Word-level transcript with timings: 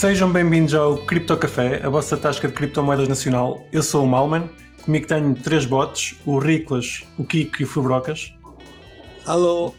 Sejam 0.00 0.32
bem-vindos 0.32 0.72
ao 0.72 0.96
Cripto 0.96 1.36
Café, 1.36 1.82
a 1.84 1.90
vossa 1.90 2.16
tasca 2.16 2.48
de 2.48 2.54
criptomoedas 2.54 3.06
nacional. 3.06 3.66
Eu 3.70 3.82
sou 3.82 4.02
o 4.02 4.06
Malman, 4.06 4.48
comigo 4.82 5.06
tenho 5.06 5.34
três 5.34 5.66
bots, 5.66 6.16
o 6.24 6.38
Riclas, 6.38 7.02
o 7.18 7.24
Kiko 7.24 7.60
e 7.60 7.64
o 7.64 7.68
Fubrocas. 7.68 8.32
Alô, 9.26 9.74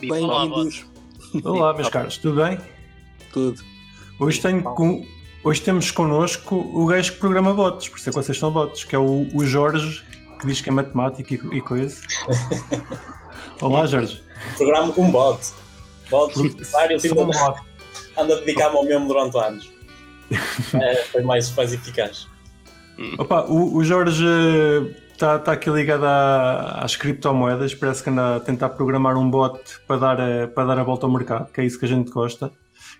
bem-vindos. 0.00 0.86
Olá, 1.44 1.74
meus 1.74 1.90
caros, 1.90 2.16
tudo 2.16 2.42
bem? 2.42 2.56
Tudo. 3.30 3.62
Hoje, 4.18 4.40
tenho 4.40 4.62
com- 4.62 5.04
Hoje 5.44 5.60
temos 5.60 5.90
connosco 5.90 6.56
o 6.56 6.86
gajo 6.86 7.12
que 7.12 7.18
programa 7.18 7.52
bots, 7.52 7.90
por 7.90 7.98
isso 7.98 8.08
é 8.08 8.12
que 8.12 8.16
vocês 8.16 8.38
são 8.38 8.50
bots, 8.50 8.84
que 8.84 8.96
é 8.96 8.98
o, 8.98 9.28
o 9.34 9.44
Jorge, 9.44 10.02
que 10.40 10.46
diz 10.46 10.62
que 10.62 10.70
é 10.70 10.72
matemática 10.72 11.34
e, 11.34 11.58
e 11.58 11.60
coisa. 11.60 12.00
Olá, 13.60 13.84
Jorge. 13.84 14.22
Programa 14.56 14.94
com 14.94 15.10
bot. 15.10 15.38
Bot 16.08 16.32
vários 16.72 17.02
Sou 17.02 17.10
ainda 17.20 17.22
um 17.22 17.26
bot. 17.26 17.67
Ando 18.18 18.32
a 18.34 18.36
dedicar-me 18.36 18.76
ao 18.76 18.84
mesmo 18.84 19.06
durante 19.08 19.36
anos. 19.38 19.70
É, 20.74 20.96
foi 21.04 21.22
mais, 21.22 21.50
mais 21.56 21.72
eficaz. 21.72 22.26
Opa, 23.18 23.44
o, 23.46 23.76
o 23.76 23.84
Jorge 23.84 24.26
está 25.12 25.38
tá 25.38 25.52
aqui 25.52 25.70
ligado 25.70 26.04
à- 26.04 26.80
às 26.84 26.96
criptomoedas, 26.96 27.74
parece 27.74 28.02
que 28.02 28.10
anda 28.10 28.36
a 28.36 28.40
tentar 28.40 28.70
programar 28.70 29.16
um 29.16 29.30
bot 29.30 29.58
para 29.86 29.96
dar, 29.96 30.20
a, 30.20 30.48
para 30.48 30.64
dar 30.66 30.78
a 30.80 30.82
volta 30.82 31.06
ao 31.06 31.12
mercado, 31.12 31.50
que 31.52 31.60
é 31.60 31.64
isso 31.64 31.78
que 31.78 31.84
a 31.86 31.88
gente 31.88 32.10
gosta. 32.10 32.52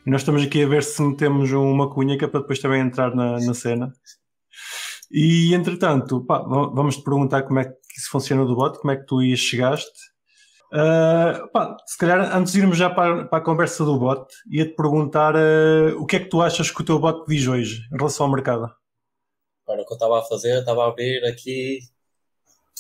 E 0.07 0.11
nós 0.11 0.23
estamos 0.23 0.43
aqui 0.43 0.63
a 0.63 0.67
ver 0.69 0.83
se 0.83 1.03
metemos 1.03 1.53
uma 1.53 1.91
cunha 1.91 2.17
que 2.17 2.25
é 2.25 2.29
para 2.29 2.41
depois 2.41 2.59
também 2.61 2.81
entrar 2.81 3.15
na, 3.15 3.39
na 3.41 3.53
cena. 3.55 3.93
E 5.11 5.55
entretanto, 5.55 6.25
pá, 6.25 6.39
vamos 6.39 6.97
te 6.97 7.03
perguntar 7.05 7.43
como 7.43 7.59
é 7.59 7.65
que 7.65 7.75
isso 7.99 8.11
funciona 8.11 8.45
do 8.45 8.55
bot, 8.55 8.79
como 8.79 8.91
é 8.93 8.97
que 8.97 9.05
tu 9.07 9.19
aí 9.19 9.37
chegaste. 9.37 9.91
Ah, 10.73 11.49
pá, 11.53 11.77
se 11.87 11.97
calhar 11.97 12.37
antes 12.37 12.53
de 12.53 12.61
irmos 12.61 12.77
já 12.77 12.91
para, 12.91 13.25
para 13.25 13.39
a 13.39 13.45
conversa 13.45 13.85
do 13.85 13.99
bot, 13.99 14.27
ia-te 14.51 14.75
perguntar 14.75 15.35
ah, 15.35 15.95
o 15.97 16.07
que 16.07 16.17
é 16.17 16.21
que 16.21 16.29
tu 16.29 16.43
achas 16.43 16.71
que 16.71 16.81
o 16.81 16.85
teu 16.85 16.99
bot 16.99 17.25
diz 17.27 17.47
hoje 17.47 17.81
em 17.93 17.97
relação 17.97 18.27
ao 18.27 18.33
mercado? 18.33 18.71
Agora 19.67 19.83
o 19.83 19.87
que 19.87 19.93
eu 19.93 19.97
estava 19.97 20.19
a 20.19 20.23
fazer, 20.23 20.59
estava 20.59 20.85
a 20.85 20.89
abrir 20.89 21.25
aqui, 21.25 21.81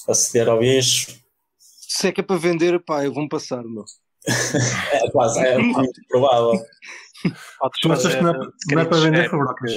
aceder 0.08 0.48
ao 0.48 0.58
bicho. 0.58 1.19
Se 1.58 2.08
é 2.08 2.12
que 2.12 2.20
é 2.20 2.25
para 2.25 2.36
vender, 2.36 2.83
pá, 2.84 3.05
eu 3.05 3.12
vou-me 3.12 3.28
passar, 3.28 3.62
meu. 3.62 3.84
É 4.92 5.11
quase, 5.11 5.39
é 5.41 5.56
muito 5.56 6.00
provável. 6.08 6.52
Tu 7.80 7.92
achas 7.92 8.14
que 8.14 8.20
não 8.20 8.30
é, 8.30 8.39
não 8.73 8.83
é 8.83 8.84
para 8.84 8.98
vender 8.98 9.30
fabrocas? 9.30 9.73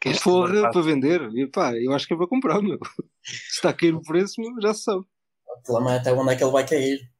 Que 0.00 0.20
Porra, 0.20 0.72
para 0.72 0.82
vender. 0.82 1.30
E, 1.32 1.46
pá, 1.46 1.72
eu 1.76 1.92
acho 1.92 2.08
que 2.08 2.14
é 2.14 2.16
para 2.16 2.26
comprar, 2.26 2.60
meu. 2.60 2.78
Se 3.22 3.54
está 3.54 3.70
a 3.70 3.72
cair 3.72 3.94
o 3.94 4.02
preço, 4.02 4.40
meu, 4.40 4.50
já 4.60 4.74
se 4.74 4.82
sabe. 4.82 4.98
O 4.98 5.62
problema 5.64 5.94
é 5.94 5.98
até 5.98 6.12
onde 6.12 6.32
é 6.32 6.36
que 6.36 6.42
ele 6.42 6.50
vai 6.50 6.66
cair. 6.66 7.12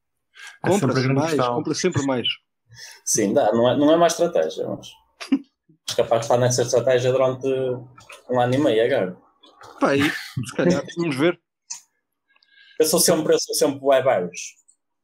É 0.65 0.73
sempre 0.73 1.13
mais, 1.13 1.31
questão. 1.31 1.55
compra 1.57 1.75
sempre 1.75 2.07
mais. 2.07 2.27
Sim, 3.05 3.33
dá, 3.33 3.53
não 3.53 3.69
é, 3.69 3.77
não 3.77 3.93
é 3.93 3.97
má 3.97 4.07
estratégia, 4.07 4.67
mas. 4.69 4.89
És 5.89 5.97
capaz 5.97 6.21
de 6.21 6.25
estar 6.27 6.39
nessa 6.39 6.63
estratégia 6.63 7.13
durante 7.13 7.47
um 8.31 8.41
ano 8.41 8.55
e 8.55 8.59
meio 8.59 8.85
agora. 8.85 9.17
Pá, 9.81 9.91
aí, 9.91 10.03
se 10.03 10.57
calhar, 10.57 10.83
vamos 10.97 11.17
ver. 11.17 11.39
Eu 12.79 12.87
sou 12.87 13.01
sempre, 13.01 13.35
eu 13.35 13.39
sou 13.39 13.55
sempre 13.55 13.81
web 13.83 14.09
virus. 14.09 14.41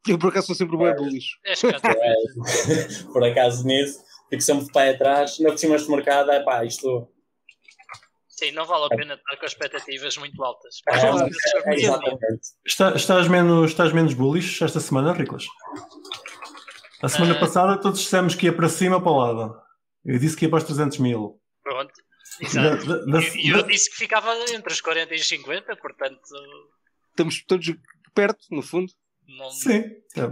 Eu, 0.07 0.17
por 0.17 0.29
acaso, 0.29 0.47
sou 0.47 0.55
sempre 0.55 0.77
bem 0.77 0.95
bullish. 0.95 1.27
É. 1.45 1.53
É, 1.89 3.03
por 3.11 3.23
acaso 3.23 3.65
nisso, 3.65 3.99
fico 4.29 4.41
sempre 4.41 4.65
de 4.65 4.71
pé 4.71 4.91
atrás. 4.91 5.35
Ainda 5.39 5.51
por 5.51 5.57
cima 5.57 5.75
este 5.75 5.91
mercado, 5.91 6.31
é 6.31 6.41
pá, 6.41 6.63
isto. 6.63 7.07
Sim, 8.39 8.51
não 8.53 8.65
vale 8.65 8.85
a 8.85 8.89
pena 8.89 9.13
estar 9.15 9.35
com 9.37 9.45
expectativas 9.45 10.15
muito 10.17 10.41
altas. 10.43 10.81
É, 10.87 10.95
é, 10.95 10.99
é. 11.85 11.89
Está- 12.65 12.95
estás, 12.95 13.27
menos, 13.27 13.71
estás 13.71 13.91
menos 13.91 14.13
bullish 14.13 14.63
esta 14.63 14.79
semana, 14.79 15.11
Riclas? 15.13 15.45
A 17.01 17.09
semana 17.09 17.35
Ah. 17.35 17.39
passada 17.39 17.77
todos 17.81 17.99
dissemos 17.99 18.35
que 18.35 18.45
ia 18.45 18.53
para 18.55 18.69
cima 18.69 19.01
para 19.01 19.11
o 19.11 19.17
lado. 19.17 19.55
Eu 20.05 20.17
disse 20.19 20.37
que 20.37 20.45
ia 20.45 20.49
para 20.49 20.59
os 20.59 20.63
300 20.63 20.99
mil. 20.99 21.41
Pronto. 21.63 21.91
Exato. 22.41 22.85
da- 22.85 23.03
da- 23.05 23.19
E 23.35 23.49
eu 23.49 23.61
da- 23.61 23.67
disse 23.67 23.89
que 23.91 23.97
ficava 23.97 24.33
entre 24.53 24.71
os 24.71 24.79
40 24.79 25.13
e 25.13 25.17
os 25.19 25.27
50, 25.27 25.75
portanto, 25.75 26.21
Estamos 27.09 27.43
todos 27.45 27.75
perto, 28.15 28.39
no 28.51 28.61
fundo. 28.61 28.89
não, 29.27 29.49
Sim. 29.51 29.83
Então, 30.11 30.29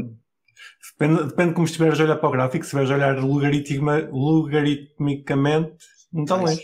Depende, 0.97 1.23
depende 1.25 1.49
de 1.49 1.53
como 1.55 1.65
estiveres 1.65 1.99
a 1.99 2.03
olhar 2.03 2.15
para 2.15 2.29
o 2.29 2.31
gráfico. 2.31 2.63
Se 2.63 2.67
estiveres 2.69 2.89
a 2.89 2.95
olhar 2.95 3.19
logaritmicamente, 3.21 5.75
não 6.11 6.23
está 6.23 6.35
longe. 6.35 6.61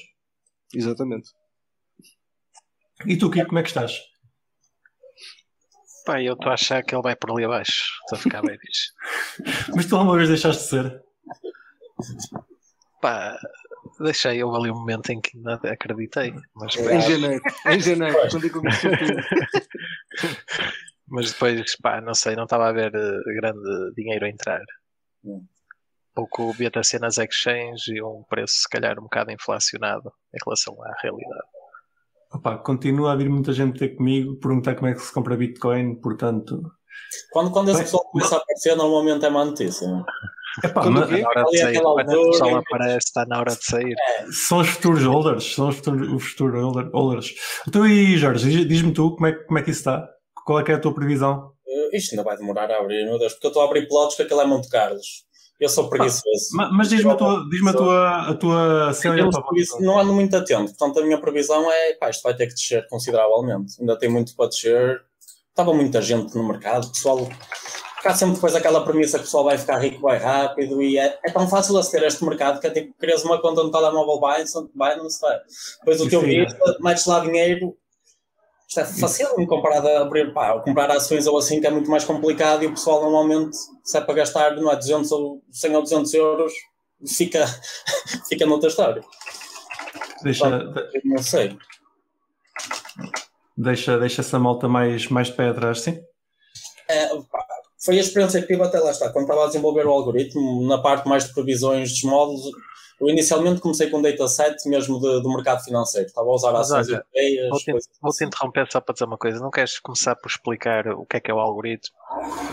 Exatamente. 0.73 1.31
E 3.05 3.17
tu, 3.17 3.29
Kiko, 3.29 3.47
como 3.47 3.59
é 3.59 3.63
que 3.63 3.69
estás? 3.69 3.99
Pá, 6.05 6.21
eu 6.21 6.33
estou 6.33 6.49
a 6.49 6.53
achar 6.53 6.83
que 6.83 6.93
ele 6.93 7.01
vai 7.01 7.15
por 7.15 7.31
ali 7.31 7.45
abaixo. 7.45 7.83
Estou 8.01 8.17
a 8.17 8.21
ficar 8.21 8.41
bem 8.41 8.57
bicho. 8.57 8.91
Mas 9.75 9.85
tu 9.87 9.95
alguma 9.95 10.17
vez 10.17 10.29
deixaste 10.29 10.63
de 10.63 10.69
ser? 10.69 11.03
Pá, 13.01 13.37
deixei 13.99 14.41
eu 14.41 14.53
ali 14.53 14.69
um 14.69 14.75
momento 14.75 15.09
em 15.11 15.21
que 15.21 15.37
ainda 15.37 15.55
acreditei. 15.55 16.33
Mas, 16.55 16.75
Em 16.75 17.01
janeiro. 17.01 17.41
Em 17.65 17.79
janeiro, 17.79 18.17
quando 18.29 18.45
é 18.45 18.49
que 18.49 18.53
começou 18.53 18.91
tudo. 18.97 20.37
mas 21.07 21.31
depois, 21.31 21.75
pá, 21.77 22.01
não 22.01 22.13
sei, 22.13 22.35
não 22.35 22.43
estava 22.43 22.67
a 22.67 22.73
ver 22.73 22.93
eh, 22.93 23.33
grande 23.35 23.93
dinheiro 23.95 24.25
a 24.25 24.29
entrar. 24.29 24.61
Hum. 25.23 25.45
Pouco 26.15 26.43
o 26.49 26.53
BTC 26.53 26.99
nas 26.99 27.17
exchanges 27.17 27.87
e 27.87 28.01
um 28.01 28.23
preço 28.29 28.53
se 28.61 28.69
calhar 28.69 28.99
um 28.99 29.03
bocado 29.03 29.31
inflacionado 29.31 30.11
em 30.33 30.37
relação 30.45 30.75
à 30.83 30.91
realidade. 31.01 31.47
Opa, 32.31 32.57
continua 32.57 33.13
a 33.13 33.15
vir 33.15 33.29
muita 33.29 33.51
gente 33.51 33.77
ter 33.79 33.89
comigo, 33.95 34.35
perguntar 34.39 34.75
como 34.75 34.87
é 34.87 34.93
que 34.93 34.99
se 34.99 35.13
compra 35.13 35.35
Bitcoin, 35.37 35.95
portanto... 36.01 36.61
Quando, 37.31 37.51
quando 37.51 37.69
esse 37.71 37.81
pessoal 37.83 38.03
começa 38.11 38.35
a 38.35 38.37
aparecer, 38.39 38.75
normalmente 38.75 39.25
é 39.25 39.29
má 39.29 39.43
notícia. 39.45 39.87
não 39.87 39.99
é? 40.01 40.67
Epá, 40.67 40.83
Quando 40.83 40.99
mas- 40.99 41.09
o 41.09 41.15
quê? 41.15 41.21
Na 41.21 41.29
hora 41.29 41.43
de 41.43 41.47
Ali 41.49 41.57
sair, 41.57 41.81
quando 41.81 41.85
o 41.85 41.99
altura, 41.99 42.29
pessoal 42.31 42.55
aparece, 42.57 42.97
está 42.97 43.25
na 43.25 43.39
hora 43.39 43.55
de 43.55 43.65
sair. 43.65 43.95
São 44.47 44.57
os 44.59 44.67
futuros 44.69 45.03
holders, 45.03 45.55
são 45.55 45.69
os 45.69 45.75
futuros, 45.77 46.11
os 46.13 46.23
futuros 46.23 46.61
holder- 46.61 46.89
holders. 46.93 47.33
Então 47.67 47.87
e 47.87 48.17
Jorge, 48.17 48.49
diz- 48.51 48.67
diz-me 48.67 48.93
tu 48.93 49.15
como 49.15 49.25
é, 49.27 49.31
que- 49.31 49.43
como 49.45 49.57
é 49.59 49.63
que 49.63 49.71
isso 49.71 49.79
está? 49.79 50.07
Qual 50.45 50.59
é 50.59 50.63
que 50.63 50.71
é 50.71 50.75
a 50.75 50.79
tua 50.79 50.93
previsão? 50.93 51.51
Eh, 51.67 51.97
Isto 51.97 52.13
ainda 52.13 52.23
vai 52.23 52.37
demorar 52.37 52.69
a 52.69 52.77
abrir, 52.79 53.03
meu 53.05 53.17
Deus, 53.17 53.33
porque 53.33 53.47
eu 53.47 53.49
estou 53.49 53.63
a 53.63 53.65
abrir 53.65 53.87
pilotos 53.87 54.15
que 54.15 54.21
aquilo 54.21 54.41
é 54.41 54.45
Monte 54.45 54.69
Carlos. 54.69 55.25
Eu 55.59 55.69
sou 55.69 55.89
preguiçoso. 55.89 56.23
Ma- 56.53 56.71
Mas 56.71 56.89
diz-me 56.89 57.11
a 57.11 57.15
tua, 57.15 57.47
diz-me 57.49 57.69
a 57.69 57.73
tua, 57.73 58.29
a 58.29 58.33
tua 58.33 58.93
cena 58.93 59.17
Eu, 59.17 59.29
isso, 59.55 59.81
não 59.81 59.97
ando 59.99 60.13
muito 60.13 60.35
atento, 60.35 60.73
portanto 60.75 60.99
a 60.99 61.03
minha 61.05 61.17
previsão 61.19 61.71
é 61.71 61.93
pá, 61.93 62.09
isto 62.09 62.23
vai 62.23 62.35
ter 62.35 62.47
que 62.47 62.53
descer 62.53 62.85
consideravelmente. 62.87 63.75
Ainda 63.79 63.97
tem 63.97 64.09
muito 64.09 64.35
para 64.35 64.49
descer. 64.49 65.01
Estava 65.49 65.73
muita 65.73 66.01
gente 66.01 66.35
no 66.35 66.47
mercado, 66.47 66.89
pessoal. 66.89 67.29
Há 68.03 68.13
sempre 68.13 68.35
depois 68.35 68.53
aquela 68.53 68.83
premissa 68.83 69.17
que 69.17 69.23
o 69.23 69.25
pessoal 69.27 69.45
vai 69.45 69.57
ficar 69.57 69.77
rico 69.77 70.01
vai 70.01 70.17
rápido 70.17 70.81
e 70.83 70.97
é, 70.97 71.17
é 71.23 71.31
tão 71.31 71.47
fácil 71.47 71.77
aceder 71.77 72.03
a 72.03 72.07
este 72.07 72.25
mercado 72.25 72.59
que 72.59 72.67
é 72.67 72.69
tipo, 72.69 72.93
crias 72.99 73.23
uma 73.23 73.39
conta 73.39 73.63
no 73.63 73.71
telemóvel 73.71 74.19
Binance, 74.19 74.59
Binance 74.75 75.21
vai. 75.21 75.39
depois 75.79 76.01
o 76.01 76.09
teu 76.09 76.19
Sim. 76.19 76.25
risco, 76.27 76.59
metes 76.81 77.05
lá 77.05 77.21
dinheiro. 77.21 77.77
Isto 78.73 78.79
é 78.79 78.85
fácil 78.85 79.27
comparado 79.45 79.87
a 79.87 80.01
abrir, 80.01 80.33
pá, 80.33 80.59
comprar 80.59 80.89
ações 80.89 81.27
ou 81.27 81.37
assim, 81.37 81.61
que 81.61 81.67
é 81.67 81.69
muito 81.69 81.91
mais 81.91 82.03
complicado 82.03 82.63
e 82.63 82.65
o 82.65 82.71
pessoal 82.71 83.03
normalmente, 83.03 83.55
se 83.83 83.95
é 83.95 84.01
para 84.01 84.15
gastar, 84.15 84.55
não 84.55 84.71
é 84.71 84.75
200 84.75 85.11
ou 85.11 85.43
100 85.51 85.75
ou 85.75 85.83
200 85.83 86.13
euros, 86.15 86.53
fica, 87.05 87.45
fica 88.27 88.47
noutra 88.47 88.69
história. 88.69 89.03
Deixa, 90.23 90.49
não 91.05 91.21
sei. 91.21 91.55
deixa, 93.55 93.99
deixa 93.99 94.21
essa 94.21 94.39
malta 94.39 94.67
mais, 94.67 95.07
mais 95.07 95.27
de 95.27 95.33
pé 95.33 95.49
atrás, 95.49 95.81
sim? 95.81 96.01
É, 96.89 97.09
pá, 97.31 97.45
foi 97.77 97.99
a 97.99 98.01
experiência 98.01 98.41
que 98.41 98.47
tive 98.47 98.63
até 98.63 98.79
lá 98.79 98.89
está. 98.89 99.11
Quando 99.11 99.25
estava 99.25 99.43
a 99.43 99.47
desenvolver 99.47 99.85
o 99.85 99.91
algoritmo, 99.91 100.65
na 100.67 100.79
parte 100.79 101.07
mais 101.07 101.27
de 101.27 101.33
previsões 101.35 101.91
dos 101.91 102.03
módulos, 102.03 102.49
eu 103.01 103.09
inicialmente 103.09 103.59
comecei 103.61 103.89
com 103.89 104.01
dataset 104.01 104.55
mesmo 104.69 104.99
de- 104.99 105.21
do 105.21 105.29
mercado 105.29 105.63
financeiro. 105.63 106.07
Estava 106.07 106.27
a 106.27 106.33
usar 106.33 106.55
ações 106.55 106.87
europeias. 106.89 107.49
Vou-te 107.49 107.71
coisas 107.71 107.89
assim. 108.03 108.25
interromper 108.25 108.67
só 108.71 108.79
para 108.81 108.93
dizer 108.93 109.05
uma 109.05 109.17
coisa. 109.17 109.39
Não 109.39 109.51
queres 109.51 109.79
começar 109.79 110.15
por 110.15 110.29
explicar 110.29 110.87
o 110.87 111.05
que 111.05 111.17
é 111.17 111.19
que 111.19 111.31
é 111.31 111.33
o 111.33 111.39
algoritmo? 111.39 111.95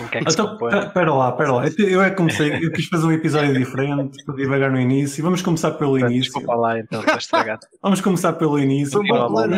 Em 0.04 0.08
que 0.08 0.18
é 0.18 0.24
que 0.24 0.32
Então, 0.32 0.54
espera 0.54 1.12
lá, 1.14 1.30
espera 1.30 1.52
lá. 1.52 1.64
Eu, 1.78 2.02
é 2.02 2.10
que 2.10 2.16
comecei, 2.16 2.52
eu 2.64 2.72
quis 2.72 2.86
fazer 2.86 3.06
um 3.06 3.12
episódio 3.12 3.52
diferente, 3.52 4.24
para 4.24 4.34
devagar 4.34 4.70
no 4.70 4.80
início. 4.80 5.22
Vamos 5.22 5.42
começar 5.42 5.72
pelo 5.72 5.98
início. 5.98 6.32
Desculpa 6.32 6.54
lá, 6.54 6.78
então, 6.78 7.00
está 7.00 7.16
estragado. 7.16 7.66
Vamos 7.82 8.00
começar 8.00 8.32
pelo 8.34 8.58
início. 8.58 9.00
Os 9.00 9.08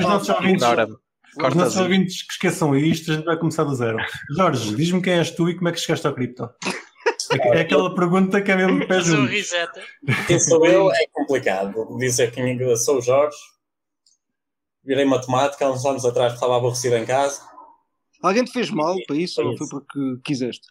nossos 0.03 0.29
ouvintes, 0.29 0.63
os 1.49 1.55
nossos 1.55 1.77
ouvintes 1.79 2.23
que 2.27 2.33
esqueçam 2.33 2.77
isto, 2.77 3.11
a 3.11 3.15
gente 3.15 3.25
vai 3.25 3.39
começar 3.39 3.65
do 3.65 3.75
zero. 3.75 3.97
Jorge, 4.37 4.75
diz-me 4.75 5.01
quem 5.01 5.15
és 5.15 5.31
tu 5.31 5.49
e 5.49 5.55
como 5.55 5.69
é 5.69 5.73
que 5.73 5.81
chegaste 5.81 6.07
ao 6.07 6.13
cripto? 6.15 6.49
É, 7.41 7.59
é 7.59 7.61
aquela 7.63 7.95
pergunta 7.95 8.41
que 8.43 8.51
é 8.51 8.57
mesmo 8.57 8.81
de 8.81 8.87
pé 8.87 8.95
fazer 8.95 9.17
um 9.19 9.27
junto. 9.29 9.81
Quem 10.27 10.39
sou 10.39 10.67
eu 10.67 10.93
é 10.93 11.07
complicado. 11.13 11.97
Dizer 11.99 12.31
quem 12.33 12.59
eu 12.61 12.77
sou 12.77 12.99
o 12.99 13.01
Jorge. 13.01 13.37
Virei 14.85 15.05
matemática 15.05 15.65
há 15.67 15.71
uns 15.71 15.85
anos 15.85 16.05
atrás, 16.05 16.35
estava 16.35 16.57
aborrecido 16.57 16.97
em 16.97 17.07
casa. 17.07 17.41
Alguém 18.23 18.45
te 18.45 18.53
fez 18.53 18.71
mal 18.71 18.97
para 19.07 19.17
isso 19.17 19.37
Foi 19.37 19.45
ou 19.45 19.57
foi 19.57 19.65
isso. 19.67 19.71
porque 19.71 20.21
quiseste? 20.25 20.67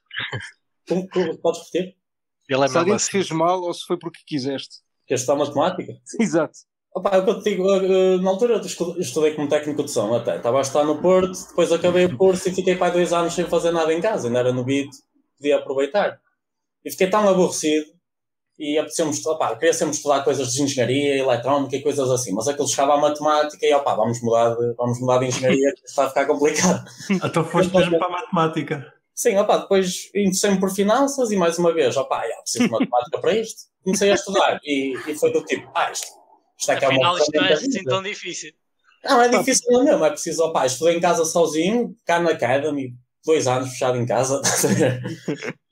Como 0.88 1.08
que- 1.08 1.38
Podes 1.38 1.62
repetir? 1.66 1.96
Ele 2.50 2.66
é 2.66 2.68
Se 2.68 2.78
alguém 2.78 2.94
te 2.96 2.98
assim. 2.98 3.12
fez 3.12 3.32
mal 3.32 3.62
ou 3.62 3.74
se 3.74 3.86
foi 3.86 3.98
porque 3.98 4.20
quiseste? 4.26 4.78
Queres 5.08 5.22
estudar 5.22 5.38
matemática? 5.40 5.94
Exato. 6.20 6.60
Opa, 6.94 7.10
é 7.12 7.20
o 7.20 7.24
que 7.24 7.30
eu 7.30 7.42
te 7.42 7.50
digo, 7.52 7.70
eh, 7.74 8.18
na 8.18 8.30
altura 8.30 8.56
eu 8.56 8.60
estu- 8.62 9.00
estudei 9.00 9.34
como 9.34 9.48
técnico 9.48 9.82
de 9.84 9.90
som 9.92 10.14
até. 10.14 10.36
Estava 10.36 10.58
a 10.58 10.62
estudar 10.62 10.84
no 10.84 11.02
Porto, 11.02 11.32
depois 11.48 11.72
acabei 11.72 12.04
o 12.06 12.18
curso 12.18 12.50
e 12.50 12.54
fiquei 12.54 12.76
para 12.76 12.92
dois 12.92 13.14
anos 13.14 13.34
sem 13.34 13.46
fazer 13.46 13.72
nada 13.72 13.94
em 13.94 14.02
casa. 14.02 14.28
Ainda 14.28 14.40
era 14.40 14.52
no 14.52 14.66
beat, 14.66 14.90
podia 15.38 15.58
aproveitar. 15.58 16.20
E 16.84 16.92
fiquei 16.92 17.10
tão 17.10 17.28
aborrecido 17.28 17.86
e 18.62 18.78
apetecemos, 18.78 19.26
opá, 19.26 19.56
queria 19.56 19.74
sempre 19.74 19.96
estudar 19.96 20.24
coisas 20.24 20.54
de 20.54 20.62
engenharia, 20.62 21.18
eletrónica 21.18 21.76
e 21.76 21.82
coisas 21.82 22.10
assim, 22.12 22.32
mas 22.32 22.48
aquilo 22.48 22.68
chegava 22.68 22.94
à 22.94 22.98
matemática 22.98 23.66
e 23.66 23.74
opá, 23.74 23.96
vamos 23.96 24.22
mudar 24.22 24.56
de, 24.56 24.74
vamos 24.76 25.00
mudar 25.00 25.18
de 25.18 25.26
engenharia, 25.26 25.74
que 25.74 25.88
está 25.88 26.06
a 26.06 26.10
ficar 26.10 26.26
complicado. 26.28 26.86
Então 27.24 27.44
foste 27.44 27.76
mesmo 27.76 27.98
para 27.98 28.08
a 28.08 28.12
matemática. 28.12 28.94
Sim, 29.16 29.38
opá, 29.38 29.58
depois 29.58 30.10
interessei-me 30.16 30.60
por 30.60 30.70
finanças 30.72 31.32
e 31.32 31.36
mais 31.36 31.58
uma 31.58 31.74
vez, 31.74 31.98
opá, 31.98 32.28
já, 32.28 32.36
preciso 32.38 32.66
de 32.66 32.72
matemática 32.72 33.20
para 33.20 33.34
isto. 33.36 33.62
Comecei 33.84 34.12
a 34.12 34.16
estudar 34.16 34.60
e, 34.64 34.96
e 35.08 35.16
foi 35.16 35.34
do 35.34 35.44
tipo, 35.44 35.68
ah, 35.74 35.92
isto, 35.92 36.08
isto 36.60 36.72
é 36.72 36.76
que 36.76 36.86
é 36.86 36.88
uma 36.88 36.96
Afinal, 36.96 37.18
isto 37.18 37.32
não 37.34 37.46
é 37.46 37.54
assim 37.54 37.84
tão 37.84 38.04
difícil. 38.04 38.52
Não, 39.04 39.22
é 39.22 39.30
difícil 39.30 39.66
não 39.72 39.84
mesmo, 39.84 40.06
é 40.06 40.10
preciso, 40.12 40.44
opá, 40.44 40.68
estudei 40.68 40.98
em 40.98 41.02
casa 41.02 41.26
sozinho, 41.26 41.96
cá 42.06 42.20
na 42.20 42.32
Academy, 42.32 42.94
dois 43.26 43.48
anos 43.48 43.70
fechado 43.70 43.98
em 43.98 44.06
casa, 44.06 44.42
ver? 44.76 45.02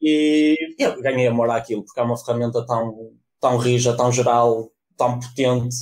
e 0.01 0.55
eu 0.77 1.01
ganhei 1.01 1.27
amor 1.27 1.49
àquilo, 1.49 1.83
porque 1.83 1.99
é 1.99 2.03
uma 2.03 2.17
ferramenta 2.17 2.65
tão, 2.65 3.11
tão 3.39 3.57
rija, 3.57 3.95
tão 3.95 4.11
geral, 4.11 4.71
tão 4.97 5.19
potente, 5.19 5.75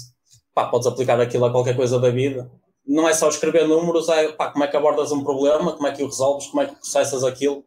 pá, 0.54 0.68
podes 0.68 0.88
aplicar 0.88 1.20
aquilo 1.20 1.46
a 1.46 1.52
qualquer 1.52 1.76
coisa 1.76 2.00
da 2.00 2.10
vida. 2.10 2.50
Não 2.86 3.08
é 3.08 3.14
só 3.14 3.28
escrever 3.28 3.68
números, 3.68 4.08
é 4.08 4.32
pá, 4.32 4.52
como 4.52 4.64
é 4.64 4.68
que 4.68 4.78
abordas 4.78 5.12
um 5.12 5.24
problema, 5.24 5.74
como 5.74 5.88
é 5.88 5.92
que 5.92 6.04
o 6.04 6.08
resolves, 6.08 6.48
como 6.48 6.62
é 6.62 6.68
que 6.68 6.76
processas 6.76 7.24
aquilo. 7.24 7.66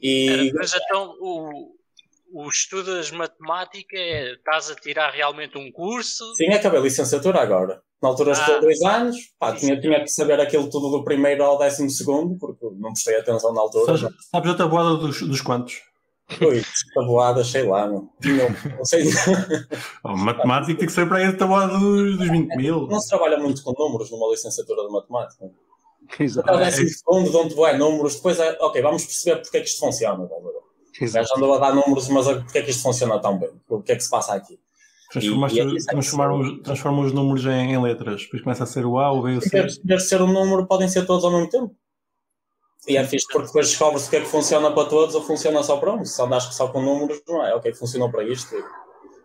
E 0.00 0.52
Mas 0.54 0.74
então, 0.74 1.14
o, 1.20 1.74
o 2.32 2.48
estudas 2.48 3.10
matemática, 3.10 3.96
é- 3.96 4.32
estás 4.32 4.70
a 4.70 4.74
tirar 4.74 5.10
realmente 5.10 5.56
um 5.56 5.70
curso? 5.70 6.34
sim, 6.34 6.48
acabei 6.48 6.80
a 6.80 6.82
licenciatura 6.82 7.40
agora. 7.40 7.82
Na 8.02 8.08
altura 8.08 8.32
estou 8.32 8.56
Ah. 8.56 8.60
dois 8.60 8.82
anos, 8.82 9.16
pá, 9.38 9.54
tinha, 9.54 9.80
tinha 9.80 10.00
que 10.00 10.08
saber 10.08 10.40
aquilo 10.40 10.68
tudo 10.68 10.90
do 10.90 11.04
primeiro 11.04 11.44
ao 11.44 11.56
décimo 11.56 11.88
segundo, 11.88 12.36
porque 12.36 12.66
não 12.78 12.92
prestei 12.92 13.16
atenção 13.16 13.54
na 13.54 13.60
altura. 13.60 13.96
Sabes, 13.96 14.16
sabes 14.30 14.50
a 14.50 14.54
tabuada 14.54 14.96
dos, 14.96 15.22
dos 15.22 15.40
quantos? 15.40 15.80
Ui, 16.40 16.62
tabuada, 16.94 17.44
sei 17.44 17.62
lá, 17.62 17.86
não. 17.86 18.10
Não 18.76 18.84
sei. 18.84 19.04
Oh, 20.04 20.16
matemática 20.16 20.76
tem 20.78 20.86
que 20.86 20.92
ser 20.92 21.06
para 21.06 21.18
aí 21.18 21.26
a 21.26 21.36
tabuada 21.36 21.78
dos, 21.78 22.18
dos 22.18 22.28
20 22.28 22.56
mil. 22.56 22.88
Não 22.88 22.98
se 22.98 23.08
trabalha 23.08 23.38
muito 23.38 23.62
com 23.62 23.72
números 23.78 24.10
numa 24.10 24.28
licenciatura 24.30 24.82
de 24.82 24.92
matemática. 24.92 25.50
Exato. 26.18 26.48
Até 26.48 26.56
o 26.56 26.64
décimo 26.64 26.88
segundo, 26.88 27.30
dão-te 27.32 27.54
bué 27.54 27.76
números, 27.78 28.16
depois 28.16 28.38
é, 28.40 28.58
ok, 28.60 28.82
vamos 28.82 29.04
perceber 29.04 29.40
porque 29.42 29.58
é 29.58 29.60
que 29.60 29.68
isto 29.68 29.78
funciona. 29.78 30.28
gajo 31.00 31.28
andou 31.36 31.54
a 31.54 31.58
dar 31.58 31.74
números, 31.74 32.08
mas 32.08 32.26
porque 32.26 32.58
é 32.58 32.62
que 32.62 32.70
isto 32.70 32.82
funciona 32.82 33.20
tão 33.20 33.38
bem? 33.38 33.50
O 33.68 33.80
que 33.80 33.92
é 33.92 33.96
que 33.96 34.02
se 34.02 34.10
passa 34.10 34.34
aqui? 34.34 34.58
Transformaste, 35.12 35.58
E- 35.58 35.62
e 35.62 35.66
é 35.66 35.70
que 35.70 35.84
transformar 35.84 36.32
os, 36.32 36.62
transforma 36.62 37.02
os 37.02 37.12
números 37.12 37.44
em, 37.44 37.72
em 37.74 37.82
letras. 37.82 38.22
Depois 38.22 38.42
começa 38.42 38.64
a 38.64 38.66
ser 38.66 38.86
o 38.86 38.98
A, 38.98 39.12
o 39.12 39.22
B, 39.22 39.36
o 39.36 39.40
C. 39.40 39.98
ser 40.00 40.22
um 40.22 40.32
número, 40.32 40.66
podem 40.66 40.88
ser 40.88 41.04
todos 41.06 41.24
ao 41.24 41.30
mesmo 41.30 41.48
tempo. 41.50 41.76
E 42.88 42.96
é 42.96 43.04
fixe 43.04 43.26
porque 43.30 43.46
depois 43.46 43.68
descobres 43.68 44.06
o 44.06 44.10
que 44.10 44.16
é 44.16 44.20
que 44.20 44.26
funciona 44.26 44.70
para 44.72 44.88
todos 44.88 45.14
ou 45.14 45.22
funciona 45.22 45.62
só 45.62 45.76
para 45.76 45.92
um. 45.92 46.04
Se 46.04 46.20
andas 46.20 46.44
só 46.54 46.66
com 46.68 46.82
números, 46.82 47.20
não 47.28 47.44
é? 47.44 47.54
Ok, 47.54 47.72
funcionou 47.74 48.10
para 48.10 48.24
isto. 48.24 48.54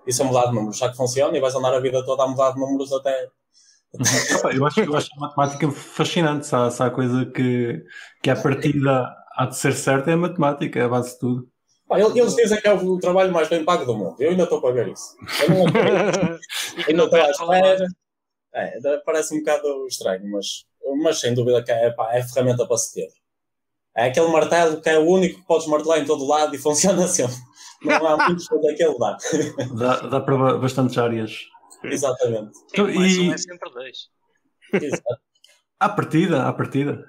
E 0.05 0.13
se 0.13 0.21
eu 0.21 0.25
mudar 0.27 0.47
de 0.47 0.53
números, 0.55 0.77
já 0.77 0.89
que 0.89 0.95
funciona, 0.95 1.35
e 1.35 1.41
vais 1.41 1.55
andar 1.55 1.73
a 1.73 1.79
vida 1.79 2.03
toda 2.05 2.23
a 2.23 2.27
mudar 2.27 2.51
de 2.51 2.59
números 2.59 2.91
até. 2.93 3.29
Eu 4.53 4.65
acho, 4.65 4.81
eu 4.81 4.95
acho 4.95 5.09
a 5.15 5.19
matemática 5.21 5.71
fascinante. 5.71 6.45
Se 6.45 6.53
há, 6.55 6.69
se 6.69 6.83
há 6.83 6.89
coisa 6.89 7.25
que, 7.25 7.83
que 8.21 8.29
à 8.29 8.35
partida 8.35 9.07
há 9.35 9.45
de 9.45 9.55
ser 9.57 9.73
certa, 9.73 10.11
é 10.11 10.13
a 10.13 10.17
matemática, 10.17 10.77
é 10.77 10.83
a 10.83 10.89
base 10.89 11.13
de 11.13 11.19
tudo. 11.19 11.47
Pá, 11.87 11.99
eles 11.99 12.35
dizem 12.35 12.59
que 12.59 12.67
é 12.67 12.73
o 12.73 12.99
trabalho 12.99 13.31
mais 13.31 13.47
bem 13.47 13.63
pago 13.63 13.85
do 13.85 13.95
mundo. 13.95 14.15
Eu 14.19 14.31
ainda 14.31 14.43
estou 14.43 14.59
para 14.61 14.73
ver 14.73 14.89
isso. 14.89 15.15
Eu 15.43 15.49
não 15.49 15.65
ainda 16.87 17.03
estou 17.05 17.21
à 17.21 17.29
espera. 17.31 17.87
É, 18.53 18.97
parece 19.05 19.35
um 19.35 19.39
bocado 19.39 19.87
estranho, 19.87 20.29
mas, 20.31 20.65
mas 21.03 21.19
sem 21.19 21.33
dúvida 21.33 21.63
que 21.63 21.71
é, 21.71 21.91
pá, 21.91 22.13
é 22.15 22.23
ferramenta 22.23 22.65
para 22.67 22.77
se 22.77 22.93
ter. 22.93 23.07
É 23.95 24.05
aquele 24.05 24.27
martelo 24.27 24.81
que 24.81 24.89
é 24.89 24.97
o 24.99 25.05
único 25.07 25.39
que 25.39 25.47
podes 25.47 25.67
martelar 25.67 25.99
em 25.99 26.05
todo 26.05 26.25
lado 26.27 26.53
e 26.53 26.57
funciona 26.57 27.05
sempre. 27.07 27.35
Não 27.83 28.05
há 28.07 28.27
muitos 28.27 28.47
para 28.47 28.71
aquele 28.71 28.97
dá. 28.97 29.17
Dá, 29.75 29.95
dá 30.07 30.21
para 30.21 30.37
ba- 30.37 30.57
bastantes 30.57 30.97
áreas. 30.97 31.39
Exatamente. 31.83 32.51
Então, 32.73 32.85
mais 32.93 33.13
e- 33.15 33.21
um 33.29 33.33
é 33.33 33.37
sempre 33.37 33.69
dois. 33.71 33.97
Exato. 34.73 35.21
À 35.79 35.87
partida, 35.89 36.47
à 36.47 36.53
partida. 36.53 37.03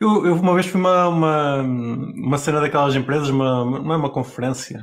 Eu, 0.00 0.26
eu 0.26 0.34
uma 0.34 0.54
vez 0.54 0.66
fui 0.66 0.80
uma, 0.80 1.08
uma, 1.08 1.56
uma 1.62 2.38
cena 2.38 2.60
daquelas 2.60 2.94
empresas, 2.94 3.28
uma, 3.28 3.62
uma- 3.62 3.78
não 3.80 3.92
é 3.94 3.96
uma 3.96 4.10
conferência. 4.12 4.80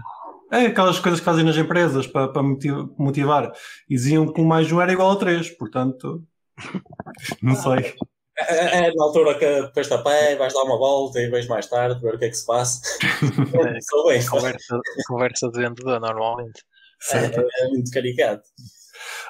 É 0.52 0.66
aquelas 0.66 1.00
coisas 1.00 1.20
que 1.22 1.26
fazem 1.26 1.46
nas 1.46 1.56
empresas 1.58 2.06
para, 2.08 2.28
para 2.28 2.44
motiv- 2.44 2.90
motivar. 2.98 3.52
E 3.90 3.96
diziam 3.96 4.32
que 4.32 4.42
um 4.42 4.46
mais 4.46 4.70
um 4.72 4.82
era 4.82 4.92
igual 4.92 5.12
a 5.12 5.16
3, 5.16 5.50
portanto. 5.58 6.24
Não 7.42 7.56
sei. 7.56 7.94
É, 8.38 8.56
é- 8.56 8.88
é 8.90 8.94
na 8.94 9.04
altura 9.04 9.36
que 9.38 9.46
depois 9.64 9.92
a 9.92 9.98
pé, 10.00 10.36
vais 10.36 10.54
dar 10.54 10.64
uma 10.64 10.78
volta 10.78 11.20
e 11.20 11.30
vais 11.30 11.48
mais 11.48 11.68
tarde 11.68 12.02
ver 12.02 12.16
o 12.16 12.18
que 12.20 12.26
é 12.26 12.30
que 12.30 12.36
se 12.36 12.46
passa. 12.46 12.82
Sou 13.90 14.08
bem, 14.08 14.26
Conversa, 14.26 14.80
conversa 15.08 15.50
de 15.52 15.60
vendedor, 15.60 16.00
normalmente. 16.00 16.62
Certo. 17.00 17.40
é, 17.40 17.66
é 17.66 17.68
muito 17.70 17.90
caricato. 17.92 18.44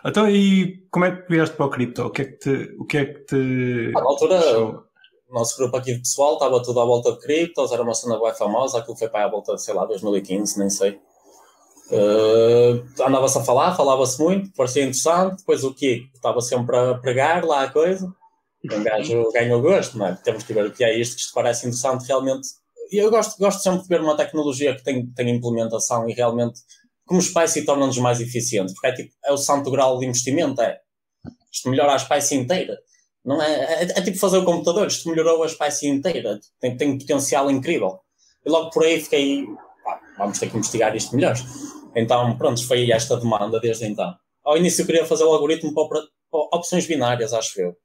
Então, 0.06 0.30
e 0.30 0.86
como 0.92 1.06
é 1.06 1.16
que 1.16 1.30
vieste 1.30 1.56
para 1.56 1.66
o 1.66 1.70
cripto? 1.70 2.04
O 2.04 2.10
que 2.10 2.22
é 2.22 2.26
que 2.26 2.38
te. 2.38 2.76
O 2.80 2.86
que 2.86 2.98
é 2.98 3.06
que 3.06 3.20
te... 3.26 3.92
Ah, 3.96 4.02
na 4.02 4.08
altura, 4.08 4.38
puxou? 4.38 4.84
O 5.32 5.34
nosso 5.34 5.58
grupo 5.58 5.78
aqui 5.78 5.94
de 5.94 6.00
pessoal 6.00 6.34
estava 6.34 6.62
tudo 6.62 6.82
à 6.82 6.86
volta 6.86 7.14
de 7.14 7.20
criptos, 7.20 7.72
era 7.72 7.82
uma 7.82 7.94
cena 7.94 8.20
bem 8.20 8.34
famosa, 8.34 8.78
aquilo 8.78 8.98
foi 8.98 9.08
para 9.08 9.26
à 9.26 9.30
volta 9.30 9.56
de, 9.56 9.64
sei 9.64 9.74
lá, 9.74 9.86
2015, 9.86 10.60
nem 10.60 10.70
sei. 10.70 11.00
Uh, 11.90 12.84
Andava-se 13.06 13.38
a 13.38 13.44
falar, 13.44 13.76
falava-se 13.76 14.22
muito, 14.22 14.52
parecia 14.54 14.84
interessante, 14.84 15.38
depois 15.38 15.64
o 15.64 15.74
Kiko 15.74 16.10
estava 16.14 16.42
sempre 16.42 16.78
a 16.78 16.96
pregar 16.96 17.46
lá 17.46 17.64
a 17.64 17.72
coisa, 17.72 18.14
um 18.72 18.84
gajo 18.84 19.32
ganha 19.32 19.58
o 19.58 19.62
gosto, 19.62 19.98
não 19.98 20.08
é? 20.08 20.18
Temos 20.22 20.44
que 20.44 20.54
ver 20.54 20.66
o 20.66 20.72
que 20.72 20.84
é 20.84 20.98
isto, 21.00 21.16
que 21.16 21.22
isto 21.22 21.34
parece 21.34 21.66
interessante 21.66 22.06
realmente. 22.06 22.50
E 22.92 22.98
eu 22.98 23.10
gosto, 23.10 23.38
gosto 23.40 23.62
sempre 23.62 23.84
de 23.84 23.88
ver 23.88 24.02
uma 24.02 24.18
tecnologia 24.18 24.76
que 24.76 24.84
tem, 24.84 25.08
tem 25.14 25.30
implementação 25.30 26.08
e 26.10 26.14
realmente, 26.14 26.60
como 27.06 27.22
espécie, 27.22 27.66
torna-nos 27.66 27.98
mais 27.98 28.20
eficientes, 28.20 28.74
porque 28.74 28.88
é, 28.88 28.94
tipo, 28.94 29.14
é 29.26 29.32
o 29.32 29.38
santo 29.38 29.72
grau 29.72 29.98
de 29.98 30.06
investimento, 30.06 30.62
é. 30.62 30.78
Isto 31.52 31.70
melhora 31.70 31.94
a 31.94 31.98
espécie 31.98 32.36
inteira. 32.36 32.78
Não 33.24 33.42
é, 33.42 33.84
é, 33.84 33.84
é 33.84 34.02
tipo 34.02 34.18
fazer 34.18 34.38
o 34.38 34.46
computador, 34.46 34.88
isto 34.88 35.10
melhorou 35.10 35.44
a 35.44 35.46
espécie 35.46 35.88
inteira, 35.88 36.40
tem, 36.60 36.76
tem 36.76 36.90
um 36.90 36.98
potencial 36.98 37.50
incrível. 37.52 38.00
E 38.46 38.50
logo 38.50 38.72
por 38.72 38.84
aí 38.84 39.00
fiquei, 39.00 39.46
pá, 39.84 40.00
vamos 40.18 40.40
ter 40.40 40.50
que 40.50 40.58
investigar 40.58 40.96
isto 40.96 41.16
melhor. 41.16 41.36
Então, 41.96 42.38
pronto, 42.38 42.66
foi 42.66 42.90
esta 42.92 43.18
demanda 43.18 43.60
desde 43.60 43.86
então. 43.86 44.16
Ao 44.44 44.58
início 44.58 44.82
eu 44.82 44.86
queria 44.88 45.06
fazer 45.06 45.24
o 45.24 45.32
algoritmo 45.32 45.74
para, 45.74 46.02
opções 46.32 46.88
binárias, 46.88 47.34
acho 47.34 47.62
eu. 47.62 47.76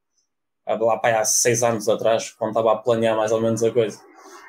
Lá 0.67 0.99
para 0.99 1.21
há 1.21 1.25
seis 1.25 1.63
anos 1.63 1.89
atrás, 1.89 2.31
quando 2.31 2.51
estava 2.51 2.73
a 2.73 2.77
planear 2.77 3.17
mais 3.17 3.31
ou 3.31 3.41
menos 3.41 3.63
a 3.63 3.71
coisa. 3.71 4.01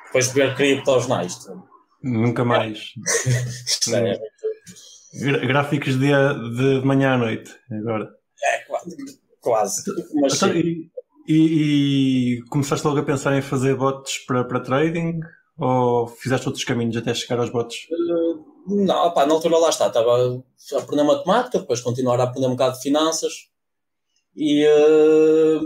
Depois 0.06 0.28
de 0.28 0.34
ver 0.34 0.56
criptos, 0.56 1.06
não, 1.06 1.22
isto, 1.22 1.62
Nunca 2.02 2.44
mais. 2.44 2.92
isto 3.66 3.94
é, 3.94 4.18
Gráficos 5.46 5.98
de, 5.98 6.08
de, 6.56 6.84
manhã 6.84 7.14
à 7.14 7.18
noite, 7.18 7.54
agora. 7.70 8.08
é 8.42 8.58
quase. 8.60 8.96
Quase. 9.40 9.82
Mas 10.20 10.34
Então, 10.34 10.54
e, 10.54 10.90
e, 11.28 12.36
e 12.36 12.42
começaste 12.48 12.86
logo 12.86 12.98
a 12.98 13.02
pensar 13.02 13.36
em 13.36 13.42
fazer 13.42 13.76
bots 13.76 14.18
para, 14.26 14.44
para 14.44 14.60
trading? 14.60 15.20
Ou 15.58 16.06
fizeste 16.06 16.46
outros 16.46 16.64
caminhos 16.64 16.96
até 16.96 17.12
chegar 17.12 17.40
aos 17.40 17.50
bots? 17.50 17.76
Não, 18.66 19.12
pá, 19.12 19.26
na 19.26 19.34
altura 19.34 19.58
lá 19.58 19.70
está, 19.70 19.88
estava 19.88 20.42
a 20.74 20.78
aprender 20.78 21.02
matemática, 21.02 21.58
depois 21.58 21.80
continuar 21.80 22.20
a 22.20 22.24
aprender 22.24 22.46
um 22.46 22.52
bocado 22.52 22.76
de 22.76 22.82
finanças 22.82 23.32
e, 24.36 24.64
eh, 24.64 25.60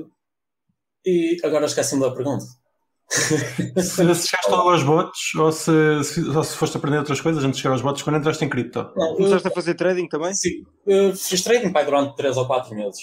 e 1.05 1.37
agora 1.45 1.67
esqueci-me 1.67 2.01
da 2.01 2.11
pergunta. 2.11 2.45
Se, 3.11 4.15
se 4.15 4.29
chegaste 4.29 4.51
logo 4.51 4.71
aos 4.71 4.83
bots 4.83 5.35
ou 5.35 5.53
se, 5.53 6.05
se, 6.05 6.21
ou 6.21 6.43
se 6.43 6.57
foste 6.57 6.79
aprender 6.79 6.99
outras 6.99 7.21
coisas 7.21 7.45
antes 7.45 7.57
de 7.57 7.63
chegar 7.63 7.75
aos 7.75 7.83
bots 7.83 8.03
quando 8.03 8.17
entraste 8.17 8.43
em 8.43 8.49
cripto? 8.49 8.91
Não, 8.97 9.17
Começaste 9.17 9.49
a 9.49 9.51
fazer 9.51 9.75
trading 9.75 10.09
também? 10.09 10.33
Sim, 10.33 10.65
eu 10.87 11.15
fiz 11.15 11.43
trading 11.43 11.73
pai, 11.73 11.85
durante 11.85 12.17
3 12.17 12.37
ou 12.39 12.47
4 12.47 12.75
meses. 12.75 13.01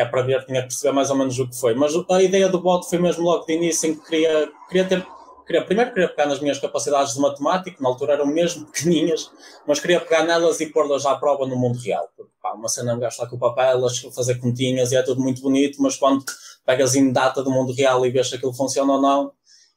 Que 0.00 0.04
é 0.04 0.08
para 0.08 0.22
ver, 0.22 0.46
tinha 0.46 0.62
que 0.62 0.68
perceber 0.68 0.94
mais 0.94 1.10
ou 1.10 1.16
menos 1.16 1.38
o 1.38 1.46
que 1.46 1.54
foi. 1.54 1.74
Mas 1.74 1.92
a 2.10 2.22
ideia 2.22 2.48
do 2.48 2.58
bot 2.58 2.88
foi 2.88 2.98
mesmo 2.98 3.22
logo 3.22 3.44
de 3.44 3.52
início 3.52 3.90
em 3.90 3.94
que 3.94 4.06
queria, 4.06 4.50
queria 4.66 4.84
ter. 4.86 5.06
Queria, 5.46 5.62
primeiro 5.62 5.92
queria 5.92 6.08
pegar 6.08 6.26
nas 6.26 6.40
minhas 6.40 6.58
capacidades 6.58 7.12
de 7.12 7.20
matemático, 7.20 7.82
na 7.82 7.88
altura 7.90 8.14
eram 8.14 8.24
mesmo 8.24 8.64
pequeninhas, 8.72 9.30
mas 9.66 9.78
queria 9.78 10.00
pegar 10.00 10.22
nelas 10.22 10.58
e 10.60 10.66
pô-las 10.66 11.04
à 11.04 11.16
prova 11.16 11.46
no 11.46 11.54
mundo 11.54 11.78
real. 11.78 12.08
Porque 12.16 12.32
pá, 12.40 12.54
uma 12.54 12.66
cena 12.66 12.92
é 12.92 12.94
um 12.94 12.98
gajo 12.98 13.12
está 13.12 13.26
com 13.26 13.36
papel, 13.36 13.82
fazer 14.14 14.36
continhas 14.36 14.90
e 14.90 14.96
é 14.96 15.02
tudo 15.02 15.20
muito 15.20 15.42
bonito, 15.42 15.82
mas 15.82 15.96
quando 15.96 16.24
pegas 16.64 16.94
em 16.94 17.12
data 17.12 17.42
do 17.42 17.50
mundo 17.50 17.74
real 17.74 18.06
e 18.06 18.10
vês 18.10 18.30
se 18.30 18.36
aquilo 18.36 18.54
funciona 18.54 18.94
ou 18.94 19.02
não, 19.02 19.32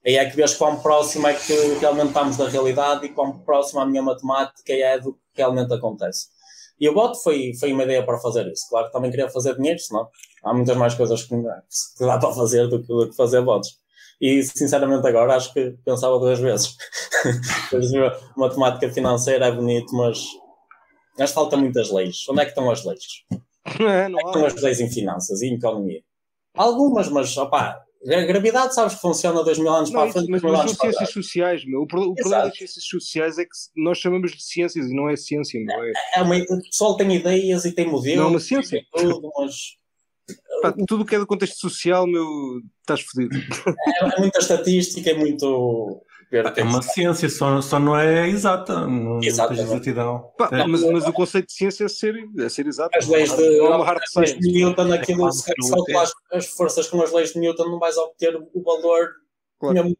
aí 0.05 0.15
é 0.15 0.29
que 0.29 0.37
vês 0.37 0.53
quão 0.53 0.79
próximo 0.79 1.27
é 1.27 1.33
que 1.33 1.53
realmente 1.81 2.07
estamos 2.07 2.37
da 2.37 2.47
realidade 2.47 3.05
e 3.07 3.09
quão 3.09 3.39
próximo 3.39 3.81
a 3.81 3.85
minha 3.85 4.01
matemática 4.01 4.71
é 4.71 4.97
do 4.99 5.13
que 5.13 5.19
realmente 5.41 5.73
acontece. 5.73 6.27
E 6.83 6.89
o 6.89 6.93
bot 6.93 7.17
foi, 7.23 7.53
foi 7.57 7.71
uma 7.71 7.83
ideia 7.83 8.05
para 8.05 8.17
fazer 8.17 8.45
isso. 8.51 8.67
Claro 8.67 8.87
que 8.87 8.91
também 8.91 9.09
queria 9.09 9.29
fazer 9.29 9.55
dinheiro, 9.55 9.79
senão 9.79 10.09
há 10.43 10.53
muitas 10.53 10.75
mais 10.75 10.93
coisas 10.93 11.23
que 11.23 11.29
que 11.97 12.05
dá 12.05 12.17
para 12.17 12.33
fazer 12.33 12.67
do 12.67 12.81
que, 12.81 12.87
do 12.87 13.09
que 13.09 13.15
fazer 13.15 13.41
bots. 13.41 13.77
E 14.19 14.43
sinceramente 14.43 15.07
agora 15.07 15.37
acho 15.37 15.53
que 15.53 15.77
pensava 15.85 16.19
duas 16.19 16.39
vezes. 16.39 16.75
Matemática 18.35 18.91
financeira 18.91 19.45
é 19.45 19.51
bonito, 19.53 19.95
mas, 19.95 20.25
mas 21.17 21.31
falta 21.31 21.55
muitas 21.55 21.89
leis. 21.89 22.25
Onde 22.29 22.41
é 22.41 22.43
que 22.43 22.51
estão 22.51 22.69
as 22.69 22.83
leis? 22.83 23.23
É, 23.79 24.07
Onde 24.07 24.11
não 24.11 24.19
é 24.19 24.23
que 24.23 24.27
estão 24.27 24.45
as 24.45 24.61
leis 24.61 24.81
em 24.81 24.91
finanças 24.91 25.41
e 25.41 25.47
em 25.47 25.55
economia? 25.55 26.01
Algumas, 26.53 27.07
mas 27.07 27.37
opá, 27.37 27.81
A 28.05 28.21
gravidade 28.25 28.75
sabes 28.75 28.95
que 28.95 29.01
funciona 29.01 29.43
dois 29.43 29.57
mil 29.57 29.69
anos 29.73 29.89
Não, 29.89 30.01
para 30.01 30.09
a 30.09 30.13
frente, 30.13 30.29
mas, 30.29 30.41
mas 30.41 30.71
são 30.71 30.79
ciências 30.79 31.09
sociais, 31.11 31.65
meu. 31.65 31.81
O, 31.83 31.87
pro- 31.87 32.01
o 32.01 32.15
problema 32.15 32.43
Exato. 32.43 32.49
das 32.49 32.57
ciências 32.57 32.85
sociais 32.85 33.37
é 33.37 33.43
que 33.45 33.51
nós 33.77 33.97
chamamos 33.97 34.31
de 34.31 34.43
ciências 34.43 34.87
e 34.89 34.93
não 34.93 35.09
é 35.09 35.15
ciência, 35.15 35.63
não 35.63 35.83
é? 35.83 35.91
É 36.15 36.21
uma, 36.21 36.35
o 36.35 36.61
pessoal 36.63 36.97
tem 36.97 37.15
ideias 37.15 37.63
e 37.65 37.71
tem 37.71 37.87
modelos. 37.87 38.17
Não 38.17 38.25
é 38.25 38.29
uma 38.29 38.39
ciência. 38.39 38.83
Tudo, 38.93 39.31
mas 39.37 39.55
Pá, 40.61 40.73
tudo 40.87 41.03
o 41.03 41.05
que 41.05 41.15
é 41.15 41.19
do 41.19 41.27
contexto 41.27 41.59
social, 41.59 42.07
meu, 42.07 42.25
estás 42.81 43.01
fodido. 43.01 43.35
é, 43.35 44.05
é 44.15 44.19
muita 44.19 44.39
estatística, 44.39 45.09
é 45.09 45.13
muito. 45.13 46.01
Ver 46.33 46.45
É 46.45 46.49
é 46.49 46.51
que 46.51 46.61
uma 46.61 46.81
ciência, 46.81 47.29
só, 47.29 47.61
só 47.61 47.79
não 47.79 47.97
é 47.97 48.27
exata. 48.27 48.87
Não 48.87 49.19
tens 49.19 49.33
Exatamente. 49.33 49.63
exatidão. 49.63 50.31
Pá, 50.37 50.49
É. 50.51 50.65
mas, 50.65 50.81
mas 50.83 51.07
o 51.07 51.13
conceito 51.13 51.47
de 51.47 51.53
ciência 51.53 51.85
é 51.85 51.87
ser, 51.87 52.15
é 52.39 52.49
ser 52.49 52.65
exato. 52.67 52.97
As 52.97 53.07
leis 53.07 53.35
de, 53.35 53.59
é 53.59 53.61
uma 53.63 53.85
hard 53.85 54.01
science. 54.07 54.39
de 54.39 54.51
Newton, 54.51 54.91
aquilo, 54.93 55.27
É 55.27 55.31
se 55.31 55.45
calcular 55.69 56.07
as 56.33 56.45
forças 56.47 56.87
com 56.87 57.01
as 57.01 57.11
leis 57.11 57.33
de 57.33 57.39
Newton, 57.39 57.65
não 57.65 57.79
vais 57.79 57.97
obter 57.97 58.35
o 58.35 58.63
valor. 58.63 59.09
Claro. 59.59 59.95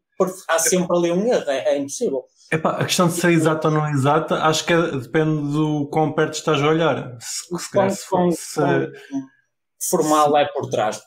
há 0.50 0.60
sempre 0.60 0.98
ali 0.98 1.12
um 1.12 1.26
erro, 1.32 1.50
é, 1.50 1.76
é 1.76 1.78
impossível. 1.78 2.24
Epá, 2.52 2.72
a 2.72 2.84
questão 2.86 3.08
de 3.08 3.14
ser 3.14 3.32
exata 3.32 3.70
ou 3.70 3.74
não 3.74 3.90
exata, 3.90 4.36
acho 4.44 4.66
que 4.66 4.74
é- 4.74 4.92
depende 4.92 5.52
do 5.54 5.88
quão 5.90 6.12
perto 6.14 6.34
estás 6.34 6.62
a 6.62 6.68
olhar. 6.68 7.18
Se, 7.20 7.58
se, 7.58 7.72
Quão- 7.72 7.90
se, 7.90 8.10
quão- 8.10 8.32
se- 8.32 8.56
quão 8.60 8.92
formal 9.90 10.38
é 10.38 10.46
por 10.54 10.70
trás. 10.70 11.02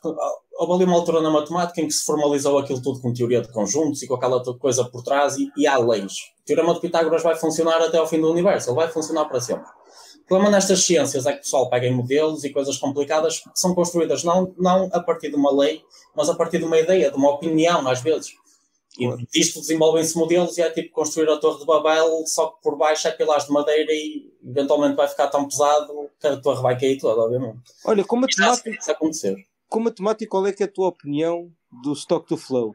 Houve 0.58 0.72
ali 0.74 0.84
uma 0.84 0.96
altura 0.96 1.20
na 1.20 1.30
matemática 1.30 1.80
em 1.80 1.86
que 1.86 1.92
se 1.92 2.04
formalizou 2.04 2.58
aquilo 2.58 2.80
tudo 2.80 3.00
com 3.00 3.12
teoria 3.12 3.42
de 3.42 3.52
conjuntos 3.52 4.02
e 4.02 4.08
com 4.08 4.14
aquela 4.14 4.42
coisa 4.58 4.84
por 4.84 5.02
trás 5.02 5.36
e, 5.36 5.50
e 5.56 5.66
há 5.66 5.78
leis. 5.78 6.12
O 6.42 6.46
teorema 6.46 6.74
de 6.74 6.80
Pitágoras 6.80 7.22
vai 7.22 7.36
funcionar 7.36 7.80
até 7.82 7.98
ao 7.98 8.06
fim 8.06 8.20
do 8.20 8.30
universo, 8.30 8.70
ele 8.70 8.76
vai 8.76 8.88
funcionar 8.88 9.26
para 9.26 9.40
sempre. 9.40 9.66
O 10.26 10.28
problema 10.28 10.50
nestas 10.50 10.84
ciências 10.84 11.24
é 11.24 11.32
que 11.32 11.38
o 11.38 11.42
pessoal 11.42 11.70
pega 11.70 11.86
em 11.86 11.94
modelos 11.94 12.42
e 12.42 12.50
coisas 12.50 12.76
complicadas 12.78 13.38
que 13.38 13.50
são 13.54 13.74
construídas 13.74 14.24
não, 14.24 14.52
não 14.58 14.88
a 14.92 15.00
partir 15.00 15.30
de 15.30 15.36
uma 15.36 15.52
lei, 15.52 15.82
mas 16.16 16.28
a 16.28 16.34
partir 16.34 16.58
de 16.58 16.64
uma 16.64 16.78
ideia, 16.78 17.12
de 17.12 17.16
uma 17.16 17.30
opinião, 17.30 17.86
às 17.86 18.00
vezes. 18.00 18.32
E 18.98 19.08
disto 19.26 19.60
desenvolvem-se 19.60 20.16
modelos 20.16 20.56
e 20.58 20.62
é 20.62 20.70
tipo 20.70 20.90
construir 20.90 21.28
a 21.28 21.36
Torre 21.36 21.60
de 21.60 21.66
Babel, 21.66 22.24
só 22.26 22.48
que 22.48 22.62
por 22.62 22.76
baixo 22.76 23.06
é 23.06 23.12
pilares 23.12 23.46
de 23.46 23.52
madeira 23.52 23.92
e 23.92 24.32
eventualmente 24.44 24.96
vai 24.96 25.06
ficar 25.06 25.28
tão 25.28 25.46
pesado 25.46 26.10
que 26.18 26.26
a 26.26 26.36
torre 26.38 26.62
vai 26.62 26.78
cair 26.78 26.98
toda, 26.98 27.20
obviamente. 27.20 27.60
Olha, 27.84 28.04
com 28.04 28.16
já 28.16 28.22
matemática, 28.22 28.70
isso 28.70 28.90
acontecer. 28.90 29.36
Com 29.68 29.80
matemática, 29.80 30.28
qual 30.30 30.46
é 30.46 30.52
que 30.52 30.62
é 30.62 30.66
a 30.66 30.72
tua 30.72 30.88
opinião 30.88 31.50
do 31.82 31.92
stock 31.92 32.26
to 32.26 32.36
flow? 32.36 32.74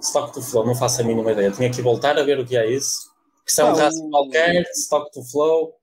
Stock 0.00 0.32
to 0.32 0.42
flow, 0.42 0.66
não 0.66 0.74
faço 0.74 1.00
a 1.00 1.04
mínima 1.04 1.32
ideia. 1.32 1.50
Tinha 1.50 1.70
que 1.70 1.82
voltar 1.82 2.18
a 2.18 2.22
ver 2.22 2.38
o 2.38 2.46
que 2.46 2.56
é 2.56 2.70
isso. 2.70 3.10
Que 3.44 3.50
isso 3.50 3.60
é 3.60 3.64
um 3.64 4.10
qualquer, 4.10 4.62
stock 4.72 5.10
to 5.12 5.22
flow. 5.24 5.74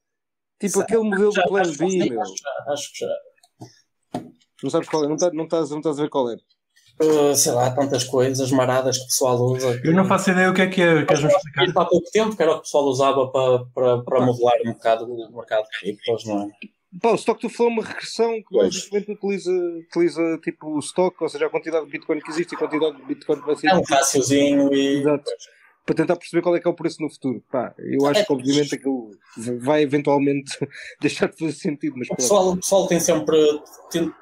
Tipo 0.60 0.82
aquele 0.82 1.04
modelo 1.04 1.32
Já- 1.32 1.42
do 1.44 1.50
Plan 1.50 1.62
acho 1.62 1.72
que 1.78 1.78
B, 2.00 2.10
meu. 2.10 2.22
acho 2.22 2.34
que 2.34 2.40
já- 2.42 2.74
Acho 2.74 2.92
que 2.94 3.00
já. 3.00 4.24
Não 4.64 4.70
sabes 4.70 4.88
qual 4.88 5.04
é? 5.04 5.08
Não, 5.10 5.18
tá, 5.18 5.30
não, 5.34 5.44
estás, 5.44 5.70
não 5.72 5.78
estás 5.80 6.00
a 6.00 6.04
ver 6.04 6.10
qual 6.10 6.30
é? 6.32 6.38
Uh, 7.02 7.36
sei 7.36 7.52
lá, 7.52 7.72
tantas 7.72 8.04
coisas 8.04 8.52
maradas 8.52 8.98
que 8.98 9.04
o 9.04 9.08
pessoal 9.08 9.36
usa. 9.42 9.82
Eu 9.84 9.94
não 9.94 10.06
faço 10.06 10.30
ideia 10.30 10.50
o 10.50 10.54
que 10.54 10.62
é 10.62 10.68
que 10.68 10.82
é. 10.82 11.02
Explicar? 11.02 11.66
Isto 11.66 11.80
há 11.80 11.86
pouco 11.86 12.10
tempo, 12.12 12.36
que 12.36 12.42
era 12.42 12.52
o 12.52 12.54
que 12.56 12.60
o 12.60 12.64
pessoal 12.64 12.84
usava 12.86 13.28
para, 13.32 13.66
para, 13.74 14.04
para 14.04 14.26
modelar 14.26 14.54
um 14.66 14.74
bocado 14.74 15.06
o 15.12 15.36
mercado 15.36 15.64
de 15.66 15.80
criptos, 15.80 16.24
não 16.26 16.44
é? 16.44 16.52
Pá, 17.02 17.12
o 17.12 17.16
stock 17.16 17.42
to 17.42 17.50
flow 17.50 17.70
é 17.70 17.72
uma 17.72 17.84
regressão 17.84 18.34
que 18.48 18.56
basicamente 18.56 19.12
utiliza, 19.12 19.52
utiliza 19.52 20.40
tipo 20.44 20.68
o 20.76 20.80
stock, 20.80 21.16
ou 21.22 21.30
seja, 21.30 21.48
a 21.48 21.50
quantidade 21.50 21.86
de 21.86 21.92
Bitcoin 21.92 22.20
que 22.22 22.30
existe 22.30 22.52
e 22.54 22.56
a 22.56 22.60
quantidade 22.60 22.96
de 22.98 23.04
Bitcoin 23.04 23.40
que 23.40 23.46
vai 23.46 23.56
ser. 23.56 23.68
É 23.68 23.76
um 23.76 23.82
raciozinho 23.82 24.74
e. 24.74 25.00
Exato. 25.00 25.32
Para 25.86 25.96
tentar 25.96 26.16
perceber 26.16 26.42
qual 26.42 26.56
é 26.56 26.60
que 26.62 26.68
é 26.68 26.72
o 26.72 26.76
preço 26.76 27.02
no 27.02 27.10
futuro. 27.10 27.44
Pá, 27.52 27.74
eu 27.78 28.06
acho 28.08 28.26
que 28.26 28.32
obviamente 28.32 28.74
aquilo 28.76 29.12
vai 29.60 29.82
eventualmente 29.82 30.58
deixar 31.02 31.28
de 31.30 31.38
fazer 31.38 31.52
sentido, 31.52 31.96
mas 31.98 32.08
O 32.10 32.16
pessoal, 32.16 32.50
o 32.52 32.56
pessoal 32.58 32.88
tem 32.88 33.00
sempre. 33.00 33.36
tem- 33.92 34.14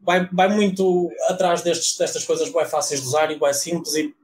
vai, 0.00 0.28
vai 0.32 0.48
muito 0.54 1.10
atrás 1.28 1.62
destes, 1.62 1.96
destas 1.96 2.24
coisas 2.24 2.52
bem 2.52 2.64
fáceis 2.66 3.00
de 3.00 3.06
usar 3.06 3.30
e 3.30 3.38
bem 3.38 3.54
simples 3.54 3.94
e 3.94 4.14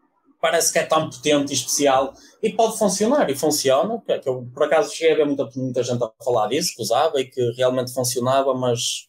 parece 0.40 0.72
que 0.72 0.78
é 0.78 0.84
tão 0.84 1.08
potente 1.10 1.50
e 1.50 1.54
especial 1.54 2.12
e 2.42 2.50
pode 2.52 2.78
funcionar 2.78 3.28
e 3.30 3.34
funciona. 3.36 4.00
Que, 4.06 4.12
é 4.12 4.18
que 4.18 4.28
eu 4.28 4.48
por 4.54 4.64
acaso 4.64 4.94
cheguei 4.94 5.14
a 5.14 5.16
ver 5.16 5.26
muita, 5.26 5.48
muita 5.56 5.82
gente 5.82 6.02
a 6.02 6.10
falar 6.24 6.48
disso, 6.48 6.72
que 6.76 6.82
usava 6.82 7.20
e 7.20 7.24
que 7.24 7.40
realmente 7.56 7.92
funcionava, 7.92 8.54
mas. 8.54 9.08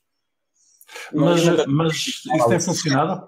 Mas, 1.14 1.46
nunca- 1.46 1.66
mas 1.68 1.94
isso 1.96 2.50
tem 2.50 2.60
funcionado? 2.60 3.28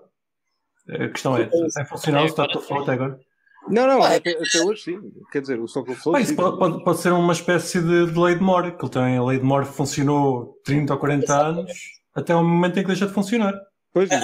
A 0.89 1.08
questão 1.10 1.38
é, 1.38 1.46
tem 1.46 1.86
funcionado 1.86 2.25
o 2.25 2.27
Stock 2.29 2.53
to 2.53 2.62
Flow 2.62 2.81
até 2.81 2.93
agora? 2.93 3.20
Não, 3.67 3.86
não, 3.86 4.01
até, 4.01 4.31
até 4.31 4.62
hoje 4.63 4.81
sim. 4.81 5.00
Quer 5.31 5.41
dizer, 5.41 5.60
o 5.60 5.65
stock 5.65 5.88
to 5.93 5.96
flow. 5.96 6.17
Isso 6.17 6.36
pode, 6.36 6.58
pode, 6.58 6.84
pode 6.84 7.00
ser 7.00 7.13
uma 7.13 7.31
espécie 7.31 7.79
de, 7.79 8.12
de 8.12 8.20
lei 8.20 8.34
de 8.36 8.41
Moore, 8.41 8.75
que 8.75 8.89
tem, 8.89 9.17
a 9.17 9.24
lei 9.24 9.38
de 9.38 9.43
Moore 9.46 9.65
funcionou 9.67 10.60
30 10.65 10.93
ou 10.93 11.00
40 11.00 11.34
anos, 11.36 11.72
até 12.15 12.36
o 12.36 12.43
momento 12.43 12.79
em 12.79 12.81
que 12.81 12.88
deixa 12.88 13.05
de 13.05 13.13
funcionar. 13.13 13.53
Pois, 13.93 14.10
É, 14.10 14.17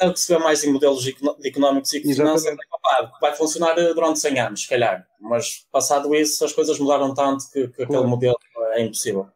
é, 0.00 0.06
é 0.08 0.14
se 0.16 0.32
vê 0.32 0.38
mais 0.38 0.62
em 0.64 0.72
modelos 0.72 1.04
económicos 1.44 1.92
e 1.94 2.00
de 2.02 2.14
finanças. 2.14 2.54
Opá, 2.72 3.12
vai 3.20 3.34
funcionar 3.34 3.76
eh, 3.78 3.92
durante 3.94 4.18
100 4.18 4.40
anos, 4.40 4.62
se 4.62 4.68
calhar. 4.68 5.06
Mas 5.20 5.66
passado 5.72 6.14
isso, 6.14 6.44
as 6.44 6.52
coisas 6.52 6.78
mudaram 6.78 7.12
tanto 7.14 7.44
que, 7.50 7.68
que 7.68 7.82
aquele 7.82 7.86
Claro. 7.86 8.08
modelo 8.08 8.36
é 8.74 8.82
impossível. 8.82 9.28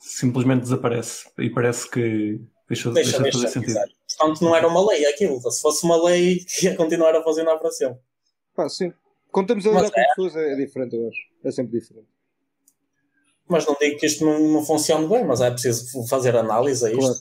Simplesmente 0.00 0.62
desaparece. 0.62 1.28
E 1.38 1.50
parece 1.50 1.90
que 1.90 2.40
deixou, 2.68 2.92
Deixa, 2.92 3.10
deixa 3.10 3.16
de 3.18 3.22
deixa, 3.22 3.38
fazer 3.38 3.48
sentido. 3.52 3.70
exato. 3.70 3.92
Portanto, 4.18 4.44
não 4.44 4.56
era 4.56 4.66
uma 4.66 4.86
lei 4.90 5.06
aquilo. 5.06 5.38
Se 5.50 5.60
fosse 5.60 5.84
uma 5.84 6.02
lei, 6.04 6.44
ia 6.62 6.74
continuar 6.76 7.14
a 7.14 7.22
funcionar 7.22 7.56
para 7.58 7.70
sempre. 7.70 7.98
Pá, 8.54 8.68
sim. 8.68 8.92
Quando 9.30 9.54
estamos 9.54 9.66
a 9.66 9.68
lidar 9.68 9.82
Mas 9.82 9.90
com 9.90 10.14
pessoas 10.22 10.36
é, 10.36 10.52
é 10.52 10.56
diferente, 10.56 10.96
eu 10.96 11.08
acho. 11.08 11.18
É 11.44 11.50
sempre 11.50 11.78
diferente. 11.78 12.06
Mas 13.46 13.66
não 13.66 13.76
digo 13.80 13.98
que 13.98 14.06
isto 14.06 14.24
não, 14.24 14.38
não 14.40 14.64
funcione 14.64 15.06
bem, 15.06 15.24
mas 15.24 15.40
é 15.40 15.50
preciso 15.50 16.06
fazer 16.08 16.34
análise 16.36 16.84
a 16.86 16.90
isto. 16.90 17.00
Claro. 17.00 17.14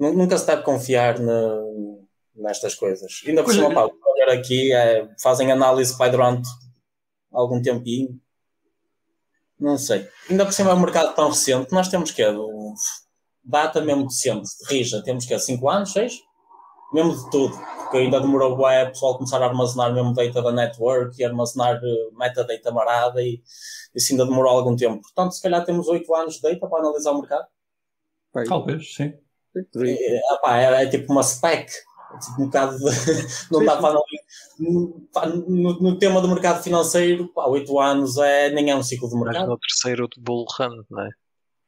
Nu- 0.00 0.12
Nunca 0.14 0.36
se 0.38 0.46
deve 0.46 0.62
confiar 0.62 1.18
na- 1.20 1.62
nestas 2.34 2.74
coisas. 2.74 3.20
Ainda 3.26 3.44
por 3.44 3.52
cima, 3.52 3.70
é. 3.70 3.74
pá, 3.74 3.84
o 3.84 3.90
que 3.90 3.96
eu 4.08 4.14
ver 4.14 4.30
aqui 4.38 4.72
é, 4.72 5.08
fazem 5.22 5.52
análise 5.52 5.96
para 5.96 6.10
durante 6.10 6.48
algum 7.30 7.60
tempinho. 7.60 8.18
Não 9.58 9.76
sei. 9.76 10.08
Ainda 10.30 10.44
por 10.46 10.52
cima 10.52 10.70
é 10.70 10.74
um 10.74 10.80
mercado 10.80 11.14
tão 11.14 11.28
recente. 11.28 11.70
Nós 11.72 11.88
temos 11.88 12.10
que 12.10 12.22
é 12.22 12.30
um- 12.32 12.74
data 13.44 13.80
mesmo 13.80 14.06
decente, 14.06 14.48
de 14.58 14.74
rija. 14.74 15.02
Temos 15.02 15.26
que 15.26 15.34
é 15.34 15.38
5 15.38 15.68
anos, 15.68 15.92
6? 15.92 16.14
Mesmo 16.94 17.14
de 17.14 17.30
tudo. 17.30 17.56
Porque 17.82 17.98
ainda 17.98 18.20
demorou 18.20 18.54
o 18.58 18.86
pessoal 18.90 19.16
começar 19.16 19.42
a 19.42 19.46
armazenar 19.46 19.92
mesmo 19.92 20.14
data 20.14 20.40
da 20.42 20.50
network 20.52 21.20
e 21.20 21.24
armazenar 21.24 21.76
eh, 21.76 22.08
metadata 22.16 22.70
marada 22.72 23.22
e 23.22 23.42
isso 23.94 24.12
ainda 24.12 24.24
demorou 24.24 24.52
algum 24.56 24.74
tempo. 24.76 25.00
Portanto, 25.02 25.32
se 25.32 25.42
calhar 25.42 25.64
temos 25.64 25.88
8 25.88 26.12
anos 26.14 26.34
de 26.36 26.42
data 26.42 26.66
para 26.68 26.78
analisar 26.80 27.12
o 27.12 27.18
mercado. 27.20 27.46
Talvez, 28.48 28.94
sim. 28.94 29.12
É, 29.56 30.80
é, 30.80 30.84
é 30.84 30.86
tipo 30.86 31.12
uma 31.12 31.22
spec. 31.22 31.70
É 32.14 32.18
tipo 32.18 32.42
um 32.42 32.46
bocado 32.46 32.76
de. 32.78 32.84
Não 33.50 33.60
Sim, 33.60 33.66
dá 33.66 33.76
sim. 33.76 33.82
para. 33.82 34.00
No, 34.58 35.08
pá, 35.12 35.26
no, 35.26 35.80
no 35.80 35.98
tema 35.98 36.20
do 36.20 36.28
mercado 36.28 36.62
financeiro, 36.62 37.28
pá, 37.28 37.46
8 37.46 37.80
anos 37.80 38.16
é, 38.18 38.50
nem 38.50 38.70
é 38.70 38.76
um 38.76 38.82
ciclo 38.82 39.08
de 39.08 39.16
mercado. 39.16 39.48
no 39.48 39.58
terceiro 39.58 40.08
de 40.08 40.20
bull 40.20 40.44
run, 40.58 40.82
não 40.90 41.02
é? 41.02 41.08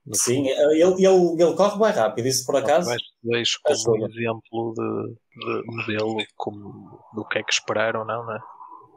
No 0.04 0.16
Sim, 0.16 0.48
ele, 0.48 0.82
ele, 0.82 1.06
ele 1.06 1.54
corre 1.54 1.78
bem 1.78 1.92
rápido, 1.92 2.26
isso 2.26 2.44
por 2.44 2.56
acaso. 2.56 2.90
Mas 2.90 3.00
vejo 3.22 3.58
como 3.62 3.96
ajuda. 3.96 4.12
exemplo 4.12 4.74
de, 4.76 5.14
de 5.40 5.62
modelo 5.64 6.16
como, 6.36 6.98
do 7.14 7.24
que 7.24 7.38
é 7.38 7.42
que 7.42 7.52
esperaram, 7.52 8.04
não, 8.04 8.26
não 8.26 8.34
é? 8.34 8.40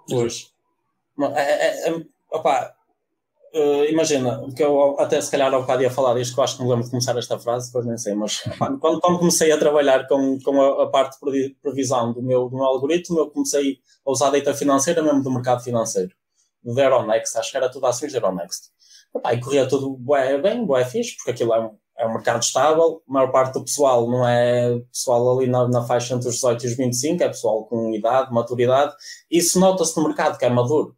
Pois. 0.09 0.51
É, 1.35 1.41
é, 1.41 1.89
é, 1.89 2.05
opá, 2.31 2.74
eh, 3.55 3.91
imagina, 3.91 4.41
que 4.55 4.63
eu 4.63 4.99
até 4.99 5.19
se 5.21 5.31
calhar 5.31 5.53
há 5.53 5.59
bocado 5.59 5.81
ia 5.83 5.89
falar 5.89 6.13
disto, 6.15 6.33
que 6.33 6.39
eu 6.39 6.43
acho 6.43 6.57
que 6.57 6.63
me 6.63 6.69
lembro 6.69 6.83
de 6.85 6.89
começar 6.91 7.17
esta 7.17 7.39
frase, 7.39 7.67
depois 7.67 7.85
nem 7.85 7.97
sei, 7.97 8.13
mas 8.13 8.45
opá, 8.47 8.75
quando, 8.79 8.99
quando 8.99 9.19
comecei 9.19 9.51
a 9.51 9.57
trabalhar 9.57 10.07
com, 10.07 10.37
com 10.41 10.61
a, 10.61 10.83
a 10.83 10.87
parte 10.89 11.13
de 11.13 11.19
previ- 11.19 11.57
previsão 11.61 12.13
do 12.13 12.21
meu, 12.21 12.49
do 12.49 12.55
meu 12.57 12.65
algoritmo, 12.65 13.19
eu 13.19 13.29
comecei 13.31 13.79
a 14.05 14.11
usar 14.11 14.29
data 14.31 14.53
financeira 14.53 15.01
mesmo 15.01 15.23
do 15.23 15.31
mercado 15.31 15.63
financeiro, 15.63 16.11
do 16.63 16.79
Euronext, 16.79 17.35
acho 17.37 17.51
que 17.51 17.57
era 17.57 17.69
tudo 17.71 17.85
ações 17.87 18.11
da 18.11 18.17
Euronext. 18.19 18.65
Opá, 19.13 19.33
e 19.33 19.39
corria 19.39 19.67
tudo 19.67 19.95
bué 19.97 20.37
bem, 20.41 20.65
bué 20.65 20.83
fixe, 20.85 21.15
porque 21.15 21.31
aquilo 21.31 21.53
é 21.53 21.59
um, 21.61 21.77
é 21.97 22.05
um 22.05 22.13
mercado 22.13 22.41
estável, 22.43 23.01
a 23.09 23.13
maior 23.13 23.31
parte 23.31 23.53
do 23.53 23.63
pessoal 23.63 24.09
não 24.09 24.27
é 24.27 24.77
pessoal 24.91 25.37
ali 25.37 25.47
na, 25.47 25.67
na 25.69 25.83
faixa 25.83 26.13
entre 26.13 26.27
os 26.27 26.35
18 26.35 26.65
e 26.65 26.67
os 26.67 26.75
25, 26.75 27.23
é 27.23 27.27
pessoal 27.29 27.65
com 27.65 27.93
idade, 27.95 28.33
maturidade, 28.33 28.93
isso 29.31 29.59
nota-se 29.59 29.95
no 29.97 30.03
mercado 30.07 30.37
que 30.37 30.43
é 30.45 30.49
maduro. 30.49 30.95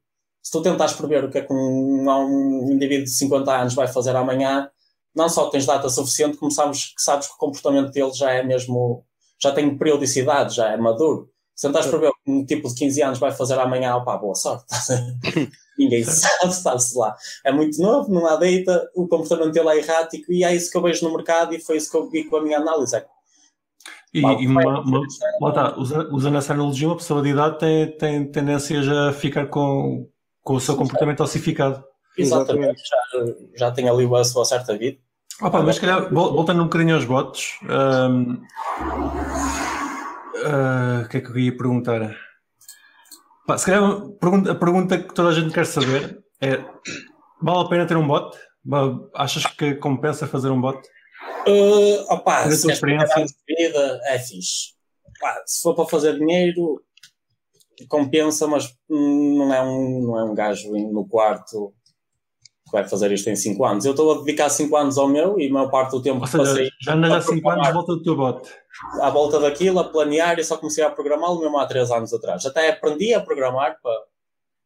Se 0.48 0.52
tu 0.52 0.62
tentares 0.62 0.94
prever 0.94 1.26
o 1.26 1.30
que 1.30 1.40
é 1.40 1.42
que 1.42 1.52
um, 1.52 2.10
um 2.10 2.72
indivíduo 2.72 3.04
de 3.04 3.12
50 3.12 3.52
anos 3.54 3.74
vai 3.74 3.86
fazer 3.86 4.16
amanhã, 4.16 4.70
não 5.14 5.28
só 5.28 5.50
tens 5.50 5.66
data 5.66 5.90
suficiente, 5.90 6.38
como 6.38 6.50
sabes 6.50 6.94
que, 6.96 7.02
sabes 7.02 7.28
que 7.28 7.34
o 7.34 7.38
comportamento 7.38 7.92
dele 7.92 8.14
já 8.14 8.32
é 8.32 8.42
mesmo, 8.44 9.04
já 9.38 9.52
tem 9.52 9.78
periodicidade, 9.78 10.56
já 10.56 10.70
é 10.72 10.78
maduro. 10.78 11.30
Se 11.54 11.68
tentares 11.68 11.90
prever 11.90 12.08
o 12.08 12.14
que 12.14 12.32
um 12.32 12.46
tipo 12.46 12.70
de 12.70 12.76
15 12.76 13.02
anos 13.02 13.20
vai 13.20 13.34
fazer 13.34 13.60
amanhã, 13.60 13.98
opá, 13.98 14.16
boa 14.18 14.36
sorte. 14.36 14.64
Ninguém 15.78 16.06
sabe, 16.06 16.54
sabe-se 16.54 16.98
lá. 16.98 17.14
É 17.44 17.52
muito 17.52 17.82
novo, 17.82 18.10
não 18.10 18.26
há 18.26 18.38
data, 18.38 18.90
o 18.96 19.06
comportamento 19.06 19.52
dele 19.52 19.68
é 19.68 19.78
errático 19.80 20.32
e 20.32 20.46
é 20.46 20.56
isso 20.56 20.72
que 20.72 20.78
eu 20.78 20.82
vejo 20.82 21.06
no 21.06 21.14
mercado 21.14 21.54
e 21.54 21.60
foi 21.60 21.76
isso 21.76 21.92
que 21.92 21.98
eu 21.98 22.10
vi 22.10 22.24
com 22.24 22.38
a 22.38 22.42
minha 22.42 22.58
análise. 22.58 22.96
É 22.96 23.06
E, 24.14 24.22
e 24.22 24.48
uma, 24.48 24.80
uma, 24.80 25.02
lá 25.42 25.50
está, 25.50 25.78
usa- 25.78 26.08
usando 26.10 26.38
essa 26.38 26.54
analogia, 26.54 26.88
uma 26.88 26.96
pessoa 26.96 27.22
de 27.22 27.30
idade 27.32 27.60
tem, 27.60 27.98
tem 27.98 28.32
tendências 28.32 28.88
a 28.88 29.12
ficar 29.12 29.48
com, 29.48 30.08
com 30.48 30.54
o 30.56 30.62
seu 30.62 30.78
comportamento 30.78 31.22
ossificado. 31.22 31.84
exatamente, 32.18 32.82
já, 32.82 33.26
já 33.58 33.72
tem 33.72 33.90
ali 33.90 34.08
a 34.16 34.24
sua 34.24 34.46
certa 34.46 34.78
vida. 34.78 34.98
Opa, 35.42 35.62
mas 35.62 35.76
se 35.76 35.82
calhar, 35.82 36.12
vol- 36.14 36.32
voltando 36.32 36.62
um 36.62 36.66
bocadinho 36.66 36.96
aos 36.96 37.04
bots, 37.04 37.60
hum, 37.64 38.42
Ah, 40.46 41.04
O 41.06 41.10
que 41.10 41.18
é 41.18 41.22
que 41.22 41.30
eu 41.30 41.38
ia 41.38 41.56
perguntar? 41.58 42.16
Pá, 43.46 43.58
se 43.58 43.66
calhar 43.66 43.84
a 43.84 44.02
pergunta, 44.20 44.52
a 44.52 44.56
pergunta 44.56 44.98
que 44.98 45.14
toda 45.14 45.30
a 45.30 45.34
gente 45.34 45.54
quer 45.54 45.66
saber 45.66 46.20
é: 46.42 46.64
vale 47.42 47.60
a 47.66 47.70
pena 47.70 47.86
ter 47.86 47.98
um 47.98 48.08
bot? 48.08 48.38
Achas 49.14 49.46
que 49.46 49.76
compensa 49.76 50.28
fazer 50.28 50.50
um 50.50 50.62
bot? 50.62 50.78
Uh, 51.48 52.14
opa, 52.14 52.50
se 52.52 52.72
experiência. 52.72 53.26
de 53.26 53.34
vida, 53.48 54.00
é 54.06 54.18
fixe. 54.20 54.76
Pá, 55.20 55.42
se 55.46 55.62
for 55.62 55.74
para 55.76 55.86
fazer 55.86 56.18
dinheiro, 56.18 56.82
compensa, 57.86 58.48
mas 58.48 58.74
não 58.90 59.54
é 59.54 59.62
um, 59.62 60.02
não 60.02 60.20
é 60.20 60.24
um 60.24 60.34
gajo 60.34 60.72
no 60.72 61.08
quarto 61.08 61.74
que 62.66 62.72
vai 62.72 62.88
fazer 62.88 63.12
isto 63.12 63.30
em 63.30 63.36
5 63.36 63.66
anos. 63.66 63.86
Eu 63.86 63.92
estou 63.92 64.12
a 64.12 64.18
dedicar 64.20 64.50
5 64.50 64.76
anos 64.76 64.98
ao 64.98 65.08
meu 65.08 65.40
e 65.40 65.48
a 65.48 65.54
maior 65.54 65.70
parte 65.70 65.92
do 65.92 66.02
tempo 66.02 66.18
Ou 66.18 66.24
que 66.24 66.30
seja, 66.30 66.44
passei 66.44 66.70
já 66.82 66.94
andas 66.94 67.12
há 67.12 67.18
a 67.18 67.22
5 67.22 67.50
anos 67.50 67.68
de 67.68 67.74
volta 67.74 67.96
do 67.96 68.04
teu 68.04 68.16
bot. 68.16 68.50
à 69.02 69.10
volta 69.10 69.40
daquilo, 69.40 69.80
a 69.80 69.86
planear 69.86 70.38
e 70.38 70.44
só 70.44 70.58
comecei 70.58 70.84
a 70.84 70.90
programá-lo 70.90 71.40
mesmo 71.40 71.58
há 71.58 71.66
3 71.66 71.92
anos 71.92 72.14
atrás. 72.14 72.46
Até 72.46 72.70
aprendi 72.70 73.14
a 73.14 73.22
programar 73.22 73.78
para, 73.82 73.94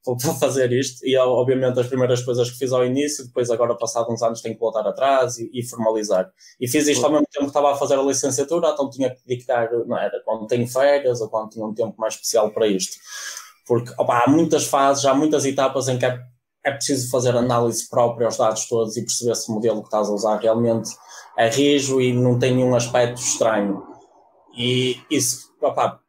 para 0.04 0.34
fazer 0.34 0.72
isto 0.72 1.06
e 1.06 1.16
obviamente 1.16 1.80
as 1.80 1.88
primeiras 1.88 2.24
coisas 2.24 2.50
que 2.50 2.58
fiz 2.58 2.72
ao 2.72 2.86
início, 2.86 3.26
depois 3.26 3.52
agora 3.52 3.76
passados 3.76 4.12
uns 4.12 4.22
anos 4.24 4.42
tenho 4.42 4.56
que 4.56 4.60
voltar 4.60 4.86
atrás 4.88 5.38
e, 5.38 5.50
e 5.54 5.64
formalizar. 5.64 6.32
E 6.60 6.68
fiz 6.68 6.88
isto 6.88 7.06
ao 7.06 7.12
mesmo 7.12 7.28
tempo 7.32 7.46
que 7.46 7.50
estava 7.50 7.72
a 7.72 7.76
fazer 7.76 8.00
a 8.00 8.02
licenciatura, 8.02 8.70
então 8.70 8.90
tinha 8.90 9.14
que 9.14 9.22
dedicar, 9.26 9.70
não 9.86 9.98
era, 9.98 10.20
quando 10.26 10.48
tenho 10.48 10.68
férias 10.68 11.22
ou 11.22 11.30
quando 11.30 11.50
tinha 11.50 11.66
um 11.66 11.74
tempo 11.74 11.94
mais 11.98 12.16
especial 12.16 12.50
para 12.52 12.66
isto. 12.68 12.98
Porque 13.68 13.92
opa, 13.98 14.24
há 14.26 14.30
muitas 14.30 14.66
fases, 14.66 15.06
há 15.06 15.14
muitas 15.14 15.46
etapas 15.46 15.88
em 15.88 16.00
que 16.00 16.06
é, 16.06 16.20
é 16.66 16.72
preciso 16.72 17.10
fazer 17.12 17.36
análise 17.36 17.88
própria 17.88 18.26
aos 18.26 18.38
dados 18.38 18.68
todos 18.68 18.98
e 18.98 19.02
perceber 19.02 19.36
se 19.36 19.52
o 19.52 19.56
modelo 19.56 19.82
que 19.82 19.88
estás 19.88 20.10
a 20.10 20.14
usar 20.14 20.38
realmente 20.38 20.90
é 21.38 21.48
rijo 21.48 22.02
e 22.02 22.12
não 22.12 22.40
tem 22.40 22.56
nenhum 22.56 22.76
aspecto 22.76 23.22
estranho. 23.22 23.84
E 24.58 25.00
isso, 25.10 25.52
opá, 25.62 26.00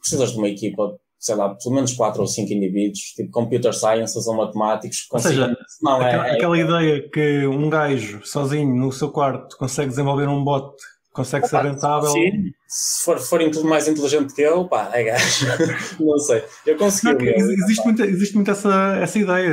precisas 0.00 0.32
de 0.32 0.38
uma 0.38 0.48
equipa, 0.48 0.98
sei 1.24 1.36
lá, 1.36 1.54
pelo 1.54 1.74
menos 1.74 1.94
4 1.94 2.20
ou 2.20 2.26
5 2.26 2.52
indivíduos, 2.52 2.98
tipo 3.14 3.30
computer 3.30 3.72
sciences 3.72 4.26
ou 4.26 4.34
matemáticos, 4.34 5.06
que 5.08 5.14
Ou 5.16 5.18
seja. 5.18 5.56
Não, 5.80 6.02
é, 6.02 6.06
aquela, 6.08 6.28
é- 6.28 6.32
aquela 6.34 6.58
ideia 6.58 7.08
que 7.08 7.46
um 7.46 7.70
gajo 7.70 8.20
sozinho 8.26 8.74
no 8.76 8.92
seu 8.92 9.10
quarto 9.10 9.56
consegue 9.56 9.88
desenvolver 9.88 10.28
um 10.28 10.44
bot, 10.44 10.76
consegue 11.14 11.48
ser 11.48 11.62
rentável. 11.62 12.10
Sim, 12.10 12.52
se 12.68 13.04
for, 13.06 13.18
for 13.18 13.40
inte- 13.40 13.62
mais 13.62 13.88
inteligente 13.88 14.34
que 14.34 14.42
eu, 14.42 14.68
pá, 14.68 14.90
é 14.92 15.02
gajo. 15.04 15.46
não 15.98 16.18
sei. 16.18 16.44
Eu 16.66 16.76
consegui. 16.76 17.24
Não, 17.38 17.50
existe, 17.52 17.84
muito, 17.84 18.02
existe 18.04 18.34
muito 18.34 18.50
essa, 18.50 18.98
essa 19.00 19.18
ideia. 19.18 19.50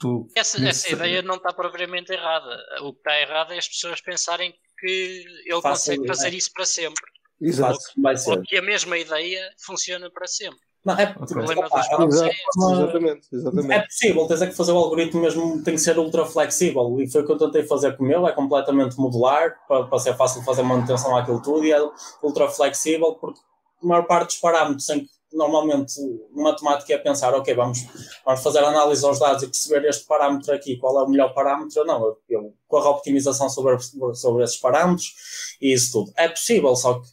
Tu- 0.00 0.26
Essa, 0.34 0.58
nesse- 0.58 0.86
essa 0.86 0.96
ideia 0.96 1.22
não 1.22 1.36
está 1.36 1.52
propriamente 1.52 2.12
errada. 2.12 2.56
O 2.82 2.92
que 2.92 2.98
está 2.98 3.20
errado 3.20 3.52
é 3.52 3.58
as 3.58 3.68
pessoas 3.68 4.00
pensarem 4.00 4.52
que 4.80 5.24
ele 5.46 5.60
Fácil, 5.62 5.92
consegue 5.94 6.08
fazer 6.08 6.28
é. 6.34 6.36
isso 6.36 6.50
para 6.52 6.64
sempre. 6.64 7.00
Exato. 7.40 7.78
vai 8.02 8.16
ser. 8.16 8.30
Ou 8.32 8.42
que 8.42 8.56
a 8.56 8.62
mesma 8.62 8.98
ideia 8.98 9.40
funciona 9.64 10.10
para 10.10 10.26
sempre. 10.26 10.58
Não, 10.84 10.94
é, 10.94 11.04
O 11.18 11.22
Ok. 11.22 11.26
problema 11.36 11.66
opa, 11.66 11.76
dos 11.76 11.86
é- 11.86 11.90
é 11.90 12.04
Exato. 12.06 12.30
esse. 12.30 12.72
Exatamente. 12.72 13.28
É 13.32 13.36
Exatamente. 13.36 13.86
possível, 13.86 14.26
tens 14.26 14.42
é 14.42 14.46
que 14.46 14.54
fazer 14.54 14.72
o 14.72 14.78
algoritmo 14.78 15.20
mesmo, 15.20 15.62
tem 15.62 15.74
que 15.74 15.80
ser 15.80 15.98
ultra 15.98 16.24
flexível 16.24 16.96
e 17.00 17.06
foi 17.10 17.22
o 17.22 17.26
que 17.26 17.32
eu 17.32 17.38
tentei 17.38 17.64
fazer 17.64 17.96
com 17.96 18.04
o 18.04 18.06
meu, 18.06 18.26
é 18.26 18.32
completamente 18.32 18.96
modular 18.98 19.56
para, 19.68 19.84
para 19.84 19.98
ser 19.98 20.16
fácil 20.16 20.42
fazer 20.42 20.62
manutenção 20.62 21.14
àquilo 21.14 21.42
tudo 21.42 21.64
e 21.66 21.72
é 21.72 21.78
ultra 22.22 22.48
flexível 22.48 23.14
porque 23.14 23.40
a 23.82 23.86
maior 23.86 24.06
parte 24.06 24.28
dos 24.28 24.36
parâmetros 24.36 24.88
em 24.88 25.00
que 25.00 25.10
normalmente 25.32 25.92
o 26.34 26.42
matemático 26.42 26.90
é 26.92 26.98
pensar, 26.98 27.32
ok, 27.34 27.54
vamos, 27.54 27.86
vamos 28.24 28.42
fazer 28.42 28.58
análise 28.64 29.04
aos 29.04 29.18
dados 29.18 29.42
e 29.42 29.46
perceber 29.46 29.86
este 29.88 30.04
parâmetro 30.06 30.52
aqui, 30.54 30.76
qual 30.78 30.98
é 30.98 31.04
o 31.04 31.08
melhor 31.08 31.32
parâmetro, 31.34 31.84
não, 31.84 32.02
eu, 32.04 32.18
eu 32.28 32.54
corro 32.66 32.88
a 32.88 32.90
optimização 32.92 33.48
sobre, 33.48 33.76
sobre 34.14 34.42
esses 34.44 34.56
parâmetros 34.56 35.12
e 35.60 35.72
isso 35.72 35.92
tudo. 35.92 36.12
É 36.16 36.28
possível, 36.28 36.74
só 36.74 36.94
que 36.94 37.06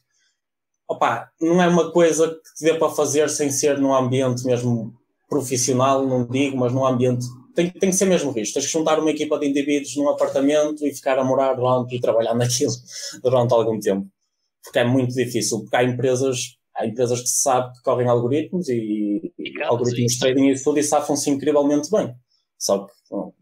opa, 0.87 1.29
não 1.41 1.61
é 1.61 1.67
uma 1.67 1.91
coisa 1.91 2.29
que 2.29 2.65
dê 2.65 2.73
para 2.75 2.89
fazer 2.89 3.29
sem 3.29 3.49
ser 3.49 3.77
num 3.77 3.93
ambiente 3.93 4.45
mesmo 4.45 4.93
profissional, 5.29 6.05
não 6.05 6.25
digo, 6.25 6.57
mas 6.57 6.71
num 6.71 6.85
ambiente. 6.85 7.25
Tem, 7.53 7.69
tem 7.69 7.89
que 7.89 7.95
ser 7.95 8.05
mesmo 8.05 8.31
risco. 8.31 8.53
Tens 8.53 8.65
que 8.65 8.71
juntar 8.71 8.99
uma 8.99 9.09
equipa 9.09 9.37
de 9.37 9.47
indivíduos 9.47 9.95
num 9.95 10.09
apartamento 10.09 10.85
e 10.85 10.93
ficar 10.93 11.17
a 11.17 11.23
morar 11.23 11.55
durante 11.55 11.95
e 11.95 11.99
trabalhar 11.99 12.33
naquilo 12.35 12.73
durante 13.21 13.53
algum 13.53 13.79
tempo. 13.79 14.07
Porque 14.63 14.79
é 14.79 14.83
muito 14.83 15.13
difícil. 15.13 15.61
Porque 15.61 15.75
há 15.75 15.83
empresas, 15.83 16.57
há 16.75 16.85
empresas 16.85 17.21
que 17.21 17.27
se 17.27 17.41
sabe 17.41 17.73
que 17.73 17.81
correm 17.81 18.07
algoritmos 18.07 18.69
e, 18.69 19.33
e 19.37 19.63
algoritmos 19.63 20.13
de 20.13 20.19
trading 20.19 20.49
e 20.49 20.63
tudo 20.63 20.79
e 20.79 20.83
safam-se 20.83 21.29
incrivelmente 21.29 21.89
bem. 21.89 22.13
Só 22.59 22.85
que 22.85 22.93
bom, 23.09 23.33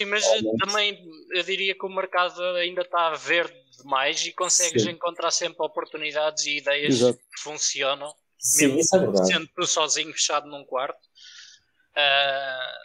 Sim, 0.00 0.06
mas 0.06 0.24
Realmente. 0.24 0.66
também 0.66 0.98
eu 1.34 1.42
diria 1.42 1.74
que 1.74 1.84
o 1.84 1.88
mercado 1.88 2.40
ainda 2.56 2.80
está 2.80 3.10
verde 3.10 3.59
demais 3.82 4.24
e 4.24 4.32
consegues 4.32 4.82
Sim. 4.82 4.90
encontrar 4.90 5.30
sempre 5.30 5.64
oportunidades 5.64 6.44
e 6.46 6.58
ideias 6.58 6.94
Exato. 6.94 7.18
que 7.18 7.40
funcionam, 7.40 8.14
sim, 8.38 8.66
Mesmo 8.66 8.80
isso 8.80 8.96
é 8.96 8.98
verdade. 9.00 9.26
sendo 9.26 9.48
tu 9.54 9.66
sozinho 9.66 10.12
fechado 10.12 10.48
num 10.48 10.64
quarto. 10.64 10.98
Ah, 11.96 12.78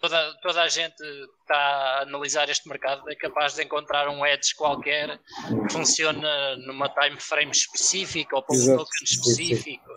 toda, 0.00 0.34
toda 0.40 0.62
a 0.62 0.68
gente 0.68 0.96
que 0.96 1.26
está 1.42 1.56
a 1.56 2.02
analisar 2.02 2.48
este 2.48 2.68
mercado 2.68 3.08
é 3.10 3.14
capaz 3.14 3.54
de 3.54 3.62
encontrar 3.62 4.08
um 4.08 4.24
edge 4.24 4.54
qualquer 4.54 5.18
que 5.18 5.72
funciona 5.72 6.56
numa 6.56 6.88
time 6.88 7.20
frame 7.20 7.50
específica 7.50 8.36
ou 8.36 8.42
para 8.42 8.56
um 8.56 8.76
token 8.76 9.04
específico. 9.04 9.90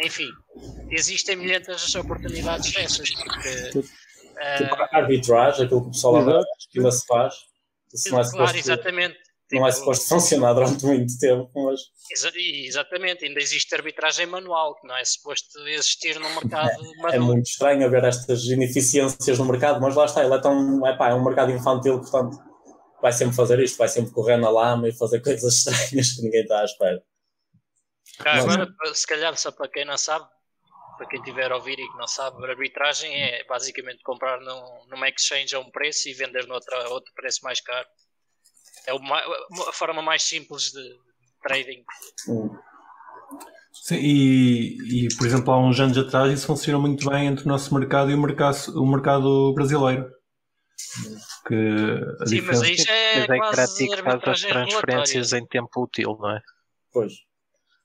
Enfim, 0.00 0.30
existem 0.90 1.36
milhentas 1.36 1.94
oportunidades 1.96 2.72
dessas, 2.72 3.10
porque 3.10 3.88
Tipo, 4.56 4.74
arbitragem, 4.92 5.64
aquilo 5.66 5.82
que 5.82 5.88
o 5.88 5.90
pessoal 5.90 6.16
Exato. 6.18 6.46
ainda 6.76 6.92
se 6.92 7.06
faz. 7.06 7.34
Não 8.10 8.20
é 8.20 8.30
claro, 8.30 8.56
exatamente. 8.56 9.18
Não 9.52 9.66
é 9.66 9.72
suposto 9.72 10.08
funcionar 10.08 10.52
durante 10.54 10.84
muito 10.84 11.18
tempo, 11.18 11.50
mas 11.54 11.80
exa- 12.10 12.32
exatamente, 12.34 13.24
ainda 13.24 13.40
existe 13.40 13.74
arbitragem 13.74 14.26
manual, 14.26 14.74
que 14.78 14.86
não 14.86 14.96
é 14.96 15.04
suposto 15.04 15.58
existir 15.68 16.18
no 16.20 16.28
mercado 16.34 16.82
é 17.10 17.18
maduro. 17.18 17.24
muito 17.26 17.46
estranho 17.46 17.86
haver 17.86 18.04
estas 18.04 18.44
ineficiências 18.44 19.38
no 19.38 19.44
mercado, 19.44 19.80
mas 19.80 19.94
lá 19.94 20.04
está, 20.04 20.24
ele 20.24 20.34
é 20.34 20.40
tão, 20.40 20.86
epá, 20.86 21.10
é 21.10 21.14
um 21.14 21.24
mercado 21.24 21.50
infantil, 21.52 22.00
portanto 22.00 22.38
vai 23.02 23.12
sempre 23.12 23.36
fazer 23.36 23.60
isto, 23.60 23.78
vai 23.78 23.88
sempre 23.88 24.12
correr 24.12 24.36
na 24.38 24.50
lama 24.50 24.88
e 24.88 24.92
fazer 24.92 25.20
coisas 25.22 25.54
estranhas 25.54 26.12
que 26.12 26.22
ninguém 26.22 26.42
está 26.42 26.60
à 26.60 26.64
espera. 26.64 27.02
Mas- 28.32 28.44
agora, 28.44 28.94
se 28.94 29.06
calhar, 29.06 29.36
só 29.36 29.52
para 29.52 29.68
quem 29.68 29.84
não 29.84 29.96
sabe, 29.96 30.26
para 30.96 31.06
quem 31.08 31.22
tiver 31.22 31.50
a 31.52 31.56
ouvir 31.56 31.78
e 31.78 31.88
que 31.90 31.98
não 31.98 32.06
sabe, 32.08 32.44
arbitragem 32.44 33.12
é 33.14 33.44
basicamente 33.44 34.02
comprar 34.02 34.40
num, 34.40 34.86
numa 34.88 35.08
exchange 35.08 35.54
a 35.54 35.60
um 35.60 35.70
preço 35.70 36.08
e 36.08 36.14
vender 36.14 36.46
noutra, 36.46 36.84
a 36.84 36.88
outro 36.90 37.12
preço 37.14 37.40
mais 37.44 37.60
caro. 37.60 37.88
É 38.88 38.94
o 38.94 38.98
ma- 39.00 39.22
a 39.68 39.72
forma 39.72 40.00
mais 40.00 40.22
simples 40.22 40.72
de 40.72 40.82
trading. 41.42 41.84
Sim, 43.70 43.96
e, 43.96 45.04
e, 45.04 45.08
por 45.16 45.26
exemplo, 45.26 45.52
há 45.52 45.60
uns 45.60 45.78
anos 45.78 45.96
atrás 45.98 46.32
isso 46.32 46.46
funcionou 46.46 46.80
muito 46.80 47.08
bem 47.08 47.26
entre 47.26 47.44
o 47.44 47.48
nosso 47.48 47.72
mercado 47.74 48.10
e 48.10 48.14
o 48.14 48.20
mercado, 48.20 48.56
o 48.74 48.86
mercado 48.86 49.52
brasileiro. 49.52 50.10
Que 51.46 51.54
a 52.22 52.26
Sim, 52.26 52.40
mas 52.40 52.62
aí 52.62 52.76
já 52.76 52.92
é 52.92 53.14
Mas 53.20 53.28
é 53.28 53.36
quase 53.36 53.88
prático 53.88 54.02
faz 54.02 54.26
as 54.26 54.40
transferências 54.40 55.32
regulatória. 55.32 55.38
em 55.38 55.46
tempo 55.46 55.82
útil, 55.82 56.16
não 56.18 56.30
é? 56.30 56.40
Pois. 56.92 57.12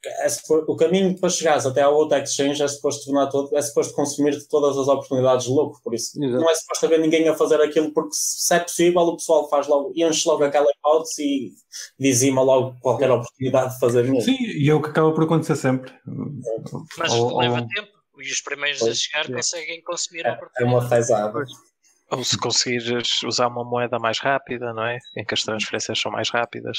É 0.06 0.28
supo- 0.28 0.66
o 0.68 0.76
caminho 0.76 1.18
para 1.18 1.30
chegares 1.30 1.66
até 1.66 1.82
à 1.82 1.90
outra 1.90 2.20
exchange 2.20 2.62
é 2.62 2.68
suposto 2.68 3.06
tornar 3.06 3.28
todo, 3.28 3.56
é 3.56 3.62
suposto 3.62 3.94
consumir 3.94 4.38
todas 4.50 4.78
as 4.78 4.88
oportunidades 4.90 5.46
de 5.46 5.52
lucro, 5.52 5.80
por 5.82 5.94
isso 5.94 6.22
Exato. 6.22 6.44
não 6.44 6.50
é 6.50 6.56
suposto 6.56 6.86
haver 6.86 7.00
ninguém 7.00 7.28
a 7.30 7.36
fazer 7.36 7.62
aquilo, 7.62 7.94
porque 7.94 8.10
se 8.14 8.54
é 8.54 8.60
possível 8.60 9.02
o 9.02 9.16
pessoal 9.16 9.48
faz 9.50 9.66
logo, 9.68 9.94
enche 9.96 10.28
logo 10.28 10.44
aquela 10.44 10.70
hipótese 10.70 11.24
e 11.24 11.52
dizima 11.98 12.42
logo 12.42 12.78
qualquer 12.82 13.10
oportunidade 13.12 13.74
de 13.76 13.80
fazer 13.80 14.04
dinheiro. 14.04 14.26
Sim, 14.26 14.38
e 14.42 14.70
é 14.70 14.74
o 14.74 14.82
que 14.82 14.90
acaba 14.90 15.14
por 15.14 15.24
acontecer 15.24 15.56
sempre. 15.56 15.94
Mas 16.98 17.12
Ou- 17.14 17.38
leva 17.40 17.62
ou- 17.62 17.68
tempo 17.68 17.92
e 18.20 18.30
os 18.32 18.42
primeiros 18.42 18.82
a 18.82 18.86
Pois, 18.86 19.00
chegar 19.00 19.30
é. 19.30 19.34
conseguem 19.34 19.82
consumir 19.84 20.26
a 20.28 20.32
É, 20.32 20.34
é 20.34 20.66
uma 20.66 20.78
oportunidade. 20.80 20.90
fezada. 20.90 21.44
Ou 22.12 22.24
se 22.24 22.38
conseguires 22.38 23.24
usar 23.24 23.48
uma 23.48 23.64
moeda 23.64 23.98
mais 23.98 24.20
rápida, 24.20 24.74
não 24.74 24.84
é? 24.86 25.00
Em 25.18 25.24
que 25.26 25.34
as 25.34 25.44
transferências 25.44 25.98
são 26.00 26.12
mais 26.12 26.30
rápidas 26.30 26.78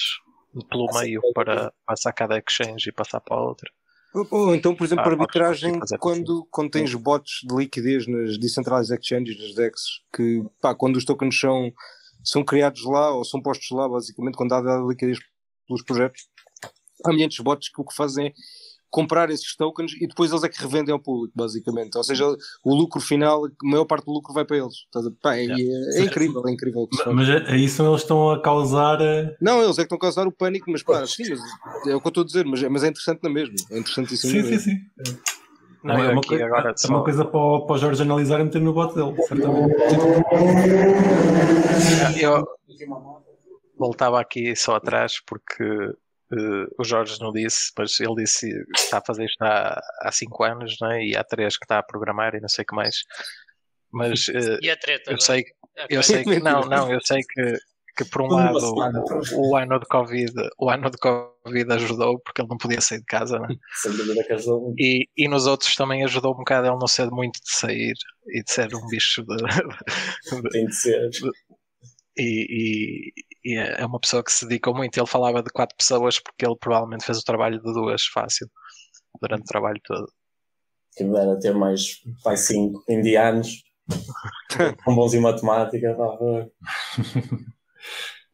pelo 0.71 0.87
meio 1.01 1.21
coisa. 1.21 1.35
para 1.35 1.73
passar 1.87 2.13
cada 2.13 2.39
exchange 2.39 2.89
e 2.89 2.93
passar 2.93 3.21
para 3.21 3.37
a 3.37 3.41
outra. 3.43 3.71
Ou- 4.15 4.29
Ou 4.31 4.55
então, 4.55 4.75
por 4.77 4.85
exemplo, 4.85 5.05
Ah, 5.05 5.09
arbitragem 5.09 5.73
podes 5.73 5.91
fazer 5.91 5.99
quando, 5.99 6.47
quando 6.51 6.71
tens 6.71 6.95
bots 6.95 7.41
de 7.43 7.55
liquidez 7.55 8.07
nas 8.07 8.39
decentralized 8.39 8.97
exchanges, 8.97 9.37
nas 9.41 9.55
DEX, 9.55 9.81
que 10.15 10.45
pá, 10.61 10.75
quando 10.75 10.97
os 10.97 11.05
tokens 11.05 11.39
são, 11.39 11.73
são 12.23 12.45
criados 12.45 12.85
lá 12.85 13.11
ou 13.13 13.25
são 13.25 13.43
postos 13.43 13.69
lá, 13.77 13.89
basicamente, 13.89 14.37
quando 14.37 14.53
há 14.55 14.61
dada 14.61 14.87
liquidez 14.87 15.19
pelos 15.67 15.83
projetos, 15.83 16.29
há 17.05 17.13
milhares 17.13 17.35
de 17.35 17.43
bots 17.43 17.69
que 17.69 17.81
o 17.81 17.85
que 17.85 17.95
fazem 17.95 18.29
é 18.29 18.33
comprar 18.95 19.29
esses 19.29 19.57
tokens 19.57 19.93
e 20.01 20.07
depois 20.07 20.31
eles 20.31 20.45
é 20.45 20.49
que 20.49 20.61
revendem 20.63 20.93
ao 20.93 21.01
público, 21.01 21.33
basicamente. 21.35 21.97
Ou 21.99 22.05
seja, 22.05 22.25
o 22.63 22.75
lucro 22.77 23.01
final, 23.01 23.45
a 23.47 23.49
maior 23.65 23.85
parte 23.85 24.05
do 24.07 24.13
lucro 24.13 24.33
vai 24.33 24.45
para 24.45 24.57
eles. 24.59 24.75
Pá, 25.21 25.37
é, 25.37 25.47
é- 25.47 26.01
é 26.01 26.05
incrível, 26.05 26.47
é 26.47 26.53
incrível 26.53 26.83
o 26.83 26.87
que 26.87 26.97
se 26.97 27.03
faz. 27.03 27.17
Mas 27.17 27.29
é- 27.29 27.45
aí 27.53 27.69
são 27.69 27.87
eles 27.89 28.03
que 28.03 28.05
estão 28.05 28.31
a 28.31 28.41
causar. 28.41 29.01
eh, 29.01 29.37
Não, 29.41 29.61
eles 29.65 29.73
é 29.79 29.83
que 29.83 29.83
estão 29.83 29.97
a 29.97 30.01
causar 30.01 30.29
o 30.29 30.33
pânico, 30.33 30.71
mas 30.71 30.85
pá, 30.85 31.05
sim, 31.09 31.25
mas 31.29 31.41
é 31.89 31.97
o 31.97 32.01
que 32.01 32.07
eu 32.07 32.11
estou 32.11 32.23
a 32.23 32.27
dizer, 32.27 32.45
mas 32.47 32.63
é, 32.63 32.69
mas 32.69 32.85
é 32.85 32.89
interessante 32.89 33.21
na 33.25 33.31
mesma. 33.31 33.55
É 33.73 33.79
interessantíssimo. 33.81 34.31
Sim, 34.33 34.45
sim, 34.45 34.59
sim. 34.59 34.77
Não, 35.83 35.97
é, 35.97 36.09
uma 36.13 36.21
aqui 36.21 36.29
coisa, 36.29 36.47
agora 36.47 36.71
é 36.71 36.77
só- 36.77 36.89
uma 36.89 37.03
coisa 37.03 37.25
para 37.25 37.41
o, 37.41 37.67
para 37.67 37.75
o 37.75 37.79
Jorge 37.79 38.01
analisar 38.03 38.41
e 38.41 38.45
meter 38.45 38.61
no 38.63 38.73
bot 38.73 38.95
dele, 38.95 39.13
certamente. 39.27 39.75
Eu 42.23 42.45
voltava 43.77 44.21
aqui 44.21 44.55
só 44.55 44.77
atrás 44.77 45.15
porque 45.27 45.65
uh, 46.35 46.75
o 46.79 46.85
Jorge 46.85 47.21
não 47.21 47.33
disse, 47.33 47.73
mas 47.77 47.99
ele 48.01 48.15
disse 48.17 48.49
que 48.49 48.81
está 48.81 48.99
a 48.99 49.05
fazer 49.05 49.25
isto 49.25 49.43
há 49.43 50.11
5 50.11 50.45
anos, 50.45 50.77
não 50.81 50.91
é? 50.91 51.05
E 51.05 51.17
há 51.17 51.25
3 51.25 51.57
que 51.57 51.65
está 51.65 51.79
a 51.79 51.83
programar 51.83 52.35
e 52.35 52.41
não 52.41 52.49
sei 52.49 52.63
o 52.63 52.67
que 52.67 52.75
mais. 52.75 52.97
Mas 53.93 54.29
uh, 54.29 54.59
e 54.63 54.71
a 54.71 54.77
treta, 54.77 55.13
eu 55.13 55.21
sei, 55.21 55.45
eu 55.89 56.03
sei 56.03 56.25
que 56.25 56.41
não, 56.41 56.63
não, 56.63 56.91
eu 56.91 57.01
sei 57.01 57.21
que 57.23 57.59
que 57.97 58.05
por 58.07 58.23
um 58.23 58.27
lado 58.27 58.59
o, 58.59 59.51
o, 59.51 59.57
ano 59.57 59.79
de 59.79 59.87
Covid, 59.87 60.33
o 60.59 60.69
ano 60.69 60.91
de 60.91 60.99
Covid 60.99 61.73
ajudou 61.75 62.19
porque 62.19 62.43
ele 62.43 62.49
não 62.49 62.59
podia 62.59 62.81
sair 62.81 62.99
de 62.99 63.05
casa, 63.05 63.39
né? 63.39 63.49
E, 64.79 65.09
e 65.17 65.29
nos 65.29 65.47
outros 65.47 65.77
também 65.77 66.03
ajudou 66.05 66.33
um 66.33 66.39
bocado 66.39 66.67
ele 66.67 66.77
não 66.77 66.89
ser 66.89 67.09
muito 67.11 67.41
de 67.41 67.57
sair 67.57 67.95
e 68.29 68.43
de 68.43 68.51
ser 68.51 68.75
um 68.75 68.87
bicho 68.89 69.23
de, 69.23 69.37
de 70.43 70.49
tem 70.51 70.67
de 70.67 70.75
ser. 70.75 71.09
De, 71.11 71.31
e, 72.19 73.13
é 73.47 73.85
uma 73.85 74.01
pessoa 74.01 74.25
que 74.25 74.33
se 74.33 74.47
dedicou 74.47 74.75
muito. 74.75 74.97
Ele 74.99 75.07
falava 75.07 75.43
de 75.43 75.51
quatro 75.51 75.77
pessoas 75.77 76.19
porque 76.19 76.47
ele 76.47 76.57
provavelmente 76.59 77.05
fez 77.05 77.19
o 77.19 77.25
trabalho 77.25 77.61
de 77.61 77.73
duas 77.73 78.05
fácil 78.07 78.49
durante 79.21 79.43
o 79.43 79.47
trabalho 79.47 79.81
todo. 79.85 80.07
Quem 80.97 81.11
dera 81.11 81.39
ter 81.39 81.55
mais 81.55 82.03
pai 82.23 82.37
cinco 82.37 82.83
indianos 82.89 83.63
com 84.85 84.95
bons 84.95 85.15
em 85.15 85.21
matemática, 85.21 85.91
estava. 85.91 86.51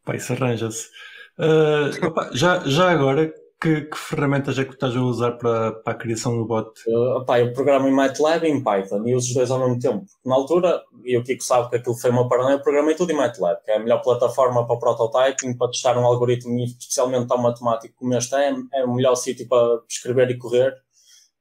Pá, 0.05 0.15
isso 0.15 0.33
arranja-se. 0.33 0.89
Uh, 1.39 2.37
já, 2.37 2.61
já 2.69 2.91
agora, 2.91 3.33
que, 3.61 3.83
que, 3.83 3.99
ferramentas 3.99 4.59
é 4.59 4.65
que 4.65 4.73
estás 4.73 4.97
a 4.97 5.01
usar 5.01 5.33
para, 5.33 5.73
para 5.73 5.93
a 5.93 5.97
criação 5.97 6.37
do 6.37 6.47
bot? 6.47 6.71
Uh, 6.89 7.25
pá, 7.27 7.39
eu 7.39 7.53
programo 7.53 7.87
em 7.87 7.93
MATLAB 7.93 8.45
e 8.45 8.49
em 8.49 8.63
Python 8.63 9.07
e 9.07 9.15
uso 9.15 9.29
os 9.29 9.35
dois 9.35 9.51
ao 9.51 9.59
mesmo 9.59 9.79
tempo. 9.79 10.07
Na 10.25 10.35
altura, 10.35 10.83
e 11.05 11.17
o 11.17 11.23
Kiko 11.23 11.45
sabe 11.45 11.69
que 11.69 11.77
aquilo 11.77 11.95
foi 11.95 12.11
uma 12.11 12.29
paranoia, 12.29 12.55
eu 12.55 12.63
programei 12.63 12.95
tudo 12.95 13.13
em 13.13 13.17
MATLAB, 13.17 13.63
que 13.63 13.71
é 13.71 13.77
a 13.77 13.79
melhor 13.79 14.01
plataforma 14.03 14.67
para 14.67 14.79
prototyping, 14.79 15.57
para 15.57 15.71
testar 15.71 15.99
um 15.99 16.07
algoritmo, 16.07 16.59
especialmente 16.59 17.29
tão 17.29 17.39
matemático 17.39 17.95
como 17.99 18.15
este 18.15 18.35
é, 18.35 18.55
é 18.75 18.85
o 18.85 18.95
melhor 18.95 19.15
sítio 19.15 19.47
para 19.47 19.81
escrever 19.89 20.31
e 20.31 20.39
correr. 20.39 20.75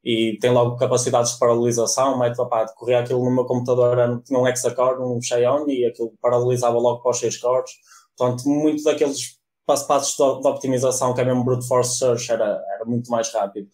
E 0.03 0.37
tem 0.39 0.51
logo 0.51 0.77
capacidades 0.77 1.33
de 1.33 1.39
paralelização, 1.39 2.17
MATLAB, 2.17 2.49
pá, 2.49 2.65
correr 2.75 2.95
aquilo 2.95 3.23
no 3.23 3.31
meu 3.31 3.45
computador, 3.45 4.21
tinha 4.25 4.39
um 4.39 4.47
hexacore, 4.47 5.01
um 5.01 5.21
Xiaomi, 5.21 5.81
e 5.81 5.85
aquilo 5.85 6.13
paralelizava 6.21 6.77
logo 6.77 7.01
para 7.01 7.11
os 7.11 7.19
6 7.19 7.37
cores 7.37 7.71
Portanto, 8.19 8.49
muito 8.49 8.83
daqueles 8.83 9.38
passos 9.83 10.15
de, 10.15 10.41
de, 10.41 10.47
optimização 10.47 11.13
que 11.13 11.21
é 11.21 11.25
mesmo 11.25 11.43
brute 11.43 11.67
force 11.67 11.97
search 11.97 12.31
era, 12.31 12.63
era 12.75 12.85
muito 12.85 13.09
mais 13.09 13.31
rápido. 13.31 13.69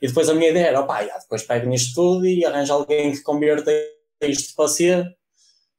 E 0.00 0.06
depois 0.06 0.28
a 0.28 0.34
minha 0.34 0.50
ideia 0.50 0.68
era, 0.68 0.80
opá, 0.80 1.02
depois 1.02 1.42
pego 1.42 1.68
nisto 1.68 1.94
tudo 1.94 2.26
e 2.26 2.44
arranjo 2.44 2.72
alguém 2.72 3.12
que 3.12 3.22
converta 3.22 3.70
isto 4.22 4.54
para 4.54 4.68
C, 4.68 5.04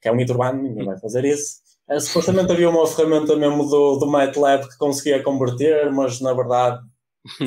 que 0.02 0.08
é 0.08 0.12
um 0.12 0.16
mito 0.16 0.34
ninguém 0.54 0.86
vai 0.86 1.00
fazer 1.00 1.26
isso. 1.26 1.62
É, 1.90 2.00
supostamente 2.00 2.52
havia 2.52 2.70
uma 2.70 2.88
ferramenta 2.88 3.36
mesmo 3.36 3.68
do, 3.68 3.98
do 3.98 4.08
MATLAB 4.08 4.68
que 4.68 4.78
conseguia 4.78 5.22
converter, 5.22 5.92
mas 5.92 6.22
na 6.22 6.34
verdade 6.34 6.82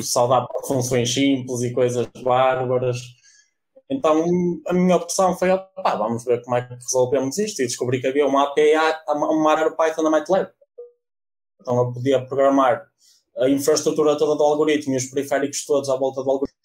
só 0.01 0.27
dá 0.27 0.41
para 0.41 0.67
funções 0.67 1.13
simples 1.13 1.61
e 1.61 1.73
coisas 1.73 2.07
bárbaras. 2.23 2.97
Então 3.89 4.23
a 4.67 4.73
minha 4.73 4.95
opção 4.95 5.37
foi, 5.37 5.49
pá, 5.57 5.95
vamos 5.95 6.23
ver 6.23 6.43
como 6.43 6.55
é 6.55 6.61
que 6.61 6.73
resolvemos 6.73 7.37
isto 7.37 7.61
e 7.61 7.65
descobri 7.65 7.99
que 7.99 8.07
havia 8.07 8.25
uma 8.25 8.43
API, 8.43 8.75
uma 9.07 9.75
Python 9.75 10.03
na 10.03 10.09
MATLAB. 10.09 10.49
Então 11.65 11.77
eu 11.77 11.91
podia 11.91 12.23
programar 12.25 12.85
a 13.37 13.49
infraestrutura 13.49 14.17
toda 14.17 14.35
do 14.35 14.43
algoritmo 14.43 14.93
e 14.93 14.97
os 14.97 15.05
periféricos 15.05 15.65
todos 15.65 15.89
à 15.89 15.95
volta 15.95 16.23
do 16.23 16.29
algoritmo. 16.29 16.59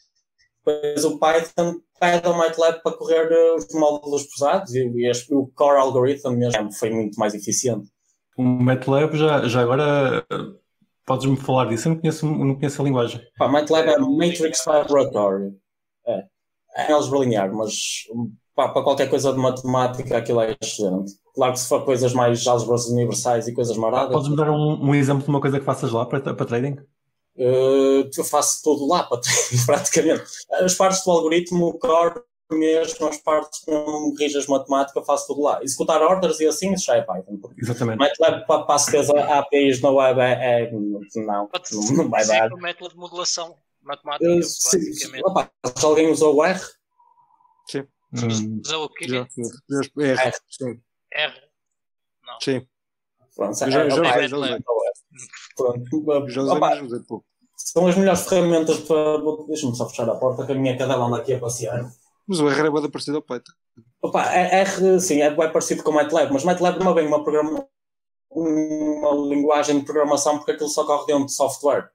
Depois 0.65 1.05
o 1.05 1.19
Python 1.19 1.81
pede 1.99 2.27
ao 2.27 2.37
MATLAB 2.37 2.83
para 2.83 2.97
correr 2.97 3.33
eh, 3.33 3.55
os 3.55 3.67
módulos 3.73 4.25
pesados 4.25 4.75
e, 4.75 4.81
e 4.81 5.11
o 5.31 5.47
core 5.55 5.79
algorithm 5.79 6.37
mesmo 6.37 6.71
foi 6.73 6.91
muito 6.91 7.19
mais 7.19 7.35
eficiente. 7.35 7.89
O 8.37 8.43
MATLAB 8.43 9.17
já, 9.17 9.49
já 9.49 9.63
agora 9.63 10.25
podes-me 11.07 11.37
falar 11.37 11.67
disso? 11.67 11.89
Eu 11.89 11.95
não 11.95 12.01
conheço, 12.01 12.27
não 12.27 12.55
conheço 12.55 12.83
a 12.83 12.85
linguagem. 12.85 13.21
Pá, 13.39 13.49
MATLAB 13.49 13.89
é 13.89 13.99
Matrix 13.99 14.65
Laboratory. 14.67 15.55
É 16.07 16.25
é 16.75 16.93
álgebra 16.93 17.21
linear, 17.21 17.53
mas 17.53 18.07
pá, 18.55 18.69
para 18.69 18.83
qualquer 18.83 19.09
coisa 19.09 19.33
de 19.33 19.39
matemática 19.39 20.19
aquilo 20.19 20.41
é 20.41 20.57
excelente. 20.61 21.13
Claro 21.35 21.53
que 21.53 21.61
se 21.61 21.69
for 21.69 21.85
coisas 21.85 22.13
mais 22.13 22.47
álgebras 22.47 22.87
universais 22.87 23.47
e 23.47 23.53
coisas 23.53 23.77
maradas. 23.77 24.13
Podes-me 24.13 24.37
dar 24.37 24.51
um, 24.51 24.89
um, 24.89 24.95
exemplo 24.95 25.23
de 25.23 25.29
uma 25.29 25.41
coisa 25.41 25.59
que 25.59 25.65
faças 25.65 25.93
lá 25.93 26.05
para, 26.05 26.21
para 26.21 26.47
trading? 26.47 26.77
Uh, 27.37 28.11
eu 28.17 28.25
faço 28.25 28.63
tudo 28.63 28.87
lá 28.87 29.05
para 29.05 29.21
trading, 29.21 29.65
praticamente. 29.67 30.25
As 30.53 30.75
partes 30.75 31.05
do 31.05 31.11
algoritmo, 31.11 31.69
o 31.69 31.79
core 31.79 32.21
mesmo, 32.51 33.07
as 33.07 33.17
partes 33.19 33.65
que 33.65 33.71
não 33.71 34.15
rijas 34.15 34.47
matemática, 34.47 35.03
faço 35.03 35.29
tudo 35.29 35.43
lá. 35.43 35.63
Executar 35.63 36.03
ordens 36.03 36.41
e 36.41 36.47
assim, 36.47 36.73
isso 36.73 36.87
já 36.87 36.97
é 36.97 37.03
Python. 37.03 37.39
Exatamente. 37.57 37.99
MATLAB 37.99 38.47
para, 38.47 38.63
para 38.65 38.75
aceder 38.75 39.17
a 39.17 39.39
APIs 39.39 39.81
na 39.81 39.91
web 39.91 40.21
é, 40.21 40.65
é 40.65 40.73
não, 40.73 41.01
não, 41.15 41.49
não 41.93 42.09
vai 42.09 42.27
dar. 42.27 42.53
o 42.53 42.57
método 42.57 42.91
de 42.91 42.97
modulação 42.97 43.55
matemática. 43.83 44.29
Uh, 44.29 44.43
sim, 44.43 44.79
opa, 45.25 45.51
se 45.77 45.85
alguém 45.85 46.11
usou 46.11 46.37
o 46.37 46.45
R? 46.45 46.61
Sim. 47.67 47.87
Hum, 48.13 48.61
usou 48.65 48.85
o 48.85 48.89
quê? 48.89 49.07
Já, 49.09 49.29
R. 49.97 50.17
R. 50.17 50.81
Sim. 51.13 51.21
R. 51.21 51.35
Não. 52.25 52.41
Sim. 52.41 52.67
Pronto, 53.35 53.59
já, 53.59 53.71
já, 53.71 53.89
já, 53.89 54.29
já 54.29 54.37
usei. 54.37 54.59
Pronto. 55.57 56.31
Já 56.31 56.43
usei, 56.43 57.01
pouco. 57.01 57.25
São 57.57 57.87
as 57.87 57.97
melhores 57.97 58.27
ferramentas 58.27 58.79
para. 58.81 59.19
Deixa-me 59.47 59.77
só 59.77 59.89
fechar 59.89 60.09
a 60.09 60.15
porta 60.15 60.47
que 60.47 60.53
a 60.53 60.55
minha 60.55 60.77
cadela 60.77 61.07
anda 61.07 61.19
aqui 61.19 61.35
a 61.35 61.39
passear. 61.39 61.91
Mas 62.27 62.41
o 62.41 62.49
R 62.49 62.67
é 62.67 62.71
bem 62.71 62.91
parecido 62.91 63.19
ao 63.19 63.23
Python. 63.23 63.53
Opa, 64.03 64.25
R, 64.33 65.01
sim, 65.01 65.21
é 65.21 65.31
bem 65.31 65.53
parecido 65.53 65.83
com 65.83 65.91
o 65.91 65.95
MATLAB, 65.95 66.33
mas 66.33 66.45
MATLAB 66.45 66.79
não 66.79 66.93
é 66.93 66.95
bem 66.95 67.07
uma, 67.07 67.23
programa, 67.23 67.67
uma 68.31 69.29
linguagem 69.29 69.79
de 69.79 69.85
programação 69.85 70.39
porque 70.39 70.53
aquilo 70.53 70.69
só 70.69 70.85
corre 70.87 71.07
dentro 71.07 71.27
de 71.27 71.33
software. 71.33 71.91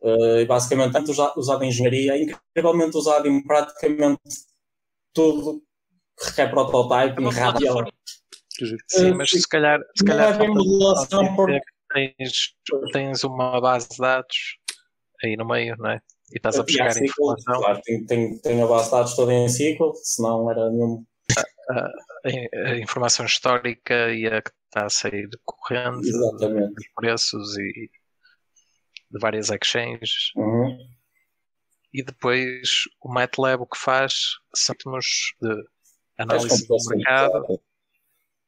Uh, 0.00 0.40
e 0.40 0.46
basicamente, 0.46 0.92
tanto 0.92 1.10
usado 1.10 1.64
em 1.64 1.68
engenharia, 1.68 2.12
é 2.12 2.22
incrivelmente 2.22 2.96
usado 2.96 3.26
em 3.26 3.42
praticamente 3.42 4.20
tudo 5.12 5.62
que 6.18 6.26
requer 6.26 6.50
prototyping, 6.50 7.28
rápido. 7.30 7.88
Sim, 8.88 9.12
mas 9.12 9.30
se 9.30 9.48
calhar, 9.48 9.80
se 9.96 10.04
calhar 10.04 10.38
não 10.38 10.48
modulação 10.48 11.34
por... 11.34 11.50
tens, 11.92 12.54
tens 12.92 13.24
uma 13.24 13.60
base 13.60 13.88
de 13.88 13.98
dados 13.98 14.58
aí 15.22 15.36
no 15.36 15.46
meio, 15.46 15.76
não 15.78 15.90
é? 15.90 16.00
E 16.32 16.36
estás 16.36 16.58
a 16.58 16.62
buscar 16.62 16.88
SQL, 16.88 17.04
informação. 17.04 17.60
Claro, 17.60 17.80
tem, 17.84 18.06
tem, 18.06 18.38
tem 18.38 18.62
a 18.62 18.66
base 18.66 18.86
de 18.86 18.90
dados 18.90 19.14
toda 19.14 19.32
em 19.32 19.46
SQL, 19.46 19.92
senão 20.02 20.50
era 20.50 20.70
mesmo. 20.70 21.06
A, 21.70 21.74
a, 21.78 22.70
a, 22.70 22.78
informação 22.78 23.26
histórica 23.26 24.12
e 24.12 24.26
a 24.26 24.42
que 24.42 24.50
está 24.66 24.86
a 24.86 24.90
sair 24.90 25.28
correndo, 25.44 26.04
Exatamente. 26.04 26.74
os 26.78 26.88
preços 26.94 27.58
e 27.58 27.90
de 29.10 29.20
várias 29.20 29.50
exchanges. 29.50 30.32
Uhum. 30.36 30.76
E 31.92 32.02
depois 32.02 32.82
o 33.00 33.12
MATLAB 33.12 33.62
o 33.62 33.66
que 33.66 33.78
faz 33.78 34.12
são 34.54 34.74
de 34.74 35.64
análise 36.18 36.66
do 36.66 36.76
mercado 36.90 37.60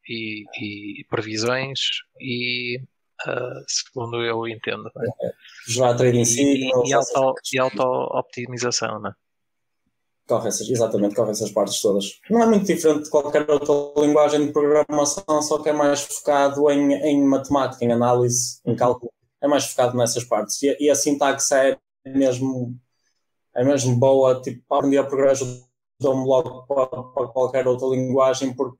e, 0.09 0.45
e, 0.59 1.05
previsões 1.09 1.79
e 2.19 2.79
uh, 3.27 3.63
segundo 3.67 4.21
eu 4.23 4.47
entendo 4.47 4.87
é? 4.87 5.31
já 5.71 5.93
trading 5.93 6.23
e, 6.23 6.69
e, 6.87 6.93
auto, 6.93 7.35
e 7.53 7.59
auto-optimização 7.59 8.99
né? 8.99 9.13
corre 10.27 10.49
essas, 10.49 10.69
exatamente, 10.69 11.15
corre 11.15 11.31
essas 11.31 11.51
partes 11.51 11.79
todas 11.81 12.19
não 12.29 12.43
é 12.43 12.45
muito 12.47 12.65
diferente 12.65 13.03
de 13.03 13.09
qualquer 13.09 13.49
outra 13.49 14.01
linguagem 14.01 14.45
de 14.45 14.51
programação 14.51 15.41
só 15.41 15.61
que 15.61 15.69
é 15.69 15.73
mais 15.73 16.01
focado 16.01 16.69
em, 16.71 16.93
em 16.93 17.23
matemática, 17.23 17.85
em 17.85 17.91
análise, 17.91 18.59
em 18.65 18.75
cálculo 18.75 19.11
é 19.41 19.47
mais 19.47 19.65
focado 19.65 19.97
nessas 19.97 20.23
partes. 20.23 20.61
E, 20.61 20.77
e 20.79 20.89
a 20.89 20.95
sintaxe 20.95 21.53
é 21.53 21.77
mesmo, 22.05 22.75
é 23.55 23.63
mesmo 23.63 23.95
boa, 23.97 24.41
tipo, 24.41 24.63
para 24.67 24.79
aprender 24.79 24.97
a 24.97 25.03
progresso 25.03 25.67
dou-me 25.99 26.25
logo 26.25 26.65
para, 26.65 26.87
para, 26.87 27.27
qualquer 27.27 27.67
outra 27.67 27.87
linguagem, 27.87 28.53
porque 28.53 28.77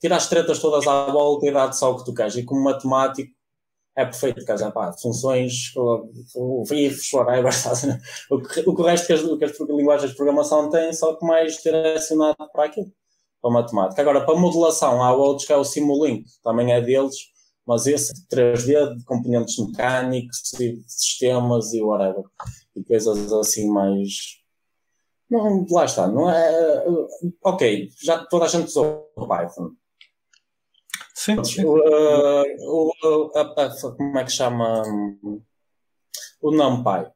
tira 0.00 0.16
as 0.16 0.28
tretas 0.28 0.58
todas 0.58 0.86
à 0.86 1.06
volta 1.10 1.46
e 1.46 1.52
dá-te 1.52 1.76
só 1.76 1.92
o 1.92 1.98
que 1.98 2.04
tu 2.04 2.14
queres. 2.14 2.36
E 2.36 2.44
como 2.44 2.64
matemático, 2.64 3.32
é 3.96 4.04
perfeito, 4.04 4.44
quer 4.44 4.54
dizer, 4.54 4.72
pá, 4.72 4.92
funções, 4.92 5.72
ifs, 6.72 7.12
whatever, 7.12 7.52
o 8.30 8.40
que, 8.40 8.60
o 8.60 8.82
resto 8.82 9.06
que 9.06 9.12
as, 9.12 9.20
que 9.22 9.44
as 9.44 9.68
linguagens 9.68 10.10
de 10.10 10.16
programação 10.16 10.70
têm, 10.70 10.92
só 10.92 11.14
que 11.14 11.26
mais 11.26 11.60
direcionado 11.62 12.36
para 12.52 12.64
aquilo, 12.64 12.90
para 13.42 13.50
matemática. 13.50 14.00
Agora, 14.00 14.24
para 14.24 14.36
modulação, 14.36 15.02
há 15.02 15.12
outros 15.12 15.46
que 15.46 15.52
é 15.52 15.56
o 15.56 15.64
Simulink, 15.64 16.24
também 16.42 16.72
é 16.72 16.80
deles, 16.80 17.16
mas 17.66 17.86
esse 17.86 18.12
de 18.14 18.22
3D, 18.28 18.96
de 18.96 19.04
componentes 19.04 19.58
mecânicos 19.58 20.38
de 20.58 20.82
sistemas 20.86 21.72
e 21.72 21.82
whatever. 21.82 22.24
E 22.74 22.82
coisas 22.82 23.32
assim 23.32 23.68
mais. 23.68 24.40
Não, 25.28 25.64
lá 25.70 25.84
está, 25.84 26.08
não 26.08 26.30
é. 26.30 26.84
Ok, 27.44 27.90
já 28.02 28.24
toda 28.24 28.46
a 28.46 28.48
gente 28.48 28.66
usou 28.66 29.12
Python. 29.28 29.70
Sim, 31.20 31.44
sim. 31.44 31.60
Eh, 31.60 32.56
o, 32.60 32.92
o, 33.02 33.32
a, 33.36 33.42
a, 33.42 33.92
como 33.94 34.18
é 34.18 34.24
que 34.24 34.30
chama? 34.30 34.82
O 36.40 36.50
NumPy. 36.50 37.10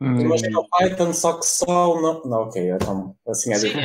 Hum. 0.00 0.18
Imagina 0.18 0.60
o 0.60 0.66
Python, 0.70 1.12
só 1.12 1.34
que 1.34 1.44
só 1.44 1.92
o 1.92 2.00
NumPy. 2.00 2.28
Não, 2.28 2.38
ok, 2.44 2.70
então, 2.70 3.14
assim 3.28 3.52
é 3.52 3.58
difícil. 3.58 3.82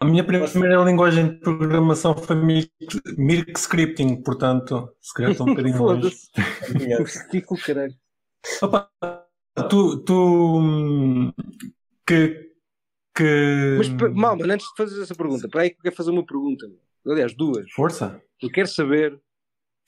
A 0.00 0.04
minha 0.04 0.22
primeira 0.22 0.84
linguagem 0.84 1.28
de 1.30 1.38
programação 1.38 2.14
foi 2.14 2.36
Mirk 2.36 3.52
Scripting, 3.56 4.22
portanto, 4.22 4.92
se 5.00 5.14
calhar 5.14 5.32
estou 5.32 5.46
um 5.46 5.54
bocadinho 5.54 5.82
longe. 5.82 6.10
Foda-se. 6.76 7.38
É. 7.38 7.40
caralho. 7.64 7.94
Opa, 8.60 8.90
tu, 9.70 9.96
tu 10.04 10.58
hum, 10.58 11.32
que, 12.06 12.51
que. 13.14 13.76
Mas, 13.78 13.88
mal, 14.14 14.36
mas 14.36 14.48
antes 14.48 14.66
de 14.66 14.76
fazer 14.76 15.02
essa 15.02 15.14
pergunta, 15.14 15.48
para 15.48 15.62
aí 15.62 15.70
que 15.70 15.76
eu 15.76 15.82
quero 15.82 15.96
fazer 15.96 16.10
uma 16.10 16.24
pergunta. 16.24 16.66
Aliás, 17.06 17.34
duas. 17.34 17.70
Força. 17.72 18.22
Eu 18.40 18.50
quero 18.50 18.68
saber. 18.68 19.20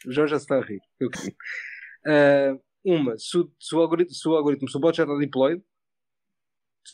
O 0.06 0.12
João 0.12 0.26
já 0.26 0.38
se 0.38 0.44
está 0.44 0.56
a 0.56 0.64
rir. 0.64 0.80
Eu 1.00 1.10
quero. 1.10 1.34
Uh, 2.06 2.60
uma, 2.84 3.16
se 3.18 3.38
o, 3.38 3.50
se 3.58 3.74
o, 3.74 3.80
algoritmo, 3.80 4.14
se 4.14 4.28
o 4.28 4.36
algoritmo, 4.36 4.68
se 4.68 4.76
o 4.76 4.80
bot 4.80 4.96
já 4.96 5.04
está 5.04 5.16
deployed, 5.16 5.62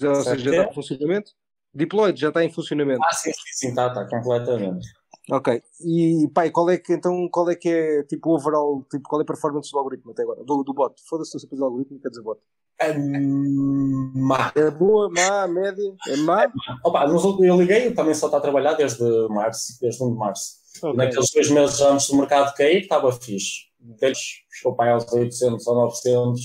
ou 0.03 0.15
seja, 0.17 0.39
já 0.39 0.51
está 0.51 0.71
em 0.71 0.75
funcionamento, 0.75 1.33
deployed 1.75 2.21
já 2.21 2.29
está 2.29 2.45
em 2.45 2.53
funcionamento. 2.53 3.03
Ah, 3.03 3.13
sim, 3.13 3.33
sim, 3.33 3.53
sim, 3.53 3.69
está, 3.71 3.89
está 3.89 4.09
completamente. 4.09 4.87
Ok. 5.31 5.63
E 5.81 6.29
pai, 6.33 6.51
qual 6.51 6.71
é 6.71 6.79
que 6.79 6.93
então 6.93 7.29
qual 7.29 7.51
é 7.51 7.57
que 7.57 7.69
é 7.69 8.03
tipo 8.05 8.35
overall, 8.35 8.85
tipo, 8.91 9.09
qual 9.09 9.21
é 9.21 9.25
a 9.25 9.27
performance 9.27 9.71
do 9.71 9.79
algoritmo 9.79 10.13
até 10.13 10.23
agora? 10.23 10.45
Do, 10.45 10.63
do 10.63 10.73
bot. 10.73 10.95
Foda-se 11.09 11.39
se 11.39 11.47
do 11.49 11.65
algoritmo, 11.65 12.01
quer 12.01 12.09
dizer 12.09 12.23
bot. 12.23 12.41
É 12.81 12.95
má. 12.97 14.51
É 14.57 14.71
boa, 14.71 15.11
má, 15.11 15.47
média, 15.47 15.95
é 16.09 16.17
má. 16.17 16.51
Opa, 16.83 17.05
eu 17.07 17.61
liguei, 17.61 17.93
também 17.93 18.15
só 18.15 18.27
está 18.27 18.39
a 18.39 18.41
trabalhar 18.41 18.73
desde 18.73 19.05
março, 19.29 19.79
desde 19.81 20.03
1 20.03 20.13
de 20.13 20.19
março. 20.19 20.61
Okay. 20.79 20.95
Naqueles 20.95 21.31
dois 21.31 21.51
meses 21.51 21.81
antes 21.83 22.09
do 22.09 22.17
mercado 22.17 22.55
cair, 22.55 22.83
estava 22.83 23.13
fixe. 23.13 23.69
Deles 23.79 24.19
chegou 24.51 24.75
para 24.75 24.93
aos 24.93 25.13
800 25.13 25.67
ou 25.67 25.75
900. 25.75 26.41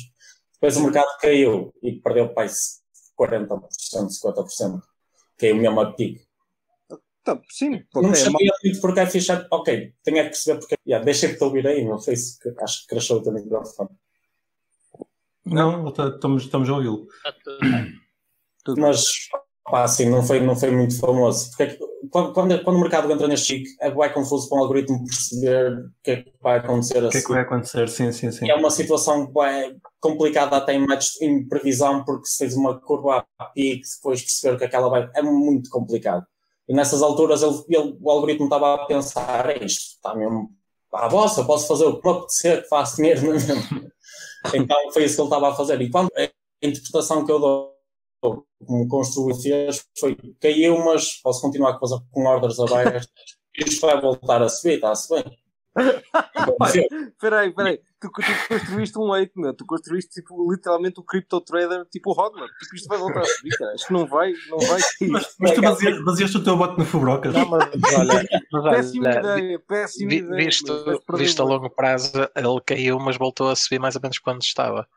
Depois 0.53 0.77
o 0.77 0.83
mercado 0.83 1.17
caiu 1.21 1.73
e 1.81 1.93
perdeu 1.93 2.33
para 2.33 2.47
40%, 2.47 3.69
50%. 4.09 4.81
Caiu 5.37 5.55
mesmo 5.55 5.79
a 5.79 5.93
pique. 5.93 6.25
Tá, 7.23 7.39
sim, 7.49 7.83
não 7.95 8.11
é 8.11 8.15
sabia 8.15 8.51
é 8.51 8.67
muito 8.67 8.81
porque 8.81 8.99
a 8.99 9.07
ficha. 9.07 9.47
Ok, 9.51 9.93
tenho 10.03 10.17
que 10.17 10.23
perceber 10.23 10.59
porque. 10.59 10.75
Yeah, 10.85 11.03
deixa 11.03 11.27
que 11.27 11.35
te 11.35 11.43
ouvir 11.43 11.65
aí, 11.65 11.83
não 11.83 11.97
sei 11.97 12.15
se 12.15 12.37
acho 12.59 12.85
que 12.87 13.23
também 13.23 13.41
o 13.41 13.45
microfone. 13.45 13.89
Não, 15.45 15.91
tá, 15.91 16.07
estamos, 16.07 16.43
estamos 16.43 16.69
a 16.69 16.73
ouvi-lo. 16.73 17.07
Mas, 18.77 19.29
pá, 19.63 19.83
assim, 19.83 20.09
não 20.09 20.23
foi, 20.23 20.39
não 20.39 20.55
foi 20.55 20.71
muito 20.71 20.99
famoso. 20.99 21.49
Porque 21.49 21.63
é 21.63 21.77
quando, 22.09 22.33
quando, 22.33 22.63
quando, 22.63 22.77
o 22.77 22.81
mercado 22.81 23.11
entra 23.11 23.27
neste 23.27 23.47
chique, 23.47 23.69
é 23.79 23.91
bem 23.91 24.11
confuso 24.11 24.49
para 24.49 24.57
um 24.57 24.61
algoritmo 24.61 25.03
perceber 25.05 25.73
o 25.73 25.91
que 26.03 26.11
é 26.11 26.15
que 26.23 26.33
vai 26.41 26.57
acontecer 26.57 26.97
assim. 26.99 27.07
O 27.07 27.11
que 27.11 27.17
é 27.17 27.21
que 27.21 27.31
vai 27.31 27.41
acontecer, 27.41 27.89
sim, 27.89 28.11
sim, 28.11 28.31
sim. 28.31 28.49
É 28.49 28.55
uma 28.55 28.69
situação 28.71 29.31
bem 29.31 29.77
complicada 29.99 30.57
até 30.57 30.73
em, 30.73 30.85
em 31.21 31.47
previsão, 31.47 32.03
porque 32.03 32.27
se 32.27 32.37
fez 32.37 32.55
uma 32.55 32.79
curva 32.79 33.25
a 33.37 33.45
pique, 33.45 33.87
depois 33.95 34.21
perceber 34.21 34.55
o 34.55 34.57
que 34.57 34.65
é 34.65 34.67
que 34.67 34.75
ela 34.75 34.89
vai. 34.89 35.09
É 35.15 35.21
muito 35.21 35.69
complicado. 35.69 36.25
E 36.67 36.73
nessas 36.73 37.01
alturas 37.01 37.43
ele, 37.43 37.55
ele, 37.69 37.97
o 38.01 38.09
algoritmo 38.09 38.45
estava 38.45 38.75
a 38.75 38.85
pensar: 38.85 39.49
é 39.49 39.63
isto 39.63 39.95
está 39.95 40.15
mesmo 40.15 40.49
à 40.93 41.07
vossa, 41.07 41.43
posso 41.43 41.67
fazer 41.67 41.85
o 41.85 41.99
que 41.99 42.07
me 42.07 42.15
apetecer, 42.15 42.63
que 42.63 42.69
faço 42.69 42.95
dinheiro, 42.97 43.21
não 43.21 43.29
é 43.31 43.33
mesmo? 43.33 43.91
Então 44.53 44.91
foi 44.91 45.05
isso 45.05 45.15
que 45.15 45.21
ele 45.21 45.27
estava 45.27 45.49
a 45.49 45.55
fazer. 45.55 45.81
E 45.81 45.89
quando 45.89 46.09
a 46.15 46.29
interpretação 46.61 47.25
que 47.25 47.31
eu 47.31 47.39
dou 47.39 47.75
como 48.65 48.87
construiu 48.87 49.35
fez 49.35 49.85
foi 49.99 50.17
caiu, 50.39 50.79
mas 50.83 51.21
posso 51.21 51.41
continuar 51.41 51.77
com, 51.77 51.85
com 52.11 52.25
ordens 52.25 52.59
abertas. 52.59 53.07
Isto 53.57 53.85
vai 53.85 54.01
voltar 54.01 54.41
a 54.41 54.49
subir, 54.49 54.75
está-se 54.75 55.09
bem. 55.09 55.23
Espera 55.75 57.41
aí, 57.41 57.49
espera 57.49 57.69
aí. 57.69 57.77
Tu, 57.99 58.09
tu, 58.09 58.47
construíste 58.47 58.97
um 58.97 59.11
leite, 59.11 59.33
meu. 59.35 59.53
Tu 59.53 59.65
construíste 59.65 60.21
tipo, 60.21 60.51
literalmente 60.51 60.99
o 60.99 61.03
crypto 61.03 61.41
trader 61.41 61.85
tipo 61.91 62.11
o 62.11 62.13
Hodler. 62.13 62.47
Tipo, 62.59 62.75
isto 62.75 62.87
vai 62.87 62.97
voltar 62.97 63.21
a 63.21 63.25
subir, 63.25 63.57
cara. 63.57 63.73
Acho 63.73 63.87
que 63.87 63.93
não 63.93 64.05
vai, 64.07 64.33
não 64.49 64.57
vai 64.59 64.79
Mas, 65.09 65.35
mas 65.39 65.51
tu 65.51 65.61
baseaste, 65.61 66.03
baseaste 66.03 66.37
o 66.37 66.43
teu 66.43 66.57
bote 66.57 66.79
no 66.79 66.85
Fubrocas. 66.85 67.33
Não, 67.33 67.49
mas, 67.49 67.69
olha, 67.97 68.25
péssima 68.71 69.09
ideia, 69.11 69.59
péssima 69.67 70.09
vi, 70.09 70.17
ideia. 70.17 70.45
Visto, 70.45 71.03
visto 71.15 71.41
a 71.41 71.45
longo 71.45 71.69
prazo, 71.69 72.11
ele 72.35 72.61
caiu, 72.65 72.99
mas 72.99 73.17
voltou 73.17 73.49
a 73.49 73.55
subir 73.55 73.79
mais 73.79 73.95
ou 73.95 74.01
menos 74.01 74.17
quando 74.19 74.41
estava. 74.41 74.87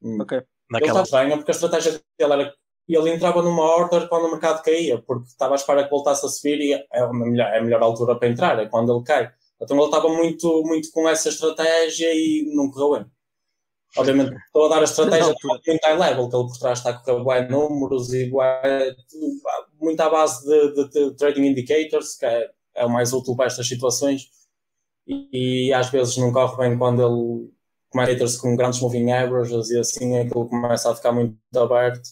Hum. 0.00 0.18
Ok. 0.20 0.42
Naquela... 0.70 0.92
Ele 0.92 1.02
está 1.02 1.02
estranho 1.02 1.36
porque 1.36 1.50
a 1.50 1.54
estratégia 1.54 2.00
dele 2.18 2.32
era 2.32 2.54
e 2.86 2.96
ele 2.96 3.10
entrava 3.10 3.42
numa 3.42 3.62
order 3.62 4.08
quando 4.08 4.26
o 4.26 4.30
mercado 4.30 4.62
caía, 4.62 5.00
porque 5.00 5.26
estava 5.28 5.54
à 5.54 5.56
espera 5.56 5.84
que 5.84 5.90
voltasse 5.90 6.24
a 6.26 6.28
subir 6.28 6.60
e 6.60 6.72
é 6.74 7.00
a 7.00 7.10
melhor, 7.12 7.48
é 7.48 7.58
a 7.58 7.62
melhor 7.62 7.82
altura 7.82 8.14
para 8.14 8.28
entrar, 8.28 8.58
é 8.58 8.66
quando 8.66 8.94
ele 8.94 9.04
cai. 9.04 9.32
Então 9.60 9.76
ele 9.76 9.86
estava 9.86 10.08
muito, 10.08 10.62
muito 10.64 10.90
com 10.90 11.08
essa 11.08 11.28
estratégia 11.28 12.12
e 12.12 12.52
não 12.54 12.70
correu 12.70 12.98
bem. 12.98 13.12
Obviamente, 13.96 14.34
estou 14.46 14.66
a 14.66 14.68
dar 14.68 14.80
a 14.80 14.84
estratégia 14.84 15.34
muito 15.42 15.84
high 15.84 15.98
level, 15.98 16.28
que 16.28 16.36
ele 16.36 16.46
por 16.48 16.58
trás 16.58 16.78
está 16.78 16.90
a 16.90 16.98
correr 16.98 17.24
bem 17.24 17.48
números 17.48 18.12
e 18.12 18.24
bem, 18.24 18.96
muito 19.80 20.00
à 20.00 20.10
base 20.10 20.44
de, 20.44 20.74
de, 20.74 20.88
de, 20.90 21.16
trading 21.16 21.46
indicators, 21.46 22.16
que 22.16 22.26
é, 22.26 22.50
é 22.74 22.84
o 22.84 22.90
mais 22.90 23.12
útil 23.12 23.36
para 23.36 23.46
estas 23.46 23.68
situações. 23.68 24.22
E, 25.06 25.68
e 25.68 25.72
às 25.72 25.90
vezes 25.90 26.16
não 26.16 26.32
corre 26.32 26.56
bem 26.56 26.76
quando 26.76 27.02
ele 27.02 27.52
começa 27.90 28.40
com 28.40 28.56
grandes 28.56 28.80
moving 28.80 29.12
averages 29.12 29.70
e 29.70 29.78
assim 29.78 30.18
aquilo 30.18 30.48
começa 30.48 30.90
a 30.90 30.96
ficar 30.96 31.12
muito 31.12 31.38
aberto. 31.56 32.02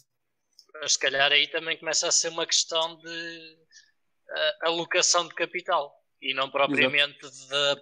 Mas 0.81 0.92
se 0.92 0.98
calhar 0.98 1.33
aí 1.33 1.48
também 1.48 1.76
começa 1.76 2.07
a 2.07 2.12
ser 2.12 2.28
uma 2.28 2.46
questão 2.46 2.96
de 2.98 3.09
uh, 3.09 4.68
alocação 4.68 5.26
de 5.26 5.35
capital 5.35 5.92
e 6.22 6.32
não 6.32 6.48
propriamente 6.48 7.18
da, 7.50 7.76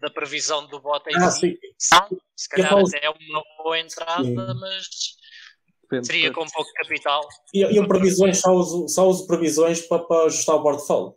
da 0.00 0.10
previsão 0.10 0.66
do 0.66 0.80
bot 0.80 1.08
em 1.08 1.16
ah, 1.16 1.30
si. 1.30 1.56
Se 2.34 2.48
calhar 2.48 2.74
até 2.74 3.06
é 3.06 3.10
uma 3.10 3.42
boa 3.62 3.78
entrada, 3.78 4.24
sim. 4.24 4.34
mas 4.34 4.86
Depende, 5.82 6.06
seria 6.06 6.32
com 6.32 6.44
pouco 6.46 6.70
capital. 6.74 7.20
E, 7.54 7.62
eu 7.62 7.86
previsões 7.86 8.40
só 8.40 8.52
uso, 8.52 8.88
só 8.88 9.08
uso 9.08 9.26
previsões 9.26 9.80
para, 9.82 10.00
para 10.00 10.24
ajustar 10.24 10.56
o 10.56 10.62
portfólio. 10.62 11.14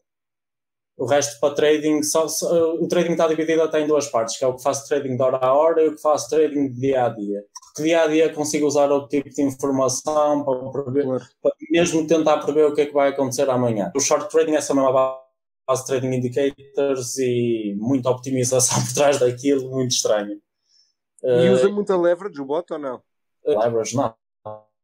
O 0.95 1.05
resto 1.05 1.39
para 1.39 1.55
trading, 1.55 2.03
só, 2.03 2.27
só, 2.27 2.73
o 2.75 2.87
trading 2.87 3.13
está 3.13 3.25
dividido 3.27 3.63
até 3.63 3.79
em 3.79 3.87
duas 3.87 4.07
partes, 4.07 4.37
que 4.37 4.43
é 4.43 4.47
o 4.47 4.55
que 4.55 4.61
faço 4.61 4.87
trading 4.87 5.15
de 5.15 5.23
hora 5.23 5.37
a 5.37 5.53
hora 5.53 5.81
e 5.81 5.87
o 5.87 5.95
que 5.95 6.01
faço 6.01 6.29
trading 6.29 6.67
de 6.67 6.79
dia 6.79 7.05
a 7.05 7.09
dia. 7.09 7.43
Porque 7.63 7.83
dia 7.83 8.03
a 8.03 8.07
dia 8.07 8.33
consigo 8.33 8.67
usar 8.67 8.91
outro 8.91 9.07
tipo 9.07 9.29
de 9.29 9.41
informação 9.41 10.43
para, 10.43 10.83
prever, 10.83 11.05
claro. 11.05 11.25
para 11.41 11.51
mesmo 11.71 12.05
tentar 12.05 12.37
prever 12.39 12.65
o 12.65 12.75
que 12.75 12.81
é 12.81 12.85
que 12.85 12.93
vai 12.93 13.09
acontecer 13.09 13.49
amanhã. 13.49 13.91
O 13.95 13.99
short 13.99 14.29
trading 14.29 14.53
é 14.53 14.57
essa 14.57 14.75
mesma 14.75 14.91
base 14.91 15.28
faz 15.69 15.83
trading 15.83 16.15
indicators 16.15 17.19
e 17.19 17.75
muita 17.77 18.09
optimização 18.09 18.81
por 18.83 18.93
trás 18.93 19.19
daquilo, 19.19 19.69
muito 19.69 19.91
estranho. 19.91 20.41
E 21.21 21.49
usa 21.49 21.69
muita 21.69 21.95
leverage 21.95 22.41
o 22.41 22.45
bot 22.45 22.73
ou 22.73 22.79
não? 22.79 23.03
Leverage 23.45 23.95
não, 23.95 24.15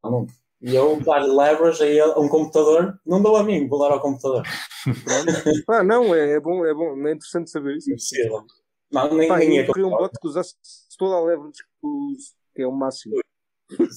nunca. 0.03 0.33
E 0.61 0.75
eu 0.75 0.99
dar 1.01 1.23
leverage 1.23 1.99
a, 1.99 2.19
um 2.19 2.29
computador, 2.29 2.99
não 3.05 3.21
dou 3.21 3.35
a 3.35 3.43
mim, 3.43 3.67
vou 3.67 3.79
dar 3.79 3.93
ao 3.93 3.99
computador. 3.99 4.43
ah, 5.69 5.83
não, 5.83 6.13
é, 6.13 6.33
é, 6.33 6.39
bom, 6.39 6.63
é 6.65 6.73
bom, 6.73 6.95
é 7.07 7.13
interessante 7.13 7.49
saber 7.49 7.77
isso. 7.77 7.89
Impossível. 7.89 8.45
Não, 8.91 9.13
nem, 9.15 9.27
Pá, 9.27 9.37
nem 9.37 9.57
eu 9.57 9.63
é 9.63 9.65
queria 9.65 9.87
um 9.87 9.91
bot 9.91 10.11
que 10.19 10.27
usasse 10.27 10.53
toda 10.97 11.15
a 11.15 11.23
leverage 11.23 11.63
que, 11.63 11.87
uso, 11.87 12.33
que 12.55 12.61
é 12.61 12.67
o 12.67 12.71
máximo. 12.71 13.15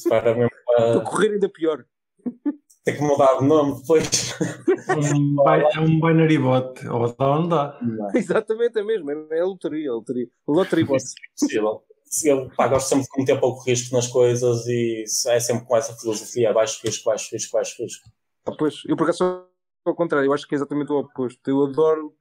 Para 0.09 0.35
mesmo, 0.35 0.51
uh... 0.79 0.85
Estou 0.85 1.03
a 1.03 1.05
correr 1.05 1.33
ainda 1.33 1.49
pior. 1.51 1.85
Tem 2.89 2.97
que 2.97 3.03
mudar 3.03 3.39
de 3.39 3.45
nome 3.45 3.79
depois. 3.79 4.35
é 4.89 5.81
um 5.81 6.01
binary 6.01 6.39
bot. 6.39 6.89
Ou 6.89 7.15
dá 7.15 7.29
ou 7.29 7.43
não 7.43 7.49
dá. 7.49 7.79
Exatamente, 8.17 8.79
é 8.79 8.83
mesmo. 8.83 9.11
É 9.11 9.45
loteria. 9.45 9.91
A 9.91 9.95
loteria. 9.95 10.27
Lottery 10.47 10.85
bot. 10.85 11.05
Possível. 11.39 11.83
Eu 12.25 12.49
pá, 12.57 12.67
gosto 12.67 12.89
sempre 12.89 13.05
de 13.05 13.11
cometer 13.11 13.39
pouco 13.39 13.63
risco 13.63 13.95
nas 13.95 14.07
coisas 14.07 14.67
e 14.67 15.05
é 15.27 15.39
sempre 15.39 15.67
com 15.67 15.77
essa 15.77 15.93
filosofia: 15.93 16.51
baixo 16.55 16.81
risco, 16.83 17.05
baixo 17.11 17.29
risco, 17.31 17.53
baixo 17.53 17.83
risco. 17.83 18.09
Ah, 18.47 18.53
pois, 18.59 18.81
eu 18.87 18.97
por 18.97 19.05
acaso 19.05 19.45
ao 19.85 19.95
contrário, 19.95 20.27
eu 20.27 20.33
acho 20.33 20.49
que 20.49 20.55
é 20.55 20.57
exatamente 20.57 20.91
o 20.91 21.01
oposto. 21.01 21.47
Eu 21.47 21.65
adoro 21.65 22.15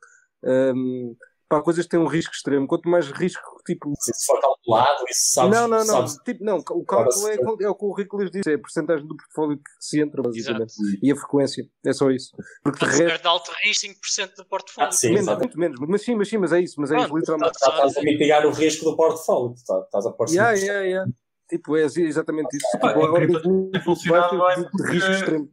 um, 0.43 1.15
Pá, 1.49 1.61
coisas 1.61 1.85
que 1.85 1.91
têm 1.91 1.99
um 1.99 2.07
risco 2.07 2.33
extremo. 2.33 2.67
Quanto 2.67 2.89
mais 2.89 3.09
risco, 3.09 3.41
tipo. 3.65 3.93
Se 4.01 4.25
for 4.25 4.39
calculado, 4.41 5.05
isso 5.09 5.31
sabes. 5.31 5.57
Não, 5.57 5.67
não, 5.67 5.77
não. 5.77 5.85
Sabes... 5.85 6.17
Tipo, 6.25 6.43
não 6.43 6.57
o 6.57 6.85
cálculo 6.85 7.27
é, 7.29 7.35
é, 7.35 7.69
o 7.69 7.75
que 7.75 7.85
o 7.85 7.93
Ricolas 7.93 8.29
diz: 8.29 8.45
é 8.47 8.55
a 8.55 8.59
porcentagem 8.59 9.07
do 9.07 9.15
portfólio 9.15 9.57
que 9.57 9.71
se 9.79 10.01
entra, 10.01 10.21
basicamente. 10.21 10.73
Exato. 10.73 10.99
E 11.01 11.11
a 11.11 11.15
frequência. 11.15 11.65
É 11.85 11.93
só 11.93 12.11
isso. 12.11 12.35
Porque 12.61 12.85
de 12.85 12.91
resto. 12.91 13.21
de 13.21 13.27
alto 13.27 13.51
risco 13.63 13.87
5% 13.87 14.35
do 14.35 14.45
portfólio. 14.45 14.89
Ah, 14.89 14.91
sim, 14.91 15.13
menos, 15.13 15.37
muito 15.37 15.59
menos. 15.59 15.79
Mas 15.79 16.01
sim, 16.01 16.15
mas 16.15 16.27
sim, 16.27 16.37
mas 16.37 16.51
é 16.51 16.59
isso. 16.59 16.81
Mas 16.81 16.91
é 16.91 16.97
isso, 16.97 17.17
literalmente. 17.17 17.51
Estás 17.55 17.97
a 17.97 18.01
mitigar 18.01 18.45
o 18.45 18.51
risco 18.51 18.83
do 18.83 18.97
portfólio. 18.97 19.53
Estás 19.53 20.05
a 20.05 20.11
pôr 20.11 20.29
yeah, 20.29 20.51
yeah, 20.51 20.81
yeah. 20.81 21.11
Tipo, 21.49 21.77
é 21.77 21.83
exatamente 21.83 22.57
isso. 22.57 22.67
Tipo, 22.71 22.87
agora, 22.87 23.25
de 23.25 24.91
risco 24.91 25.11
extremo. 25.11 25.49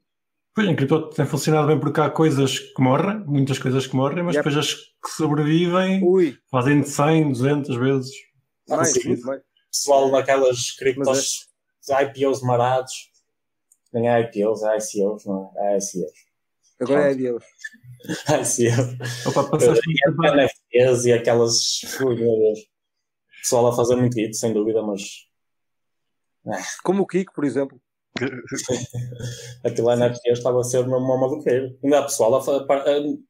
Pois, 0.54 0.68
em 0.68 0.76
cripto 0.76 1.10
tem 1.10 1.26
funcionado 1.26 1.66
bem 1.66 1.80
porque 1.80 2.00
há 2.00 2.08
coisas 2.08 2.60
que 2.60 2.80
morrem, 2.80 3.18
muitas 3.26 3.58
coisas 3.58 3.88
que 3.88 3.96
morrem, 3.96 4.22
mas 4.22 4.36
yep. 4.36 4.48
depois 4.48 4.64
as 4.64 4.74
que 4.74 5.10
sobrevivem 5.10 6.00
Ui. 6.04 6.38
fazem 6.48 6.80
de 6.80 6.88
100, 6.88 7.32
200 7.32 7.76
vezes. 7.76 8.14
Mais, 8.68 8.92
sim, 8.92 9.16
Pessoal 9.70 10.10
naquelas 10.12 10.70
criptos, 10.70 11.48
é. 11.90 12.04
IPOs 12.04 12.40
marados, 12.42 12.92
nem 13.92 14.08
é 14.08 14.20
IPOs, 14.20 14.62
é 14.62 14.78
ICOs, 14.78 15.24
não 15.26 15.52
é? 15.56 15.74
É 15.74 15.78
ICOs. 15.78 16.12
Agora 16.80 17.10
é 17.10 17.12
IPOs. 17.12 17.44
ICOs. 18.28 19.26
Opa, 19.26 19.50
passaste 19.50 19.82
NFTs 19.90 21.04
e 21.06 21.12
aquelas. 21.12 21.80
Ui, 22.00 22.14
meu 22.14 22.38
Deus. 22.38 22.60
Pessoal 23.42 23.66
a 23.66 23.76
fazer 23.76 23.96
muito 23.96 24.14
hit, 24.14 24.36
sem 24.36 24.52
dúvida, 24.52 24.80
mas. 24.82 25.02
Como 26.84 27.02
o 27.02 27.06
Kiko, 27.06 27.34
por 27.34 27.44
exemplo. 27.44 27.80
aquilo 29.64 29.86
lá 29.88 29.96
na 29.96 30.08
estava 30.08 30.60
a 30.60 30.64
ser 30.64 30.78
uma, 30.78 30.98
uma 30.98 31.18
maluqueira. 31.18 31.74
Ainda 31.82 31.98
há 31.98 32.02
pessoal, 32.02 32.34
a, 32.34 32.38
a, 32.38 32.84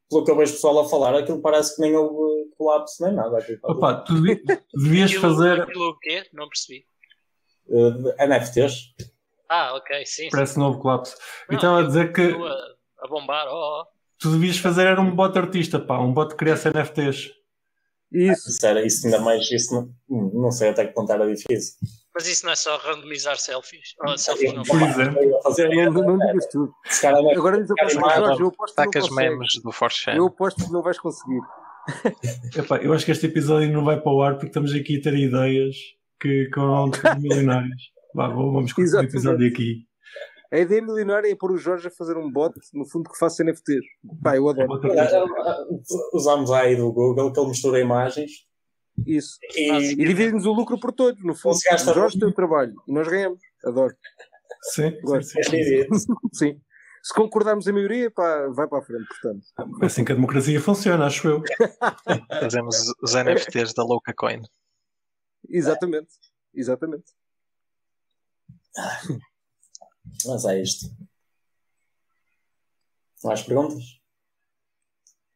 pelo 0.09 0.23
que 0.23 0.31
eu 0.31 0.37
vejo 0.37 0.53
pessoal 0.53 0.79
a 0.79 0.89
falar, 0.89 1.15
aquilo 1.15 1.41
parece 1.41 1.75
que 1.75 1.81
nem 1.81 1.95
houve 1.95 2.49
colapso 2.57 3.03
nem 3.03 3.13
nada. 3.13 3.39
Opa, 3.63 3.95
tu 3.95 4.13
devias 4.73 5.13
fazer. 5.13 5.61
Aquilo 5.61 5.89
o 5.89 5.99
quê? 5.99 6.23
Não 6.33 6.47
percebi. 6.47 6.85
Uh, 7.67 8.13
NFTs. 8.19 8.93
Ah, 9.49 9.75
ok, 9.75 10.05
sim. 10.05 10.29
Parece 10.31 10.53
sim. 10.53 10.59
novo 10.59 10.79
colapso. 10.79 11.15
Não, 11.49 11.57
então 11.57 11.75
a 11.75 11.83
dizer 11.83 12.13
que. 12.13 12.21
A, 12.21 13.05
a 13.05 13.07
bombar, 13.07 13.47
oh, 13.47 13.81
oh. 13.81 13.85
Tu 14.19 14.31
devias 14.31 14.57
fazer 14.57 14.87
era 14.87 15.01
um 15.01 15.15
bot 15.15 15.37
artista, 15.37 15.79
pá, 15.79 15.99
um 15.99 16.13
bot 16.13 16.31
que 16.31 16.37
criasse 16.37 16.69
NFTs. 16.69 17.31
Isso. 18.11 18.49
isso 18.49 18.65
era 18.65 18.85
isso 18.85 19.05
ainda 19.05 19.19
mais, 19.19 19.49
isso 19.51 19.93
não, 20.09 20.31
não 20.31 20.51
sei 20.51 20.69
até 20.69 20.85
que 20.85 20.93
ponto 20.93 21.11
era 21.11 21.27
difícil. 21.27 21.75
Mas 22.15 22.27
isso 22.27 22.45
não 22.45 22.53
é 22.53 22.55
só 22.55 22.77
randomizar 22.77 23.37
selfies? 23.37 23.93
Oh, 24.01 24.17
selfies 24.17 24.53
não. 24.53 24.63
Por 24.63 24.81
exemplo. 24.81 25.21
Não, 25.91 26.17
não 26.17 26.17
digas 26.17 26.47
tudo. 26.47 26.73
Agora 27.35 27.61
diz 27.61 27.69
a 27.71 27.87
Jorge, 27.89 28.41
eu 28.41 28.47
aposto 28.47 28.89
que 28.89 28.99
não 28.99 29.15
memes 29.15 29.61
do 29.61 29.71
Forchan. 29.73 30.13
Eu 30.13 30.27
aposto 30.27 30.65
que 30.65 30.71
não 30.71 30.81
vais 30.81 30.97
conseguir. 30.97 31.41
Epá, 32.57 32.77
eu 32.77 32.93
acho 32.93 33.05
que 33.05 33.11
este 33.11 33.25
episódio 33.25 33.71
não 33.71 33.83
vai 33.83 33.99
para 33.99 34.11
o 34.11 34.21
ar 34.23 34.35
porque 34.35 34.47
estamos 34.47 34.73
aqui 34.73 34.97
a 34.97 35.01
ter 35.01 35.13
ideias 35.13 35.75
que, 36.19 36.49
ser 36.49 37.19
milionárias. 37.19 37.81
Vá, 38.13 38.29
vamos 38.29 38.71
com 38.71 38.81
o 38.81 38.99
episódio 39.01 39.47
aqui. 39.47 39.85
A 40.51 40.59
ideia 40.59 40.81
milionária 40.81 41.29
é 41.29 41.35
pôr 41.35 41.51
o 41.51 41.57
Jorge 41.57 41.89
a 41.89 41.91
fazer 41.91 42.15
um 42.15 42.31
bot, 42.31 42.55
no 42.73 42.85
fundo, 42.89 43.09
que 43.09 43.19
faça 43.19 43.43
NFTs. 43.43 43.83
Pá, 44.23 44.37
eu 44.37 44.47
adoro. 44.47 44.79
Usámos 46.13 46.49
aí 46.51 46.77
do 46.77 46.93
Google 46.93 47.33
que 47.33 47.39
ele 47.39 47.49
mistura 47.49 47.81
imagens. 47.81 48.31
Isso. 49.05 49.37
E, 49.55 49.93
e 49.93 49.95
divide-nos 49.95 50.45
o 50.45 50.53
lucro 50.53 50.79
por 50.79 50.91
todos, 50.91 51.23
no 51.23 51.35
fundo. 51.35 51.55
O 51.55 51.93
Jorge 51.93 52.19
tem 52.19 52.27
o 52.27 52.33
trabalho 52.33 52.73
e 52.87 52.93
nós 52.93 53.07
ganhamos. 53.07 53.39
Adoro. 53.63 53.95
Sim, 54.61 54.91
sim, 55.21 55.43
sim. 55.43 55.87
sim. 56.33 56.61
Se 57.03 57.13
concordarmos 57.13 57.67
a 57.67 57.73
maioria, 57.73 58.09
pá, 58.09 58.47
vai 58.47 58.67
para 58.67 58.79
a 58.79 58.81
frente, 58.81 59.05
portanto. 59.07 59.45
É 59.83 59.85
assim 59.85 60.03
que 60.03 60.11
a 60.11 60.15
democracia 60.15 60.59
funciona, 60.59 61.05
acho 61.05 61.27
eu. 61.27 61.43
Fazemos 62.41 62.91
os 63.01 63.13
NFTs 63.13 63.73
da 63.73 63.83
Louca 63.83 64.13
Coin. 64.13 64.41
Exatamente. 65.47 66.09
Exatamente. 66.53 67.05
Mas 70.25 70.45
é 70.45 70.61
isto. 70.61 70.87
Mais 73.23 73.43
perguntas? 73.43 73.83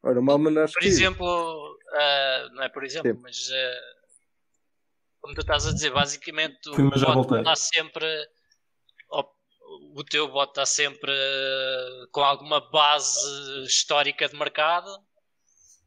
Ora, 0.02 0.20
Malman, 0.20 0.58
acho 0.58 0.74
por 0.74 0.80
que... 0.80 0.88
exemplo, 0.88 1.26
uh, 1.26 2.54
não 2.54 2.62
é 2.62 2.68
por 2.68 2.84
exemplo, 2.84 3.12
Sim. 3.12 3.20
mas 3.22 3.48
uh, 3.48 4.00
como 5.20 5.34
tu 5.34 5.42
estás 5.42 5.66
a 5.66 5.72
dizer, 5.72 5.90
basicamente 5.90 6.68
o 6.68 6.90
bot 6.90 7.38
está 7.38 7.54
sempre 7.56 8.06
o 9.94 10.04
teu 10.04 10.28
bot 10.28 10.48
está 10.48 10.66
sempre 10.66 11.10
uh, 11.10 12.08
com 12.10 12.20
alguma 12.20 12.60
base 12.70 13.18
histórica 13.64 14.28
de 14.28 14.36
mercado. 14.36 14.90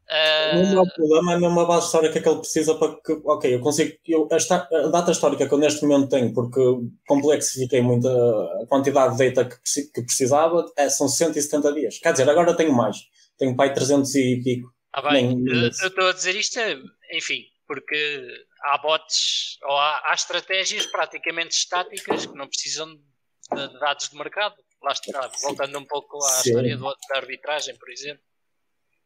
Uh... 0.04 0.74
Não 0.76 0.84
há 0.84 0.86
problema, 0.86 1.34
é 1.34 1.40
mesmo 1.40 1.60
a 1.60 1.66
base 1.66 1.86
histórica 1.86 2.20
que 2.20 2.28
ele 2.28 2.40
precisa 2.40 2.76
para 2.76 2.96
que. 2.96 3.22
Ok, 3.24 3.56
eu 3.56 3.60
consigo. 3.62 3.98
Eu, 4.06 4.28
a, 4.30 4.56
a 4.56 4.88
data 4.90 5.12
histórica 5.12 5.48
que 5.48 5.54
eu 5.54 5.58
neste 5.58 5.86
momento 5.86 6.10
tenho, 6.10 6.34
porque 6.34 6.60
complexifiquei 7.08 7.82
muito 7.82 8.08
a, 8.08 8.64
a 8.64 8.68
quantidade 8.68 9.18
de 9.18 9.32
data 9.32 9.46
que, 9.46 9.82
que 9.94 10.02
precisava, 10.02 10.66
é, 10.78 10.90
são 10.90 11.08
170 11.08 11.74
dias. 11.74 12.00
Quer 12.00 12.12
dizer, 12.12 12.30
agora 12.30 12.56
tenho 12.56 12.74
mais. 12.74 12.98
Tenho 13.38 13.56
pai 13.56 13.74
300 13.74 14.16
e 14.16 14.42
pico. 14.44 14.74
Ah, 14.94 15.02
bem, 15.02 15.36
Nem, 15.36 15.54
eu 15.54 15.68
estou 15.70 16.08
a 16.08 16.14
dizer 16.14 16.36
isto, 16.36 16.60
é, 16.60 16.78
enfim, 17.14 17.44
porque 17.66 18.46
há 18.62 18.78
bots 18.78 19.58
ou 19.64 19.76
há, 19.76 20.12
há 20.12 20.14
estratégias 20.14 20.86
praticamente 20.86 21.56
estáticas 21.56 22.26
que 22.26 22.38
não 22.38 22.48
precisam 22.48 22.96
de 22.96 23.80
dados 23.80 24.10
de 24.10 24.16
mercado. 24.16 24.56
Lá 24.82 24.92
está, 24.92 25.32
voltando 25.42 25.80
um 25.80 25.86
pouco 25.86 26.24
à 26.24 26.30
Sim. 26.30 26.50
história 26.50 26.78
do, 26.78 26.84
da 27.10 27.18
arbitragem, 27.18 27.76
por 27.78 27.90
exemplo. 27.90 28.24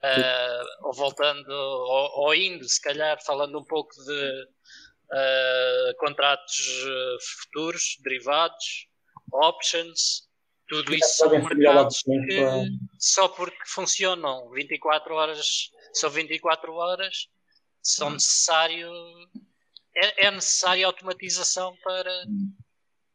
Uh, 0.03 0.87
ou 0.87 0.93
voltando, 0.93 1.49
ou, 1.49 2.25
ou, 2.25 2.35
indo, 2.35 2.67
se 2.67 2.79
calhar, 2.81 3.17
falando 3.23 3.57
um 3.59 3.63
pouco 3.63 3.95
de 3.95 4.47
uh, 5.11 5.97
contratos 5.97 6.83
uh, 6.83 7.17
futuros, 7.39 7.97
derivados, 8.03 8.87
options, 9.31 10.26
tudo 10.67 10.93
isso 10.93 11.15
são 11.15 11.30
mercados 11.30 12.01
que 12.01 12.45
só 12.99 13.27
porque 13.30 13.58
funcionam 13.65 14.49
24 14.51 15.15
horas, 15.15 15.71
são 15.93 16.10
24 16.10 16.73
horas, 16.73 17.30
são 17.82 18.10
necessário, 18.10 18.91
é, 19.95 20.27
é 20.27 20.32
necessária 20.32 20.86
automatização 20.86 21.73
para, 21.84 22.12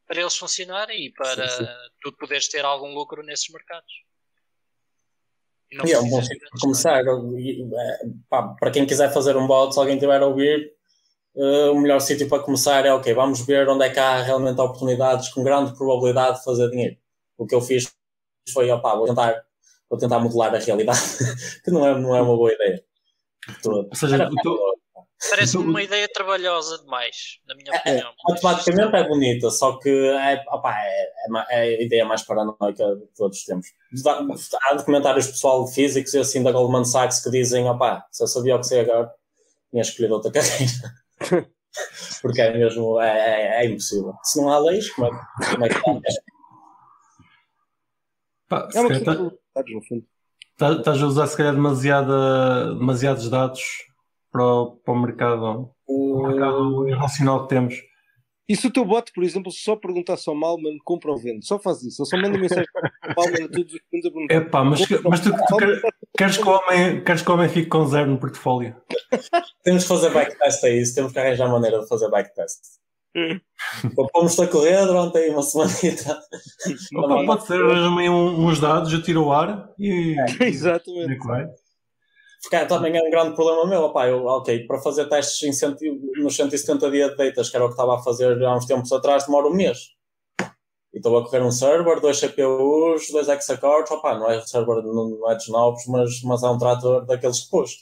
para 0.07 0.21
eles 0.21 0.37
funcionarem 0.37 1.07
e 1.07 1.13
para 1.13 1.49
sim, 1.49 1.65
sim. 1.65 1.71
tu 2.01 2.13
poderes 2.13 2.49
ter 2.49 2.65
algum 2.65 2.95
lucro 2.95 3.23
nesses 3.23 3.49
mercados. 3.51 3.93
E, 5.71 5.89
e 5.89 5.93
é 5.93 5.99
um 5.99 6.09
bom 6.09 6.21
para 6.21 6.61
começar. 6.61 7.01
É, 7.01 7.99
pá, 8.29 8.49
para 8.59 8.71
quem 8.71 8.87
quiser 8.87 9.13
fazer 9.13 9.37
um 9.37 9.47
bot, 9.47 9.75
se 9.75 9.79
alguém 9.79 9.99
tiver 9.99 10.23
a 10.23 10.27
ouvir, 10.27 10.73
uh, 11.35 11.73
o 11.73 11.81
melhor 11.81 12.01
sítio 12.01 12.29
para 12.29 12.43
começar 12.43 12.85
é 12.85 12.93
ok, 12.93 13.13
vamos 13.15 13.45
ver 13.45 13.69
onde 13.69 13.85
é 13.85 13.91
que 13.91 13.99
há 13.99 14.23
realmente 14.23 14.61
oportunidades 14.61 15.29
com 15.31 15.43
grande 15.43 15.77
probabilidade 15.77 16.39
de 16.39 16.45
fazer 16.45 16.71
dinheiro. 16.71 17.02
O 17.43 17.47
que 17.47 17.55
eu 17.55 17.61
fiz 17.61 17.93
foi, 18.53 18.71
opá, 18.71 18.95
vou 18.95 19.07
tentar, 19.07 19.45
vou 19.91 19.99
tentar 19.99 20.21
modelar 20.21 20.55
a 20.55 20.59
realidade, 20.59 21.01
que 21.65 21.71
não 21.71 21.87
é, 21.87 21.99
não 21.99 22.15
é 22.15 22.23
uma 22.23 22.37
boa 22.37 22.53
ideia. 22.53 22.85
Ou 23.65 23.97
seja, 23.97 24.31
Parece-me 25.31 25.65
uma 25.65 25.83
ideia 25.83 26.09
trabalhosa 26.13 26.79
demais, 26.79 27.39
na 27.47 27.55
minha 27.55 27.73
é, 27.73 27.79
opinião. 27.79 28.09
É, 28.09 28.33
matematicamente 28.33 28.97
é 28.97 29.09
bonita, 29.09 29.51
só 29.51 29.79
que 29.79 29.89
é, 29.89 30.43
opa, 30.49 30.75
é, 30.77 31.11
é, 31.51 31.61
a 31.61 31.83
ideia 31.83 32.05
mais 32.05 32.23
paranoica 32.23 32.97
de 32.97 33.07
todos 33.17 33.39
os 33.39 33.45
tempos. 33.45 33.69
Há 34.05 34.75
documentários 34.75 35.29
pessoal 35.29 35.65
de 35.65 35.75
físicos 35.75 36.13
e 36.15 36.19
assim 36.19 36.43
da 36.43 36.51
Goldman 36.51 36.85
Sachs 36.85 37.21
que 37.23 37.31
dizem: 37.31 37.69
opá, 37.69 38.05
se 38.11 38.25
eu 38.25 38.27
sabia 38.27 38.57
o 38.57 38.61
que 38.61 38.67
sei 38.67 38.81
agora, 38.81 39.13
tinha 39.71 39.83
escolhido 39.83 40.15
outra 40.15 40.31
carreira. 40.33 40.73
Porque 42.21 42.41
é 42.41 42.53
mesmo, 42.53 43.01
é, 43.01 43.09
é, 43.09 43.65
é, 43.65 43.67
impossível. 43.67 44.15
Se 44.25 44.41
não 44.41 44.51
há 44.51 44.59
leis, 44.59 44.91
como 44.91 45.07
é, 45.07 45.11
como 45.51 45.65
é 45.65 45.69
que 45.69 45.77
está? 45.77 45.93
Pá, 48.53 48.69
é 48.75 48.81
uma 48.81 48.89
questão 48.91 49.15
de 49.15 49.75
no 49.75 49.83
fundo. 49.83 50.05
Tá, 50.59 50.73
estás 50.73 51.03
a 51.03 51.07
usar 51.07 51.27
se 51.27 51.37
calhar 51.39 51.55
demasiada, 51.55 52.75
demasiados 52.75 53.31
dados 53.31 53.63
para 54.31 54.45
o, 54.45 54.77
para 54.77 54.93
o 54.93 55.01
mercado, 55.01 55.71
o 55.89 56.27
mercado 56.27 56.87
irracional 56.87 57.45
que 57.45 57.49
temos. 57.49 57.75
E 58.47 58.55
se 58.55 58.67
o 58.67 58.71
teu 58.71 58.85
bot, 58.85 59.11
por 59.15 59.25
exemplo, 59.25 59.51
só 59.51 59.75
perguntasse 59.75 60.29
ao 60.29 60.35
Malman, 60.35 60.77
compra 60.85 61.11
ou 61.11 61.17
vende? 61.17 61.47
Só 61.47 61.59
faz 61.59 61.83
isso. 61.83 62.03
Ele 62.03 62.09
só 62.11 62.17
manda 62.19 62.39
mensagem 62.39 62.67
para 62.75 62.91
o 63.13 63.15
Malman 63.17 63.45
a 63.47 63.49
todos 63.49 63.73
os 63.73 63.81
clientes 63.89 64.11
a 64.11 64.13
perguntar. 64.13 64.35
Epá, 64.35 64.65
mas, 64.65 64.81
mas 65.03 65.21
tu, 65.21 65.31
tu 65.31 65.57
quer, 65.57 65.81
queres, 66.19 66.37
que 66.37 66.47
o 66.47 66.51
homem, 66.51 67.05
queres 67.05 67.23
que 67.23 67.31
o 67.31 67.35
homem 67.35 67.49
fique 67.49 67.69
com 67.71 67.87
zero 67.87 68.11
no 68.11 68.19
portfólio? 68.19 68.77
temos 69.65 69.85
que 69.85 69.89
fazer 69.89 70.11
backtest 70.11 70.65
a 70.65 70.69
isso. 70.69 70.95
Temos 70.95 71.13
que 71.13 71.19
arranjar 71.19 71.49
maneira 71.49 71.81
de 71.81 71.89
fazer 71.89 72.11
backtest. 72.11 72.82
Pomos-te 74.13 74.43
a 74.43 74.47
correr 74.47 74.87
durante 74.87 75.19
aí 75.19 75.31
uma 75.31 75.43
semanita. 75.43 76.19
Opa, 76.97 77.25
pode 77.27 77.47
ser, 77.47 77.63
um, 77.63 78.47
uns 78.47 78.59
dados, 78.59 78.93
eu 78.93 79.03
tiro 79.03 79.25
o 79.25 79.33
ar 79.33 79.69
e. 79.79 80.17
É, 80.41 80.49
exatamente. 80.49 81.13
E 81.13 81.19
porque 82.43 82.67
também 82.67 82.97
é 82.97 83.01
um 83.01 83.11
grande 83.11 83.37
problema 83.37 83.65
meu, 83.67 83.83
opá, 83.85 84.09
eu, 84.09 84.27
ok, 84.27 84.67
para 84.67 84.81
fazer 84.81 85.09
testes 85.09 85.61
nos 86.17 86.35
170 86.35 86.91
dias 86.91 87.11
de 87.13 87.17
datas, 87.17 87.49
que 87.49 87.57
era 87.57 87.65
o 87.65 87.69
que 87.69 87.75
estava 87.75 87.95
a 87.95 88.03
fazer 88.03 88.43
há 88.43 88.57
uns 88.57 88.67
tempos 88.67 88.91
atrás, 88.91 89.27
demora 89.27 89.47
um 89.47 89.55
mês. 89.55 89.79
E 90.93 90.97
estou 90.97 91.17
a 91.17 91.25
correr 91.25 91.41
um 91.41 91.53
server, 91.53 92.01
dois 92.01 92.19
CPUs, 92.19 93.11
dois 93.13 93.29
hexacores, 93.29 93.91
opá, 93.93 94.19
não 94.19 94.29
é 94.29 94.41
server, 94.41 94.83
não 94.83 95.31
é 95.31 95.37
dos 95.37 95.49
novos, 95.49 95.87
mas, 95.87 96.21
mas 96.23 96.43
é 96.43 96.49
um 96.49 96.59
trator 96.59 97.07
daqueles 97.07 97.45
que 97.45 97.51
pus. 97.51 97.77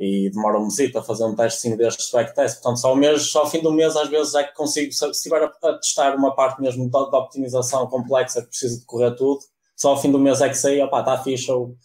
E 0.00 0.30
demora 0.30 0.58
um 0.58 0.64
mesito 0.64 0.98
a 0.98 1.02
fazer 1.02 1.24
um 1.24 1.36
teste 1.36 1.76
destes 1.76 2.10
backtest. 2.10 2.62
Portanto, 2.62 2.80
só, 2.80 2.88
ao 2.88 2.96
mês, 2.96 3.30
só 3.30 3.40
ao 3.40 3.50
fim 3.50 3.60
do 3.60 3.70
mês, 3.70 3.94
às 3.96 4.08
vezes, 4.08 4.34
é 4.34 4.44
que 4.44 4.54
consigo, 4.54 4.90
se 4.90 5.06
estiver 5.10 5.42
a, 5.44 5.72
testar 5.74 6.16
uma 6.16 6.34
parte 6.34 6.60
mesmo 6.62 6.84
de, 6.84 6.90
de 6.90 7.16
optimização 7.16 7.86
complexa 7.86 8.40
que 8.40 8.48
precisa 8.48 8.80
de 8.80 8.86
correr 8.86 9.14
tudo, 9.14 9.40
só 9.76 9.90
ao 9.90 10.00
fim 10.00 10.10
do 10.10 10.18
mês 10.18 10.40
é 10.40 10.48
que 10.48 10.56
sei, 10.56 10.82
opá, 10.82 11.00
está 11.00 11.22
fixe 11.22 11.52
ou 11.52 11.76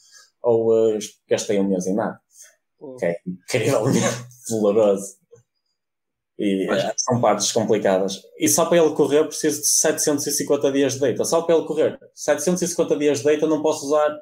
ou 0.45 0.71
uh, 0.71 0.99
gastei 1.27 1.59
um 1.59 1.67
mês 1.67 1.87
em 1.87 1.95
nada. 1.95 2.19
Que 2.99 3.05
é 3.05 3.17
incrivelmente 3.25 4.05
doloroso. 4.47 5.15
E 6.37 6.67
Mas... 6.67 6.93
são 6.97 7.19
partes 7.19 7.51
complicadas. 7.51 8.21
E 8.37 8.47
só 8.47 8.65
para 8.65 8.77
ele 8.77 8.93
correr 8.93 9.23
preciso 9.23 9.61
de 9.61 9.67
750 9.67 10.71
dias 10.71 10.93
de 10.93 10.99
data. 10.99 11.25
Só 11.25 11.41
para 11.41 11.55
ele 11.55 11.65
correr. 11.65 11.99
750 12.13 12.95
dias 12.97 13.19
de 13.19 13.23
data 13.23 13.47
não 13.47 13.63
posso 13.63 13.87
usar 13.87 14.15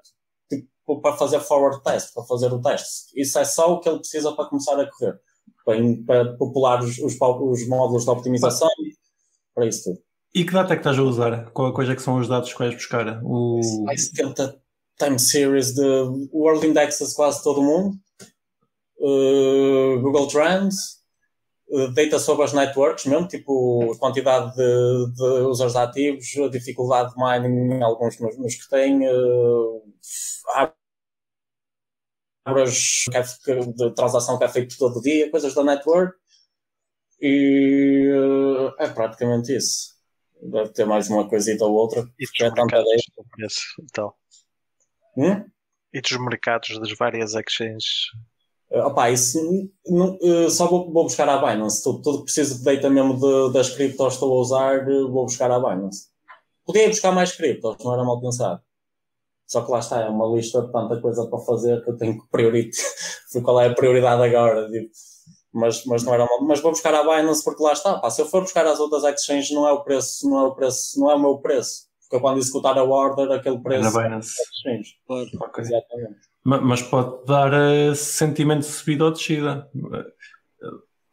para 1.01 1.17
fazer 1.17 1.39
forward 1.39 1.81
test, 1.83 2.13
para 2.13 2.23
fazer 2.23 2.51
o 2.53 2.61
teste. 2.61 3.19
Isso 3.19 3.37
é 3.39 3.45
só 3.45 3.73
o 3.73 3.79
que 3.79 3.89
ele 3.89 3.99
precisa 3.99 4.31
para 4.33 4.45
começar 4.45 4.79
a 4.79 4.89
correr. 4.89 5.19
Para, 6.05 6.35
popular 6.35 6.83
os, 6.83 6.97
os, 6.99 7.17
os 7.19 7.67
módulos 7.67 8.03
de 8.03 8.09
optimização, 8.09 8.69
para 9.55 9.65
isso 9.65 9.83
tudo. 9.85 9.99
E 10.35 10.43
que 10.43 10.51
data 10.51 10.73
é 10.73 10.75
que 10.75 10.81
estás 10.81 10.97
a 10.97 11.03
usar? 11.03 11.51
Qual 11.51 11.71
coisa 11.73 11.93
é 11.93 11.95
que 11.95 12.01
são 12.01 12.17
os 12.17 12.27
dados 12.27 12.51
que 12.51 12.59
vais 12.59 12.73
buscar? 12.73 13.21
O... 13.23 13.59
Mais 13.85 14.07
70 14.07 14.61
time 14.97 15.19
series 15.19 15.73
de 15.73 15.85
World 16.31 16.65
Indexes 16.65 17.13
quase 17.13 17.43
todo 17.43 17.61
mundo, 17.61 17.95
uh, 18.99 20.01
Google 20.01 20.27
Trends, 20.27 21.02
data 21.93 22.19
sobre 22.19 22.45
as 22.45 22.53
networks 22.53 23.05
mesmo, 23.05 23.27
tipo 23.27 23.91
a 23.93 23.97
quantidade 23.97 24.55
de, 24.55 25.13
de 25.13 25.23
users 25.47 25.75
ativos, 25.75 26.25
a 26.37 26.49
dificuldade 26.49 27.13
de 27.13 27.17
mining 27.17 27.75
em 27.75 27.83
alguns 27.83 28.19
nos, 28.19 28.37
nos 28.37 28.55
que 28.55 28.69
têm, 28.69 29.07
uh, 29.07 29.83
de 33.75 33.93
transação 33.95 34.37
que 34.37 34.43
é 34.43 34.49
feito 34.49 34.77
todo 34.77 35.01
dia, 35.01 35.31
coisas 35.31 35.53
da 35.53 35.63
network. 35.63 36.15
E 37.19 38.11
uh, 38.11 38.75
é 38.79 38.89
praticamente 38.89 39.55
isso. 39.55 39.93
Deve 40.41 40.73
ter 40.73 40.85
mais 40.85 41.09
uma 41.09 41.27
coisita 41.27 41.63
ou 41.63 41.73
outra. 41.73 42.01
E 42.19 42.25
dos, 42.25 42.41
é 42.41 42.51
mercados, 42.51 42.85
preço, 43.31 43.63
então. 43.81 44.13
hum? 45.15 45.49
e 45.93 46.01
dos 46.01 46.17
mercados 46.19 46.79
das 46.79 46.91
várias 46.97 47.35
exchanges 47.35 48.07
Uh, 48.73 48.87
opa, 48.87 49.11
isso 49.11 49.39
não, 49.85 50.17
uh, 50.19 50.49
só 50.49 50.67
vou, 50.67 50.91
vou, 50.91 51.03
buscar 51.03 51.29
a 51.29 51.37
Binance. 51.37 51.83
Tudo, 51.83 52.01
tudo 52.01 52.17
que 52.19 52.23
preciso 52.25 52.57
de 52.57 52.63
data 52.63 52.89
mesmo 52.89 53.19
de, 53.19 53.53
das 53.53 53.69
criptos 53.69 54.07
que 54.07 54.13
estou 54.13 54.33
a 54.33 54.41
usar, 54.41 54.89
uh, 54.89 55.11
vou 55.11 55.25
buscar 55.25 55.51
a 55.51 55.59
Binance. 55.59 56.07
Podia 56.65 56.87
buscar 56.87 57.11
mais 57.11 57.31
criptos, 57.33 57.75
não 57.83 57.93
era 57.93 58.03
mal 58.03 58.19
pensado. 58.19 58.61
Só 59.45 59.61
que 59.61 59.71
lá 59.71 59.77
está, 59.77 60.01
é 60.01 60.09
uma 60.09 60.25
lista 60.35 60.61
de 60.63 60.71
tanta 60.71 60.99
coisa 60.99 61.27
para 61.27 61.37
fazer 61.39 61.83
que 61.83 61.91
eu 61.91 61.97
tenho 61.97 62.19
que 62.19 62.27
priorizar. 62.31 62.83
qual 63.43 63.61
é 63.61 63.67
a 63.67 63.75
prioridade 63.75 64.23
agora? 64.23 64.67
Tipo. 64.71 64.91
Mas, 65.53 65.85
mas 65.85 66.03
não 66.03 66.15
era 66.15 66.25
mal. 66.25 66.41
Mas 66.41 66.59
vou 66.61 66.71
buscar 66.71 66.95
a 66.95 67.03
Binance 67.03 67.43
porque 67.43 67.61
lá 67.61 67.73
está. 67.73 67.99
Pá, 67.99 68.09
se 68.09 68.23
eu 68.23 68.25
for 68.25 68.41
buscar 68.41 68.65
as 68.65 68.79
outras 68.79 69.03
exchanges, 69.03 69.51
não 69.51 69.67
é 69.67 69.71
o 69.71 69.83
preço, 69.83 70.27
não 70.27 70.39
é 70.39 70.47
o 70.47 70.55
preço, 70.55 70.99
não 70.99 71.11
é 71.11 71.15
o 71.15 71.19
meu 71.19 71.37
preço. 71.37 71.87
Porque 72.09 72.19
quando 72.19 72.39
executar 72.39 72.75
a 72.75 72.83
order, 72.83 73.31
aquele 73.31 73.59
preço. 73.59 73.87
É 73.87 73.91
na 73.91 74.03
Binance. 74.03 74.33
Claro. 75.05 75.29
Okay. 75.35 75.63
Exatamente 75.63 76.32
mas 76.43 76.81
pode 76.81 77.25
dar 77.25 77.53
uh, 77.53 77.95
sentimento 77.95 78.61
de 78.61 78.65
subida 78.65 79.05
ou 79.05 79.11
descida. 79.11 79.69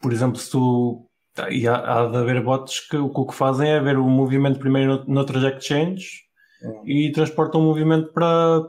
Por 0.01 0.13
exemplo, 0.13 0.39
se 0.39 0.51
tu. 0.51 1.07
E 1.49 1.67
há, 1.69 1.77
há 1.77 2.07
de 2.07 2.17
haver 2.17 2.43
bots 2.43 2.81
que 2.89 2.97
o 2.97 3.27
que 3.27 3.35
fazem 3.35 3.71
é 3.71 3.81
ver 3.81 3.97
o 3.97 4.05
movimento 4.05 4.59
primeiro 4.59 5.05
noutras 5.07 5.43
exchanges 5.45 6.23
hum. 6.63 6.83
e 6.85 7.13
transportam 7.13 7.61
o 7.61 7.65
movimento 7.65 8.13
para. 8.13 8.63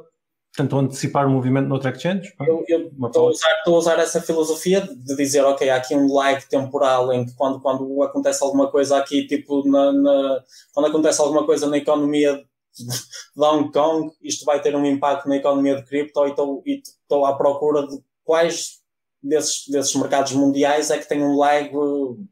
Tentam 0.53 0.79
antecipar 0.79 1.25
o 1.25 1.29
movimento 1.29 1.69
noutra 1.69 1.91
exchange. 1.91 2.33
Eu, 2.41 2.65
eu 2.67 2.91
estou, 3.05 3.27
a 3.27 3.31
usar, 3.31 3.47
estou 3.59 3.75
a 3.75 3.77
usar 3.77 3.99
essa 3.99 4.21
filosofia 4.21 4.81
de 4.81 5.15
dizer, 5.15 5.45
ok, 5.45 5.69
há 5.69 5.77
aqui 5.77 5.95
um 5.95 6.13
lag 6.13 6.45
temporal 6.49 7.13
em 7.13 7.25
que 7.25 7.33
quando, 7.35 7.61
quando 7.61 8.03
acontece 8.03 8.43
alguma 8.43 8.69
coisa 8.69 8.97
aqui, 8.97 9.25
tipo, 9.27 9.65
na, 9.65 9.93
na 9.93 10.43
quando 10.73 10.87
acontece 10.87 11.21
alguma 11.21 11.45
coisa 11.45 11.67
na 11.67 11.77
economia 11.77 12.37
de 12.77 13.43
Hong 13.43 13.71
Kong, 13.71 14.11
isto 14.21 14.45
vai 14.45 14.61
ter 14.61 14.75
um 14.75 14.85
impacto 14.85 15.27
na 15.27 15.37
economia 15.37 15.75
de 15.75 15.85
cripto 15.85 16.19
e 16.65 16.81
estou 16.81 17.25
à 17.25 17.35
procura 17.37 17.87
de 17.87 17.99
quais 18.23 18.81
desses, 19.21 19.67
desses 19.67 19.95
mercados 19.95 20.31
mundiais 20.33 20.89
é 20.89 20.97
que 20.97 21.07
tem 21.07 21.21
um 21.21 21.37
lag 21.37 21.69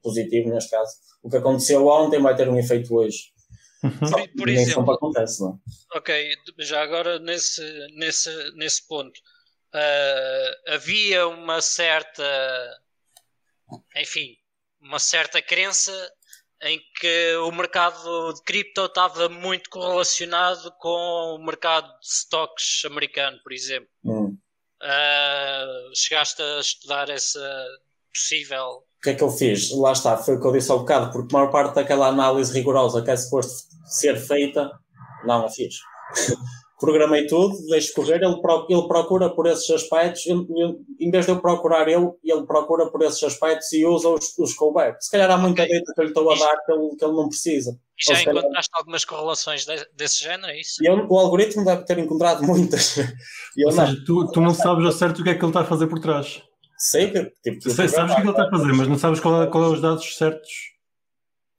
positivo 0.02 0.50
neste 0.50 0.72
caso. 0.72 0.92
O 1.22 1.30
que 1.30 1.38
aconteceu 1.38 1.86
ontem 1.88 2.22
vai 2.22 2.36
ter 2.36 2.48
um 2.48 2.58
efeito 2.58 2.96
hoje. 2.96 3.32
Por, 3.82 4.30
por 4.38 4.50
exemplo, 4.50 4.92
acontece, 4.92 5.42
não? 5.42 5.60
É? 5.94 5.98
Ok, 5.98 6.32
já 6.60 6.82
agora 6.82 7.18
nesse, 7.20 7.62
nesse, 7.96 8.30
nesse 8.56 8.86
ponto 8.88 9.18
uh, 9.74 10.74
havia 10.74 11.28
uma 11.28 11.62
certa 11.62 12.24
enfim, 13.96 14.36
uma 14.82 15.00
certa 15.00 15.42
crença 15.42 15.92
em 16.64 16.80
que 16.99 17.36
o 17.38 17.51
mercado 17.51 18.34
de 18.34 18.41
cripto 18.43 18.86
estava 18.86 19.30
muito 19.30 19.70
correlacionado 19.70 20.72
com 20.80 21.36
o 21.36 21.45
mercado 21.45 21.88
de 21.99 22.07
stocks 22.07 22.84
americano, 22.86 23.39
por 23.43 23.53
exemplo. 23.53 23.89
Hum. 24.03 24.38
Uh, 24.82 25.95
chegaste 25.95 26.41
a 26.41 26.60
estudar 26.60 27.10
essa 27.10 27.39
possível. 28.14 28.84
O 28.99 29.01
que 29.01 29.12
é 29.12 29.16
que 29.16 29.24
eu 29.24 29.30
fiz? 29.30 29.72
Lá 29.72 29.93
está, 29.93 30.18
foi 30.18 30.36
o 30.36 30.41
que 30.41 30.47
eu 30.47 30.51
disse 30.51 30.72
há 30.72 30.76
um 30.76 30.80
bocado, 30.80 31.12
porque 31.12 31.34
a 31.34 31.39
maior 31.39 31.51
parte 31.51 31.76
daquela 31.76 32.07
análise 32.07 32.53
rigorosa 32.53 33.01
que 33.01 33.12
é 33.12 33.16
suposto 33.16 33.53
ser 33.86 34.18
feita, 34.18 34.70
não 35.26 35.45
a 35.45 35.49
fiz. 35.49 35.76
Programei 36.80 37.28
tudo, 37.28 37.58
deixo 37.68 37.94
correr, 37.94 38.22
ele, 38.24 38.36
ele 38.70 38.88
procura 38.88 39.30
por 39.30 39.46
esses 39.48 39.70
aspectos, 39.70 40.26
ele, 40.26 40.48
ele, 40.56 40.78
em 41.00 41.12
vez 41.12 41.26
de 41.26 41.32
eu 41.32 41.40
procurar 41.40 41.88
eu, 41.90 42.18
ele 42.24 42.46
procura 42.46 42.90
por 42.90 43.02
esses 43.04 43.22
aspectos 43.22 43.72
e 43.74 43.86
usa 43.86 44.08
os, 44.08 44.38
os 44.38 44.54
couber. 44.54 44.96
Se 45.00 45.12
calhar 45.12 45.30
há 45.30 45.38
muita 45.38 45.64
okay. 45.64 45.80
data 45.80 45.94
que 45.94 46.00
eu 46.00 46.04
lhe 46.06 46.10
estou 46.12 46.32
a 46.32 46.36
dar 46.36 46.58
que 46.66 46.72
ele, 46.72 46.96
que 46.96 47.06
ele 47.06 47.14
não 47.14 47.28
precisa. 47.28 47.78
E 47.98 48.06
já 48.06 48.24
calhar... 48.24 48.44
encontraste 48.44 48.72
algumas 48.74 49.06
correlações 49.06 49.66
de, 49.66 49.76
desse 49.94 50.24
género, 50.24 50.48
é 50.48 50.60
isso? 50.60 50.76
Eu, 50.82 51.06
o 51.10 51.20
algoritmo 51.20 51.66
deve 51.66 51.84
ter 51.84 52.00
encontrado 52.00 52.44
muitas. 52.44 52.96
Ou 53.66 53.72
seja, 53.72 53.96
tu, 54.06 54.32
tu 54.32 54.40
não 54.40 54.54
sabes 54.54 54.86
a 54.86 54.92
certo 54.92 55.20
o 55.20 55.24
que 55.24 55.32
é 55.32 55.36
que 55.36 55.42
ele 55.42 55.50
está 55.50 55.62
a 55.62 55.66
fazer 55.66 55.88
por 55.88 56.00
trás. 56.00 56.42
Sei 56.78 57.12
que 57.12 57.26
tipo, 57.44 57.70
Sei, 57.70 57.90
sabes 57.90 58.14
o 58.14 58.16
que 58.16 58.22
ele 58.22 58.30
está 58.30 58.46
a 58.46 58.50
fazer, 58.50 58.72
mas 58.72 58.88
não 58.88 58.98
sabes 58.98 59.20
qual 59.20 59.44
é, 59.44 59.48
qual 59.48 59.66
é 59.66 59.68
os 59.68 59.82
dados 59.82 60.16
certos. 60.16 60.50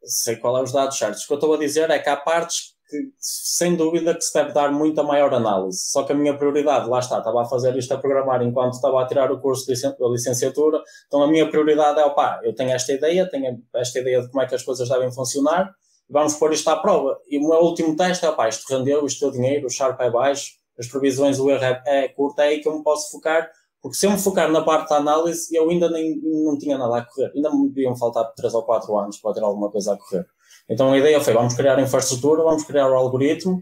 Sei 0.03 0.37
qual 0.37 0.57
é 0.57 0.63
os 0.63 0.73
dados 0.73 0.97
certos. 0.97 1.25
O 1.25 1.27
que 1.27 1.33
eu 1.35 1.37
estou 1.37 1.53
a 1.53 1.59
dizer 1.59 1.91
é 1.91 1.99
que 1.99 2.09
há 2.09 2.17
partes 2.17 2.80
que 2.91 3.13
sem 3.19 3.77
dúvida 3.77 4.15
que 4.15 4.21
se 4.21 4.35
deve 4.35 4.53
dar 4.53 4.73
muita 4.73 5.03
maior 5.05 5.33
análise. 5.33 5.79
Só 5.91 6.03
que 6.03 6.13
a 6.13 6.15
minha 6.15 6.37
prioridade, 6.37 6.89
lá 6.89 6.99
está, 6.99 7.19
estava 7.19 7.43
a 7.43 7.45
fazer 7.45 7.77
isto 7.77 7.95
a 7.95 7.99
programar 7.99 8.43
enquanto 8.43 8.75
estava 8.75 9.01
a 9.01 9.07
tirar 9.07 9.31
o 9.31 9.41
curso 9.41 9.65
de 9.67 9.75
licenciatura, 10.13 10.83
então 11.07 11.23
a 11.23 11.29
minha 11.29 11.49
prioridade 11.49 12.01
é, 12.01 12.05
opá, 12.05 12.41
eu 12.43 12.55
tenho 12.55 12.71
esta 12.71 12.93
ideia, 12.93 13.31
tenho 13.31 13.63
esta 13.75 14.01
ideia 14.01 14.21
de 14.21 14.29
como 14.29 14.43
é 14.43 14.47
que 14.47 14.55
as 14.55 14.65
coisas 14.65 14.89
devem 14.89 15.13
funcionar, 15.13 15.71
vamos 16.09 16.35
pôr 16.35 16.53
isto 16.53 16.69
à 16.69 16.77
prova. 16.77 17.17
E 17.29 17.39
o 17.39 17.49
meu 17.49 17.61
último 17.61 17.97
teste 17.97 18.27
é, 18.27 18.29
opá, 18.29 18.49
isto 18.49 18.69
rendeu, 18.69 19.07
isto 19.07 19.21
deu 19.21 19.31
dinheiro, 19.31 19.67
o 19.67 19.71
Sharp 19.71 20.01
é 20.01 20.11
baixo, 20.11 20.53
as 20.79 20.89
previsões, 20.89 21.39
o 21.39 21.49
erro 21.49 21.65
é, 21.65 21.83
é 21.87 22.09
curto, 22.09 22.41
é 22.41 22.49
aí 22.49 22.61
que 22.61 22.69
eu 22.69 22.77
me 22.77 22.83
posso 22.83 23.11
focar, 23.13 23.49
porque 23.81 23.97
se 23.97 24.07
eu 24.07 24.11
me 24.11 24.19
focar 24.19 24.51
na 24.51 24.63
parte 24.63 24.91
da 24.91 24.97
análise, 24.97 25.55
eu 25.57 25.69
ainda 25.71 25.89
nem, 25.89 26.21
não 26.23 26.59
tinha 26.59 26.77
nada 26.77 26.99
a 26.99 27.05
correr, 27.05 27.33
ainda 27.35 27.51
me 27.51 27.69
deviam 27.69 27.97
faltar 27.97 28.31
3 28.35 28.53
ou 28.55 28.63
4 28.65 28.99
anos 28.99 29.19
para 29.19 29.35
ter 29.35 29.43
alguma 29.43 29.71
coisa 29.71 29.95
a 29.95 29.97
correr. 29.97 30.27
Então 30.71 30.93
a 30.93 30.99
ideia 30.99 31.21
foi, 31.21 31.35
vamos 31.35 31.55
criar 31.55 31.81
infraestrutura, 31.81 32.45
vamos 32.45 32.63
criar 32.63 32.89
o 32.89 32.95
algoritmo, 32.95 33.61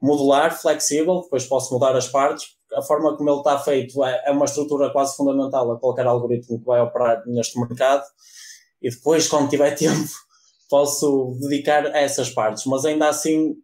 modular, 0.00 0.54
flexível, 0.60 1.22
depois 1.22 1.46
posso 1.46 1.72
mudar 1.72 1.96
as 1.96 2.06
partes. 2.06 2.48
A 2.74 2.82
forma 2.82 3.16
como 3.16 3.30
ele 3.30 3.38
está 3.38 3.58
feito 3.58 4.04
é, 4.04 4.24
é 4.26 4.30
uma 4.30 4.44
estrutura 4.44 4.90
quase 4.90 5.16
fundamental 5.16 5.72
a 5.72 5.80
qualquer 5.80 6.06
algoritmo 6.06 6.58
que 6.58 6.64
vai 6.66 6.82
operar 6.82 7.22
neste 7.26 7.58
mercado. 7.58 8.04
E 8.82 8.90
depois, 8.90 9.26
quando 9.26 9.48
tiver 9.48 9.70
tempo, 9.74 10.10
posso 10.68 11.38
dedicar 11.40 11.86
a 11.86 11.98
essas 12.00 12.28
partes. 12.28 12.66
Mas 12.66 12.84
ainda 12.84 13.08
assim, 13.08 13.54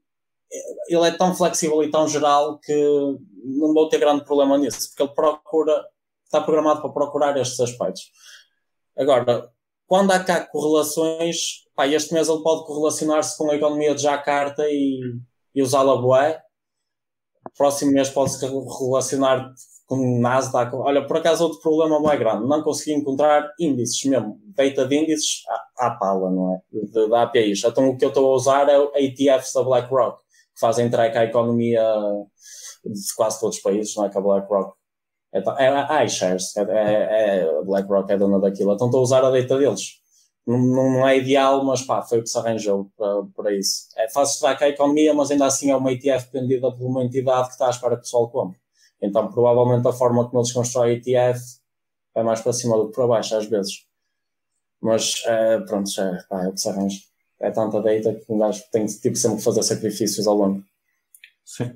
ele 0.88 1.06
é 1.06 1.10
tão 1.10 1.34
flexível 1.34 1.82
e 1.82 1.90
tão 1.90 2.08
geral 2.08 2.58
que 2.58 2.74
não 3.44 3.74
vou 3.74 3.88
ter 3.90 3.98
grande 3.98 4.24
problema 4.24 4.56
nisso, 4.56 4.88
porque 4.88 5.02
ele 5.02 5.14
procura, 5.14 5.84
está 6.24 6.40
programado 6.40 6.80
para 6.80 6.90
procurar 6.90 7.36
estes 7.36 7.60
aspectos. 7.60 8.10
Agora, 8.96 9.50
quando 9.86 10.12
há 10.12 10.22
cá 10.22 10.46
correlações, 10.46 11.64
pá, 11.80 11.88
este 11.88 12.12
mês 12.12 12.28
ele 12.28 12.42
pode 12.42 12.66
correlacionar-se 12.66 13.38
com 13.38 13.50
a 13.50 13.54
economia 13.54 13.94
de 13.94 14.02
Jacarta 14.02 14.64
e, 14.68 15.00
e 15.54 15.62
usá-la 15.62 15.96
bué. 15.96 16.38
Próximo 17.56 17.92
mês 17.92 18.10
pode-se 18.10 18.44
relacionar 18.46 19.50
com 19.86 20.20
Nasdaq. 20.20 20.76
Olha, 20.76 21.06
por 21.06 21.16
acaso 21.16 21.44
outro 21.44 21.60
problema 21.60 21.98
mais 21.98 22.18
grande, 22.18 22.46
não 22.46 22.62
consegui 22.62 22.92
encontrar 22.92 23.50
índices 23.58 24.04
mesmo, 24.04 24.38
data 24.54 24.86
de 24.86 24.94
índices 24.94 25.42
à, 25.78 25.86
à 25.86 25.90
pala, 25.92 26.30
não 26.30 26.54
é? 26.54 26.60
De, 26.70 27.08
de 27.08 27.14
APIs. 27.14 27.64
Então 27.64 27.88
o 27.88 27.96
que 27.96 28.04
eu 28.04 28.10
estou 28.10 28.30
a 28.30 28.34
usar 28.34 28.68
é 28.68 29.02
ETFs 29.02 29.54
da 29.54 29.62
BlackRock, 29.62 30.18
que 30.54 30.60
fazem 30.60 30.90
track 30.90 31.16
à 31.16 31.24
economia 31.24 31.82
de 32.84 33.14
quase 33.16 33.40
todos 33.40 33.56
os 33.56 33.62
países, 33.62 33.96
não 33.96 34.04
é? 34.04 34.10
Que 34.10 34.18
a 34.18 34.20
BlackRock 34.20 34.74
é, 35.32 35.38
é, 35.38 35.42
é 35.42 36.06
é, 36.56 36.72
é, 36.72 37.38
é, 37.38 37.62
BlackRock 37.64 38.12
é 38.12 38.18
dona 38.18 38.38
daquilo, 38.38 38.74
então 38.74 38.88
estou 38.88 39.00
a 39.00 39.02
usar 39.02 39.24
a 39.24 39.30
data 39.30 39.56
deles 39.56 40.00
não, 40.46 40.58
não 40.58 41.08
é 41.08 41.18
ideal, 41.18 41.64
mas 41.64 41.82
pá, 41.82 42.02
foi 42.02 42.18
o 42.18 42.22
que 42.22 42.28
se 42.28 42.38
arranjou 42.38 42.90
para, 42.96 43.22
para 43.34 43.54
isso. 43.56 43.88
É 43.96 44.08
fácil 44.08 44.40
track 44.40 44.64
a 44.64 44.68
economia, 44.68 45.14
mas 45.14 45.30
ainda 45.30 45.46
assim 45.46 45.70
é 45.70 45.76
uma 45.76 45.92
ETF 45.92 46.30
vendida 46.32 46.70
por 46.72 46.86
uma 46.86 47.04
entidade 47.04 47.48
que 47.48 47.52
está 47.52 47.66
à 47.66 47.70
espera 47.70 47.94
que 47.94 48.00
o 48.00 48.02
pessoal 48.02 48.30
compre. 48.30 48.58
Então, 49.02 49.30
provavelmente, 49.30 49.86
a 49.86 49.92
forma 49.92 50.28
como 50.28 50.40
eles 50.40 50.52
constroem 50.52 50.96
ETF 50.96 51.40
é 52.14 52.22
mais 52.22 52.40
para 52.40 52.52
cima 52.52 52.76
do 52.76 52.88
que 52.88 52.94
para 52.94 53.06
baixo, 53.06 53.36
às 53.36 53.46
vezes. 53.46 53.86
Mas, 54.80 55.22
é, 55.26 55.60
pronto, 55.60 55.90
é, 56.00 56.22
pá, 56.28 56.44
é 56.44 56.48
o 56.48 56.52
que 56.52 56.60
se 56.60 56.68
arranja. 56.68 56.98
É 57.40 57.50
tanta 57.50 57.80
data 57.80 58.14
que 58.14 58.32
um 58.32 58.38
gajo 58.38 58.62
tem 58.70 58.84
tipo, 58.86 59.16
sempre 59.16 59.38
que 59.38 59.44
fazer 59.44 59.62
sacrifícios 59.62 60.26
ao 60.26 60.36
longo. 60.36 60.62
Sim. 61.44 61.72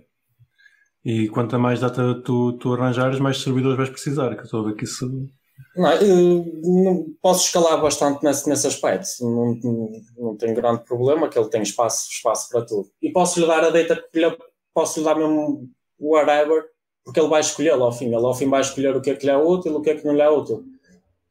E 1.04 1.28
quanto 1.28 1.58
mais 1.58 1.80
data 1.80 2.14
tu, 2.22 2.54
tu 2.54 2.72
arranjares, 2.72 3.20
mais 3.20 3.40
servidores 3.40 3.76
vais 3.76 3.90
precisar, 3.90 4.34
que 4.34 4.40
eu 4.40 4.44
estou 4.44 4.60
a 4.60 4.68
ver 4.68 4.76
que 4.76 4.84
isso 4.84 5.28
não, 5.76 6.44
não, 6.62 7.06
posso 7.20 7.46
escalar 7.46 7.80
bastante 7.80 8.22
nesse, 8.24 8.48
nesse 8.48 8.66
aspecto, 8.66 9.08
não, 9.22 9.54
não, 9.62 9.90
não 10.16 10.36
tenho 10.36 10.54
grande 10.54 10.84
problema, 10.84 11.28
que 11.28 11.38
ele 11.38 11.48
tem 11.48 11.62
espaço, 11.62 12.08
espaço 12.10 12.48
para 12.48 12.64
tudo. 12.64 12.88
E 13.02 13.10
posso 13.10 13.40
lhe 13.40 13.46
dar 13.46 13.64
a 13.64 13.70
data 13.70 13.96
que 13.96 14.18
lhe, 14.18 14.38
posso 14.72 15.00
lhe 15.00 15.04
dar 15.04 15.16
mesmo 15.16 15.68
whatever, 15.98 16.64
porque 17.04 17.18
ele 17.18 17.28
vai 17.28 17.40
escolher 17.40 17.72
ao 17.72 17.92
fim. 17.92 18.06
Ele 18.06 18.24
ao 18.24 18.34
fim 18.34 18.48
vai 18.48 18.60
escolher 18.60 18.96
o 18.96 19.00
que 19.00 19.10
é 19.10 19.16
que 19.16 19.26
lhe 19.26 19.32
é 19.32 19.36
útil 19.36 19.72
e 19.72 19.74
o 19.76 19.82
que 19.82 19.90
é 19.90 19.94
que 19.96 20.04
não 20.04 20.14
lhe 20.14 20.22
é 20.22 20.30
útil. 20.30 20.64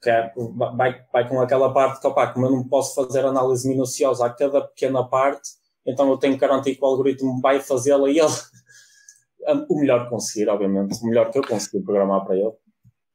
Que 0.01 0.09
é, 0.09 0.33
vai, 0.75 1.01
vai 1.11 1.27
com 1.27 1.39
aquela 1.39 1.73
parte 1.73 2.01
que, 2.01 2.07
opa, 2.07 2.27
como 2.27 2.45
eu 2.45 2.51
não 2.51 2.67
posso 2.67 2.95
fazer 2.95 3.25
análise 3.25 3.67
minuciosa 3.67 4.25
a 4.25 4.29
cada 4.29 4.61
pequena 4.61 5.03
parte, 5.05 5.49
então 5.85 6.09
eu 6.09 6.17
tenho 6.17 6.33
que 6.33 6.39
garantir 6.39 6.75
que 6.75 6.83
o 6.83 6.87
algoritmo 6.87 7.39
vai 7.41 7.61
fazê-la 7.61 8.09
e 8.09 8.19
ele, 8.19 8.27
o 9.69 9.79
melhor 9.79 10.09
conseguir, 10.09 10.49
obviamente, 10.49 11.01
o 11.01 11.05
melhor 11.07 11.31
que 11.31 11.37
eu 11.37 11.47
conseguir 11.47 11.81
programar 11.81 12.25
para 12.25 12.35
ele 12.35 12.53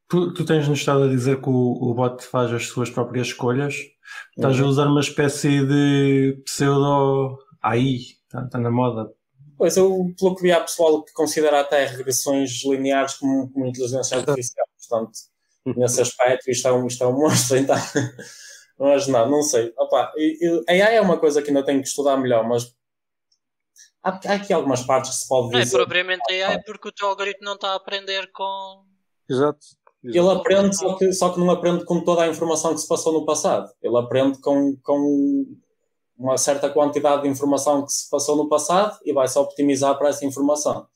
tu, 0.08 0.32
tu 0.34 0.44
tens-nos 0.44 0.78
estado 0.78 1.04
a 1.04 1.08
dizer 1.08 1.40
que 1.40 1.48
o, 1.48 1.52
o 1.90 1.94
bot 1.94 2.22
faz 2.24 2.52
as 2.52 2.66
suas 2.66 2.90
próprias 2.90 3.28
escolhas. 3.28 3.74
Estás 4.36 4.58
a 4.58 4.62
Uhum. 4.62 4.68
usar 4.68 4.86
uma 4.86 5.00
espécie 5.00 5.64
de 5.66 6.40
pseudo 6.44 7.38
AI, 7.62 7.96
está 8.24 8.46
tá 8.48 8.58
na 8.58 8.70
moda. 8.70 9.12
Pois 9.56 9.76
eu, 9.76 10.14
pelo 10.18 10.34
que 10.36 10.42
vi, 10.42 10.52
há 10.52 10.60
pessoal 10.60 11.02
que 11.04 11.12
considera 11.12 11.60
até 11.60 11.84
regressões 11.86 12.64
lineares 12.64 13.14
como, 13.14 13.50
como 13.52 13.66
inteligência 13.66 14.16
artificial. 14.18 14.66
Portanto, 14.88 15.12
nesse 15.76 16.00
aspecto, 16.00 16.50
isto 16.50 16.68
é 16.68 16.72
um, 16.72 16.86
isto 16.86 17.02
é 17.04 17.06
um 17.08 17.18
monstro, 17.18 17.56
então. 17.58 17.76
Mas 18.78 19.08
não, 19.08 19.28
não 19.28 19.42
sei. 19.42 19.72
Opa, 19.76 20.12
e- 20.16 20.38
e- 20.70 20.80
AI 20.82 20.94
é 20.96 21.00
uma 21.00 21.18
coisa 21.18 21.42
que 21.42 21.48
ainda 21.48 21.64
tenho 21.64 21.82
que 21.82 21.88
estudar 21.88 22.16
melhor, 22.16 22.46
mas 22.48 22.72
há, 24.04 24.10
há 24.10 24.34
aqui 24.34 24.52
algumas 24.52 24.82
partes 24.84 25.10
que 25.10 25.16
se 25.16 25.28
pode 25.28 25.50
Não 25.52 25.58
é 25.58 25.62
dizer. 25.64 25.76
propriamente 25.76 26.22
AI 26.32 26.62
porque 26.62 26.88
o 26.88 26.92
teu 26.92 27.08
algoritmo 27.08 27.44
não 27.44 27.54
está 27.54 27.72
a 27.72 27.74
aprender 27.74 28.30
com. 28.32 28.84
Exato. 29.28 29.58
Ele 30.04 30.28
aprende, 30.30 30.76
só 30.76 30.94
que, 30.96 31.12
só 31.12 31.30
que 31.30 31.40
não 31.40 31.50
aprende 31.50 31.84
com 31.84 32.00
toda 32.02 32.22
a 32.22 32.28
informação 32.28 32.72
que 32.74 32.80
se 32.80 32.88
passou 32.88 33.12
no 33.12 33.24
passado. 33.26 33.68
Ele 33.82 33.96
aprende 33.98 34.40
com, 34.40 34.76
com 34.82 35.44
uma 36.16 36.36
certa 36.38 36.70
quantidade 36.70 37.22
de 37.22 37.28
informação 37.28 37.84
que 37.84 37.92
se 37.92 38.08
passou 38.08 38.36
no 38.36 38.48
passado 38.48 38.96
e 39.04 39.12
vai-se 39.12 39.38
optimizar 39.38 39.96
para 39.98 40.08
essa 40.10 40.24
informação. 40.24 40.86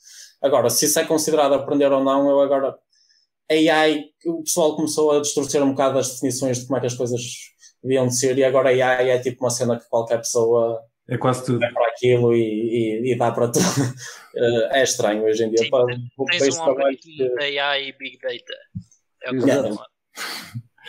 Agora, 0.41 0.71
se 0.71 0.85
isso 0.87 0.99
é 0.99 1.05
considerado 1.05 1.53
aprender 1.55 1.91
ou 1.93 2.03
não, 2.03 2.29
eu 2.31 2.41
agora. 2.41 2.77
AI, 3.51 4.05
o 4.25 4.43
pessoal 4.43 4.75
começou 4.77 5.11
a 5.11 5.21
distorcer 5.21 5.63
um 5.63 5.71
bocado 5.73 5.99
as 5.99 6.13
definições 6.13 6.61
de 6.61 6.67
como 6.67 6.79
é 6.79 6.81
que 6.81 6.87
as 6.87 6.95
coisas 6.95 7.21
deviam 7.83 8.07
de 8.07 8.17
ser 8.17 8.39
e 8.39 8.45
agora 8.45 8.71
AI 8.71 9.11
é 9.11 9.19
tipo 9.19 9.45
uma 9.45 9.51
cena 9.51 9.79
que 9.79 9.87
qualquer 9.91 10.19
pessoa 10.19 10.81
É 11.09 11.19
quase 11.19 11.45
tudo. 11.45 11.59
dá 11.59 11.69
para 11.71 11.87
aquilo 11.89 12.35
e, 12.35 12.39
e, 13.05 13.13
e 13.13 13.19
dá 13.19 13.31
para 13.33 13.49
tudo. 13.49 13.65
Eh, 14.35 14.81
é 14.81 14.83
estranho 14.83 15.25
hoje 15.25 15.45
em 15.45 15.51
dia. 15.51 15.59
Sim, 15.59 15.69
Para- 15.69 15.85
Tens 16.39 16.57
um 16.57 16.63
algoritmo 16.63 17.03
que- 17.03 17.29
de 17.37 17.59
AI 17.59 17.89
e 17.89 17.93
Big 17.99 18.17
Data. 18.19 18.55
É 19.25 19.31
o 19.31 19.39
que 19.39 19.51
Exato. 19.51 19.81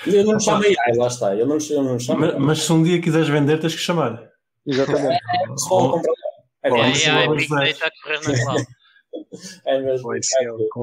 eu 0.07 0.23
não 0.25 0.33
me 0.35 0.41
chamo 0.43 0.63
AI, 0.63 0.95
lá 0.97 1.07
está. 1.07 1.35
Eu 1.35 1.45
não, 1.47 1.57
eu 1.69 1.83
não 1.83 1.93
me 1.93 1.99
chamo 1.99 2.19
Mas, 2.19 2.35
mas 2.37 2.63
se 2.63 2.71
um 2.73 2.83
dia 2.83 3.01
quiseres 3.01 3.27
vender, 3.27 3.59
tens 3.59 3.73
que 3.75 3.81
chamar. 3.81 4.29
Exatamente. 4.65 5.19
É, 6.65 6.69
É 6.69 6.71
não 6.71 7.35
e 7.35 7.37
Big. 7.39 7.49
Data 7.49 7.87
a 7.87 7.91
correr 8.01 8.19
na 8.25 8.43
cloud. 8.45 8.65
é 9.67 9.79
mesmo. 9.81 10.13
É 10.15 10.19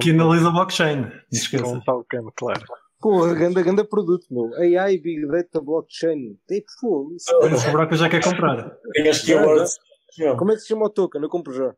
que- 0.03 0.11
analisa 0.11 0.51
blockchain. 0.51 0.97
Não 1.01 1.09
com 1.11 1.17
esqueça. 1.33 1.67
um 1.67 1.81
token, 1.81 2.21
claro. 2.37 2.61
Porra, 3.01 3.35
ganda, 3.35 3.63
ganda 3.63 3.83
produto, 3.83 4.27
meu. 4.31 4.51
AI, 4.57 4.99
Big 4.99 5.27
Data, 5.27 5.59
Blockchain. 5.59 6.37
Tipo, 6.47 6.67
fogo. 6.79 7.17
cobrar 7.65 7.87
que 7.87 7.95
eu 7.95 7.99
já 7.99 8.11
quer 8.11 8.23
comprar. 8.23 8.77
Tem 8.93 9.09
as 9.09 9.21
keywords. 9.23 9.79
Meu, 10.19 10.37
Como 10.37 10.53
é 10.53 10.55
que 10.55 10.61
se 10.61 10.69
chama 10.69 10.85
o 10.85 10.91
token? 10.91 11.23
Eu 11.23 11.31
compro 11.31 11.55
já. 11.55 11.75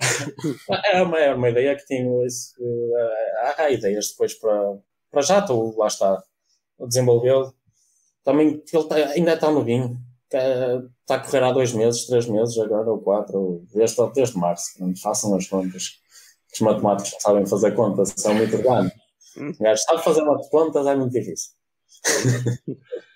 É 0.90 1.02
uma, 1.02 1.18
é 1.18 1.34
uma 1.34 1.50
ideia 1.50 1.76
que 1.76 1.86
tenho. 1.86 2.24
Isso, 2.24 2.54
eh, 2.58 3.32
há, 3.42 3.62
há 3.64 3.70
ideias 3.70 4.08
depois 4.10 4.32
para, 4.34 4.78
para 5.14 5.22
já, 5.22 5.38
estou, 5.38 5.74
lá 5.78 5.86
está, 5.86 6.22
a 6.80 6.86
desenvolvê-lo. 6.86 7.54
Também 8.22 8.62
ele 8.72 8.84
tá- 8.84 8.96
ainda 8.96 9.34
está 9.34 9.50
novinho. 9.50 9.98
Está 10.24 10.82
está 11.02 11.14
a 11.16 11.20
correr 11.20 11.44
há 11.44 11.52
dois 11.52 11.72
meses, 11.72 12.06
três 12.06 12.26
meses 12.26 12.58
agora, 12.58 12.90
ou 12.90 12.98
quatro, 12.98 13.38
ou 13.38 13.64
desde, 13.72 13.96
desde 14.12 14.36
março. 14.38 14.70
Não 14.80 14.94
façam 14.96 15.34
as 15.36 15.46
contas. 15.46 16.00
Os 16.52 16.60
matemáticos 16.60 17.12
não 17.12 17.20
sabem 17.20 17.46
fazer 17.46 17.74
contas, 17.74 18.12
são 18.16 18.34
muito 18.34 18.56
grandes. 18.58 18.92
O 19.36 19.62
gajo 19.62 19.82
sabe 19.82 20.02
fazer 20.02 20.24
contas, 20.50 20.86
é 20.86 20.96
muito 20.96 21.12
difícil. 21.12 21.52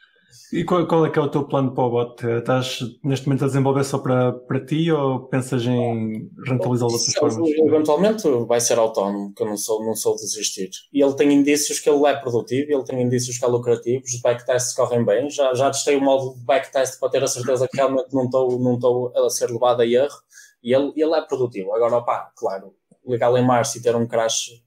E 0.52 0.64
qual, 0.64 0.86
qual 0.86 1.04
é 1.04 1.10
que 1.10 1.18
é 1.18 1.22
o 1.22 1.28
teu 1.28 1.44
plano 1.44 1.74
para 1.74 1.84
o 1.84 1.90
bot? 1.90 2.26
Estás 2.26 2.80
neste 3.04 3.26
momento 3.26 3.44
a 3.44 3.48
desenvolver 3.48 3.84
só 3.84 3.98
para, 3.98 4.32
para 4.32 4.64
ti 4.64 4.90
ou 4.90 5.26
pensas 5.26 5.64
em 5.64 6.30
rentabilizá-lo 6.46 6.90
de 6.90 6.96
outras 6.96 7.14
formas? 7.14 7.50
Eventualmente 7.50 8.28
vai 8.46 8.60
ser 8.60 8.78
autónomo, 8.78 9.32
que 9.34 9.42
eu 9.42 9.46
não 9.46 9.56
sou, 9.56 9.84
não 9.84 9.94
sou 9.94 10.16
de 10.16 10.22
desistir. 10.22 10.70
E 10.92 11.02
ele 11.02 11.14
tem 11.14 11.32
indícios 11.32 11.80
que 11.80 11.88
ele 11.88 12.06
é 12.06 12.16
produtivo, 12.16 12.72
ele 12.72 12.84
tem 12.84 13.02
indícios 13.02 13.38
que 13.38 13.44
é 13.44 13.48
lucrativo, 13.48 14.02
os 14.04 14.20
backtests 14.20 14.74
correm 14.74 15.04
bem. 15.04 15.28
Já, 15.28 15.52
já 15.52 15.70
testei 15.70 15.96
o 15.96 16.00
modo 16.00 16.34
de 16.34 16.44
backtest 16.44 16.98
para 16.98 17.10
ter 17.10 17.22
a 17.22 17.28
certeza 17.28 17.68
que 17.68 17.76
realmente 17.76 18.14
não 18.14 18.24
estou 18.24 18.58
não 18.58 18.74
estou 18.74 19.12
a 19.16 19.28
ser 19.28 19.50
levado 19.50 19.80
a 19.80 19.86
erro. 19.86 20.16
E 20.62 20.74
ele, 20.74 20.92
ele 20.96 21.14
é 21.14 21.20
produtivo. 21.20 21.74
Agora, 21.74 21.96
opá, 21.96 22.32
claro, 22.34 22.74
legal 23.06 23.36
em 23.36 23.44
março 23.44 23.78
e 23.78 23.82
ter 23.82 23.94
um 23.94 24.06
crash 24.06 24.62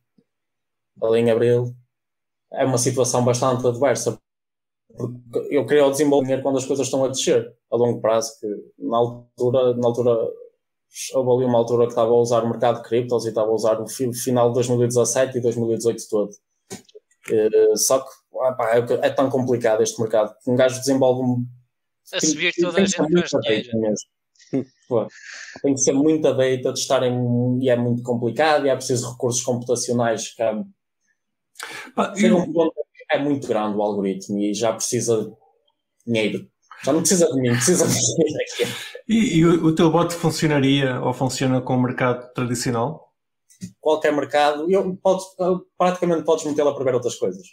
ali 1.01 1.20
em 1.20 1.32
abril 1.32 1.76
é 2.51 2.66
uma 2.66 2.78
situação 2.78 3.24
bastante 3.24 3.66
adversa. 3.66 4.20
Porque 4.97 5.55
eu 5.55 5.65
queria 5.65 5.85
o 5.85 5.91
desenvolver 5.91 6.41
quando 6.41 6.57
as 6.57 6.65
coisas 6.65 6.85
estão 6.87 7.03
a 7.03 7.07
descer 7.07 7.51
a 7.71 7.75
longo 7.75 8.01
prazo, 8.01 8.39
que 8.39 8.47
na 8.79 8.97
altura, 8.97 9.75
na 9.75 9.87
altura 9.87 10.17
houve 11.13 11.31
ali 11.43 11.45
uma 11.45 11.57
altura 11.57 11.85
que 11.85 11.91
estava 11.91 12.11
a 12.11 12.15
usar 12.15 12.43
o 12.43 12.49
mercado 12.49 12.81
de 12.81 12.87
criptos 12.89 13.25
e 13.25 13.29
estava 13.29 13.49
a 13.49 13.53
usar 13.53 13.79
o 13.81 13.87
fi- 13.87 14.13
final 14.13 14.49
de 14.49 14.55
2017 14.55 15.37
e 15.37 15.41
2018 15.41 16.03
todo. 16.09 16.31
Eh, 17.31 17.75
só 17.77 17.99
que 17.99 18.09
ah, 18.41 18.57
é, 18.77 18.81
que- 18.81 18.93
é 18.93 19.09
tão 19.09 19.29
complicado 19.29 19.81
este 19.83 19.99
mercado. 20.01 20.35
que 20.43 20.49
Um 20.51 20.55
gajo 20.55 20.79
desenvolve 20.79 21.21
um. 21.21 21.45
A 22.13 22.19
tem- 22.19 22.29
subir 22.29 22.53
tem 22.53 22.63
toda 22.65 22.75
que 22.77 22.81
a 22.81 22.87
ser 22.87 23.03
gente 23.03 23.67
data 23.67 23.77
mesmo. 23.77 24.09
Pô, 24.89 25.07
Tem 25.61 25.73
que 25.75 25.79
ser 25.79 25.93
muita 25.93 26.33
data 26.33 26.73
de 26.73 26.79
estarem 26.79 27.13
e 27.61 27.69
é 27.69 27.75
muito 27.77 28.03
complicado 28.03 28.65
e 28.65 28.69
é 28.69 28.75
preciso 28.75 29.11
recursos 29.11 29.41
computacionais 29.43 30.27
que 30.33 30.43
chega 32.17 32.27
eu- 32.27 32.37
um 32.37 32.51
ponto 32.51 32.73
que 32.73 32.80
é 33.12 33.20
muito 33.20 33.47
grande 33.47 33.78
o 33.78 33.82
algoritmo 33.82 34.39
e 34.39 34.53
já 34.53 34.74
precisa 34.74 35.24
de 35.24 35.32
dinheiro. 36.05 36.47
Já 36.84 36.93
não 36.93 37.01
precisa 37.01 37.28
de 37.28 37.39
mim, 37.39 37.51
precisa 37.51 37.88
de 37.88 37.93
dinheiro. 37.93 38.76
E, 39.07 39.38
e 39.38 39.45
o, 39.45 39.66
o 39.66 39.76
teu 39.76 39.91
bot 39.91 40.14
funcionaria 40.14 40.99
ou 41.01 41.14
funciona 41.14 41.62
com 41.62 41.76
o 41.76 41.82
mercado 41.82 42.34
tradicional? 42.34 43.12
qualquer 43.80 44.14
mercado, 44.14 44.70
eu, 44.72 44.95
podes, 44.97 45.26
praticamente 45.78 46.24
podes 46.24 46.45
metê-lo 46.45 46.70
a 46.70 46.76
prever 46.76 46.95
outras 46.95 47.16
coisas. 47.16 47.45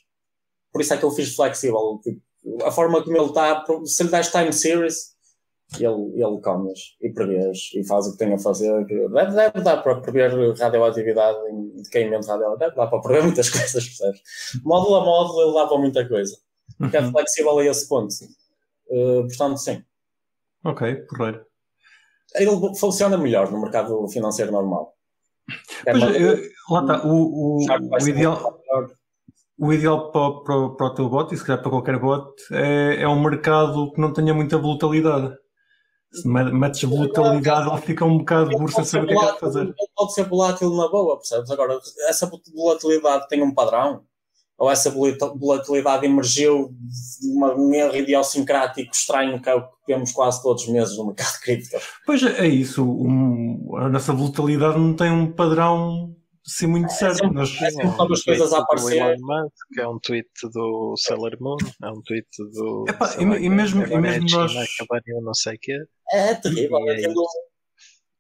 Por 0.73 0.81
isso 0.81 0.95
é 0.95 0.97
que 0.97 1.05
eu 1.05 1.11
fiz 1.11 1.35
flexível. 1.35 2.01
Tipo, 2.03 2.21
a 2.65 2.71
forma 2.71 3.03
como 3.03 3.17
ele 3.17 3.27
está, 3.27 3.65
se 3.85 4.05
lhe 4.05 4.11
das 4.11 4.31
time 4.31 4.53
series, 4.53 5.17
ele, 5.75 6.23
ele 6.23 6.41
comes 6.41 6.97
e 7.01 7.11
prevês 7.13 7.71
e 7.75 7.85
faz 7.87 8.07
o 8.07 8.13
que 8.13 8.19
tem 8.19 8.33
a 8.33 8.39
fazer. 8.39 8.85
Deve, 8.87 9.33
deve 9.35 9.61
dar 9.61 9.83
para 9.83 10.01
prever 10.01 10.31
radioatividade, 10.59 11.39
em 11.51 11.83
decaimento 11.83 12.27
radioativo, 12.27 12.59
deve 12.59 12.75
dar 12.77 12.87
para 12.87 13.01
prever 13.01 13.23
muitas 13.25 13.51
coisas, 13.51 13.85
percebes? 13.85 14.21
Módulo 14.65 14.97
a 14.97 15.05
módulo 15.05 15.43
ele 15.43 15.55
dava 15.55 15.79
muita 15.79 16.09
coisa. 16.09 16.37
Porque 16.79 16.97
é 16.97 17.01
Uhum. 17.01 17.11
flexível 17.13 17.59
a 17.59 17.65
esse 17.67 17.89
ponto. 17.89 18.15
Uh, 18.91 19.27
portanto, 19.27 19.59
sim. 19.59 19.83
Ok, 20.65 20.95
porreiro. 21.09 21.45
Ele 22.35 22.51
funciona 22.79 23.17
melhor 23.19 23.51
no 23.51 23.61
mercado 23.61 24.07
financeiro 24.09 24.53
normal. 24.53 24.95
É 25.87 25.93
Pois, 25.93 26.03
eu- 26.21 26.39
lá 26.71 26.81
está, 26.83 27.07
o, 27.07 27.13
o, 27.15 27.59
o 27.59 28.09
ideal, 28.09 28.61
melhor. 28.69 28.91
o 29.59 29.73
ideal 29.73 30.13
para, 30.13 30.41
para, 30.45 30.69
para 30.77 30.87
o 30.87 30.95
teu 30.95 31.09
bot, 31.09 31.35
e 31.35 31.39
se 31.39 31.45
calhar 31.45 31.61
para 31.63 31.71
qualquer 31.71 31.99
bot, 31.99 32.31
é, 32.53 33.03
é 33.03 33.09
um 33.09 33.21
mercado 33.23 33.91
que 33.93 34.01
não 34.01 34.13
tenha 34.13 34.33
muita 34.35 34.59
volatilidade. 34.59 35.35
Metes 36.25 36.83
volatilidade, 36.85 37.69
ele 37.71 37.81
fica 37.83 38.05
um 38.05 38.19
bocado 38.19 38.51
burro 38.51 38.69
sem 38.69 38.85
saber 38.85 39.05
o 39.05 39.09
que 39.09 39.13
é 39.15 39.17
que 39.17 39.23
há 39.25 39.33
de 39.33 39.41
volátil, 39.41 39.41
fazer. 39.41 39.61
ele 39.63 39.75
pode 39.95 40.15
ser 40.15 40.25
volátil 40.25 40.71
na 40.75 40.89
boa, 40.89 41.17
percebes? 41.17 41.51
Agora, 41.51 41.79
essa 42.09 42.31
volatilidade 42.55 43.29
tem 43.29 43.43
um 43.43 43.53
padrão, 43.55 44.03
ou 44.59 44.71
essa 44.71 44.91
volatilidade 44.91 46.07
emergiu 46.07 46.71
de 47.21 47.31
uma- 47.37 47.55
um 47.55 47.73
erro 47.75 47.95
idiosincrático 47.97 48.91
estranho 48.91 49.41
que 49.41 49.49
é 49.49 49.55
o 49.55 49.63
que 49.63 49.69
temos 49.87 50.11
quase 50.13 50.43
todos 50.43 50.65
os 50.65 50.69
meses 50.69 50.97
no 50.97 51.07
mercado 51.07 51.33
de 51.35 51.41
cripto. 51.43 51.77
Pois 52.07 52.23
é, 52.23 52.41
é 52.45 52.49
isso. 52.49 52.83
um- 52.85 53.77
a 53.77 53.89
nossa 53.89 54.13
volatilidade 54.13 54.79
não 54.79 54.95
tem 54.95 55.11
um 55.13 55.31
padrão 55.31 56.15
assim 56.45 56.67
muito 56.67 56.91
certo. 56.91 57.19
sempre- 57.19 57.35
Nós, 57.35 57.51
é 57.63 57.71
sempre 57.71 57.97
novas 57.97 58.23
coisas 58.25 58.53
a 58.55 58.59
aparecer. 58.61 58.97
Elon 58.97 59.17
Musk, 59.21 59.79
é 59.79 59.87
um 59.87 59.99
tweet 60.01 60.29
do 60.53 60.95
Sailor 60.97 61.37
Moon, 61.39 61.57
é 61.85 61.91
um 61.91 62.01
tweet 62.03 62.27
do. 62.55 62.85
Epá, 62.89 63.15
e 63.21 63.25
lá, 63.27 63.39
e 63.39 63.49
mesmo- 63.51 63.83
e 63.87 63.99
mesmo 63.99 64.29
é 64.29 64.33
nós- 64.33 64.55
não 65.23 65.35
sei 65.35 65.55
o 65.55 65.59
quê. 65.61 65.77
É 66.13 66.35
terrível. 66.35 66.79
É. 66.91 66.97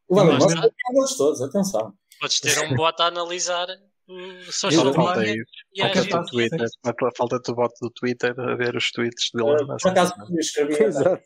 O 0.09 0.18
Elon 0.20 0.36
é 0.36 0.39
deles 0.39 1.16
todos, 1.16 1.43
atenção. 1.43 1.93
Podes 2.20 2.41
ter 2.41 2.59
um 2.64 2.74
bot 2.74 3.01
a 3.01 3.07
analisar 3.07 3.66
o 4.09 4.43
Só 4.51 4.70
social 4.70 4.95
falta 4.95 5.20
media 5.20 5.34
isso. 5.34 5.51
e 5.74 5.82
a 5.82 5.86
Ok, 5.86 6.01
agir. 6.01 6.11
tá. 6.11 6.16
Falta 6.16 6.28
o 6.28 6.30
Twitter, 6.32 6.66
falta- 6.82 7.11
falta-te 7.16 7.51
o 7.51 7.55
voto 7.55 7.74
do 7.82 7.91
Twitter 7.91 8.34
a 8.41 8.55
ver 8.57 8.74
os 8.74 8.91
tweets 8.91 9.30
de 9.34 9.41
Elon 9.43 9.66
Musk. 9.66 9.82
Por 9.82 9.91
acaso, 9.91 10.14
eu 10.30 10.39
escrevi, 10.39 10.72
Exato. 10.82 11.22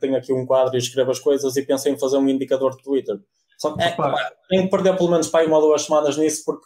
tenho 0.00 0.16
aqui 0.16 0.32
um 0.32 0.46
quadro 0.46 0.76
e 0.76 0.78
escrevo 0.78 1.10
as 1.10 1.18
coisas 1.18 1.56
e 1.56 1.66
pensei 1.66 1.92
em 1.92 1.98
fazer 1.98 2.16
um 2.18 2.28
indicador 2.28 2.76
de 2.76 2.82
Twitter. 2.84 3.18
Só 3.58 3.74
que 3.76 3.82
é, 3.82 3.96
tenho 4.48 4.64
que 4.64 4.70
perder 4.70 4.96
pelo 4.96 5.10
menos 5.10 5.28
para 5.28 5.40
aí 5.40 5.46
uma 5.46 5.56
ou 5.58 5.62
duas 5.68 5.82
semanas 5.82 6.16
nisso 6.16 6.42
porque 6.44 6.64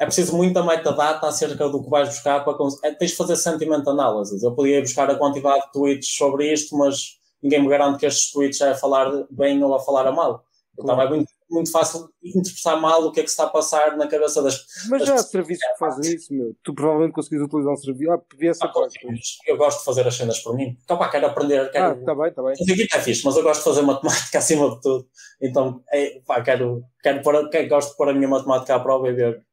é 0.00 0.04
preciso 0.06 0.36
muita 0.36 0.62
metadata 0.64 1.26
acerca 1.28 1.68
do 1.68 1.82
que 1.84 1.88
vais 1.90 2.08
buscar 2.08 2.44
para 2.44 2.54
cons- 2.54 2.82
é, 2.82 2.92
tens 2.92 3.12
de 3.12 3.16
fazer 3.16 3.36
sentiment 3.36 3.86
analysis. 3.86 4.42
Eu 4.42 4.54
podia 4.56 4.78
ir 4.78 4.82
buscar 4.82 5.08
a 5.08 5.16
quantidade 5.16 5.66
de 5.66 5.72
tweets 5.72 6.08
sobre 6.16 6.52
isto, 6.52 6.76
mas 6.76 7.16
ninguém 7.44 7.62
me 7.62 7.68
garante 7.68 7.98
que 7.98 8.06
estes 8.06 8.32
tweets 8.32 8.60
é 8.62 8.70
a 8.70 8.74
falar 8.74 9.26
bem 9.30 9.62
ou 9.62 9.74
a 9.74 9.78
falar 9.78 10.06
a 10.06 10.12
mal. 10.12 10.42
Então 10.76 11.00
é 11.00 11.08
muito, 11.08 11.28
muito 11.48 11.70
fácil 11.70 12.08
interpretar 12.22 12.80
mal 12.80 13.04
o 13.04 13.12
que 13.12 13.20
é 13.20 13.22
que 13.22 13.28
se 13.28 13.34
está 13.34 13.44
a 13.44 13.50
passar 13.50 13.96
na 13.96 14.08
cabeça 14.08 14.42
das 14.42 14.66
Mas 14.88 15.06
já 15.06 15.14
há 15.14 15.18
serviços 15.18 15.64
que 15.64 15.78
fazem 15.78 16.14
isso, 16.14 16.34
meu. 16.34 16.56
Tu 16.64 16.74
provavelmente 16.74 17.12
conseguis 17.12 17.42
utilizar 17.42 17.72
um 17.72 17.76
serviço. 17.76 18.10
Ah, 18.10 18.18
podia 18.18 18.52
ser 18.52 18.66
parte. 18.72 18.98
Eu 19.46 19.56
gosto 19.56 19.78
de 19.78 19.84
fazer 19.84 20.06
as 20.08 20.16
cenas 20.16 20.40
por 20.40 20.56
mim. 20.56 20.76
Então, 20.82 20.98
pá, 20.98 21.08
quero 21.08 21.26
aprender, 21.26 21.70
quero, 21.70 21.84
Ah, 21.84 22.04
tá 22.04 22.14
bem, 22.14 22.32
tá 22.32 22.42
bem. 22.42 22.54
O 22.54 22.64
que 22.64 22.88
é 22.92 23.00
fixe, 23.00 23.24
mas 23.24 23.36
eu 23.36 23.44
gosto 23.44 23.60
de 23.60 23.64
fazer 23.64 23.82
matemática 23.82 24.38
acima 24.38 24.70
de 24.70 24.80
tudo. 24.80 25.06
Então, 25.40 25.80
é, 25.92 26.20
pá, 26.26 26.42
quero, 26.42 26.82
quero 27.00 27.22
pôr, 27.22 27.48
quero, 27.50 27.68
gosto 27.68 27.90
de 27.90 27.96
pôr 27.96 28.08
a 28.08 28.14
minha 28.14 28.28
matemática 28.28 28.74
à 28.74 28.80
prova 28.80 29.08
e 29.08 29.12
ver 29.12 29.44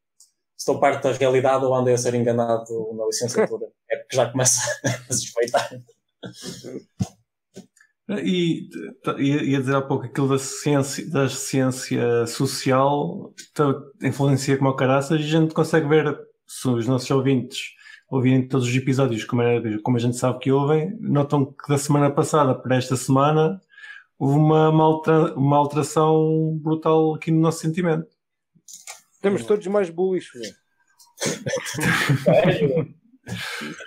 estou 0.58 0.80
parte 0.80 1.04
da 1.04 1.12
realidade 1.12 1.66
ou 1.66 1.74
andei 1.74 1.94
a 1.94 1.98
ser 1.98 2.16
enganado 2.16 2.94
na 2.94 3.06
licenciatura. 3.06 3.68
é 3.92 3.98
porque 3.98 4.16
já 4.16 4.32
começa 4.32 4.62
a 5.08 5.14
suspeitar. 5.14 5.70
E 8.20 8.70
ia 9.18 9.60
dizer 9.60 9.76
há 9.76 9.82
pouco 9.82 10.06
aquilo 10.06 10.30
da 10.30 10.40
ciência, 10.40 11.10
da 11.10 11.30
ciência 11.30 12.26
social 12.28 13.34
influencia 14.02 14.58
como 14.58 14.70
o 14.70 14.76
caraças 14.76 15.20
e 15.20 15.24
a 15.24 15.28
gente 15.28 15.54
consegue 15.54 15.88
ver 15.88 16.18
se 16.48 16.68
os 16.68 16.88
nossos 16.88 17.10
ouvintes 17.12 17.76
ouvirem 18.10 18.48
todos 18.48 18.68
os 18.68 18.76
episódios 18.76 19.24
como, 19.24 19.42
é, 19.42 19.78
como 19.84 19.98
a 19.98 20.00
gente 20.00 20.18
sabe 20.18 20.40
que 20.40 20.52
ouvem, 20.52 20.98
notam 21.00 21.46
que 21.46 21.70
da 21.70 21.78
semana 21.78 22.12
passada 22.12 22.54
para 22.54 22.76
esta 22.76 22.98
semana 22.98 23.62
houve 24.20 24.38
uma, 24.38 24.70
uma, 24.70 24.84
altera, 24.84 25.34
uma 25.36 25.58
alteração 25.58 26.60
brutal 26.62 27.16
aqui 27.16 27.32
no 27.32 27.40
nosso 27.40 27.60
sentimento. 27.60 28.08
Estamos 29.14 29.46
todos 29.46 29.66
mais 29.68 29.90
bullish. 29.90 30.30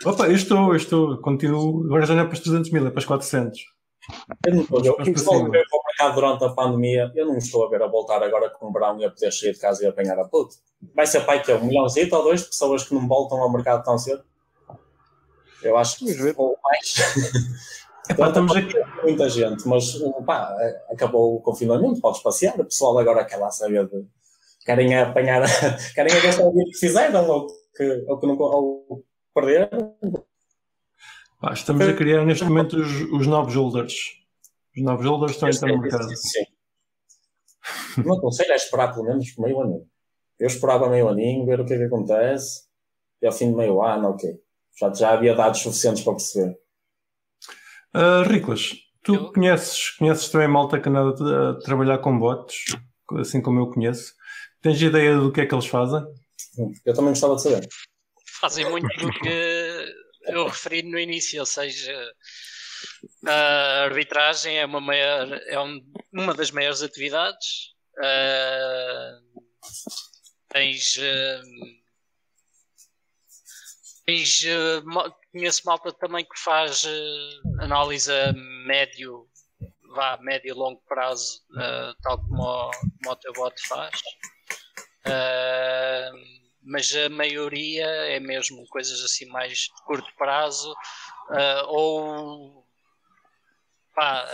Opa, 0.07 0.27
eu 0.27 0.35
estou, 0.35 0.71
eu 0.71 0.77
estou, 0.77 1.19
continuo, 1.19 1.85
agora 1.85 2.07
já 2.07 2.15
não 2.15 2.23
é 2.23 2.25
para 2.25 2.35
os 2.35 2.41
300 2.41 2.71
mil, 2.71 2.87
é 2.87 2.91
para 2.91 3.01
os 3.01 3.05
400. 3.05 3.74
Eu 4.47 4.55
não 4.55 4.63
estou 4.63 5.47
a 5.47 5.49
ver, 5.49 5.65
o 5.73 5.85
mercado 5.87 6.15
durante 6.15 6.45
a 6.45 6.51
pandemia, 6.51 7.11
eu 7.15 7.27
não 7.27 7.39
estou 7.39 7.65
a 7.65 7.71
ver 7.71 7.83
a 7.83 7.87
voltar 7.87 8.23
agora 8.23 8.51
com 8.51 8.67
o 8.67 8.73
verão 8.73 8.99
e 9.01 9.05
a 9.05 9.11
poder 9.11 9.33
sair 9.33 9.53
de 9.53 9.59
casa 9.59 9.85
e 9.85 9.87
apanhar 9.87 10.19
a 10.19 10.25
puto. 10.25 10.57
Vai 10.95 11.07
ser 11.07 11.21
pai 11.23 11.43
que 11.43 11.51
é 11.51 11.57
um 11.57 11.65
milhãozinho 11.65 12.09
ou 12.15 12.23
dois 12.23 12.43
de 12.43 12.49
pessoas 12.49 12.85
que 12.85 12.95
não 12.95 13.09
voltam 13.09 13.41
ao 13.41 13.51
mercado 13.51 13.83
tão 13.83 13.97
cedo. 13.97 14.23
Eu 15.63 15.77
acho 15.79 15.99
que 15.99 16.35
ou 16.37 16.59
mais. 16.63 16.95
Epá, 18.11 18.29
estamos 18.29 18.55
aqui. 18.55 18.75
Muita 19.03 19.31
gente, 19.31 19.67
mas 19.67 19.99
pá, 20.27 20.55
acabou 20.91 21.37
o 21.37 21.41
confinamento, 21.41 22.01
podes 22.03 22.21
passear. 22.21 22.61
O 22.61 22.65
pessoal 22.65 22.99
agora 22.99 23.25
quer 23.25 23.39
lá 23.39 23.51
saber 23.51 23.89
de. 23.89 24.05
Querem 24.65 24.97
apanhar, 24.97 25.43
querem 25.95 26.23
gastar 26.23 26.45
o 26.45 26.51
dinheiro 26.51 26.71
que 26.71 26.79
fizeram 26.79 27.29
ou 27.29 27.47
que, 27.75 28.05
ou 28.07 28.19
que 28.19 28.27
não 28.27 28.37
ou 28.39 29.03
perderam. 29.35 29.97
Pá, 31.45 31.53
estamos 31.53 31.87
a 31.87 31.93
criar 31.93 32.25
neste 32.25 32.43
momento 32.43 32.75
os, 32.75 33.03
os 33.13 33.27
novos 33.27 33.55
holders. 33.55 33.95
Os 34.75 34.83
novos 34.83 35.05
holders 35.05 35.33
estão 35.33 35.47
a 35.47 35.53
entrar 35.53 35.69
no 35.69 35.83
mercado. 35.83 36.17
Sim. 36.17 36.45
O 37.99 38.01
meu 38.01 38.19
conselho 38.19 38.53
é 38.53 38.57
esperar 38.57 38.95
pelo 38.95 39.05
menos 39.05 39.37
meio 39.37 39.61
aninho. 39.61 39.87
Eu 40.39 40.47
esperava 40.47 40.89
meio 40.89 41.07
aninho, 41.07 41.45
ver 41.45 41.61
o 41.61 41.67
que 41.67 41.75
é 41.75 41.77
que 41.77 41.85
acontece, 41.85 42.63
e 43.21 43.27
ao 43.27 43.33
fim 43.33 43.51
de 43.51 43.57
meio 43.57 43.83
ano, 43.83 44.09
ok. 44.09 44.41
Já, 44.81 44.95
já 44.95 45.11
havia 45.11 45.35
dados 45.35 45.61
suficientes 45.61 46.03
para 46.03 46.15
perceber. 46.15 46.57
Uh, 47.95 48.23
Riclas, 48.27 48.73
tu 49.03 49.15
eu... 49.15 49.31
conheces, 49.31 49.91
conheces 49.99 50.31
também 50.31 50.49
malta 50.49 50.81
que 50.81 50.89
anda 50.89 51.51
a 51.51 51.59
trabalhar 51.59 51.99
com 51.99 52.19
bots, 52.19 52.75
assim 53.19 53.43
como 53.43 53.61
eu 53.61 53.71
conheço. 53.71 54.15
Tens 54.63 54.81
ideia 54.81 55.19
do 55.19 55.31
que 55.31 55.43
é 55.43 55.47
que 55.47 55.55
eles 55.55 55.67
fazem? 55.67 56.03
Eu 56.87 56.95
também 56.95 57.11
gostava 57.11 57.37
de 57.37 57.43
saber. 57.43 57.69
Fazem 58.41 58.71
muito 58.71 58.89
do 58.99 59.13
que 59.13 59.64
eu 60.27 60.47
referi 60.47 60.83
no 60.83 60.99
início, 60.99 61.41
ou 61.41 61.47
seja, 61.47 61.93
a 63.27 63.85
arbitragem 63.85 64.59
é 64.59 64.67
uma, 64.67 64.81
maior, 64.81 65.33
é 65.47 65.61
um, 65.61 65.81
uma 66.13 66.35
das 66.35 66.51
maiores 66.51 66.83
atividades. 66.83 67.75
Uh, 67.99 69.43
tens. 70.49 70.97
Uh, 70.97 71.85
tens 74.05 74.43
uh, 74.45 75.15
conheço 75.33 75.63
malta 75.65 75.93
também 75.93 76.25
que 76.25 76.39
faz 76.39 76.85
análise 77.59 78.13
a 78.13 78.33
médio, 78.67 79.29
vá, 79.95 80.17
médio 80.19 80.51
e 80.51 80.53
longo 80.53 80.81
prazo, 80.87 81.41
tal 82.03 82.19
como 82.19 82.43
o, 82.43 82.71
como 82.71 83.11
o 83.11 83.17
teu 83.17 83.33
faz. 83.67 84.01
Uh, 85.07 86.44
mas 86.65 86.95
a 86.95 87.09
maioria 87.09 87.87
é 87.87 88.19
mesmo 88.21 88.67
coisas 88.69 89.03
assim 89.03 89.27
mais 89.27 89.59
de 89.59 89.83
curto 89.85 90.11
prazo 90.17 90.75
ou 91.67 92.67
pá, 93.95 94.27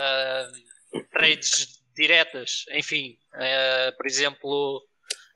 trades 1.12 1.82
diretas, 1.94 2.64
enfim, 2.72 3.18
por 3.96 4.06
exemplo, 4.06 4.82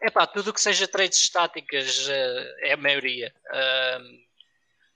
epá, 0.00 0.26
tudo 0.26 0.52
que 0.52 0.60
seja 0.60 0.88
trades 0.88 1.18
estáticas 1.18 2.08
é 2.60 2.72
a 2.72 2.76
maioria. 2.76 3.34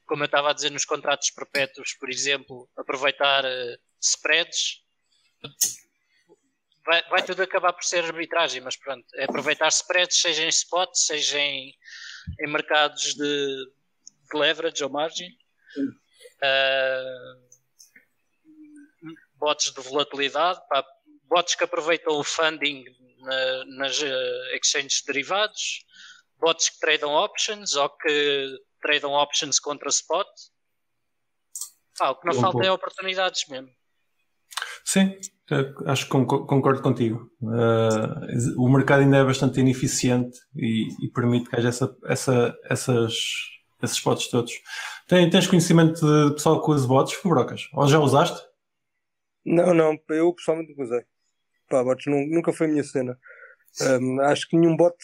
Como 0.08 0.22
eu 0.22 0.26
estava 0.26 0.50
a 0.50 0.54
dizer 0.54 0.70
nos 0.70 0.86
contratos 0.86 1.30
perpétuos, 1.30 1.92
por 1.92 2.08
exemplo, 2.08 2.68
aproveitar 2.74 3.44
uh, 3.44 3.78
spreads, 4.00 4.82
vai, 6.84 7.02
vai, 7.10 7.22
tudo 7.22 7.42
acabar 7.42 7.74
por 7.74 7.84
ser 7.84 8.04
arbitragem, 8.04 8.62
mas 8.62 8.74
pronto, 8.74 9.04
é 9.16 9.24
aproveitar 9.24 9.68
spreads, 9.68 10.18
seja 10.18 10.44
em 10.44 10.48
spot, 10.48 10.88
seja 10.94 11.38
em, 11.38 11.74
em 12.40 12.46
mercados 12.46 13.14
de, 13.14 13.72
de 14.30 14.38
leverage 14.38 14.82
ou 14.82 14.90
margem. 14.90 15.36
Uh, 15.78 17.48
bots 19.34 19.72
de 19.72 19.80
volatilidade, 19.80 20.60
pá, 20.68 20.84
bots 21.24 21.54
que 21.54 21.64
aproveitam 21.64 22.18
o 22.18 22.24
funding 22.24 22.84
na, 23.18 23.64
nas 23.66 24.00
uh, 24.00 24.54
exchanges 24.54 25.00
de 25.00 25.06
derivados, 25.06 25.84
bots 26.38 26.68
que 26.70 26.80
tradam 26.80 27.10
options 27.10 27.74
ou 27.74 27.88
que 27.90 28.58
tradam 28.80 29.12
options 29.12 29.58
contra 29.58 29.88
spot. 29.88 30.28
Ah, 32.00 32.12
o 32.12 32.16
que 32.16 32.26
não 32.26 32.36
um 32.36 32.40
falta 32.40 32.58
pouco. 32.58 32.66
é 32.66 32.72
oportunidades 32.72 33.46
mesmo. 33.48 33.77
Sim, 34.90 35.14
acho 35.84 36.06
que 36.06 36.10
concordo 36.10 36.80
contigo. 36.80 37.30
Uh, 37.42 38.56
o 38.56 38.70
mercado 38.70 39.00
ainda 39.00 39.18
é 39.18 39.24
bastante 39.24 39.60
ineficiente 39.60 40.38
e, 40.56 40.88
e 41.04 41.10
permite 41.12 41.50
que 41.50 41.56
haja 41.56 41.68
essa, 41.68 41.94
essa, 42.06 42.58
essas, 42.70 43.14
esses 43.82 44.00
bots 44.00 44.28
todos. 44.28 44.50
Tem, 45.06 45.28
tens 45.28 45.46
conhecimento 45.46 46.00
de 46.00 46.32
pessoal 46.32 46.64
que 46.64 46.70
usa 46.70 46.88
bots, 46.88 47.12
Fubrocas? 47.12 47.68
Ou 47.74 47.86
já 47.86 47.98
usaste? 47.98 48.40
Não, 49.44 49.74
não, 49.74 49.98
eu 50.08 50.32
pessoalmente 50.32 50.70
nunca 50.70 50.84
usei. 50.84 51.04
Pá, 51.68 51.84
bots 51.84 52.06
nunca 52.06 52.50
foi 52.54 52.68
a 52.68 52.70
minha 52.70 52.84
cena. 52.84 53.18
Um, 53.82 54.22
acho 54.22 54.48
que 54.48 54.56
nenhum 54.56 54.74
bot 54.74 54.96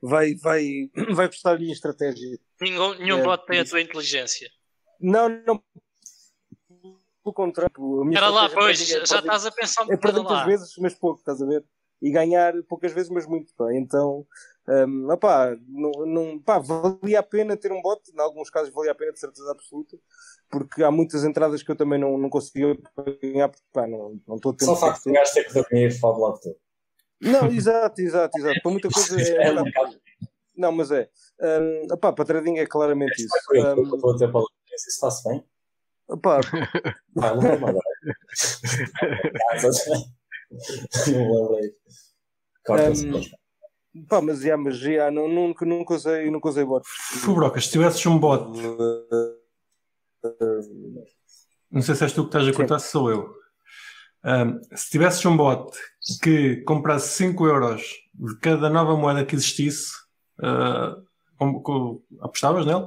vai, 0.00 0.36
vai, 0.36 0.88
vai 1.16 1.28
prestar 1.28 1.56
a 1.56 1.58
minha 1.58 1.72
estratégia. 1.72 2.38
Nenhum, 2.60 2.94
nenhum 2.94 3.18
é, 3.18 3.24
bot 3.24 3.44
tem 3.44 3.58
a 3.58 3.64
tua 3.64 3.80
inteligência. 3.80 4.48
Não, 5.00 5.28
não. 5.28 5.60
Pelo 7.26 7.34
contrário. 7.34 8.04
Espera 8.04 8.28
lá, 8.28 8.48
pois, 8.48 8.80
é, 8.80 9.04
já 9.04 9.18
estás 9.18 9.46
a 9.46 9.50
pensar 9.50 9.84
É 9.90 9.96
perder 9.96 10.20
muitas 10.20 10.46
vezes, 10.46 10.72
mas 10.78 10.94
pouco, 10.94 11.18
estás 11.18 11.42
a 11.42 11.46
ver? 11.46 11.64
E 12.00 12.08
ganhar 12.08 12.52
poucas 12.68 12.92
vezes, 12.92 13.10
mas 13.10 13.26
muito. 13.26 13.52
Pá. 13.56 13.74
Então, 13.74 14.24
um, 14.68 15.10
opá, 15.10 15.56
não, 15.66 16.06
não, 16.06 16.38
pá, 16.38 16.60
valia 16.60 17.18
a 17.18 17.24
pena 17.24 17.56
ter 17.56 17.72
um 17.72 17.82
bot, 17.82 18.00
em 18.14 18.20
alguns 18.20 18.48
casos 18.48 18.72
valia 18.72 18.92
a 18.92 18.94
pena 18.94 19.10
de 19.10 19.18
certeza 19.18 19.50
absoluta, 19.50 19.98
porque 20.48 20.84
há 20.84 20.90
muitas 20.92 21.24
entradas 21.24 21.64
que 21.64 21.70
eu 21.72 21.74
também 21.74 21.98
não, 21.98 22.16
não 22.16 22.30
conseguia 22.30 22.78
ganhar, 23.20 23.48
porque 23.48 23.66
pá, 23.72 23.88
não, 23.88 24.20
não 24.24 24.36
estou 24.36 24.52
a 24.52 24.54
ter. 24.54 24.66
Só 24.66 24.74
o 24.74 24.76
facto 24.76 25.02
de 25.06 25.12
gajo 25.12 25.32
ter 25.32 25.44
que 25.48 25.54
dormir, 25.54 26.00
para 26.00 26.10
o 26.10 26.14
bloco 26.14 26.40
todo. 26.40 26.56
Não, 27.20 27.50
exato, 27.50 28.00
exato, 28.00 28.38
exato. 28.38 28.60
Para 28.62 28.70
muita 28.70 28.88
coisa 28.88 29.18
é. 29.20 29.48
é 29.48 29.54
não, 30.56 30.70
mas 30.70 30.92
é. 30.92 31.10
Um, 31.40 31.92
opá, 31.92 32.12
para 32.12 32.24
trading 32.24 32.58
é 32.58 32.66
claramente 32.66 33.20
isso. 33.20 33.34
isso. 33.52 33.66
Um, 33.66 33.94
estou 33.94 34.10
a 34.10 34.12
dizer 34.12 34.30
para 34.30 34.42
se 34.76 34.90
isso 34.90 35.00
faz 35.00 35.22
bem. 35.24 35.44
Opá. 36.08 36.40
Ah, 37.18 37.34
não 37.34 37.42
lembro 37.42 37.68
agora. 37.68 37.84
não 41.08 41.48
lembrei. 41.48 41.74
Corta-se. 42.66 43.08
Um, 43.08 44.04
pá, 44.06 44.20
mas, 44.20 44.42
yeah, 44.44 44.62
mas 44.62 44.80
yeah, 44.82 45.10
não, 45.10 45.28
nunca, 45.28 45.64
nunca 45.64 45.94
usei, 45.94 46.30
nunca 46.30 46.48
usei 46.50 46.64
bot. 46.64 46.86
Fubrocas, 46.86 47.64
se 47.64 47.72
tivesses 47.72 48.04
um 48.04 48.18
bot. 48.18 48.52
Não 51.70 51.82
sei 51.82 51.94
se 51.94 52.04
és 52.04 52.12
tu 52.12 52.22
que 52.22 52.28
estás 52.28 52.46
a 52.46 52.52
contar, 52.52 52.78
se 52.78 52.90
sou 52.90 53.10
eu. 53.10 53.34
Um, 54.24 54.60
se 54.76 54.90
tivesses 54.90 55.24
um 55.24 55.36
bot 55.36 55.76
que 56.22 56.56
comprasse 56.62 57.16
5 57.16 57.46
euros 57.46 57.82
de 58.14 58.38
cada 58.40 58.68
nova 58.68 58.96
moeda 58.96 59.24
que 59.24 59.34
existisse, 59.34 59.92
uh, 60.40 61.02
com, 61.38 61.62
com, 61.62 62.02
apostavas 62.20 62.66
nele? 62.66 62.86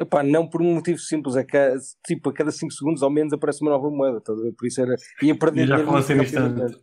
Epá, 0.00 0.22
não 0.22 0.48
por 0.48 0.62
um 0.62 0.74
motivo 0.74 0.98
simples, 0.98 1.34
é 1.34 1.42
que 1.42 1.58
tipo, 2.06 2.30
a 2.30 2.32
cada 2.32 2.52
5 2.52 2.72
segundos 2.72 3.02
ao 3.02 3.10
menos 3.10 3.32
aparece 3.32 3.62
uma 3.62 3.72
nova 3.72 3.90
moeda, 3.90 4.20
tá 4.20 4.32
por 4.56 4.66
isso 4.66 4.80
era. 4.80 4.94
ia 5.20 5.36
perder 5.36 5.64
e 5.64 5.66
já 5.66 5.78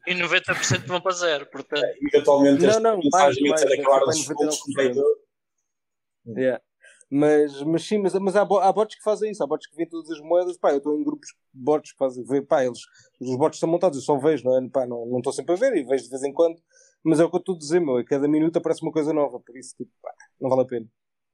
E 0.06 0.14
90% 0.14 0.86
vão 0.86 1.00
para 1.00 1.14
zero, 1.14 1.46
portanto. 1.50 1.82
É, 1.82 1.96
eventualmente, 2.02 2.66
não, 2.66 2.80
não, 2.82 3.00
mais, 3.12 3.40
mais, 3.40 3.64
acabar 3.64 4.04
os 4.04 4.28
Yeah. 6.28 6.62
Mas, 7.10 7.62
mas 7.62 7.88
sim, 7.88 8.00
mas, 8.00 8.14
mas 8.16 8.36
há, 8.36 8.42
há 8.42 8.74
bots 8.74 8.98
que 8.98 9.04
fazem 9.04 9.32
isso, 9.32 9.44
há 9.44 9.48
bots 9.48 9.68
que 9.68 9.76
veem 9.78 9.88
todas 9.88 10.10
as 10.10 10.20
moedas, 10.20 10.58
pá, 10.58 10.72
eu 10.72 10.78
estou 10.78 11.00
em 11.00 11.04
grupos 11.04 11.30
de 11.30 11.64
bots 11.64 11.92
que 11.92 11.98
fazem, 11.98 12.24
vê, 12.26 12.42
pá, 12.42 12.66
eles, 12.66 12.80
os 13.22 13.38
bots 13.38 13.58
estão 13.58 13.70
montados, 13.70 13.98
eu 13.98 14.04
só 14.04 14.18
vejo, 14.18 14.44
não 14.44 14.58
é? 14.58 14.70
Pá, 14.70 14.86
não 14.88 15.18
estou 15.18 15.32
sempre 15.32 15.54
a 15.54 15.58
ver 15.58 15.78
e 15.78 15.84
vejo 15.84 16.04
de 16.04 16.10
vez 16.10 16.24
em 16.24 16.34
quando, 16.34 16.60
mas 17.04 17.20
é 17.20 17.24
o 17.24 17.30
que 17.30 17.36
eu 17.36 17.40
estou 17.40 17.56
a 17.56 17.58
dizer, 17.60 17.80
meu, 17.80 17.98
a 17.98 18.04
cada 18.04 18.28
minuto 18.28 18.58
aparece 18.58 18.82
uma 18.82 18.92
coisa 18.92 19.14
nova, 19.14 19.40
por 19.40 19.56
isso, 19.56 19.76
tipo, 19.78 19.92
pá, 20.02 20.12
não 20.42 20.50
vale 20.50 20.64
a 20.64 20.66
pena. 20.66 20.88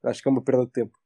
Acho 0.04 0.22
que 0.22 0.28
é 0.28 0.32
uma 0.32 0.42
perda 0.42 0.66
de 0.66 0.72
tempo. 0.72 0.98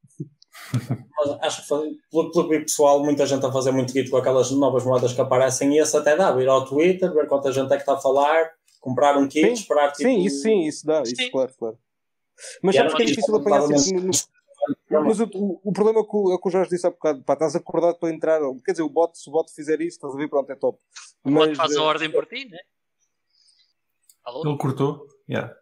Acho 1.43 1.63
que 1.63 1.69
pelo, 2.11 2.31
pelo 2.31 2.49
pessoal, 2.49 3.03
muita 3.03 3.27
gente 3.27 3.45
a 3.45 3.53
fazer 3.53 3.73
muito 3.73 3.93
guito 3.93 4.11
com 4.11 4.17
aquelas 4.17 4.51
novas 4.51 4.85
moedas 4.85 5.13
que 5.13 5.21
aparecem 5.21 5.75
e 5.75 5.79
esse 5.79 5.97
até 5.97 6.17
dá, 6.17 6.31
ir 6.41 6.49
ao 6.49 6.65
Twitter, 6.65 7.13
ver 7.13 7.29
quanta 7.29 7.53
gente 7.53 7.73
é 7.73 7.77
que 7.77 7.83
está 7.83 7.95
a 7.95 8.01
falar, 8.01 8.53
comprar 8.81 9.17
um 9.17 9.29
kit, 9.29 9.47
sim, 9.47 9.53
esperar 9.53 9.93
tipo... 9.93 10.09
Sim, 10.09 10.19
isso 10.21 10.43
sim, 10.43 10.61
isso 10.63 10.87
dá, 10.87 11.03
isso 11.03 11.31
claro, 11.31 11.53
claro. 11.59 11.79
Mas 12.63 12.77
sabes 12.77 12.95
que 12.95 13.03
é 13.03 13.07
difícil 13.07 13.35
apanhar 13.37 13.59
provavelmente- 13.59 13.89
sempre 13.89 14.05
no, 14.91 15.05
Mas 15.05 15.21
o, 15.21 15.25
o, 15.35 15.61
o 15.65 15.73
problema 15.73 16.01
é 16.01 16.05
que 16.05 16.17
o, 16.17 16.35
é 16.35 16.39
que 16.39 16.49
o 16.49 16.51
Jorge 16.51 16.71
disse 16.71 16.87
há 16.87 16.91
bocado, 16.91 17.23
pá, 17.23 17.33
estás 17.33 17.57
acordado 17.57 17.99
para 17.99 18.11
entrar, 18.13 18.41
quer 18.65 18.73
dizer, 18.73 18.83
o 18.83 18.89
bot, 18.89 19.17
se 19.17 19.29
o 19.29 19.33
bot 19.33 19.51
fizer 19.53 19.81
isso, 19.81 19.97
estás 19.97 20.15
a 20.15 20.17
ver, 20.17 20.29
pronto, 20.29 20.51
é 20.51 20.55
top. 20.57 20.79
O 21.25 21.31
bot 21.31 21.55
faz 21.55 21.77
a 21.77 21.81
eh, 21.81 21.83
ordem 21.83 22.11
por 22.11 22.27
ti, 22.27 22.49
né? 22.49 22.59
Alô? 24.25 24.43
Ele 24.45 24.59
cortou? 24.59 25.07
Yeah. 25.29 25.57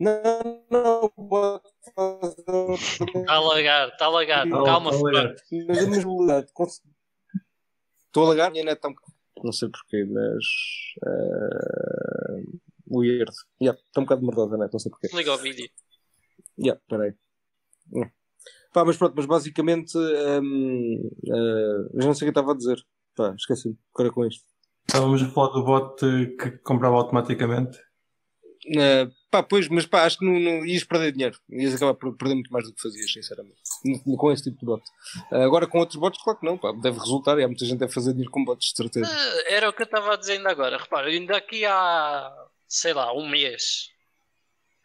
Não, 0.00 0.62
não, 0.70 1.12
o 1.16 1.22
bot 1.24 1.62
faz 1.94 2.36
a 2.46 2.52
ordem, 2.52 2.74
Está 3.20 3.32
a 3.34 3.40
lagar, 3.40 3.88
está 3.88 4.04
a 4.06 4.08
lagar. 4.08 4.48
Tá 4.48 4.64
Calma, 4.64 4.90
Tá 4.92 4.98
mas 5.66 5.78
a 5.78 5.86
mesma 5.90 6.02
velocidade. 6.02 6.52
cons- 6.52 6.82
Estou 8.06 8.24
a 8.24 8.28
lagar, 8.28 8.50
minha 8.50 8.64
net 8.64 8.76
está 8.76 8.88
um 8.88 8.94
bocado- 8.94 9.12
Não 9.44 9.52
sei 9.52 9.68
porquê, 9.68 10.04
mas. 10.04 10.44
Uh, 11.04 12.60
weird. 12.90 13.30
Yeah, 13.60 13.78
está 13.86 14.00
um 14.00 14.04
bocado 14.04 14.24
merdada 14.24 14.54
a 14.54 14.58
net, 14.58 14.72
não 14.72 14.78
sei 14.80 14.90
porquê. 14.90 15.08
Liga 15.14 15.34
o 15.34 15.38
vídeo. 15.38 15.68
Yeah, 16.58 16.80
peraí. 16.88 17.14
Yeah. 17.92 18.12
Pá, 18.72 18.84
mas 18.84 18.96
pronto, 18.96 19.14
mas 19.16 19.26
basicamente. 19.26 19.96
Um, 19.98 21.10
uh, 21.26 21.90
já 22.00 22.06
não 22.06 22.14
sei 22.14 22.28
o 22.28 22.32
que 22.32 22.38
estava 22.38 22.52
a 22.52 22.56
dizer. 22.56 22.78
Pá, 23.16 23.34
esqueci-me. 23.36 23.76
Agora 23.94 24.12
com 24.12 24.24
isto. 24.26 24.44
Estávamos 24.88 25.22
a 25.22 25.28
falar 25.28 25.48
do 25.52 25.64
bot 25.64 26.00
que 26.38 26.50
comprava 26.58 26.96
automaticamente. 26.96 27.78
Uh, 28.68 29.10
pá, 29.30 29.42
pois, 29.42 29.68
mas 29.68 29.86
pá, 29.86 30.04
acho 30.04 30.18
que 30.18 30.24
não, 30.24 30.38
não 30.38 30.66
ias 30.66 30.84
perder 30.84 31.12
dinheiro. 31.12 31.38
Ias 31.50 31.74
acabar 31.74 31.94
por 31.94 32.16
perder 32.16 32.34
muito 32.34 32.52
mais 32.52 32.66
do 32.66 32.74
que 32.74 32.82
fazias, 32.82 33.10
sinceramente. 33.10 33.56
Com 34.18 34.30
esse 34.30 34.44
tipo 34.44 34.58
de 34.60 34.66
bot. 34.66 34.82
Uh, 35.32 35.36
agora 35.36 35.66
com 35.66 35.78
outros 35.78 35.98
bots, 35.98 36.22
claro 36.22 36.38
que 36.38 36.46
não, 36.46 36.58
pá, 36.58 36.72
deve 36.72 36.98
resultar. 36.98 37.38
E 37.38 37.44
há 37.44 37.48
muita 37.48 37.64
gente 37.64 37.82
a 37.82 37.88
fazer 37.88 38.12
dinheiro 38.12 38.30
com 38.30 38.44
bots, 38.44 38.70
de 38.70 38.76
certeza. 38.76 39.10
Ah, 39.10 39.42
Era 39.52 39.68
o 39.68 39.72
que 39.72 39.82
eu 39.82 39.86
estava 39.86 40.12
a 40.12 40.16
dizer 40.16 40.34
ainda 40.34 40.50
agora. 40.50 40.76
Repara, 40.76 41.08
ainda 41.08 41.36
aqui 41.36 41.64
há, 41.64 42.30
sei 42.66 42.92
lá, 42.92 43.12
um 43.14 43.28
mês 43.28 43.90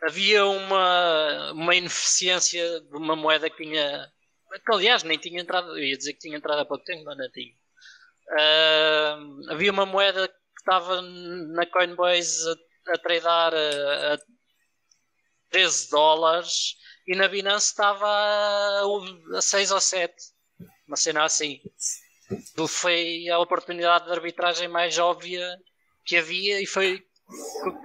havia 0.04 0.46
uma, 0.46 1.52
uma 1.54 1.76
ineficiência 1.76 2.82
de 2.82 2.96
uma 2.96 3.16
moeda 3.16 3.50
que 3.50 3.64
tinha. 3.64 4.12
Que, 4.66 4.74
aliás, 4.74 5.04
nem 5.04 5.18
tinha 5.18 5.42
entrado. 5.42 5.72
Eu 5.72 5.84
ia 5.84 5.98
dizer 5.98 6.14
que 6.14 6.20
tinha 6.20 6.38
entrado 6.38 6.60
há 6.60 6.66
pouco 6.66 6.84
tempo, 6.84 7.04
mas 7.06 7.18
não 7.18 7.32
tinha. 7.32 7.54
Ah, 8.32 9.18
havia 9.50 9.72
uma 9.72 9.86
moeda 9.86 10.28
que 10.28 10.60
estava 10.60 11.02
na 11.02 11.66
Coinbase 11.66 12.50
a, 12.50 12.56
a 12.90 12.98
tradar 12.98 13.54
a, 13.54 14.14
a 14.14 14.18
13 15.52 15.90
dólares 15.90 16.76
e 17.08 17.16
na 17.16 17.28
Binance 17.28 17.68
estava 17.68 18.06
a, 18.08 18.82
a 19.38 19.42
6 19.42 19.72
ou 19.72 19.80
7. 19.80 20.14
Uma 20.88 20.98
cena 20.98 21.24
assim. 21.24 21.60
Foi 22.68 23.28
a 23.30 23.40
oportunidade 23.40 24.06
de 24.06 24.12
arbitragem 24.12 24.68
mais 24.68 24.98
óbvia 24.98 25.58
que 26.06 26.16
havia 26.18 26.62
e 26.62 26.66
foi 26.66 27.02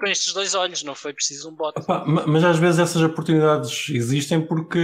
com- 0.01 0.07
estes 0.07 0.33
dois 0.33 0.55
olhos, 0.55 0.83
não 0.83 0.95
foi 0.95 1.13
preciso 1.13 1.51
um 1.51 1.55
bot. 1.55 1.75
Ma- 1.87 2.27
mas 2.27 2.45
às 2.45 2.59
vezes 2.59 2.81
essas 2.81 3.03
oportunidades 3.03 3.89
existem 3.91 4.45
porque 4.45 4.79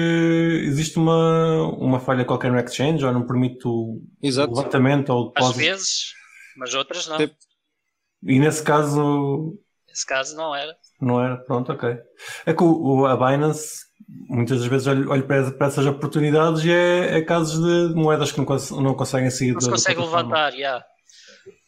existe 0.64 0.96
uma, 0.98 1.62
uma 1.78 1.98
falha 2.00 2.24
qualquer 2.24 2.52
no 2.52 2.58
exchange 2.58 3.04
ou 3.04 3.12
não 3.12 3.26
permite 3.26 3.66
o 3.66 4.00
Exato. 4.22 4.52
levantamento 4.54 5.10
ou 5.10 5.26
o 5.26 5.28
Às 5.28 5.34
depósito. 5.34 5.58
vezes, 5.58 6.12
mas 6.56 6.74
outras 6.74 7.06
não. 7.06 7.18
E 7.20 8.38
nesse 8.38 8.62
caso 8.62 9.58
Nesse 9.94 10.06
caso 10.06 10.36
não 10.36 10.52
era. 10.52 10.76
não 11.00 11.22
era. 11.24 11.36
Pronto, 11.36 11.70
ok. 11.70 11.96
É 12.44 12.52
que 12.52 12.62
o, 12.64 13.02
o- 13.02 13.06
a 13.06 13.16
Binance 13.16 13.84
muitas 14.28 14.58
das 14.58 14.66
vezes 14.66 14.88
olho, 14.88 15.08
olho 15.08 15.24
para, 15.24 15.52
para 15.52 15.68
essas 15.68 15.86
oportunidades 15.86 16.64
e 16.64 16.72
é, 16.72 17.18
é 17.18 17.22
casos 17.22 17.60
de 17.62 17.94
moedas 17.94 18.32
que 18.32 18.38
não, 18.38 18.44
cons- 18.44 18.72
não 18.72 18.92
conseguem 18.94 19.30
sair 19.30 19.52
Não 19.52 19.60
se 19.60 19.66
da- 19.66 19.70
da 19.70 19.76
consegue 19.76 20.00
levantar, 20.00 20.52
já. 20.52 20.84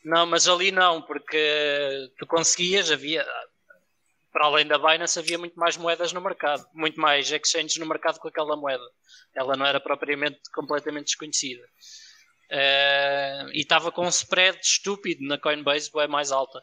Não, 0.04 0.26
mas 0.26 0.48
ali 0.48 0.72
não, 0.72 1.02
porque 1.02 2.10
tu 2.18 2.26
conseguias, 2.26 2.90
havia. 2.90 3.24
Para 4.32 4.46
além 4.46 4.66
da 4.66 4.76
Binance, 4.76 5.18
havia 5.18 5.38
muito 5.38 5.54
mais 5.58 5.76
moedas 5.76 6.12
no 6.12 6.20
mercado, 6.20 6.66
muito 6.74 7.00
mais 7.00 7.30
exchanges 7.30 7.76
no 7.78 7.86
mercado 7.86 8.18
com 8.18 8.26
aquela 8.28 8.56
moeda. 8.56 8.82
Ela 9.34 9.56
não 9.56 9.64
era 9.64 9.78
propriamente 9.80 10.40
completamente 10.52 11.06
desconhecida. 11.06 11.62
Eh, 12.50 13.46
e 13.54 13.60
estava 13.60 13.90
com 13.90 14.04
um 14.04 14.08
spread 14.08 14.58
estúpido 14.62 15.26
na 15.26 15.38
Coinbase, 15.38 15.90
é 15.96 16.06
mais 16.06 16.30
alta. 16.30 16.60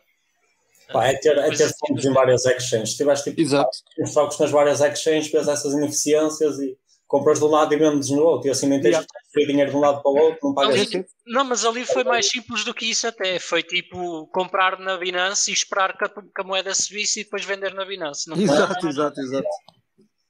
Pá, 0.91 1.07
é 1.07 1.13
ter, 1.17 1.37
é 1.37 1.49
ter 1.49 1.63
assim, 1.63 1.73
fundos 1.87 2.05
em 2.05 2.13
várias 2.13 2.45
exchanges. 2.45 2.91
Se 2.91 2.97
tiveres 2.97 3.21
tipo, 3.21 3.39
Exato. 3.39 3.69
uns 3.99 4.13
trocos 4.13 4.37
nas 4.39 4.51
várias 4.51 4.81
exchanges, 4.81 5.31
vês 5.31 5.47
essas 5.47 5.73
ineficiências 5.73 6.59
e 6.59 6.77
compras 7.07 7.39
de 7.39 7.45
um 7.45 7.49
lado 7.49 7.73
e 7.73 7.77
vendes 7.77 8.09
no 8.09 8.23
outro. 8.23 8.47
E 8.47 8.51
assim 8.51 8.67
nem 8.67 8.79
tens 8.81 8.89
Yeah. 8.91 9.05
de 9.05 9.07
transferir 9.07 9.47
dinheiro 9.47 9.71
de 9.71 9.77
um 9.77 9.79
lado 9.79 10.01
para 10.01 10.11
o 10.11 10.15
outro, 10.15 10.39
não 10.43 10.53
pagas. 10.53 10.75
Ali- 10.93 11.05
Não, 11.27 11.43
mas 11.45 11.63
ali 11.65 11.85
foi 11.85 12.03
mais 12.03 12.27
simples 12.29 12.63
do 12.63 12.73
que 12.73 12.85
isso 12.89 13.07
até. 13.07 13.39
Foi 13.39 13.63
tipo 13.63 14.27
comprar 14.27 14.77
na 14.79 14.97
Binance 14.97 15.49
e 15.49 15.53
esperar 15.53 15.97
que 15.97 16.03
a, 16.05 16.09
que 16.09 16.21
a 16.41 16.43
moeda 16.43 16.73
subisse 16.75 17.21
e 17.21 17.23
depois 17.23 17.45
vender 17.45 17.73
na 17.73 17.85
Binance. 17.85 18.27
Não 18.29 18.35
Exato, 18.37 18.87
exato, 18.87 19.19
exato. 19.21 19.47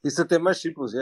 Isso 0.04 0.20
até 0.22 0.36
é 0.36 0.38
mais 0.38 0.58
simples, 0.58 0.94
é. 0.94 0.98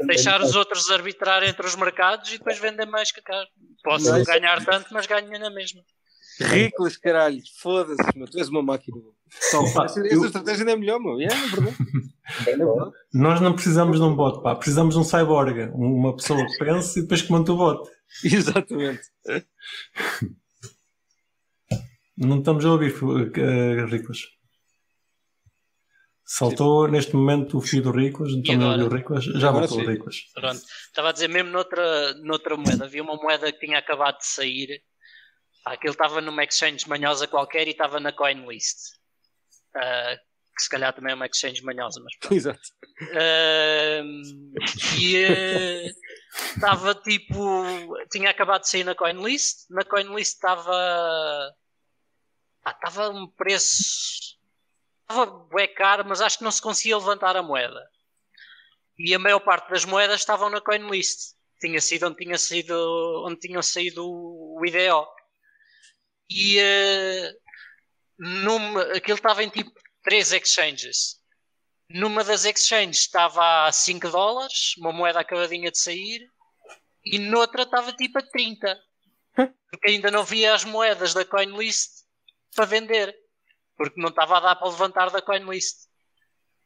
é. 0.00 0.06
deixar 0.06 0.40
os 0.42 0.54
outros 0.56 0.90
arbitrar 0.90 1.42
entre 1.44 1.64
os 1.66 1.76
mercados 1.76 2.28
e 2.32 2.38
depois 2.38 2.58
vender 2.58 2.86
mais 2.86 3.12
que 3.12 3.22
cá. 3.22 3.46
Posso 3.84 4.06
Não, 4.10 4.16
isso- 4.18 4.26
ganhar 4.26 4.64
tanto, 4.64 4.88
mas 4.92 5.06
ganho 5.06 5.30
na 5.38 5.50
mesma. 5.50 5.80
Ricos, 6.42 6.96
caralho. 6.96 7.40
Foda-se, 7.60 8.18
meu. 8.18 8.26
Tu 8.28 8.38
és 8.38 8.48
uma 8.48 8.62
máquina. 8.62 8.96
Então, 9.48 9.72
pá, 9.72 9.84
Essa, 9.86 10.00
eu- 10.00 10.06
essa 10.06 10.26
estratégia 10.26 10.60
ainda 10.62 10.72
é 10.72 10.76
melhor, 10.76 11.00
meu. 11.00 11.18
É, 11.20 11.24
é 11.24 11.28
verdade. 11.28 11.76
É 12.46 12.56
verdade. 12.56 12.90
nós 13.14 13.40
não 13.40 13.52
precisamos 13.54 13.98
de 13.98 14.04
um 14.04 14.14
bot, 14.14 14.42
pá. 14.42 14.54
precisamos 14.54 14.94
de 14.94 15.00
um 15.00 15.04
cyborg, 15.04 15.70
uma 15.74 16.14
pessoa 16.16 16.44
que 16.46 16.58
pense 16.58 16.98
e 16.98 17.02
depois 17.02 17.22
que 17.22 17.30
monta 17.32 17.52
o 17.52 17.56
bot. 17.56 17.90
Exatamente. 18.24 19.02
Não 22.16 22.38
estamos 22.38 22.64
a 22.64 22.70
ouvir, 22.72 22.92
uh, 23.02 23.86
Ricos. 23.86 24.28
Saltou 26.24 26.88
neste 26.88 27.14
momento 27.14 27.58
o 27.58 27.60
fio 27.60 27.82
do 27.82 27.90
Ricos, 27.90 28.32
não 28.32 28.40
estamos 28.40 28.64
a 28.64 28.68
ouvir 28.70 28.84
o 28.84 28.96
Ricos. 28.96 29.24
Já 29.24 29.50
voltou 29.50 29.78
o 29.78 29.80
sim. 29.80 29.86
Ricos. 29.86 30.30
Pronto. 30.34 30.60
Estava 30.86 31.08
a 31.10 31.12
dizer, 31.12 31.28
mesmo 31.28 31.50
noutra, 31.50 32.14
noutra 32.22 32.56
moeda, 32.56 32.84
havia 32.84 33.02
uma 33.02 33.16
moeda 33.16 33.52
que 33.52 33.66
tinha 33.66 33.78
acabado 33.78 34.18
de 34.18 34.26
sair. 34.26 34.82
Ah, 35.64 35.72
Aquilo 35.74 35.92
estava 35.92 36.20
numa 36.20 36.44
exchange 36.44 36.88
manhosa 36.88 37.26
qualquer 37.28 37.66
e 37.68 37.70
estava 37.70 38.00
na 38.00 38.12
CoinList. 38.12 38.78
Ah, 39.76 40.16
que 40.54 40.62
se 40.62 40.68
calhar 40.68 40.92
também 40.92 41.12
é 41.12 41.14
uma 41.14 41.26
exchange 41.26 41.62
manhosa, 41.64 42.00
mas 42.04 42.16
pronto. 42.18 42.34
Exato. 42.34 42.60
Ahm, 43.12 44.22
e 45.00 45.16
eh, 45.16 45.90
estava 46.54 46.94
tipo. 46.94 47.64
Tinha 48.10 48.30
acabado 48.30 48.62
de 48.62 48.68
sair 48.68 48.84
na 48.84 48.94
CoinList. 48.94 49.66
Na 49.70 49.82
CoinList 49.84 50.34
estava. 50.34 50.72
ah, 52.64 52.70
Estava 52.70 53.08
um 53.10 53.26
preço. 53.28 54.36
Estava 55.02 55.26
bué 55.26 55.66
caro, 55.68 56.04
mas 56.06 56.20
acho 56.20 56.38
que 56.38 56.44
não 56.44 56.50
se 56.50 56.60
conseguia 56.62 56.96
levantar 56.98 57.36
a 57.36 57.42
moeda. 57.42 57.80
E 58.98 59.14
a 59.14 59.18
maior 59.18 59.40
parte 59.40 59.70
das 59.70 59.84
moedas 59.86 60.20
estavam 60.20 60.50
na 60.50 60.60
CoinList. 60.60 61.34
Tinha 61.60 61.80
sido 61.80 62.06
onde, 62.08 62.16
tinha 62.16 62.36
sido, 62.36 63.24
onde 63.26 63.38
tinham 63.40 63.62
saído 63.62 64.04
o 64.04 64.58
o 64.60 64.66
IDO. 64.66 65.06
E 66.34 66.58
eh, 66.58 67.32
numa, 68.18 68.82
aquilo 68.94 69.16
estava 69.16 69.44
em 69.44 69.50
tipo 69.50 69.70
3 70.02 70.32
exchanges. 70.32 71.20
Numa 71.90 72.24
das 72.24 72.46
exchanges 72.46 73.00
estava 73.00 73.66
a 73.66 73.72
5 73.72 74.08
dólares, 74.10 74.74
uma 74.78 74.92
moeda 74.92 75.20
acabadinha 75.20 75.70
de 75.70 75.78
sair, 75.78 76.26
e 77.04 77.18
noutra 77.18 77.64
estava 77.64 77.92
tipo 77.92 78.18
a 78.18 78.22
30. 78.22 78.80
Porque 79.34 79.90
ainda 79.90 80.10
não 80.10 80.24
via 80.24 80.54
as 80.54 80.64
moedas 80.64 81.12
da 81.12 81.24
CoinList 81.24 82.04
para 82.54 82.64
vender. 82.64 83.14
Porque 83.76 84.00
não 84.00 84.08
estava 84.08 84.38
a 84.38 84.40
dar 84.40 84.56
para 84.56 84.68
levantar 84.68 85.10
da 85.10 85.20
CoinList. 85.20 85.88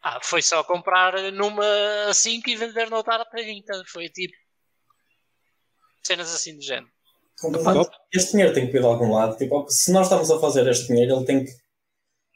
Ah, 0.01 0.21
foi 0.23 0.43
só 0.43 0.63
comprar 0.63 1.33
numa 1.33 1.65
a 2.09 2.15
5 2.15 2.49
e 2.49 2.57
vender 2.57 2.89
noutra 2.89 3.17
a 3.17 3.25
30. 3.25 3.85
Foi 3.87 4.09
tipo. 4.09 4.37
Cenas 6.05 6.33
assim 6.33 6.57
do 6.57 6.63
género. 6.63 6.96
Então, 7.45 7.87
Este 8.15 8.33
dinheiro 8.33 8.55
tem 8.55 8.67
que 8.67 8.73
vir 8.73 8.81
de 8.81 8.87
algum 8.87 9.13
lado. 9.13 9.37
Tipo, 9.37 9.67
se 9.69 9.93
nós 9.93 10.07
estamos 10.07 10.31
a 10.31 10.39
fazer 10.41 10.67
este 10.69 10.87
dinheiro, 10.89 11.17
ele 11.17 11.25
tem 11.27 11.45
que. 11.45 11.51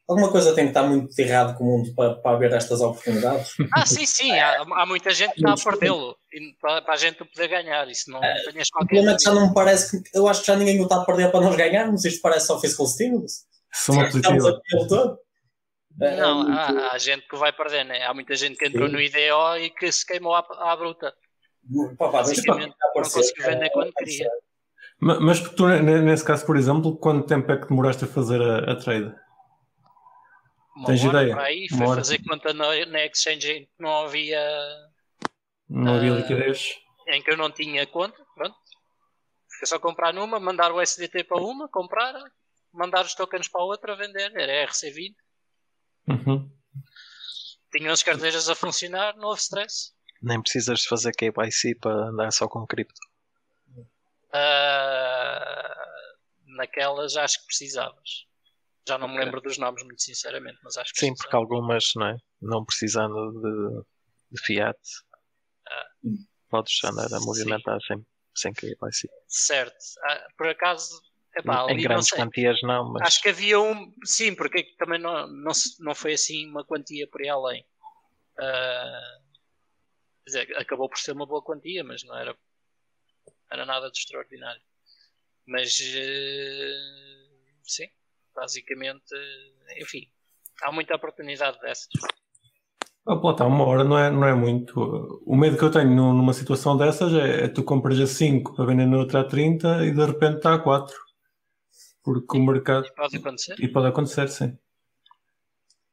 Alguma 0.09 0.30
coisa 0.30 0.53
tem 0.55 0.64
que 0.64 0.70
estar 0.70 0.82
muito 0.82 1.14
de 1.14 1.22
errado 1.22 1.57
com 1.57 1.62
o 1.62 1.66
mundo 1.68 1.94
para, 1.94 2.16
para 2.16 2.36
haver 2.36 2.53
estas 2.53 2.80
oportunidades. 2.80 3.53
Ah, 3.72 3.86
sim, 3.86 4.05
sim. 4.05 4.32
Há, 4.32 4.61
há 4.62 4.84
muita 4.86 5.11
gente 5.12 5.32
que 5.34 5.40
está 5.40 5.53
a 5.53 5.72
perdê-lo. 5.72 6.16
E 6.32 6.53
Para, 6.61 6.82
para 6.82 6.94
a 6.94 6.96
gente 6.96 7.22
o 7.22 7.26
poder 7.26 7.48
ganhar. 7.48 7.88
Isso 7.88 8.11
não 8.11 8.20
tenhas 8.20 8.68
O 8.68 8.72
qualquer 8.72 8.86
problema 8.96 9.12
é 9.12 9.16
que 9.16 9.22
já 9.24 9.32
não 9.32 9.48
me 9.48 9.55
parece 9.55 10.03
que. 10.03 10.18
Eu 10.18 10.26
acho 10.28 10.40
que 10.40 10.46
já 10.48 10.57
ninguém 10.57 10.80
o 10.80 10.82
está 10.82 10.96
a 10.96 11.05
perder 11.05 11.30
para 11.30 11.40
nós 11.40 11.57
ganharmos. 11.57 12.05
Isto 12.05 12.20
parece 12.20 12.46
só 12.48 12.61
fiscal 12.61 12.86
stimulus. 12.86 13.44
São 13.72 14.03
Estamos 14.05 14.44
aqui 14.46 14.76
o 14.76 14.86
todo. 14.88 15.18
É, 16.03 16.16
Não, 16.16 16.42
muito- 16.44 16.59
há, 16.59 16.90
há 16.92 16.98
gente 16.98 17.26
que 17.28 17.36
vai 17.36 17.53
perder, 17.53 17.84
né? 17.84 18.03
Há 18.05 18.12
muita 18.14 18.34
gente 18.34 18.57
que 18.57 18.66
entrou 18.66 18.86
Sim. 18.88 18.94
no 18.94 19.01
IDO 19.01 19.57
e 19.61 19.70
que 19.70 19.90
se 19.92 20.05
queimou 20.05 20.34
à, 20.34 20.44
à 20.59 20.74
bruta. 20.76 21.12
Pá, 21.98 22.09
pá, 22.09 22.22
deixa 22.22 22.42
Basicamente, 22.42 22.74
cá 22.76 22.88
aparecer. 22.88 23.16
não 23.16 23.22
conseguiu 23.22 23.44
vender 23.46 23.70
quando 23.70 23.92
queria. 23.92 24.28
Ma- 25.01 25.18
Mas 25.20 25.40
tu, 25.40 25.66
ne- 25.66 26.01
nesse 26.03 26.24
caso, 26.24 26.44
por 26.46 26.57
exemplo, 26.57 26.96
quanto 26.96 27.26
tempo 27.26 27.51
é 27.53 27.57
que 27.57 27.66
demoraste 27.68 28.05
a 28.05 28.09
fazer 28.09 28.40
a, 28.42 28.72
a 28.72 28.76
trade? 28.76 29.14
Uma 30.76 30.86
Tens 30.86 31.05
hora 31.05 31.22
ideia? 31.22 31.34
para 31.34 31.44
aí, 31.46 31.66
Uma 31.70 31.78
foi 31.78 31.86
hora. 31.88 32.01
fazer 32.01 32.22
conta 32.22 32.53
na, 32.55 32.86
na 32.86 33.05
exchange 33.07 33.51
em 33.53 33.64
que 33.64 33.70
não 33.78 34.05
havia. 34.05 34.40
Não 35.68 35.94
havia 35.96 36.12
Ah. 36.12 36.16
liquidez? 36.16 36.74
em 37.09 37.20
que 37.22 37.30
eu 37.32 37.36
não 37.36 37.51
tinha 37.51 37.84
conta. 37.88 38.16
Pronto. 38.36 38.55
Foi 39.59 39.66
só 39.66 39.78
comprar 39.80 40.12
numa, 40.14 40.38
mandar 40.38 40.70
o 40.72 40.80
SDT 40.80 41.24
para 41.24 41.42
uma, 41.42 41.68
comprar, 41.68 42.14
mandar 42.72 43.05
os 43.05 43.14
tokens 43.14 43.48
para 43.48 43.61
a 43.61 43.64
outra, 43.64 43.96
vender. 43.96 44.30
Era 44.36 44.70
RC20. 44.70 45.14
Uhum. 46.09 46.51
tinham 47.72 47.92
as 47.92 48.03
carteiras 48.03 48.48
a 48.48 48.55
funcionar, 48.55 49.16
não 49.16 49.28
houve 49.28 49.40
stress. 49.40 49.92
Nem 50.22 50.40
precisas 50.40 50.80
de 50.80 50.88
fazer 50.88 51.12
KYC 51.12 51.74
para 51.80 52.09
andar 52.11 52.30
só 52.32 52.46
com 52.48 52.64
cripto. 52.66 53.01
Uh, 54.32 55.80
naquelas 56.56 57.16
acho 57.16 57.40
que 57.40 57.46
precisavas. 57.46 58.26
Já 58.88 58.96
não 58.98 59.08
me 59.08 59.14
Ok. 59.14 59.24
lembro 59.24 59.40
dos 59.40 59.58
nomes, 59.58 59.82
muito 59.84 60.02
sinceramente, 60.02 60.58
mas 60.62 60.76
acho 60.76 60.92
que 60.92 61.00
Sim, 61.00 61.14
porque 61.14 61.36
algumas, 61.36 61.84
não 61.96 62.06
é? 62.06 62.16
Não 62.40 62.64
precisando 62.64 63.32
de, 63.40 63.82
de 64.32 64.42
fiat, 64.42 64.78
podes 66.50 66.82
andar 66.84 67.12
a 67.14 67.20
movimentar 67.20 67.78
sem, 67.86 68.04
sem 68.34 68.52
KYC. 68.52 69.08
Certo. 69.28 69.76
Ah, 70.04 70.26
por 70.36 70.48
acaso, 70.48 71.00
epá, 71.36 71.66
em 71.70 71.76
não 71.76 71.82
grandes 71.82 72.08
sei. 72.08 72.18
quantias 72.18 72.58
não, 72.62 72.92
mas 72.92 73.02
Acho 73.02 73.22
que 73.22 73.28
havia 73.28 73.60
um. 73.60 73.94
Sim, 74.04 74.34
porque 74.34 74.64
também 74.76 75.00
não, 75.00 75.26
não, 75.28 75.52
não 75.78 75.94
foi 75.94 76.14
assim 76.14 76.48
uma 76.48 76.64
quantia 76.64 77.06
por 77.08 77.22
aí 77.22 77.28
além. 77.28 77.66
Ah, 78.38 79.18
quer 80.24 80.30
dizer, 80.30 80.56
acabou 80.56 80.88
por 80.88 80.98
ser 80.98 81.12
uma 81.12 81.26
boa 81.26 81.42
quantia, 81.42 81.84
mas 81.84 82.02
não 82.04 82.16
era, 82.16 82.36
era 83.51 83.66
nada 83.66 83.90
de 83.90 83.98
extraordinário. 83.98 84.62
Mas 85.46 85.78
eh, 85.94 87.28
sim, 87.64 87.88
basicamente, 88.34 89.14
enfim, 89.78 90.09
há 90.62 90.70
muita 90.70 90.94
oportunidade 90.94 91.59
dessas. 91.61 91.88
Ah, 93.07 93.16
pá, 93.16 93.34
tá, 93.34 93.46
uma 93.46 93.64
hora 93.64 93.82
não 93.82 93.98
é, 93.98 94.11
não 94.11 94.24
é 94.24 94.34
muito. 94.34 95.22
O 95.26 95.34
medo 95.36 95.57
que 95.57 95.64
eu 95.64 95.70
tenho 95.70 95.90
nu- 95.90 96.12
numa 96.12 96.32
situação 96.32 96.76
dessas 96.76 97.12
é, 97.14 97.44
é 97.44 97.48
tu 97.48 97.64
compras 97.64 97.98
a 97.98 98.07
5 98.07 98.55
para 98.55 98.66
vender 98.66 98.86
na 98.86 98.98
outra 98.98 99.20
a 99.20 99.24
30 99.24 99.84
e 99.84 99.90
de 99.90 100.05
repente 100.05 100.36
está 100.36 100.55
a 100.55 100.59
4. 100.59 100.94
Porque 102.05 102.38
o 102.38 102.42
mercado. 102.42 102.86
Pode 102.94 103.16
acontecer. 103.16 103.57
E 103.59 103.68
pode 103.68 103.86
acontecer, 103.88 104.28
sim. 104.28 104.57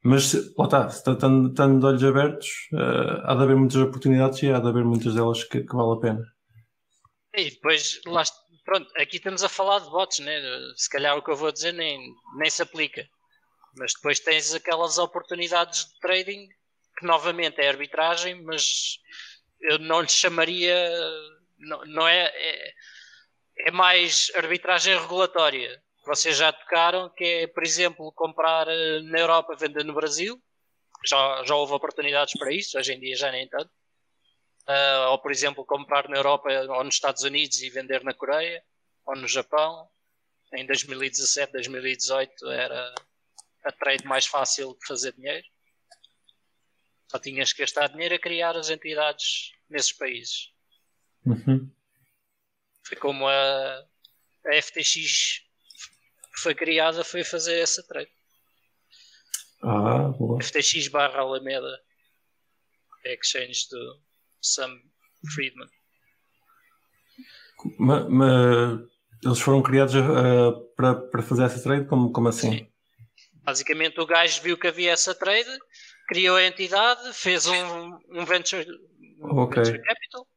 Mas, 0.04 0.32
lá 0.56 0.64
está, 0.66 0.86
estando 0.86 1.48
estando 1.48 1.80
de 1.80 1.86
olhos 1.86 2.04
abertos, 2.04 2.68
eh, 2.72 3.22
há 3.24 3.34
de 3.34 3.42
haver 3.42 3.56
muitas 3.56 3.76
oportunidades 3.76 4.40
e 4.42 4.50
há 4.52 4.60
de 4.60 4.68
haver 4.68 4.84
muitas 4.84 5.14
delas 5.14 5.42
que, 5.44 5.62
que 5.62 5.74
vale 5.74 5.92
a 5.94 6.00
pena. 6.00 6.37
E 7.38 7.50
depois, 7.50 8.00
lá, 8.04 8.24
pronto, 8.64 8.90
aqui 8.96 9.18
estamos 9.18 9.44
a 9.44 9.48
falar 9.48 9.78
de 9.78 9.90
bots, 9.90 10.18
né? 10.18 10.40
Se 10.76 10.90
calhar 10.90 11.16
o 11.16 11.22
que 11.22 11.30
eu 11.30 11.36
vou 11.36 11.52
dizer 11.52 11.72
nem, 11.72 12.12
nem 12.36 12.50
se 12.50 12.62
aplica. 12.62 13.08
Mas 13.76 13.92
depois 13.94 14.18
tens 14.18 14.52
aquelas 14.54 14.98
oportunidades 14.98 15.86
de 15.86 16.00
trading 16.00 16.48
que 16.98 17.06
novamente 17.06 17.60
é 17.60 17.68
arbitragem, 17.68 18.42
mas 18.42 18.98
eu 19.60 19.78
não 19.78 20.00
lhe 20.00 20.08
chamaria, 20.08 20.90
não, 21.58 21.84
não 21.84 22.08
é, 22.08 22.24
é, 22.24 22.72
é 23.68 23.70
mais 23.70 24.32
arbitragem 24.34 24.98
regulatória. 24.98 25.80
Vocês 26.04 26.36
já 26.36 26.52
tocaram, 26.52 27.08
que 27.10 27.24
é, 27.24 27.46
por 27.46 27.62
exemplo, 27.62 28.12
comprar 28.12 28.66
eh, 28.66 29.00
na 29.02 29.20
Europa, 29.20 29.54
vender 29.54 29.84
no 29.84 29.94
Brasil. 29.94 30.42
Já, 31.06 31.44
já 31.44 31.54
houve 31.54 31.72
oportunidades 31.74 32.34
para 32.36 32.52
isso, 32.52 32.76
hoje 32.76 32.94
em 32.94 32.98
dia 32.98 33.14
já 33.14 33.30
nem 33.30 33.46
tanto. 33.48 33.70
Ah, 34.68 35.08
ou, 35.12 35.18
por 35.18 35.32
exemplo, 35.32 35.64
comprar 35.64 36.06
na 36.10 36.18
Europa 36.18 36.50
ou 36.50 36.84
nos 36.84 36.96
Estados 36.96 37.22
Unidos 37.22 37.62
e 37.62 37.70
vender 37.70 38.04
na 38.04 38.12
Coreia 38.12 38.62
ou 39.06 39.16
no 39.16 39.26
Japão. 39.26 39.88
Em 40.54 40.66
2017, 40.66 41.52
2018 41.52 42.50
era 42.50 42.94
a 43.64 43.72
trade 43.72 44.06
mais 44.06 44.26
fácil 44.26 44.76
de 44.78 44.86
fazer 44.86 45.14
dinheiro. 45.14 45.46
Só 47.10 47.18
tinhas 47.18 47.54
que 47.54 47.62
gastar 47.62 47.88
dinheiro 47.88 48.14
a 48.14 48.18
criar 48.18 48.56
as 48.56 48.68
entidades 48.68 49.52
nesses 49.70 49.92
países. 49.92 50.52
Uhum. 51.24 51.70
Foi 52.82 52.96
como 52.98 53.26
a, 53.26 53.86
a 54.46 54.54
FTX 54.62 55.46
foi 56.36 56.54
criada, 56.54 57.02
foi 57.02 57.24
fazer 57.24 57.58
essa 57.58 57.82
trade. 57.82 58.12
Ah, 59.62 60.08
boa. 60.08 60.42
FTX 60.42 60.88
barra 60.88 61.20
Alameda, 61.20 61.82
a 63.06 63.08
exchange 63.08 63.66
do 63.70 64.07
Sam 64.40 64.80
Friedman. 65.34 65.68
Ma- 67.78 68.08
ma- 68.08 68.82
eles 69.24 69.40
foram 69.40 69.62
criados 69.62 69.94
eh, 69.94 70.00
para, 70.76 70.94
para 70.94 71.22
fazer 71.22 71.44
essa 71.44 71.62
trade? 71.62 71.86
Como, 71.86 72.12
como 72.12 72.28
assim? 72.28 72.50
Sim. 72.58 72.72
Basicamente, 73.42 73.98
o 74.00 74.06
gajo 74.06 74.42
viu 74.42 74.56
que 74.58 74.68
havia 74.68 74.92
essa 74.92 75.14
trade, 75.14 75.48
criou 76.06 76.36
a 76.36 76.44
entidade, 76.44 77.12
fez 77.14 77.46
um, 77.46 77.98
um 78.10 78.24
venture, 78.24 78.66
um 79.20 79.38
Ok. 79.40 79.62
venture 79.62 79.82
capital, 79.82 80.28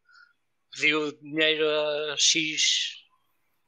pediu 0.71 1.11
dinheiro 1.21 1.65
a 2.11 2.15
X 2.17 2.97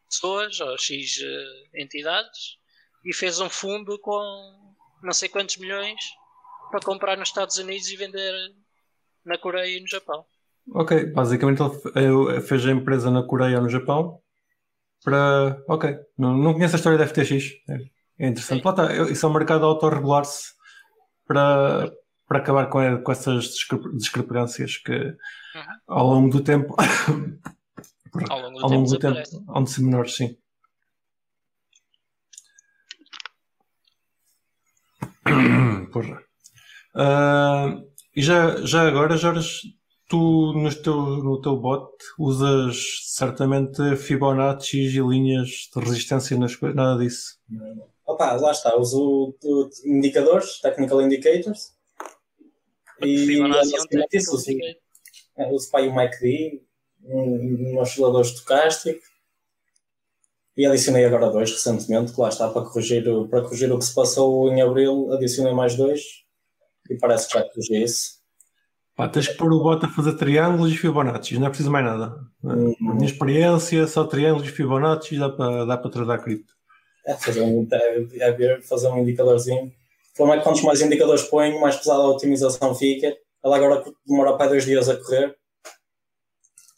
pessoas 0.09 0.59
ou 0.61 0.77
X 0.77 1.19
eh, 1.21 1.81
entidades 1.81 2.57
e 3.05 3.13
fez 3.13 3.39
um 3.39 3.49
fundo 3.49 3.99
com 3.99 4.75
não 5.03 5.11
sei 5.11 5.27
quantos 5.27 5.57
milhões 5.57 5.99
para 6.71 6.79
comprar 6.79 7.17
nos 7.17 7.27
Estados 7.29 7.57
Unidos 7.57 7.89
e 7.89 7.97
vender 7.97 8.33
na 9.25 9.37
Coreia 9.37 9.77
e 9.77 9.81
no 9.81 9.87
Japão. 9.87 10.25
Ok, 10.73 11.05
basicamente 11.07 11.61
ele 11.61 11.69
fe- 11.79 11.91
ele 11.95 12.41
fez 12.41 12.65
a 12.65 12.71
empresa 12.71 13.11
na 13.11 13.23
Coreia 13.23 13.57
ou 13.57 13.63
no 13.63 13.69
Japão 13.69 14.19
para. 15.03 15.61
Ok, 15.67 15.95
não, 16.17 16.37
não 16.37 16.53
conheço 16.53 16.75
a 16.75 16.77
história 16.77 16.97
da 16.97 17.05
FTX. 17.07 17.51
É, 17.69 17.75
é 18.19 18.27
interessante. 18.29 18.61
Sim. 18.61 18.65
Lá 18.65 18.71
está, 18.71 19.11
isso 19.11 19.25
é 19.25 19.29
um 19.29 19.33
mercado 19.33 19.65
a 19.65 19.67
autorregular-se 19.67 20.53
para, 21.27 21.91
para 22.27 22.39
acabar 22.39 22.67
com, 22.69 22.79
a- 22.79 22.97
com 23.01 23.11
essas 23.11 23.43
discre- 23.45 23.95
discrepâncias 23.97 24.77
que 24.77 25.15
ao 25.87 26.07
longo 26.07 26.29
do 26.29 26.41
tempo, 26.43 26.75
Ao 28.29 28.39
longo 28.41 28.57
do 28.59 28.63
ao 28.63 28.69
tempo 28.69 28.73
longo 28.81 28.89
do 28.89 28.99
tempo, 28.99 29.13
desaparece. 29.15 29.43
hão 29.49 29.63
de 29.63 29.69
ser 29.71 29.81
menores, 29.81 30.15
sim. 30.15 30.37
Porra. 35.91 36.21
Ah, 36.95 37.81
e 38.15 38.21
já, 38.21 38.63
já 38.65 38.87
agora, 38.87 39.17
Jorge, 39.17 39.75
tu 40.07 40.53
no 40.53 40.73
teu, 40.73 40.95
no 40.95 41.41
teu 41.41 41.57
bot 41.57 41.91
usas 42.19 42.77
certamente 43.07 43.95
Fibonacci 43.95 44.77
e 44.79 44.99
linhas 44.99 45.69
de 45.73 45.79
resistência 45.79 46.37
nas 46.37 46.55
coisas, 46.55 46.75
nada 46.75 47.01
disso. 47.01 47.39
Opa, 48.05 48.33
lá 48.33 48.51
está, 48.51 48.75
uso 48.77 49.35
o- 49.43 49.69
indicadores, 49.85 50.59
technical 50.59 51.01
indicators. 51.01 51.73
E 53.01 53.25
Fibonacci 53.25 53.75
é 53.75 53.81
um 53.81 54.05
isso, 54.13 54.35
uso, 54.35 54.51
é, 55.37 55.47
uso 55.51 55.71
para 55.71 55.79
aí 55.81 55.89
o 55.89 55.93
MACD, 55.95 56.61
um, 57.03 57.73
um 57.73 57.79
oscilador 57.79 58.21
estocástico. 58.21 59.01
E 60.55 60.67
adicionei 60.67 61.03
agora 61.03 61.31
dois 61.31 61.51
recentemente, 61.51 62.13
que 62.13 62.21
lá 62.21 62.29
está 62.29 62.47
para 62.47 62.61
corrigir, 62.61 63.03
para 63.27 63.41
corrigir 63.41 63.71
o 63.71 63.79
que 63.79 63.85
se 63.85 63.95
passou 63.95 64.51
em 64.51 64.61
abril, 64.61 65.11
adicionei 65.11 65.51
mais 65.51 65.75
dois 65.75 66.22
e 66.89 66.95
parece 66.95 67.27
que 67.27 67.33
já 67.37 67.43
corrigi 67.43 67.83
isso. 67.83 68.23
Pá, 68.95 69.09
tens 69.09 69.27
que 69.27 69.35
pôr 69.35 69.51
o 69.51 69.63
bot 69.63 69.83
a 69.83 69.89
fazer 69.89 70.13
triângulos 70.13 70.71
e 70.71 70.77
Fibonacci, 70.77 71.39
não 71.39 71.47
é 71.47 71.49
preciso 71.49 71.71
mais 71.71 71.83
nada. 71.83 72.15
Na 72.43 72.55
minha 72.55 73.05
experiência, 73.05 73.87
só 73.87 74.03
triângulos 74.03 74.47
e 74.47 74.51
Fibonacci 74.51 75.17
dá 75.17 75.29
para, 75.29 75.65
dá 75.65 75.77
para 75.77 75.91
tratar 75.91 76.19
cripto. 76.19 76.53
É 77.05 77.15
fazer 77.15 77.41
um, 77.41 77.67
é, 77.71 78.07
é 78.19 78.31
ver, 78.31 78.61
fazer 78.61 78.87
um 78.89 78.99
indicadorzinho. 78.99 79.65
O 79.65 80.15
problema 80.15 80.35
é 80.35 80.37
que 80.39 80.43
quantos 80.43 80.61
mais 80.61 80.79
indicadores 80.79 81.23
ponho, 81.23 81.59
mais 81.59 81.75
pesada 81.75 82.01
a 82.01 82.07
otimização 82.07 82.75
fica. 82.75 83.15
Ela 83.43 83.57
agora 83.57 83.83
demora 84.05 84.37
para 84.37 84.49
dois 84.49 84.63
dias 84.63 84.87
a 84.87 84.95
correr. 84.95 85.35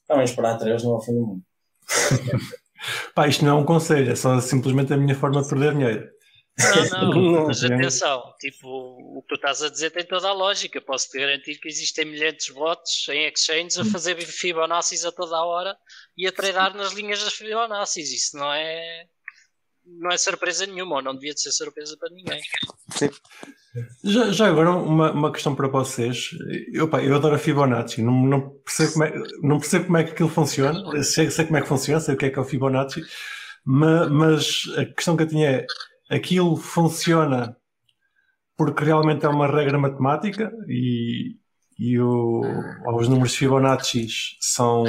Vamos 0.08 0.30
esperar 0.30 0.58
três, 0.58 0.84
não 0.84 0.94
é 0.94 0.96
o 0.96 1.02
fim 1.02 1.14
do 1.14 1.22
mundo. 1.22 1.42
Pá, 3.14 3.28
isto 3.28 3.44
não 3.44 3.58
é 3.58 3.62
um 3.62 3.66
conselho, 3.66 4.12
é 4.12 4.16
só 4.16 4.40
simplesmente 4.40 4.94
a 4.94 4.98
minha 4.98 5.16
forma 5.16 5.42
de 5.42 5.50
perder 5.50 5.74
dinheiro. 5.74 6.15
Não, 6.92 7.12
não, 7.12 7.48
mas 7.48 7.62
atenção, 7.66 8.34
tipo, 8.40 8.68
o 8.70 9.22
que 9.24 9.28
tu 9.28 9.36
estás 9.36 9.62
a 9.62 9.70
dizer 9.70 9.92
tem 9.92 10.06
toda 10.06 10.30
a 10.30 10.34
lógica. 10.34 10.80
Posso-te 10.80 11.20
garantir 11.20 11.56
que 11.60 11.68
existem 11.68 12.06
milhares 12.06 12.46
de 12.46 12.54
bots 12.54 13.06
em 13.10 13.28
exchanges 13.28 13.78
a 13.78 13.84
fazer 13.84 14.16
Fibonacci 14.24 15.06
a 15.06 15.12
toda 15.12 15.36
a 15.36 15.44
hora 15.44 15.76
e 16.18 16.26
a 16.26 16.32
tradar 16.32 16.74
nas 16.74 16.94
linhas 16.94 17.22
das 17.22 17.34
Fibonacci. 17.34 18.02
Isso 18.02 18.38
não 18.38 18.54
é, 18.54 19.04
não 19.86 20.12
é 20.12 20.18
surpresa 20.18 20.66
nenhuma, 20.66 20.96
ou 20.96 21.02
não 21.02 21.14
devia 21.14 21.34
de 21.34 21.42
ser 21.42 21.52
surpresa 21.52 21.98
para 22.00 22.10
ninguém. 22.14 22.42
Já, 24.06 24.32
já 24.32 24.48
agora 24.48 24.72
uma, 24.72 25.12
uma 25.12 25.32
questão 25.34 25.54
para 25.54 25.68
vocês. 25.68 26.30
Eu, 26.72 26.88
pá, 26.88 27.04
eu 27.04 27.16
adoro 27.16 27.36
a 27.36 27.40
Fibonacci, 27.40 28.02
não, 28.02 28.14
não, 28.26 28.50
percebo 28.64 28.94
como 28.94 29.04
é, 29.04 29.14
não 29.42 29.60
percebo 29.60 29.86
como 29.88 29.98
é 29.98 30.04
que 30.06 30.12
aquilo 30.12 30.30
funciona, 30.30 31.04
sei, 31.04 31.30
sei 31.30 31.46
como 31.46 31.58
é 31.58 31.62
que 31.62 31.68
funciona, 31.68 32.00
sei 32.00 32.16
o 32.16 32.18
que 32.18 32.26
é 32.28 32.30
que 32.30 32.40
é 32.40 32.42
o 32.42 32.46
Fibonacci, 32.46 33.04
ma- 33.66 34.08
mas, 34.08 34.62
a 34.78 34.86
questão 34.86 35.18
que 35.18 35.24
eu 35.24 35.28
tinha 35.28 35.50
é, 35.50 35.66
aquilo 36.10 36.56
funciona 36.56 37.56
porque 38.58 38.86
realmente 38.86 39.26
é 39.26 39.30
uma 39.30 39.48
regra 39.48 39.78
matemática 39.78 40.52
e, 40.68 41.36
e 41.78 42.00
o, 42.00 42.42
os 42.96 43.08
números 43.08 43.36
Fibonacci 43.36 44.08
são, 44.40 44.86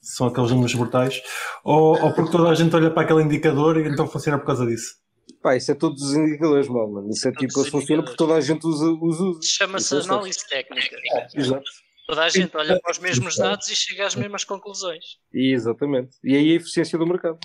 são 0.00 0.28
aqueles 0.28 0.50
números 0.50 0.74
brutais, 0.74 1.22
ou, 1.62 2.00
ou 2.02 2.12
porque 2.14 2.32
toda 2.32 2.48
a 2.48 2.54
gente 2.54 2.74
olha 2.74 2.90
para 2.90 3.02
aquele 3.02 3.22
indicador 3.22 3.78
e 3.78 3.88
então 3.88 4.08
funciona 4.08 4.38
por 4.38 4.46
causa 4.46 4.66
disso. 4.66 5.02
Pá, 5.42 5.56
isso 5.56 5.72
é 5.72 5.74
todos 5.74 6.00
os 6.02 6.14
indicadores, 6.14 6.68
mal, 6.68 6.90
mano. 6.90 7.10
Isso 7.10 7.26
é 7.26 7.32
Todos 7.32 7.54
tipo, 7.54 7.70
funciona 7.70 8.02
porque 8.02 8.16
toda 8.16 8.34
a 8.34 8.40
gente 8.40 8.64
usa. 8.64 8.86
usa. 8.86 9.40
Chama-se 9.42 9.96
é 9.96 10.00
análise 10.00 10.38
técnica. 10.48 10.96
Exato. 11.34 11.64
Toda 12.06 12.22
a 12.22 12.28
gente 12.28 12.56
olha 12.56 12.78
para 12.80 12.92
os 12.92 12.98
mesmos 12.98 13.36
dados 13.36 13.68
e 13.68 13.74
chega 13.74 14.06
às 14.06 14.14
mesmas 14.14 14.44
conclusões. 14.44 15.04
Exatamente. 15.32 16.16
E 16.22 16.36
aí 16.36 16.52
a 16.52 16.56
eficiência 16.56 16.96
do 16.98 17.06
mercado. 17.06 17.38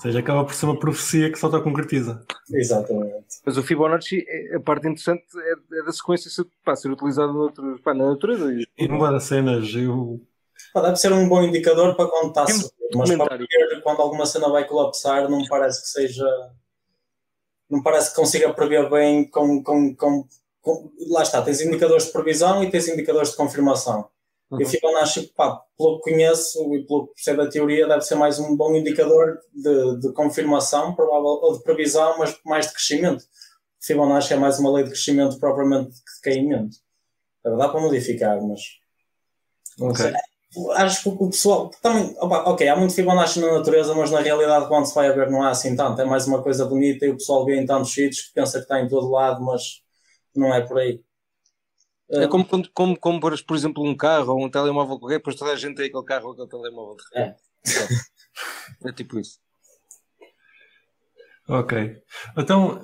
Ou 0.00 0.04
seja, 0.04 0.20
acaba 0.20 0.42
por 0.46 0.54
ser 0.54 0.64
uma 0.64 0.78
profecia 0.78 1.30
que 1.30 1.38
só 1.38 1.48
está 1.48 1.60
concretiza. 1.60 2.24
Exatamente. 2.50 3.26
Mas 3.44 3.58
o 3.58 3.62
Fibonacci, 3.62 4.24
a 4.56 4.58
parte 4.58 4.88
interessante 4.88 5.22
é, 5.36 5.78
é 5.78 5.82
da 5.84 5.92
sequência 5.92 6.30
ser, 6.30 6.46
pá, 6.64 6.74
ser 6.74 6.90
utilizado 6.90 7.34
noutro, 7.34 7.78
pá, 7.84 7.92
na 7.92 8.06
natureza. 8.08 8.50
E- 8.78 8.88
não 8.88 8.98
das 8.98 9.24
cenas, 9.24 9.68
eu. 9.74 10.18
Pá, 10.72 10.80
deve 10.80 10.96
ser 10.96 11.12
um 11.12 11.28
bom 11.28 11.42
indicador 11.42 11.94
para 11.96 12.08
quando 12.08 12.28
está 12.28 12.44
a 12.44 12.46
Temos 12.46 12.62
subir, 12.62 12.96
mas 12.96 13.14
para 13.14 13.36
ver 13.36 13.82
quando 13.82 14.00
alguma 14.00 14.24
cena 14.24 14.48
vai 14.48 14.66
colapsar, 14.66 15.28
não 15.28 15.36
me 15.36 15.48
parece 15.48 15.82
que 15.82 15.88
seja. 15.88 16.24
Não 17.68 17.82
parece 17.82 18.08
que 18.10 18.16
consiga 18.16 18.54
prever 18.54 18.88
bem 18.88 19.28
com, 19.28 19.62
com, 19.62 19.94
com, 19.94 20.24
com- 20.62 20.90
Lá 21.10 21.20
está, 21.22 21.42
tens 21.42 21.60
indicadores 21.60 22.06
de 22.06 22.12
previsão 22.12 22.64
e 22.64 22.70
tens 22.70 22.88
indicadores 22.88 23.32
de 23.32 23.36
confirmação. 23.36 24.08
E 24.58 24.64
o 24.64 24.66
Uhum. 24.66 24.66
Fibonacci, 24.66 25.32
pá, 25.36 25.62
pelo 25.78 26.00
que 26.00 26.10
conheço 26.10 26.74
e 26.74 26.84
pelo 26.84 27.06
que 27.08 27.14
percebo 27.14 27.44
da 27.44 27.50
teoria, 27.50 27.86
deve 27.86 28.02
ser 28.02 28.16
mais 28.16 28.38
um 28.38 28.56
bom 28.56 28.74
indicador 28.74 29.38
de, 29.54 30.00
de 30.00 30.12
confirmação, 30.12 30.94
provável, 30.94 31.24
ou 31.42 31.56
de 31.56 31.62
previsão, 31.62 32.18
mas 32.18 32.36
mais 32.44 32.66
de 32.66 32.72
crescimento. 32.72 33.22
O 33.22 33.84
Fibonacci 33.86 34.32
é 34.34 34.36
mais 34.36 34.58
uma 34.58 34.72
lei 34.72 34.84
de 34.84 34.90
crescimento 34.90 35.38
propriamente 35.38 35.90
que 35.90 36.14
de 36.16 36.20
caimento. 36.22 36.76
Dá 37.44 37.68
para 37.68 37.80
modificar, 37.80 38.40
mas. 38.42 38.60
Não 39.78 39.88
Ok. 39.88 39.96
sei. 39.96 40.12
Acho 40.74 41.02
que 41.04 41.08
o 41.10 41.30
pessoal 41.30 41.70
também, 41.80 42.12
opa, 42.18 42.42
ok, 42.50 42.66
há 42.68 42.74
muito 42.74 42.92
Fibonacci 42.92 43.38
na 43.38 43.52
natureza, 43.58 43.94
mas 43.94 44.10
na 44.10 44.20
realidade, 44.20 44.66
quando 44.66 44.84
se 44.86 44.94
vai 44.94 45.06
a 45.08 45.12
ver, 45.12 45.30
não 45.30 45.42
há 45.44 45.50
assim 45.50 45.76
tanto. 45.76 46.00
É 46.00 46.04
mais 46.04 46.26
uma 46.26 46.42
coisa 46.42 46.64
bonita 46.66 47.06
e 47.06 47.10
o 47.10 47.16
pessoal 47.16 47.44
vê 47.44 47.54
em 47.56 47.64
tantos 47.64 47.92
sítios 47.94 48.22
que 48.22 48.34
pensa 48.34 48.58
que 48.58 48.64
está 48.64 48.80
em 48.80 48.88
todo 48.88 49.08
lado, 49.10 49.40
mas 49.44 49.62
não 50.34 50.52
é 50.52 50.60
por 50.60 50.78
aí. 50.78 51.00
É 52.12 52.26
como 52.26 52.44
quando 52.44 52.68
como 52.72 52.98
compras, 52.98 53.40
por 53.40 53.56
exemplo, 53.56 53.84
um 53.84 53.96
carro 53.96 54.34
ou 54.34 54.44
um 54.44 54.50
telemóvel 54.50 54.98
qualquer, 54.98 55.18
depois 55.18 55.36
toda 55.36 55.52
a 55.52 55.56
gente 55.56 55.76
tem 55.76 55.86
aquele 55.86 56.04
carro 56.04 56.26
ou 56.26 56.32
aquele 56.32 56.48
telemóvel. 56.48 56.96
de 56.96 57.02
repente. 57.20 57.40
É 58.84 58.92
tipo 58.92 59.18
isso. 59.18 59.38
Ok. 61.48 61.96
Então, 62.36 62.80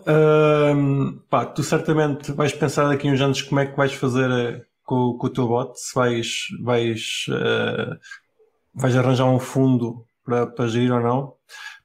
hum, 0.77 1.21
pá, 1.31 1.47
tu 1.47 1.63
certamente 1.63 2.33
vais 2.33 2.53
pensar 2.53 2.89
daqui 2.89 3.09
a 3.09 3.13
uns 3.13 3.21
anos 3.21 3.43
como 3.43 3.61
é 3.61 3.67
que 3.67 3.77
vais 3.77 3.93
fazer 3.93 4.29
eh, 4.29 4.65
com, 4.83 5.17
com 5.17 5.27
o 5.29 5.31
teu 5.31 5.47
bot, 5.47 5.79
se 5.79 5.95
vais, 5.95 6.47
vais, 6.65 7.27
eh, 7.31 7.97
vais 8.75 8.97
arranjar 8.97 9.27
um 9.27 9.39
fundo 9.39 10.05
para, 10.25 10.49
para 10.49 10.67
gerir 10.67 10.93
ou 10.93 11.01
não. 11.01 11.35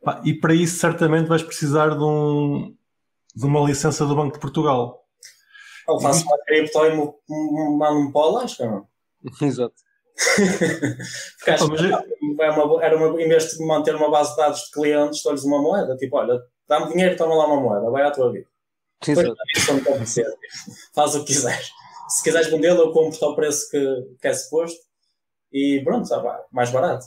Pá, 0.04 0.22
e 0.26 0.34
para 0.34 0.56
isso 0.56 0.80
certamente 0.80 1.28
vais 1.28 1.44
precisar 1.44 1.89
de, 1.89 2.04
um, 2.04 2.76
de 3.36 3.46
uma 3.46 3.60
licença 3.62 4.04
do 4.06 4.16
Banco 4.16 4.34
de 4.34 4.39
Portugal. 4.39 5.01
Eu 5.94 6.00
faço 6.00 6.26
uma 6.26 6.38
cripto 6.46 6.86
e 6.86 6.96
mo- 6.96 7.16
mo- 7.30 7.78
mando-me 7.78 8.12
para 8.12 8.22
o 8.22 8.24
Alasca, 8.38 8.66
não? 8.66 8.88
Exato. 9.42 9.76
Porque 11.38 11.52
acho 11.52 11.70
que 11.70 11.86
é 12.44 12.50
uma, 12.52 12.84
era 12.84 12.98
uma, 12.98 13.22
em 13.22 13.28
vez 13.28 13.52
de 13.52 13.66
manter 13.66 13.96
uma 13.96 14.10
base 14.10 14.32
de 14.32 14.38
dados 14.38 14.62
de 14.66 14.72
clientes, 14.72 15.24
dou-lhes 15.24 15.44
uma 15.44 15.62
moeda. 15.62 15.96
Tipo, 15.96 16.18
olha, 16.18 16.39
dá-me 16.68 16.92
dinheiro, 16.92 17.16
toma 17.16 17.36
lá 17.36 17.48
uma 17.48 17.60
moeda, 17.62 17.89
vai 17.89 18.04
à 18.04 18.12
tua 18.12 18.32
vida. 18.32 18.48
Depois 19.06 19.26
Exato. 19.28 19.74
não 19.74 19.84
pode 19.84 20.08
ser. 20.10 20.28
Faz 20.94 21.16
o 21.16 21.20
que 21.22 21.28
quiseres. 21.34 21.70
Se 22.10 22.24
quiseres 22.24 22.48
vendê-lo, 22.50 22.82
eu 22.82 22.92
compro-te 22.92 23.24
ao 23.24 23.36
preço 23.36 23.70
que, 23.72 23.80
que 24.22 24.28
é 24.28 24.34
suposto. 24.34 24.80
E 25.52 25.82
pronto, 25.84 26.08
mais 26.52 26.70
barato. 26.70 27.06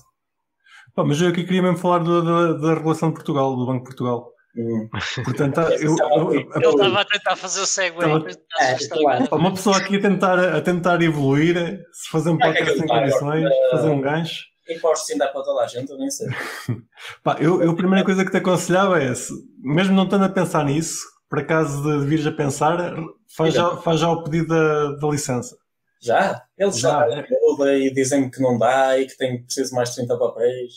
Pá, 0.95 1.05
mas 1.05 1.20
eu 1.20 1.28
aqui 1.28 1.45
queria 1.45 1.62
mesmo 1.62 1.78
falar 1.78 1.99
do- 1.99 2.22
da, 2.24 2.53
da 2.68 2.74
regulação 2.74 3.09
de 3.11 3.14
Portugal, 3.14 3.55
do 3.57 3.66
Banco 3.66 3.80
de 3.80 3.85
Portugal. 3.85 4.32
Hum. 4.57 4.88
Portanto, 5.24 5.55
tá, 5.55 5.62
eu, 5.74 5.96
eu- 5.98 6.32
Ele 6.32 6.44
estava 6.66 7.00
a 7.00 7.05
tentar 7.05 7.36
fazer 7.36 7.61
o 7.61 7.66
segue 7.66 7.96
É, 8.02 9.34
uma 9.34 9.52
pessoa 9.52 9.76
aqui 9.76 9.96
a 9.96 10.00
tentar, 10.00 10.38
a 10.38 10.61
tentar 10.61 11.02
evoluir, 11.02 11.57
se 11.92 12.11
fazer 12.11 12.30
um 12.30 12.36
É 12.36 12.38
podcast 12.46 12.70
aquilo 12.70 12.84
em 12.84 12.88
condições, 12.88 13.44
agora, 13.44 13.70
fazer 13.70 13.88
um 13.88 14.00
gancho. 14.00 14.44
Impostos 14.70 15.11
ainda 15.11 15.24
é 15.26 15.28
para 15.28 15.42
toda 15.42 15.62
a 15.62 15.66
gente, 15.66 15.90
eu 15.90 15.98
nem 15.98 16.09
sei. 16.11 16.28
Pá, 17.22 17.36
eu, 17.40 17.62
eu 17.62 17.72
a 17.72 17.76
primeira 17.76 18.05
coisa 18.05 18.24
que 18.24 18.30
te 18.30 18.36
aconselhava 18.38 19.02
é, 19.02 19.14
se, 19.14 19.32
mesmo 19.59 19.94
não 19.94 20.05
estando 20.05 20.24
a 20.24 20.28
pensar 20.28 20.64
nisso, 20.64 21.00
por 21.28 21.40
acaso 21.40 21.82
de, 21.82 22.07
vires 22.07 22.26
a 22.26 22.32
pensar, 22.32 22.94
faz 23.36 23.52
já, 23.52 23.76
faz 23.78 24.00
já 24.00 24.09
o 24.11 24.22
pedido 24.22 24.48
da, 24.48 24.92
da 24.96 25.09
licença. 25.09 25.57
Já? 26.00 26.42
Eles 26.57 26.78
já, 26.78 27.09
Já, 27.11 27.18
é. 27.18 27.26
muda 27.42 27.74
e 27.76 27.92
dizem 27.92 28.30
que 28.30 28.40
não 28.40 28.59
dá 28.59 28.98
e 28.98 29.07
que 29.07 29.16
tem 29.16 29.42
preciso 29.42 29.74
mais 29.74 29.94
30 29.94 30.16
papéis. 30.18 30.72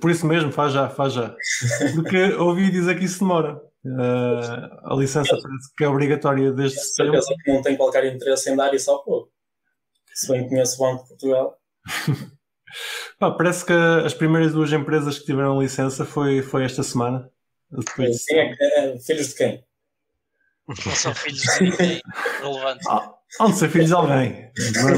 Por 0.00 0.10
isso 0.10 0.26
mesmo, 0.26 0.52
faz 0.52 0.72
já, 0.72 0.88
faz 0.88 1.12
já. 1.12 1.34
Porque 1.94 2.16
ouvi 2.38 2.70
dizer 2.70 2.98
que 2.98 3.04
isso 3.04 3.20
demora. 3.20 3.60
Eh, 3.84 4.70
a 4.84 4.94
licença 4.94 5.30
parece 5.30 5.74
que 5.76 5.84
é 5.84 5.88
obrigatória 5.88 6.52
desde 6.52 6.76
Tenho 6.76 6.86
setembro. 6.88 7.22
certeza 7.22 7.42
que 7.44 7.52
não 7.52 7.62
tem 7.62 7.76
qualquer 7.76 8.04
interesse 8.14 8.50
em 8.50 8.56
dar 8.56 8.72
isso 8.74 8.90
ao 8.90 9.02
povo. 9.02 9.28
Se 10.14 10.28
bem 10.30 10.48
conheço 10.48 10.76
o 10.82 10.86
Banco 10.86 11.02
de 11.02 11.08
Portugal. 11.08 11.56
Pá, 13.18 13.30
parece 13.32 13.64
que 13.66 13.72
as 13.72 14.14
primeiras 14.14 14.52
duas 14.52 14.72
empresas 14.72 15.18
que 15.18 15.24
tiveram 15.26 15.60
licença 15.60 16.04
foi, 16.04 16.42
foi 16.42 16.64
esta 16.64 16.82
semana. 16.82 17.28
Depois, 17.70 18.24
Quem 18.24 18.38
é 18.38 18.54
que- 18.56 18.64
é, 18.64 18.98
filhos 19.00 19.28
de 19.28 19.34
quem? 19.34 19.64
Não 20.68 20.76
são 20.94 21.14
filhos 21.14 21.42
de 21.42 21.64
ninguém 21.64 22.00
relevante. 22.40 22.84
Ah, 22.88 23.12
hão 23.40 23.50
de 23.50 23.56
ser 23.58 23.68
filhos 23.68 23.88
de 23.88 23.94
alguém. 23.94 24.52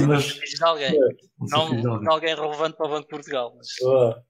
Mas, 0.06 0.26
Filhos 0.30 0.50
de 0.58 0.64
alguém. 0.64 0.90
ser 0.90 1.16
Não 1.38 1.66
filhos 1.68 1.82
de 2.00 2.08
alguém. 2.08 2.34
relevante 2.34 2.76
para 2.76 2.86
o 2.86 2.90
Banco 2.90 3.02
de 3.02 3.08
Portugal. 3.08 3.54
Mas 3.56 3.68
Ah, 3.88 4.22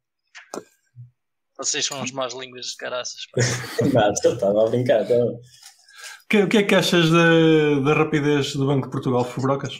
vocês 1.57 1.87
são 1.87 2.01
uns 2.03 2.11
más 2.13 2.33
línguas 2.35 2.67
de 2.67 2.77
caraças. 2.77 3.27
Nada, 3.93 4.13
estava 4.13 4.67
a 4.67 4.71
brincar. 4.71 5.07
tá? 5.07 5.15
O 5.15 5.41
que, 6.29 6.43
o 6.43 6.49
que 6.49 6.59
é 6.59 6.63
que 6.63 6.75
achas 6.75 7.11
da, 7.11 7.81
da 7.85 7.95
rapidez 7.95 8.55
do 8.55 8.67
Banco 8.67 8.87
de 8.87 8.91
Portugal, 8.93 9.25
Fubrocas? 9.25 9.75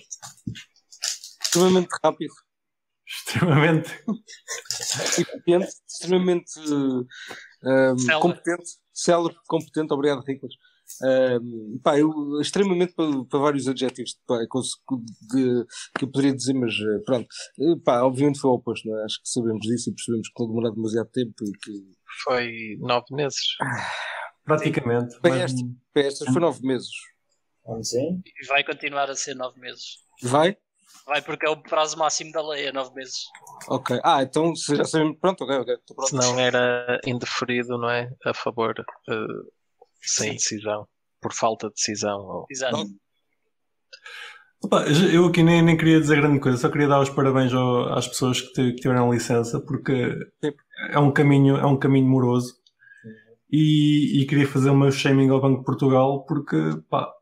Extremamente 1.43 1.89
rápido. 2.03 2.33
Extremamente. 3.07 3.91
eficiente, 5.19 5.69
extremamente 5.89 6.51
Célebre. 6.53 8.21
competente, 8.21 8.71
célebre, 8.93 9.37
competente, 9.47 9.93
obrigado, 9.93 10.23
Riclas. 10.25 10.55
Um, 11.03 11.79
pá, 11.83 11.99
eu, 11.99 12.11
extremamente 12.41 12.95
para, 12.95 13.07
para 13.25 13.39
vários 13.41 13.67
adjetivos 13.69 14.17
pá, 14.27 14.39
que, 14.39 14.57
eu, 14.59 14.63
de- 15.33 15.67
que 15.99 16.05
eu 16.05 16.11
poderia 16.11 16.35
dizer, 16.35 16.55
mas 16.55 16.75
eh, 16.75 16.99
pronto, 17.05 17.27
Eh, 17.61 17.75
pá, 17.85 18.03
obviamente 18.03 18.39
foi 18.41 18.51
o 18.51 18.55
oposto, 18.55 18.89
não 18.89 18.99
é? 19.01 19.05
acho 19.05 19.21
que 19.23 19.29
sabemos 19.29 19.61
disso 19.67 19.91
e 19.91 19.95
percebemos 19.95 20.29
que 20.29 20.35
não 20.43 20.49
demorou 20.49 20.75
demasiado 20.75 21.09
tempo 21.11 21.35
e 21.45 21.53
que 21.59 21.73
Foi 22.23 22.77
nove 22.81 23.07
meses. 23.13 23.41
Praticamente. 24.45 25.19
Bem, 25.21 25.33
Mas- 25.33 25.53
este- 25.53 25.65
para 25.93 26.03
estas 26.03 26.29
foi 26.33 26.41
nove 26.41 26.67
meses. 26.67 26.91
Vamos 27.67 27.89
sim. 27.89 28.23
E 28.25 28.47
vai 28.47 28.63
continuar 28.63 29.09
a 29.11 29.17
ser 29.17 29.35
nove 29.35 29.59
meses. 29.59 29.97
Vai? 30.23 30.57
Vai 31.07 31.21
porque 31.23 31.47
é 31.47 31.51
o 31.51 31.57
prazo 31.63 31.99
máximo 31.99 32.31
da 32.33 32.47
lei, 32.47 32.67
é 32.67 32.73
nove 32.73 32.95
meses. 32.95 33.25
Ok. 33.69 33.99
Ah, 34.05 34.23
então 34.23 34.55
se 34.55 34.77
já 34.77 34.85
sabemos. 34.85 35.19
Pronto, 35.19 35.45
ok, 35.45 35.57
ok. 35.59 35.77
Se 36.09 36.15
não 36.15 36.39
era 36.39 37.01
indeferido, 37.07 37.77
não 37.79 37.91
é? 37.91 38.11
A 38.25 38.33
favor, 38.35 38.75
eh, 38.79 39.27
sem 40.05 40.31
Sim. 40.31 40.37
decisão. 40.37 40.87
Por 41.21 41.33
falta 41.33 41.69
de 41.69 41.75
decisão. 41.75 42.19
Ou... 42.21 42.47
Exato. 42.51 42.77
Não. 42.77 42.87
Opa, 44.63 44.85
eu 45.13 45.27
aqui 45.27 45.43
nem, 45.43 45.63
nem 45.63 45.77
queria 45.77 46.01
dizer 46.01 46.17
grande 46.17 46.41
coisa, 46.41 46.57
só 46.57 46.71
queria 46.71 46.89
dar 46.89 47.01
os 47.01 47.11
parabéns 47.11 47.53
ao- 47.53 47.93
às 47.93 48.09
pessoas 48.09 48.41
que, 48.41 48.53
te- 48.55 48.73
que 48.73 48.81
tiveram 48.81 49.13
licença, 49.13 49.61
porque 49.61 50.17
é 50.91 50.99
um 50.99 51.13
caminho, 51.13 51.57
é 51.57 51.67
um 51.67 51.79
caminho 51.79 52.09
moroso. 52.09 52.55
E, 53.51 54.23
e 54.23 54.27
queria 54.27 54.49
fazer 54.49 54.71
o 54.71 54.77
meu 54.77 54.91
shaming 54.91 55.29
ao 55.29 55.41
Banco 55.41 55.59
de 55.59 55.65
Portugal, 55.65 56.25
porque 56.25 56.57
pá, 56.89 57.13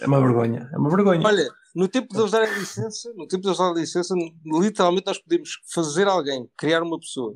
é 0.00 0.06
uma 0.06 0.20
vergonha. 0.20 0.68
É 0.72 0.76
uma 0.78 0.90
vergonha. 0.90 1.26
Olha, 1.26 1.48
no 1.74 1.88
tempo 1.88 2.12
de 2.14 2.20
eles 2.20 2.30
darem 2.30 2.52
licença, 2.52 3.12
no 3.16 3.26
tempo 3.26 3.42
de 3.42 3.48
eles 3.48 3.58
darem 3.58 3.74
licença, 3.74 4.14
literalmente 4.44 5.06
nós 5.06 5.18
podemos 5.18 5.50
fazer 5.72 6.06
alguém, 6.06 6.48
criar 6.56 6.82
uma 6.82 6.98
pessoa. 7.00 7.34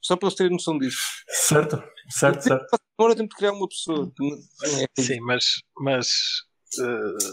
Só 0.00 0.14
para 0.14 0.28
eles 0.28 0.36
terem 0.36 0.52
noção 0.52 0.78
disso. 0.78 1.00
Certo, 1.28 1.82
certo, 2.08 2.42
certo. 2.42 2.66
Agora 2.98 3.14
temos 3.14 3.30
de 3.30 3.36
criar 3.36 3.52
uma 3.52 3.68
pessoa. 3.68 4.12
É- 4.96 5.02
Sim, 5.02 5.20
mas, 5.20 5.44
mas 5.80 6.08
eh, 6.80 7.32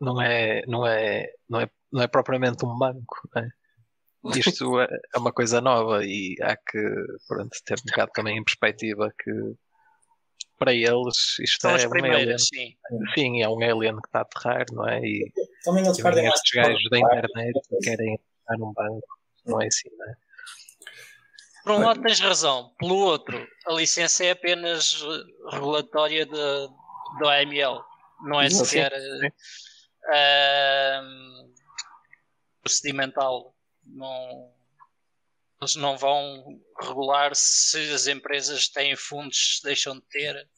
não, 0.00 0.20
é, 0.20 0.62
não, 0.66 0.86
é, 0.86 1.32
não, 1.48 1.60
é, 1.60 1.70
não 1.92 2.02
é 2.02 2.08
propriamente 2.08 2.64
um 2.64 2.76
banco. 2.76 3.28
não 3.34 3.42
é? 3.42 3.48
Isto 4.38 4.80
é 4.80 4.88
é 5.14 5.18
uma 5.18 5.32
coisa 5.32 5.60
nova 5.60 6.04
e 6.04 6.36
há 6.40 6.56
que 6.56 6.78
pronto, 7.26 7.56
ter 7.64 7.78
um 7.78 7.84
bocado 7.86 8.12
também 8.12 8.38
em 8.38 8.44
perspectiva 8.44 9.12
que 9.18 9.30
para 10.58 10.72
eles 10.72 11.38
isto 11.40 11.60
São 11.60 11.76
é 11.76 11.88
um 11.88 12.04
alien. 12.04 12.38
sim. 12.38 12.76
Sim, 13.14 13.42
é 13.42 13.48
um 13.48 13.60
alien 13.60 13.96
que 13.96 14.06
está 14.06 14.20
a 14.20 14.22
aterrar, 14.22 14.66
não 14.72 14.88
é? 14.88 15.00
E, 15.00 15.32
Também 15.64 15.84
eles 15.84 15.98
e 15.98 16.02
perdem 16.02 16.26
estes 16.28 16.52
gajos 16.54 16.88
da 16.90 16.98
internet 16.98 17.60
que 17.68 17.76
querem 17.78 18.14
entrar 18.14 18.58
num 18.58 18.72
banco. 18.72 19.18
Não 19.44 19.60
é 19.60 19.66
assim, 19.66 19.88
não 19.96 20.06
é? 20.08 20.14
Por 21.62 21.72
um 21.72 21.80
lado 21.84 22.02
tens 22.02 22.18
razão, 22.20 22.74
pelo 22.78 22.96
outro, 22.96 23.46
a 23.66 23.72
licença 23.74 24.24
é 24.24 24.32
apenas 24.32 25.00
eh, 25.02 25.50
regulatória 25.54 26.26
de, 26.26 26.32
do 26.32 27.28
AML, 27.28 27.84
não 28.24 28.40
é 28.40 28.50
sequer 28.50 28.92
ahm, 30.12 31.52
procedimental. 32.62 33.54
Não, 33.84 34.52
eles 35.60 35.74
não 35.76 35.96
vão 35.96 36.60
regular 36.80 37.32
se 37.34 37.92
as 37.92 38.06
empresas 38.06 38.68
têm 38.68 38.96
fundos, 38.96 39.60
deixam 39.62 39.94
de 39.94 40.02
ter, 40.08 40.48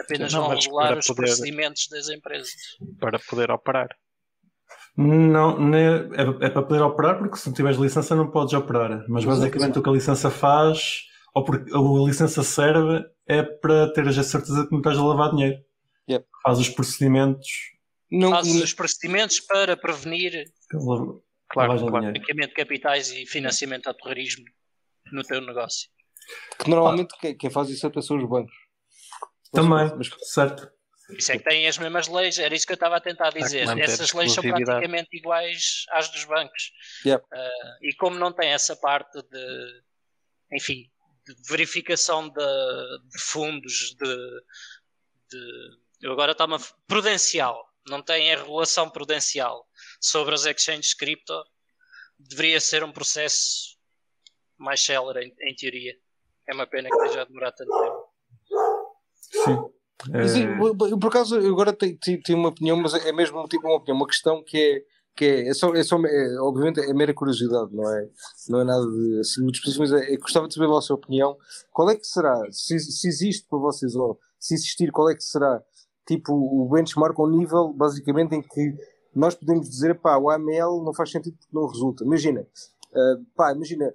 apenas 0.00 0.32
Não, 0.32 0.42
vão 0.46 0.56
regular 0.56 0.98
os 0.98 1.06
poder- 1.06 1.22
procedimentos 1.22 1.88
das 1.88 2.08
empresas. 2.08 2.52
Para 3.00 3.18
poder 3.18 3.50
operar. 3.50 3.88
Não, 5.00 5.56
não 5.56 5.78
é, 5.78 5.96
é, 5.96 6.46
é 6.46 6.50
para 6.50 6.62
poder 6.62 6.82
operar, 6.82 7.18
porque 7.18 7.36
se 7.36 7.46
não 7.46 7.54
tiveres 7.54 7.78
licença 7.78 8.16
não 8.16 8.28
podes 8.32 8.52
operar. 8.52 9.04
Mas 9.08 9.24
basicamente 9.24 9.78
o 9.78 9.82
que 9.82 9.88
a 9.88 9.92
licença 9.92 10.28
faz, 10.28 11.04
ou 11.32 11.44
porque 11.44 11.72
a 11.72 11.78
licença 12.04 12.42
serve, 12.42 13.04
é 13.24 13.44
para 13.44 13.92
teres 13.92 14.18
a 14.18 14.24
certeza 14.24 14.66
que 14.66 14.72
não 14.72 14.78
estás 14.80 14.98
a 14.98 15.04
lavar 15.04 15.30
dinheiro. 15.30 15.56
Yep. 16.10 16.26
Faz 16.42 16.58
os 16.58 16.68
procedimentos. 16.68 17.46
Não, 18.10 18.30
Faz 18.30 18.48
os 18.48 18.74
procedimentos 18.74 19.38
para 19.38 19.76
prevenir 19.76 20.46
Claro, 20.68 21.22
Claro, 21.48 21.86
claro. 21.86 22.12
capitais 22.56 23.12
e 23.12 23.24
financiamento 23.24 23.86
ao 23.86 23.94
terrorismo 23.94 24.44
no 25.12 25.22
teu 25.22 25.40
negócio. 25.40 25.88
que 26.58 26.68
normalmente 26.68 27.14
quem, 27.20 27.36
quem 27.36 27.50
faz 27.50 27.70
isso 27.70 27.86
até 27.86 28.02
são 28.02 28.16
os 28.16 28.28
bancos. 28.28 28.52
Também, 29.52 29.90
Mas, 29.96 30.10
certo. 30.22 30.68
Por 31.08 31.16
isso 31.18 31.32
é 31.32 31.38
que 31.38 31.44
têm 31.44 31.66
as 31.66 31.78
mesmas 31.78 32.06
leis, 32.06 32.38
era 32.38 32.54
isso 32.54 32.66
que 32.66 32.72
eu 32.72 32.74
estava 32.74 32.96
a 32.96 33.00
tentar 33.00 33.30
dizer. 33.30 33.66
Essas 33.80 34.12
leis 34.12 34.32
são 34.34 34.42
praticamente 34.66 35.08
iguais 35.16 35.84
às 35.90 36.08
dos 36.10 36.24
bancos. 36.24 36.70
Yep. 37.04 37.24
Ah, 37.32 37.76
e 37.80 37.94
como 37.94 38.18
não 38.18 38.30
tem 38.30 38.50
essa 38.50 38.76
parte 38.76 39.18
de, 39.22 39.82
enfim, 40.52 40.82
de 41.26 41.34
verificação 41.48 42.28
de, 42.28 42.34
de 43.08 43.18
fundos, 43.20 43.94
de, 43.98 44.40
de- 45.30 45.78
eu 46.02 46.12
agora 46.12 46.32
está 46.32 46.44
uma 46.44 46.58
prudencial, 46.86 47.66
não 47.88 48.02
tem 48.02 48.30
a 48.32 48.36
regulação 48.36 48.90
prudencial 48.90 49.66
sobre 49.98 50.34
as 50.34 50.44
exchanges 50.44 50.92
cripto, 50.92 51.42
deveria 52.18 52.60
ser 52.60 52.84
um 52.84 52.92
processo 52.92 53.78
mais 54.58 54.84
célere 54.84 55.24
em, 55.26 55.34
em 55.50 55.54
teoria. 55.56 55.94
É 56.46 56.52
uma 56.54 56.66
pena 56.66 56.90
que 56.90 56.96
esteja 56.96 57.22
a 57.22 57.24
demorar 57.24 57.52
tanto 57.52 57.70
tempo. 57.80 58.14
Sim. 59.14 59.77
É, 60.14 60.22
eu, 60.60 60.76
eu, 60.88 60.98
por 60.98 61.08
acaso, 61.08 61.36
eu 61.38 61.52
agora 61.52 61.72
tenho, 61.72 61.98
tenho- 61.98 62.38
uma 62.38 62.48
opinião, 62.50 62.76
mas 62.76 62.94
é 62.94 63.12
mesmo 63.12 63.42
tipo 63.48 63.66
uma 63.66 63.76
opinião, 63.76 63.96
uma 63.96 64.06
questão 64.06 64.42
que 64.44 64.56
é, 64.56 64.82
que 65.16 65.24
é, 65.24 65.48
é 65.48 65.54
só, 65.54 65.74
é 65.74 65.82
só 65.82 65.96
é, 66.06 66.40
obviamente, 66.40 66.78
é 66.80 66.92
mera 66.94 67.12
curiosidade, 67.12 67.74
não 67.74 67.88
é, 67.92 68.08
não 68.48 68.60
é 68.60 68.64
nada 68.64 68.86
de, 68.86 69.18
assim, 69.20 69.42
muito 69.42 69.56
específico, 69.56 69.82
mas 69.82 69.92
é, 69.92 70.14
eu 70.14 70.20
gostava 70.20 70.46
de 70.46 70.54
saber 70.54 70.66
a 70.66 70.70
vossa 70.70 70.94
opinião. 70.94 71.36
Qual 71.72 71.90
é 71.90 71.96
que 71.96 72.06
será, 72.06 72.40
se, 72.52 72.78
se 72.78 73.08
existe 73.08 73.46
para 73.48 73.58
vocês, 73.58 73.96
ou 73.96 74.18
se 74.38 74.54
existir, 74.54 74.92
qual 74.92 75.10
é 75.10 75.14
que 75.16 75.24
será, 75.24 75.60
tipo, 76.06 76.32
o 76.32 76.68
benchmark 76.68 77.18
ao 77.18 77.28
nível, 77.28 77.72
basicamente, 77.72 78.34
em 78.36 78.42
que 78.42 78.74
nós 79.14 79.34
podemos 79.34 79.68
dizer, 79.68 79.98
pá, 79.98 80.16
o 80.16 80.30
AML 80.30 80.84
não 80.84 80.94
faz 80.94 81.10
sentido 81.10 81.36
porque 81.36 81.56
não 81.56 81.66
resulta. 81.66 82.04
Imagina, 82.04 82.46
ah, 82.94 83.16
pá, 83.34 83.52
imagina, 83.52 83.92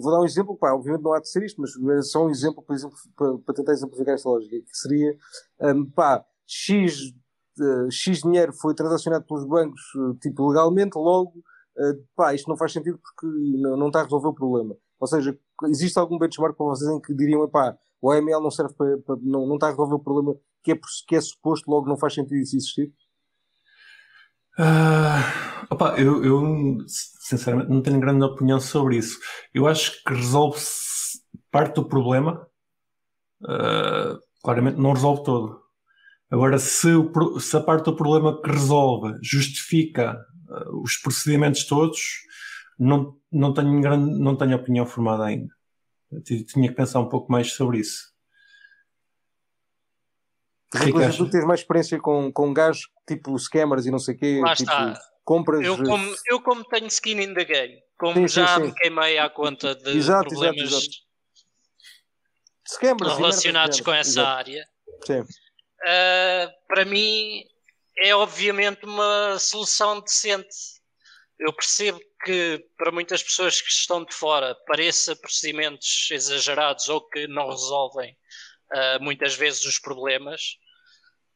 vou 0.00 0.12
dar 0.12 0.20
um 0.20 0.24
exemplo, 0.24 0.56
pá, 0.56 0.72
obviamente 0.72 1.02
não 1.02 1.12
há 1.12 1.20
de 1.20 1.28
ser 1.28 1.42
isto, 1.44 1.60
mas 1.60 1.70
é 1.98 2.02
só 2.02 2.26
um 2.26 2.30
exemplo, 2.30 2.62
por 2.62 2.74
exemplo, 2.74 2.96
para, 3.16 3.38
para 3.38 3.54
tentar 3.54 3.72
exemplificar 3.72 4.14
esta 4.14 4.28
lógica, 4.28 4.56
que 4.56 4.76
seria, 4.76 5.16
um, 5.60 5.84
pá, 5.90 6.24
X, 6.46 7.12
eh, 7.60 7.88
X 7.90 8.20
dinheiro 8.22 8.52
foi 8.52 8.74
transacionado 8.74 9.24
pelos 9.26 9.44
bancos, 9.46 9.80
eh, 9.96 10.18
tipo, 10.20 10.46
legalmente, 10.48 10.96
logo, 10.96 11.32
eh, 11.78 11.98
pá, 12.16 12.34
isto 12.34 12.48
não 12.48 12.56
faz 12.56 12.72
sentido 12.72 12.98
porque 12.98 13.26
não, 13.60 13.76
não 13.76 13.86
está 13.88 14.00
a 14.00 14.04
resolver 14.04 14.28
o 14.28 14.34
problema. 14.34 14.76
Ou 15.00 15.06
seja, 15.06 15.36
existe 15.64 15.98
algum 15.98 16.18
benchmark 16.18 16.56
para 16.56 16.66
vocês 16.66 16.90
em 16.90 17.00
que 17.00 17.14
diriam, 17.14 17.48
pá, 17.48 17.76
o 18.00 18.10
AML 18.10 18.40
não 18.42 18.50
serve 18.50 18.74
para, 18.74 18.98
para- 18.98 19.16
não, 19.22 19.46
não 19.46 19.54
está 19.54 19.68
a 19.68 19.70
resolver 19.70 19.94
o 19.94 19.98
problema 19.98 20.36
que 20.62 20.72
é, 20.72 20.78
que 21.08 21.16
é 21.16 21.20
suposto, 21.20 21.70
logo 21.70 21.88
não 21.88 21.96
faz 21.96 22.14
sentido 22.14 22.36
isso 22.36 22.56
existir? 22.56 22.92
Ah, 24.58 25.66
opa, 25.70 25.94
eu, 25.98 26.24
eu, 26.24 26.76
sinceramente 26.86 27.70
não 27.70 27.82
tenho 27.82 28.00
grande 28.00 28.24
opinião 28.24 28.60
sobre 28.60 28.96
isso. 28.96 29.18
Eu 29.54 29.66
acho 29.66 30.02
que 30.04 30.12
resolve-se 30.14 31.20
parte 31.50 31.76
do 31.76 31.88
problema, 31.88 32.46
ah, 33.44 34.18
claramente 34.42 34.78
não 34.78 34.92
resolve 34.92 35.24
todo. 35.24 35.62
Agora, 36.30 36.58
se, 36.58 36.88
o 36.94 37.40
se 37.40 37.56
a 37.56 37.60
parte 37.60 37.84
do 37.86 37.96
problema 37.96 38.40
que 38.42 38.50
resolve 38.50 39.18
justifica 39.22 40.18
ah, 40.50 40.64
os 40.82 40.96
procedimentos 40.96 41.64
todos, 41.64 42.00
não, 42.78 43.16
não, 43.30 43.54
tenho 43.54 43.80
grande, 43.80 44.18
não 44.18 44.36
tenho 44.36 44.56
opinião 44.56 44.86
formada 44.86 45.24
ainda. 45.24 45.48
Tinha 46.24 46.68
que 46.68 46.74
pensar 46.74 47.00
um 47.00 47.08
pouco 47.08 47.30
mais 47.32 47.52
sobre 47.52 47.78
isso. 47.80 48.11
Que 50.72 50.78
é 50.78 50.88
Inclusive, 50.88 51.16
tu 51.18 51.30
tens 51.30 51.44
mais 51.44 51.60
experiência 51.60 52.00
com, 52.00 52.32
com 52.32 52.52
gajos 52.52 52.88
tipo 53.06 53.38
scammers 53.38 53.84
e 53.84 53.90
não 53.90 53.98
sei 53.98 54.14
o 54.14 54.18
quê, 54.18 54.40
Lá 54.42 54.56
tipo, 54.56 54.70
está. 54.70 54.98
compras. 55.22 55.64
Eu 55.64 55.76
como, 55.76 56.16
eu 56.26 56.40
como 56.40 56.64
tenho 56.64 56.86
skin 56.86 57.20
in 57.20 57.34
the 57.34 57.44
game, 57.44 57.78
como 57.98 58.14
Sim, 58.14 58.28
já 58.28 58.56
sim. 58.56 58.62
me 58.62 58.74
queimei 58.74 59.18
à 59.18 59.28
conta 59.28 59.74
de 59.74 59.90
Exato, 59.90 60.30
problemas 60.30 60.72
exato, 60.72 60.86
scammers 62.66 63.12
e 63.12 63.16
relacionados 63.16 63.80
com 63.82 63.92
essa 63.92 64.26
área, 64.26 64.66
Exato. 65.06 65.28
Sim. 65.28 65.42
Uh, 65.82 66.66
para 66.68 66.84
mim 66.86 67.44
é 67.98 68.14
obviamente 68.14 68.84
uma 68.84 69.38
solução 69.38 70.00
decente. 70.00 70.80
Eu 71.38 71.52
percebo 71.52 72.00
que 72.24 72.64
para 72.78 72.92
muitas 72.92 73.22
pessoas 73.22 73.60
que 73.60 73.68
estão 73.68 74.04
de 74.04 74.14
fora 74.14 74.56
pareça 74.66 75.16
procedimentos 75.16 76.08
exagerados 76.10 76.88
ou 76.88 77.00
que 77.08 77.26
não 77.26 77.50
resolvem 77.50 78.16
uh, 78.72 79.02
muitas 79.02 79.34
vezes 79.34 79.64
os 79.64 79.78
problemas, 79.78 80.56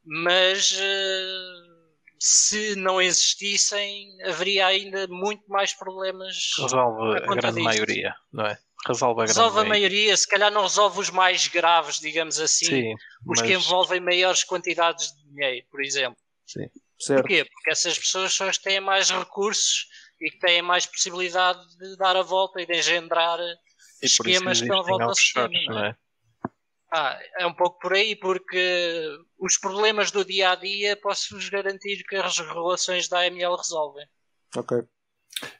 mas 0.07 0.73
uh, 0.73 1.77
se 2.19 2.75
não 2.77 3.01
existissem 3.03 4.17
haveria 4.25 4.67
ainda 4.67 5.07
muito 5.09 5.45
mais 5.49 5.73
problemas. 5.75 6.37
Resolve 6.59 7.19
a 7.19 7.21
conta 7.23 7.35
grande 7.41 7.55
disto. 7.57 7.65
maioria, 7.65 8.15
não 8.33 8.47
é? 8.47 8.59
Resolve 8.87 9.23
a 9.23 9.25
Resolve 9.27 9.61
a 9.61 9.65
maioria, 9.65 10.17
se 10.17 10.29
calhar 10.29 10.51
não 10.51 10.63
resolve 10.63 11.01
os 11.01 11.11
mais 11.11 11.49
graves, 11.49 11.99
digamos 11.99 12.39
assim, 12.39 12.67
Sim, 12.67 12.95
os 12.95 13.41
mas 13.41 13.43
que 13.43 13.53
envolvem 13.55 13.99
maiores 14.01 14.45
quantidades 14.45 15.13
de 15.13 15.25
dinheiro, 15.29 15.67
por 15.71 15.83
exemplo. 15.85 16.19
sim. 16.47 16.69
Certo. 16.99 17.21
Porquê? 17.21 17.45
Porque 17.45 17.71
essas 17.71 17.99
pessoas 17.99 18.33
são 18.33 18.49
as 18.49 18.57
que 18.57 18.65
têm 18.65 18.81
mais 18.81 19.11
recursos 19.11 19.87
e 20.19 20.31
que 20.31 20.39
têm 20.39 20.63
mais 20.63 20.87
possibilidade 20.87 21.61
de 21.77 21.95
dar 21.99 22.17
a 22.17 22.23
volta 22.23 22.59
e 22.63 22.65
de 22.67 22.73
engendrar 22.79 23.39
E 23.41 24.07
esquemas 24.07 24.59
que 24.61 24.65
estão 24.65 24.81
à 24.81 24.83
volta 24.83 25.07
do 25.07 25.15
sistema. 25.15 25.51
não 25.67 25.75
Não 25.75 25.85
é? 25.85 25.97
É? 26.93 26.97
Ah, 26.97 27.18
é 27.41 27.47
um 27.47 27.55
pouco 27.55 27.78
por 27.78 27.93
aí, 27.93 28.14
porque 28.16 29.05
os 29.39 29.59
problemas 29.59 30.11
do 30.11 30.24
dia 30.24 30.51
a 30.51 30.55
dia 30.55 30.97
posso-vos 30.97 31.49
garantir 31.49 32.05
que 32.09 32.16
as 32.16 32.39
regulações 32.39 33.09
da 33.09 33.20
AML 33.20 33.57
resolvem. 33.57 34.07
Ok. 34.57 34.82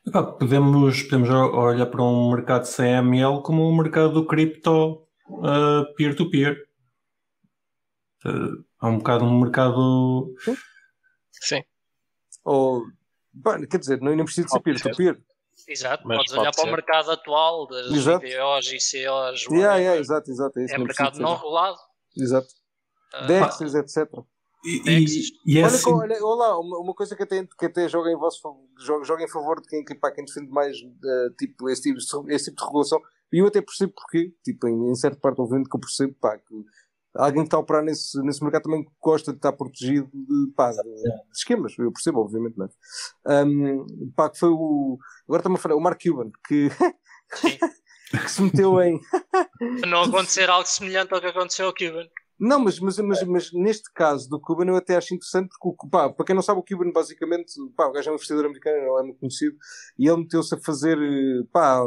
Epá, 0.07 0.23
podemos, 0.23 1.03
podemos 1.03 1.29
olhar 1.29 1.87
para 1.87 2.03
um 2.03 2.31
mercado 2.31 2.67
CML 2.67 3.43
como 3.43 3.69
um 3.69 3.77
mercado 3.77 4.13
do 4.13 4.27
cripto 4.27 5.07
uh, 5.29 5.95
peer-to-peer. 5.97 6.57
Uh, 8.25 8.65
há 8.79 8.89
um 8.89 8.99
bocado 8.99 9.25
um 9.25 9.41
mercado. 9.41 10.35
Sim, 11.33 11.63
Ou, 12.45 12.85
quer 13.71 13.79
dizer, 13.79 14.01
não, 14.01 14.17
não 14.17 14.25
precisa 14.25 14.47
de 14.47 14.53
ser. 14.53 14.61
peer-to-peer. 14.61 15.23
Exato, 15.69 16.07
Mas 16.07 16.17
podes 16.19 16.33
pode 16.33 16.41
olhar 16.43 16.55
para 16.55 16.65
o 16.65 16.71
mercado 16.71 17.11
atual 17.11 17.67
das 17.67 17.87
Exato. 17.91 18.25
IDOs, 18.25 18.67
ICOs, 18.73 19.43
Yeah, 19.51 19.77
yeah, 19.77 20.01
exato, 20.01 20.31
exato. 20.31 20.59
É, 20.61 20.65
isso, 20.65 20.75
é 20.75 20.79
mercado 20.79 21.19
não 21.19 21.35
regulado. 21.35 21.77
Exato. 22.17 22.49
Ah, 23.13 23.27
Dexes, 23.27 23.75
etc. 23.75 24.09
E, 24.65 24.83
Dexes. 24.83 25.29
e, 25.45 25.55
e 25.55 25.59
é 25.59 25.65
Olha, 25.65 25.75
assim, 25.75 25.93
olha, 25.93 26.25
olá, 26.25 26.59
uma, 26.59 26.79
uma 26.79 26.95
coisa 26.95 27.17
que 27.17 27.23
até, 27.23 27.45
que 27.59 27.67
até 27.67 27.89
joga 27.89 28.11
em 28.11 28.17
vosso 28.17 28.41
favor- 28.41 28.65
joga, 28.79 29.05
joga 29.05 29.23
em 29.25 29.29
favor 29.29 29.61
de 29.61 29.69
quem, 29.69 29.85
que, 29.85 29.95
pá, 29.95 30.11
quem 30.13 30.25
defende 30.25 30.51
mais 30.51 30.77
eh, 30.79 31.29
tipo, 31.39 31.69
esse, 31.69 31.83
tipo, 31.83 31.99
de- 32.25 32.33
esse 32.35 32.47
tipo 32.47 32.59
de 32.61 32.65
regulação. 32.67 33.01
E 33.33 33.39
eu 33.39 33.47
até 33.47 33.61
percebo 33.61 33.93
porquê, 33.93 34.33
tipo, 34.45 34.69
em, 34.69 34.91
em 34.91 34.95
certa 34.95 35.19
parte, 35.21 35.41
obviamente, 35.41 35.69
que 35.69 35.77
eu 35.77 35.81
percebo 35.81 36.15
pá, 36.21 36.39
que 36.39 36.55
alguém 37.19 37.43
que 37.43 37.49
está 37.49 37.57
a 37.57 37.61
operar 37.61 37.83
nesse, 37.83 38.21
nesse 38.23 38.43
mercado 38.43 38.63
também 38.63 38.87
gosta 39.01 39.33
de 39.33 39.39
estar 39.39 39.53
protegido 39.53 40.09
de, 40.13 40.53
pá, 40.55 40.71
de, 40.71 40.83
de 40.83 41.37
esquemas. 41.37 41.77
Eu 41.79 41.93
percebo, 41.93 42.21
obviamente, 42.21 42.57
não 42.57 42.67
é? 42.67 43.45
Um, 43.45 43.87
pá, 44.15 44.31
que 44.31 44.39
foi 44.39 44.51
o. 44.51 44.99
Agora 45.27 45.41
estamos 45.41 45.59
a 45.59 45.63
falar, 45.63 45.77
o 45.77 45.81
Mark 45.81 46.01
Cuban, 46.03 46.31
que, 46.47 46.69
que 48.11 48.31
se 48.31 48.43
meteu 48.43 48.81
em. 48.81 49.01
Para 49.81 49.91
não 49.91 50.03
acontecer 50.03 50.49
algo 50.49 50.67
semelhante 50.67 51.13
ao 51.13 51.21
que 51.21 51.27
aconteceu 51.27 51.67
ao 51.67 51.75
Cuban. 51.75 52.07
Não, 52.39 52.59
mas, 52.59 52.79
mas, 52.79 52.99
mas, 52.99 53.23
mas 53.23 53.53
neste 53.53 53.91
caso 53.95 54.29
do 54.29 54.39
Cuban 54.39 54.67
eu 54.67 54.77
até 54.77 54.97
acho 54.97 55.15
interessante 55.15 55.49
porque, 55.59 55.89
pá, 55.89 56.11
para 56.11 56.27
quem 56.27 56.35
não 56.35 56.43
sabe, 56.43 56.61
o 56.61 56.63
Cuban 56.63 56.93
basicamente, 56.93 57.55
pá, 57.75 57.87
o 57.87 57.93
gajo 57.93 58.11
é 58.11 58.13
um 58.13 58.17
investidor 58.17 58.45
americano, 58.45 58.77
ele 58.77 59.01
é 59.01 59.03
muito 59.05 59.21
conhecido, 59.21 59.57
e 59.99 60.07
ele 60.07 60.19
meteu-se 60.19 60.55
a 60.55 60.59
fazer, 60.59 60.99
pá, 61.51 61.83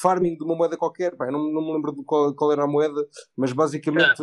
farming 0.00 0.36
de 0.36 0.44
uma 0.44 0.56
moeda 0.56 0.76
qualquer, 0.76 1.16
pá, 1.16 1.26
eu 1.26 1.32
não, 1.32 1.52
não 1.52 1.62
me 1.64 1.72
lembro 1.72 1.94
de 1.94 2.02
qual, 2.04 2.34
qual 2.34 2.50
era 2.50 2.64
a 2.64 2.66
moeda, 2.66 3.00
mas 3.36 3.52
basicamente, 3.52 4.22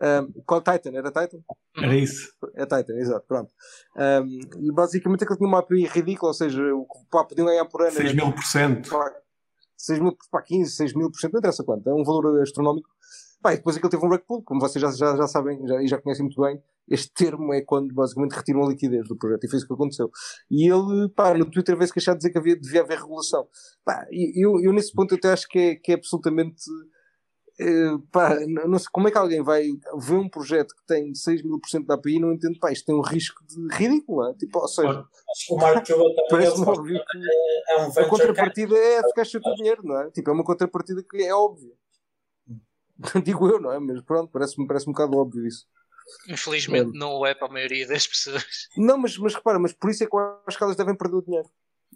ah, 0.00 0.26
qual 0.46 0.62
Titan, 0.62 0.96
era 0.96 1.10
Titan? 1.10 1.38
era 1.76 1.96
isso. 1.96 2.32
É 2.54 2.64
Titan, 2.64 2.94
exato, 2.94 3.26
pronto. 3.26 3.52
Ah, 3.96 4.22
e 4.60 4.72
basicamente 4.72 5.24
aquilo 5.24 5.38
tinha 5.38 5.48
uma 5.48 5.58
API 5.58 5.86
ridícula, 5.86 6.30
ou 6.30 6.34
seja, 6.34 6.62
o 6.74 6.84
que 6.84 6.98
pá, 7.10 7.24
podiam 7.24 7.46
ganhar 7.46 7.64
por 7.64 7.82
ano 7.82 7.92
6 7.92 8.14
mil 8.14 8.32
por 8.32 8.44
cento. 8.44 8.90
pá, 8.90 9.12
6 9.76 9.98
mil, 10.00 10.16
pá, 10.30 10.42
15, 10.42 10.70
6 10.70 10.94
mil 10.94 11.10
por 11.10 11.18
cento, 11.18 11.32
não 11.32 11.38
interessa 11.38 11.64
quanto, 11.64 11.88
é 11.88 11.94
um 11.94 12.04
valor 12.04 12.40
astronómico. 12.40 12.88
Pá, 13.40 13.54
e 13.54 13.56
depois 13.56 13.76
aquilo 13.76 13.90
teve 13.90 14.04
um 14.04 14.08
rug 14.08 14.22
pull, 14.26 14.42
como 14.42 14.60
vocês 14.60 14.82
já, 14.82 14.90
já, 14.90 15.16
já 15.16 15.28
sabem 15.28 15.64
já, 15.66 15.80
e 15.80 15.86
já 15.86 16.00
conhecem 16.00 16.24
muito 16.24 16.40
bem, 16.40 16.60
este 16.88 17.12
termo 17.12 17.54
é 17.54 17.60
quando 17.60 17.94
basicamente 17.94 18.32
retiram 18.32 18.64
a 18.64 18.68
liquidez 18.68 19.06
do 19.06 19.16
projeto, 19.16 19.44
e 19.44 19.48
foi 19.48 19.58
isso 19.58 19.66
que 19.66 19.72
aconteceu. 19.72 20.10
E 20.50 20.68
ele, 20.68 21.08
pá, 21.10 21.34
no 21.34 21.48
Twitter 21.48 21.76
veio-se 21.76 21.92
queixar 21.92 22.14
de 22.14 22.18
dizer 22.18 22.30
que 22.30 22.38
havia, 22.38 22.58
devia 22.58 22.80
haver 22.80 22.98
regulação. 22.98 23.46
Pá, 23.84 24.06
e 24.10 24.44
eu, 24.44 24.60
eu 24.60 24.72
nesse 24.72 24.92
ponto 24.92 25.14
até 25.14 25.32
acho 25.32 25.46
que 25.48 25.58
é, 25.58 25.74
que 25.76 25.92
é 25.92 25.94
absolutamente 25.94 26.64
Uh, 27.60 27.98
pá, 28.12 28.38
não 28.46 28.78
sei, 28.78 28.88
como 28.92 29.08
é 29.08 29.10
que 29.10 29.18
alguém 29.18 29.42
vai 29.42 29.64
ver 29.96 30.14
um 30.14 30.28
projeto 30.28 30.76
que 30.76 30.86
tem 30.86 31.12
6 31.12 31.42
mil 31.42 31.58
por 31.58 31.68
cento 31.68 31.86
da 31.86 31.94
API 31.94 32.14
e 32.14 32.20
não 32.20 32.32
entende, 32.32 32.56
pá, 32.56 32.70
isto 32.70 32.86
tem 32.86 32.94
um 32.94 33.00
risco 33.00 33.44
de 33.44 33.76
ridículo, 33.76 34.28
é? 34.28 34.34
tipo, 34.34 34.60
ou 34.60 34.68
seja, 34.68 35.04
parece 36.30 36.60
óbvio 36.62 37.02
que 37.10 37.18
é, 37.18 37.74
é 37.74 37.84
um 37.84 37.90
a 37.90 38.08
contrapartida 38.08 38.76
é 38.78 39.02
ficar 39.08 39.24
cheio 39.24 39.42
de 39.42 39.54
dinheiro, 39.56 39.82
não 39.82 40.00
é? 40.00 40.10
Tipo, 40.12 40.30
é 40.30 40.32
uma 40.32 40.44
contrapartida 40.44 41.02
que 41.02 41.20
é 41.20 41.34
óbvia. 41.34 41.72
Digo 43.24 43.48
eu, 43.48 43.60
não 43.60 43.72
é? 43.72 43.78
Mas 43.78 44.00
pronto, 44.02 44.30
parece-me 44.30 44.66
parece 44.66 44.88
um 44.88 44.92
bocado 44.92 45.16
óbvio 45.16 45.46
isso. 45.46 45.66
Infelizmente 46.28 46.96
é. 46.96 46.98
não 46.98 47.26
é 47.26 47.34
para 47.34 47.48
a 47.48 47.52
maioria 47.52 47.86
das 47.86 48.06
pessoas. 48.06 48.68
Não, 48.76 48.98
mas, 48.98 49.18
mas 49.18 49.34
repara, 49.34 49.58
mas 49.58 49.72
por 49.72 49.90
isso 49.90 50.04
é 50.04 50.06
que 50.06 50.14
eu 50.14 50.20
acho 50.46 50.56
que 50.56 50.64
elas 50.64 50.76
devem 50.76 50.96
perder 50.96 51.16
o 51.16 51.22
dinheiro. 51.22 51.48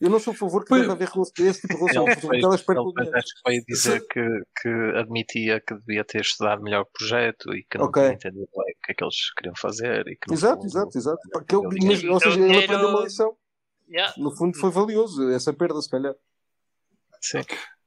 Eu 0.03 0.11
não 0.11 0.19
sou 0.19 0.33
a 0.33 0.37
favor 0.37 0.65
que 0.65 0.74
deve 0.74 0.91
haver 0.91 1.09
esse 1.39 1.61
tipo 1.61 1.74
de 1.74 1.81
relação, 1.81 2.09
ele 2.09 2.16
foi, 2.59 2.77
o 2.77 2.93
dinheiro. 2.93 3.16
Acho 3.16 3.35
que 3.37 3.41
foi 3.41 3.61
dizer 3.61 4.01
que, 4.09 4.43
que 4.61 4.69
admitia 4.99 5.61
que 5.61 5.77
devia 5.77 6.03
ter 6.03 6.23
estudado 6.23 6.61
melhor 6.61 6.83
o 6.83 6.87
projeto 6.87 7.55
e 7.55 7.62
que 7.62 7.79
não 7.79 7.87
okay. 7.87 8.09
entendia 8.09 8.43
o 8.43 8.65
que 8.85 8.91
é 8.91 8.95
que 8.95 9.05
eles 9.05 9.33
queriam 9.37 9.55
fazer. 9.55 10.05
E 10.09 10.16
que 10.16 10.33
exato, 10.33 10.66
exato, 10.66 10.99
exato. 10.99 11.20
Que 11.47 11.55
eu, 11.55 11.62
mas, 11.62 12.03
ou 12.03 12.19
seja, 12.19 12.41
ele 12.41 12.65
aprendeu 12.65 12.89
uma 12.89 13.05
lição. 13.05 13.37
Yeah. 13.89 14.12
No 14.19 14.35
fundo 14.37 14.59
foi 14.59 14.70
valioso 14.73 15.31
essa 15.31 15.53
perda, 15.53 15.81
se 15.81 15.89
calhar. 15.89 16.15
Sim. 17.20 17.43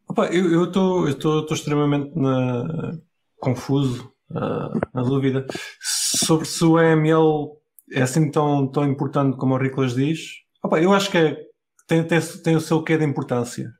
Opa, 0.07 0.27
eu 0.27 0.63
estou 0.63 1.45
extremamente 1.51 2.17
na... 2.17 2.97
confuso, 3.39 4.09
uh, 4.31 4.79
na 4.93 5.03
dúvida, 5.03 5.45
sobre 5.81 6.45
se 6.45 6.63
o 6.63 6.79
EML 6.79 7.59
é 7.91 8.03
assim 8.03 8.31
tão, 8.31 8.71
tão 8.71 8.85
importante 8.85 9.35
como 9.35 9.55
o 9.55 9.57
Riclas 9.57 9.95
diz. 9.95 10.45
Opa, 10.63 10.79
eu 10.79 10.93
acho 10.93 11.11
que 11.11 11.17
é, 11.17 11.45
tem, 11.87 12.05
tem, 12.05 12.19
tem 12.19 12.55
o 12.55 12.61
seu 12.61 12.83
quê 12.83 12.97
de 12.97 13.05
importância. 13.05 13.73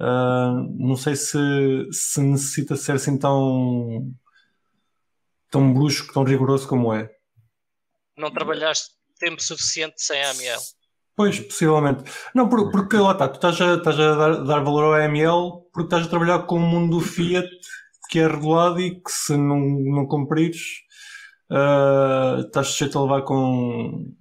Uh, 0.00 0.66
não 0.78 0.96
sei 0.96 1.14
se, 1.14 1.38
se 1.92 2.20
necessita 2.22 2.74
ser 2.74 2.92
assim 2.92 3.18
tão, 3.18 4.10
tão 5.50 5.72
brusco, 5.74 6.12
tão 6.12 6.24
rigoroso 6.24 6.66
como 6.66 6.92
é. 6.94 7.10
Não 8.16 8.30
trabalhaste 8.30 8.94
tempo 9.18 9.42
suficiente 9.42 10.02
sem 10.02 10.22
AML. 10.22 10.60
Pois, 11.14 11.38
possivelmente. 11.38 12.10
Não, 12.34 12.48
porque 12.48 12.96
lá 12.96 13.12
está, 13.12 13.28
tu 13.28 13.34
estás 13.34 13.60
a, 13.60 13.74
estás 13.74 14.00
a 14.00 14.14
dar, 14.14 14.44
dar, 14.44 14.64
valor 14.64 14.84
ao 14.84 14.94
AML 14.94 15.68
porque 15.72 15.86
estás 15.86 16.06
a 16.06 16.08
trabalhar 16.08 16.46
com 16.46 16.56
o 16.56 16.60
mundo 16.60 16.98
do 16.98 17.04
Fiat 17.04 17.46
que 18.08 18.18
é 18.18 18.26
regulado 18.26 18.80
e 18.80 19.00
que 19.00 19.10
se 19.10 19.36
não, 19.36 19.60
não 19.60 20.06
cumprires 20.06 20.80
uh, 21.50 22.40
estás 22.40 22.68
sujeito 22.68 22.98
a 22.98 23.02
levar 23.02 23.22
com. 23.22 24.14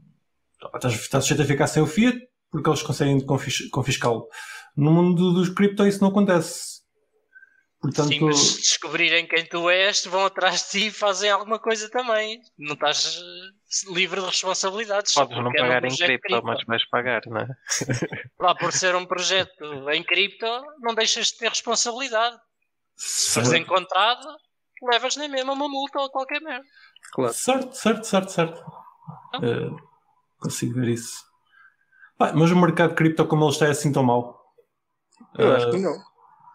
Estás, 0.76 0.94
estás 0.94 1.24
sujeito 1.24 1.44
a 1.44 1.46
ficar 1.46 1.68
sem 1.68 1.82
o 1.82 1.88
Fiat 1.88 2.29
porque 2.52 2.70
eles 2.70 2.82
conseguem 2.82 3.20
confis, 3.26 3.70
confiscá-lo. 3.70 4.28
No 4.76 4.92
mundo 4.92 5.34
dos 5.34 5.50
cripto 5.50 5.86
isso 5.86 6.02
não 6.02 6.10
acontece. 6.10 6.80
Portanto... 7.82 8.10
Sim, 8.10 8.20
mas 8.22 8.38
se 8.38 8.58
descobrirem 8.58 9.26
quem 9.26 9.46
tu 9.46 9.70
és, 9.70 10.06
vão 10.06 10.26
atrás 10.26 10.64
de 10.64 10.70
ti 10.70 10.88
e 10.88 10.92
fazem 10.92 11.32
alguma 11.32 11.60
coisa 11.60 11.90
também. 11.90 12.40
Não 12.58 12.74
estás 12.74 13.22
eh, 13.22 13.94
livre 13.94 14.20
de 14.20 14.26
responsabilidades. 14.26 15.14
Podes 15.14 15.38
não 15.38 15.52
pagar 15.52 15.84
um 15.84 15.88
em 15.88 15.96
cripto, 15.96 16.28
cripto, 16.28 16.46
mas 16.46 16.64
vais 16.66 16.90
pagar, 16.90 17.22
não 17.28 17.40
é? 17.40 17.48
Lá 18.38 18.54
por 18.54 18.74
ser 18.74 18.96
um 18.96 19.06
projeto 19.06 19.90
em 19.92 20.04
cripto, 20.04 20.46
não 20.80 20.94
deixas 20.94 21.28
de 21.28 21.38
ter 21.38 21.50
responsabilidade. 21.50 22.38
Se 22.98 23.36
fores 23.36 23.54
encontrado, 23.54 24.28
levas 24.92 25.16
nem 25.16 25.30
mesmo 25.30 25.54
uma 25.54 25.70
multa 25.70 26.00
ou 26.00 26.10
qualquer 26.10 26.42
merda. 26.42 26.66
Claro. 27.14 27.34
Certo, 27.34 27.74
certo, 27.74 28.04
certo, 28.06 28.30
certo. 28.30 28.62
Uh, 29.36 29.74
consigo 30.38 30.74
ver 30.74 30.90
isso. 30.90 31.29
Mas 32.20 32.52
o 32.52 32.56
mercado 32.56 32.90
de 32.90 32.96
cripto, 32.96 33.26
como 33.26 33.46
ele 33.46 33.52
está, 33.52 33.68
é 33.68 33.72
assim 33.72 33.92
tão 33.92 34.04
mau? 34.04 34.38
Eu 35.38 35.48
uh, 35.48 35.52
acho 35.54 35.72
que 35.72 35.78
não. 35.78 35.94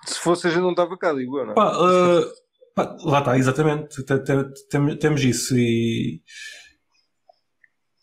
Se 0.05 0.19
fosse, 0.19 0.47
a 0.47 0.51
gente 0.51 0.61
não 0.61 0.71
estava 0.71 0.97
cá, 0.99 1.13
digo 1.15 1.39
eu, 1.39 1.47
não. 1.47 1.55
Pá, 1.55 1.73
uh, 1.77 2.31
pá, 2.75 2.97
lá 3.03 3.21
está, 3.21 3.39
exatamente. 3.39 4.05
Tem, 4.05 4.99
temos 4.99 5.23
isso 5.23 5.57
e. 5.57 6.23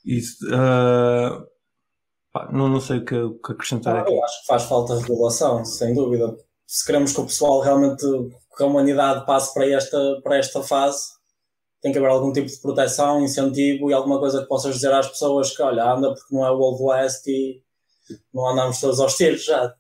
e 0.04 0.20
pá, 2.34 2.50
não, 2.52 2.68
não 2.68 2.80
sei 2.80 2.98
o 2.98 3.06
que, 3.06 3.16
o 3.16 3.40
que 3.40 3.52
acrescentar 3.52 3.96
ah, 3.96 4.02
aqui. 4.02 4.14
Eu 4.14 4.24
acho 4.24 4.42
que 4.42 4.48
faz 4.48 4.64
falta 4.64 4.96
de 4.96 5.04
regulação, 5.04 5.64
sem 5.64 5.94
dúvida. 5.94 6.36
Se 6.66 6.86
queremos 6.86 7.14
que 7.14 7.22
o 7.22 7.26
pessoal 7.26 7.62
realmente, 7.62 8.06
que 8.58 8.64
a 8.64 8.66
humanidade 8.66 9.26
passe 9.26 9.54
para 9.54 9.68
esta, 9.68 10.22
para 10.24 10.38
esta 10.38 10.64
fase, 10.64 11.21
tem 11.82 11.92
que 11.92 11.98
haver 11.98 12.10
algum 12.10 12.32
tipo 12.32 12.48
de 12.48 12.58
proteção, 12.58 13.24
incentivo 13.24 13.90
e 13.90 13.94
alguma 13.94 14.20
coisa 14.20 14.42
que 14.42 14.48
possas 14.48 14.76
dizer 14.76 14.94
às 14.94 15.08
pessoas 15.08 15.56
que, 15.56 15.62
olha, 15.62 15.84
anda 15.84 16.14
porque 16.14 16.34
não 16.34 16.46
é 16.46 16.52
o 16.52 16.60
Old 16.60 16.84
West 16.84 17.28
e 17.28 17.62
não 18.34 18.48
andamos 18.48 18.80
todos 18.80 19.00
aos 19.00 19.16
tiros 19.16 19.44
já. 19.44 19.74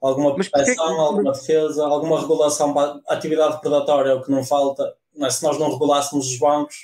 Alguma 0.00 0.34
proteção, 0.34 1.00
alguma 1.00 1.32
defesa, 1.32 1.84
alguma 1.84 2.20
regulação 2.20 2.72
para 2.72 3.00
a 3.06 3.14
atividade 3.14 3.60
predatória 3.60 4.16
o 4.16 4.22
que 4.22 4.30
não 4.30 4.44
falta. 4.44 4.96
Não 5.14 5.26
é? 5.26 5.30
Se 5.30 5.42
nós 5.42 5.58
não 5.58 5.70
regulássemos 5.70 6.26
os 6.26 6.38
bancos, 6.38 6.76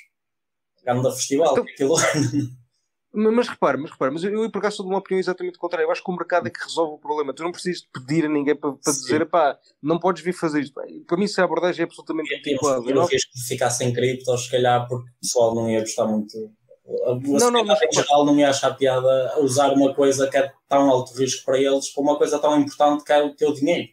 anda 0.86 1.10
festival, 1.10 1.52
então, 1.52 1.64
aquilo. 1.64 1.96
Mas 3.20 3.48
repare, 3.48 3.76
mas 3.76 3.90
repare, 3.90 4.12
mas 4.12 4.22
eu, 4.22 4.44
eu 4.44 4.50
por 4.50 4.60
acaso 4.60 4.76
sou 4.76 4.86
de 4.86 4.92
uma 4.92 5.00
opinião 5.00 5.18
exatamente 5.18 5.58
contrária. 5.58 5.84
Eu 5.84 5.90
acho 5.90 6.04
que 6.04 6.10
o 6.10 6.14
mercado 6.14 6.46
é 6.46 6.50
que 6.50 6.62
resolve 6.62 6.94
o 6.94 6.98
problema. 6.98 7.34
Tu 7.34 7.42
não 7.42 7.50
precisas 7.50 7.84
pedir 7.92 8.26
a 8.26 8.28
ninguém 8.28 8.54
para, 8.54 8.72
para 8.72 8.92
dizer, 8.92 9.26
pá, 9.26 9.58
não 9.82 9.98
podes 9.98 10.22
vir 10.22 10.32
fazer 10.32 10.60
isto. 10.60 10.80
Para 11.04 11.16
mim, 11.16 11.26
se 11.26 11.40
a 11.40 11.44
abordagem 11.44 11.82
é 11.82 11.84
absolutamente 11.84 12.32
adequada. 12.32 12.88
Eu 12.88 12.94
não 12.94 13.06
risco 13.06 13.32
de 13.34 13.42
ficar 13.44 13.70
sem 13.70 13.92
criptos, 13.92 14.44
se 14.44 14.50
calhar, 14.50 14.86
porque 14.86 15.10
o 15.10 15.20
pessoal 15.20 15.52
não 15.52 15.68
ia 15.68 15.80
gostar 15.80 16.06
muito. 16.06 16.36
Não, 17.24 17.50
não, 17.50 17.64
mas, 17.64 17.82
em 17.82 17.92
geral 17.92 18.24
não 18.24 18.38
ia 18.38 18.48
achar 18.48 18.74
piada 18.74 19.34
usar 19.40 19.72
uma 19.72 19.92
coisa 19.92 20.28
que 20.30 20.38
é 20.38 20.50
tão 20.68 20.88
alto 20.88 21.12
risco 21.18 21.44
para 21.44 21.58
eles 21.58 21.90
para 21.90 22.02
uma 22.02 22.16
coisa 22.16 22.38
tão 22.38 22.58
importante 22.58 23.04
que 23.04 23.12
é 23.12 23.22
o 23.22 23.34
teu 23.34 23.52
dinheiro. 23.52 23.88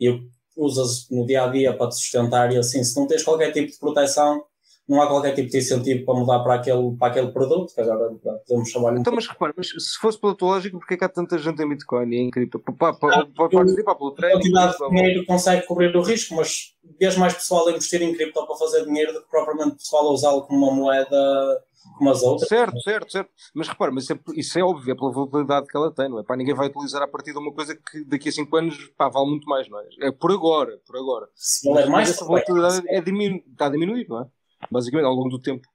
E 0.00 0.22
usas 0.56 1.10
no 1.10 1.26
dia 1.26 1.44
a 1.44 1.48
dia 1.48 1.76
para 1.76 1.88
te 1.88 1.96
sustentar 1.96 2.52
e 2.52 2.56
assim, 2.56 2.82
se 2.82 2.96
não 2.96 3.06
tens 3.06 3.22
qualquer 3.22 3.52
tipo 3.52 3.70
de 3.70 3.78
proteção, 3.78 4.44
não 4.88 5.02
há 5.02 5.06
qualquer 5.06 5.34
tipo 5.34 5.50
de 5.50 5.58
incentivo 5.58 6.04
para 6.06 6.14
mudar 6.14 6.38
para 6.40 6.54
aquele, 6.54 6.96
para 6.96 7.08
aquele 7.08 7.30
produto, 7.30 7.74
que 7.74 7.80
agora 7.80 8.10
podemos 8.46 8.70
chamar 8.70 8.96
Então, 8.96 9.14
mas 9.14 9.26
repara, 9.26 9.52
mas 9.54 9.68
se 9.68 9.98
fosse 10.00 10.18
pela 10.18 10.34
tua 10.34 10.48
lógica, 10.48 10.78
porque 10.78 10.94
é 10.94 10.96
que 10.96 11.04
há 11.04 11.08
tanta 11.08 11.36
gente 11.36 11.62
em 11.62 11.68
Bitcoin 11.68 12.10
e 12.10 12.20
em 12.20 12.30
cripto? 12.30 12.58
Para, 12.58 12.94
para, 12.94 13.26
para, 13.26 13.48
participar 13.50 13.94
pelo 13.96 14.12
treino? 14.12 14.36
A 14.36 14.40
quantidade 14.40 14.78
de 14.78 14.88
dinheiro 14.88 15.26
consegue 15.26 15.66
cobrir 15.66 15.94
o 15.94 16.00
risco, 16.00 16.34
mas 16.34 16.74
vês 16.98 17.16
mais 17.18 17.34
pessoal 17.34 17.68
a 17.68 17.72
investir 17.72 18.00
em 18.00 18.14
cripto 18.14 18.46
para 18.46 18.56
fazer 18.56 18.86
dinheiro 18.86 19.12
do 19.12 19.20
que 19.20 19.28
propriamente 19.28 19.76
pessoal 19.76 20.06
a 20.08 20.12
usá-lo 20.12 20.42
como 20.42 20.66
uma 20.66 20.74
moeda 20.74 21.62
como 21.96 22.10
as 22.10 22.22
outras. 22.22 22.48
Certo, 22.48 22.80
certo, 22.80 23.12
certo. 23.12 23.30
Mas 23.54 23.68
repara, 23.68 23.92
mas 23.92 24.04
isso 24.04 24.12
é, 24.12 24.18
isso 24.34 24.58
é 24.58 24.62
óbvio, 24.62 24.92
é 24.92 24.96
pela 24.96 25.12
volatilidade 25.12 25.66
que 25.66 25.76
ela 25.76 25.90
tem, 25.92 26.08
não 26.08 26.18
é? 26.18 26.22
Pá, 26.22 26.36
ninguém 26.36 26.54
vai 26.54 26.68
utilizar 26.68 27.02
a 27.02 27.08
partir 27.08 27.32
de 27.32 27.38
uma 27.38 27.52
coisa 27.52 27.74
que 27.74 28.04
daqui 28.04 28.28
a 28.28 28.32
5 28.32 28.56
anos 28.56 28.90
pá, 28.96 29.08
vale 29.08 29.28
muito 29.28 29.48
mais, 29.48 29.68
não 29.68 29.78
é? 29.80 29.86
É 30.00 30.12
por 30.12 30.32
agora, 30.32 30.78
por 30.86 30.96
agora. 30.96 31.28
Se 31.34 31.68
valer 31.68 31.88
mais, 31.88 32.10
essa 32.10 32.24
volatilidade 32.24 32.82
é 32.88 33.00
diminu 33.00 33.42
está 33.50 33.66
a 33.66 33.70
diminuir, 33.70 34.06
não 34.08 34.22
é? 34.22 34.26
Basicamente, 34.70 35.06
ao 35.06 35.14
longo 35.14 35.30
do 35.30 35.40
tempo. 35.40 35.66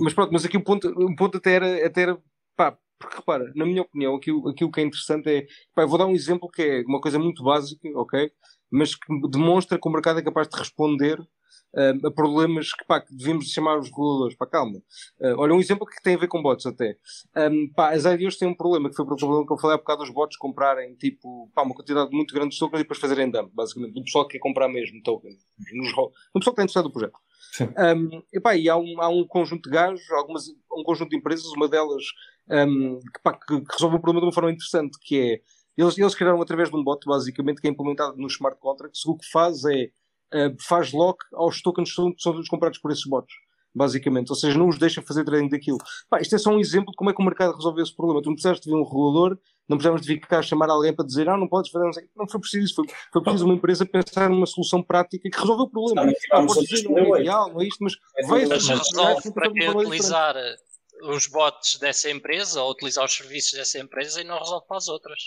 Mas 0.00 0.14
pronto, 0.14 0.32
mas 0.32 0.44
aqui 0.44 0.56
o 0.56 0.64
ponto, 0.64 0.88
um 0.98 1.14
ponto 1.14 1.38
até 1.38 1.52
era, 1.54 1.86
até 1.86 2.02
era 2.02 2.18
pá, 2.56 2.76
porque 2.98 3.16
repara, 3.16 3.52
na 3.54 3.64
minha 3.64 3.82
opinião, 3.82 4.16
aquilo, 4.16 4.48
aquilo 4.48 4.70
que 4.70 4.80
é 4.80 4.84
interessante 4.84 5.28
é, 5.28 5.46
pá, 5.74 5.82
eu 5.82 5.88
vou 5.88 5.98
dar 5.98 6.06
um 6.06 6.14
exemplo 6.14 6.48
que 6.48 6.62
é 6.62 6.82
uma 6.86 7.00
coisa 7.00 7.18
muito 7.18 7.42
básica, 7.42 7.88
ok? 7.94 8.30
Mas 8.70 8.94
que 8.94 9.06
demonstra 9.30 9.78
que 9.78 9.88
o 9.88 9.92
mercado 9.92 10.18
é 10.18 10.22
capaz 10.22 10.48
de 10.48 10.58
responder 10.58 11.20
uh, 11.20 12.06
a 12.06 12.10
problemas 12.10 12.72
que, 12.72 12.84
pá, 12.84 13.00
que 13.00 13.14
devemos 13.14 13.46
chamar 13.50 13.78
os 13.78 13.88
reguladores. 13.88 14.36
Pá, 14.36 14.46
calma. 14.46 14.78
Uh, 15.20 15.36
olha, 15.38 15.54
um 15.54 15.60
exemplo 15.60 15.86
que 15.86 16.02
tem 16.02 16.14
a 16.14 16.18
ver 16.18 16.28
com 16.28 16.42
bots 16.42 16.66
até. 16.66 16.96
Um, 17.36 17.70
pá, 17.72 17.92
as 17.92 18.04
IDOs 18.04 18.36
têm 18.36 18.48
um 18.48 18.54
problema, 18.54 18.88
que 18.88 18.96
foi 18.96 19.04
o 19.04 19.16
problema 19.16 19.46
que 19.46 19.52
eu 19.52 19.58
falei 19.58 19.74
há 19.76 19.78
bocado 19.78 20.02
dos 20.02 20.12
bots 20.12 20.36
comprarem, 20.36 20.94
tipo, 20.96 21.50
pá, 21.54 21.62
uma 21.62 21.74
quantidade 21.74 22.10
muito 22.10 22.34
grande 22.34 22.50
de 22.50 22.58
tokens 22.58 22.80
e 22.80 22.82
depois 22.82 22.98
fazerem 22.98 23.30
dump, 23.30 23.50
basicamente. 23.54 23.94
Do 23.94 24.02
pessoal 24.02 24.26
que 24.26 24.32
quer 24.32 24.38
comprar 24.40 24.68
mesmo 24.68 25.02
token. 25.02 25.36
Nos, 25.74 25.90
do 25.90 25.92
pessoal 25.92 26.12
que 26.32 26.48
está 26.48 26.62
interessado 26.62 26.84
no 26.84 26.92
projeto. 26.92 27.18
Um, 27.64 28.22
e 28.54 28.68
há 28.68 28.76
um, 28.76 29.00
há 29.00 29.08
um 29.08 29.26
conjunto 29.26 29.68
de 29.68 29.74
gajos, 29.74 30.10
algumas, 30.10 30.48
um 30.72 30.82
conjunto 30.84 31.10
de 31.10 31.16
empresas, 31.16 31.46
uma 31.56 31.68
delas 31.68 32.02
um, 32.48 32.98
que, 33.00 33.22
pá, 33.22 33.32
que, 33.34 33.62
resolve 33.72 33.96
o 33.96 34.00
problema 34.00 34.20
de 34.20 34.26
uma 34.26 34.32
forma 34.32 34.50
interessante, 34.50 34.98
que 35.00 35.18
é 35.20 35.40
eles, 35.76 35.98
eles 35.98 36.14
criaram 36.14 36.40
através 36.40 36.70
de 36.70 36.76
um 36.76 36.82
bot, 36.82 37.04
basicamente, 37.06 37.60
que 37.60 37.66
é 37.66 37.70
implementado 37.70 38.16
nos 38.16 38.32
smart 38.34 38.58
contracts, 38.58 39.04
o 39.04 39.16
que 39.16 39.28
faz 39.30 39.64
é 39.64 39.90
uh, 40.34 40.56
faz 40.66 40.92
lock 40.92 41.18
aos 41.34 41.60
tokens 41.60 41.90
que 41.90 41.94
são, 41.94 42.14
são 42.18 42.42
comprados 42.48 42.78
por 42.78 42.90
esses 42.90 43.04
bots 43.04 43.34
basicamente, 43.76 44.30
ou 44.30 44.36
seja, 44.36 44.58
não 44.58 44.68
os 44.68 44.78
deixa 44.78 45.02
fazer 45.02 45.22
trading 45.24 45.48
daquilo. 45.48 45.78
Pá, 46.08 46.18
isto 46.20 46.34
é 46.34 46.38
só 46.38 46.50
um 46.50 46.58
exemplo 46.58 46.90
de 46.90 46.96
como 46.96 47.10
é 47.10 47.12
que 47.12 47.20
o 47.20 47.24
mercado 47.24 47.54
resolveu 47.54 47.82
esse 47.82 47.94
problema. 47.94 48.22
Tu 48.22 48.26
não 48.26 48.34
precisaste 48.34 48.64
de 48.64 48.70
ver 48.70 48.76
um 48.76 48.84
regulador, 48.84 49.38
não 49.68 49.76
precisamos 49.76 50.00
de 50.00 50.08
vir 50.08 50.20
cá 50.20 50.40
chamar 50.40 50.70
alguém 50.70 50.94
para 50.94 51.04
dizer, 51.04 51.28
ah, 51.28 51.36
não 51.36 51.46
podes 51.46 51.70
fazer, 51.70 51.84
não 51.84 51.92
sei. 51.92 52.08
Não 52.16 52.26
foi 52.26 52.40
preciso 52.40 52.64
isso, 52.64 52.74
foi, 52.74 52.86
foi 53.12 53.22
preciso 53.22 53.44
uma 53.44 53.54
empresa 53.54 53.84
pensar 53.84 54.30
numa 54.30 54.46
solução 54.46 54.82
prática 54.82 55.28
que 55.28 55.38
resolveu 55.38 55.66
o 55.66 55.70
problema. 55.70 56.10
Não, 56.32 56.46
podes 56.46 56.68
dizer, 56.68 56.88
não 56.88 57.16
é 57.16 57.20
ideal, 57.20 57.52
não 57.52 57.60
é 57.60 57.66
isto, 57.66 57.84
mas 57.84 57.94
vai 58.26 58.46
mas 58.46 58.66
resolve 58.66 59.30
para 59.32 59.52
que 59.52 59.68
utilizar 59.68 60.34
diferente. 60.34 61.14
os 61.14 61.26
bots 61.26 61.78
dessa 61.78 62.10
empresa 62.10 62.62
ou 62.62 62.70
utilizar 62.70 63.04
os 63.04 63.14
serviços 63.14 63.52
dessa 63.52 63.78
empresa 63.78 64.22
e 64.22 64.24
não 64.24 64.38
resolve 64.38 64.66
para 64.66 64.78
as 64.78 64.88
outras. 64.88 65.18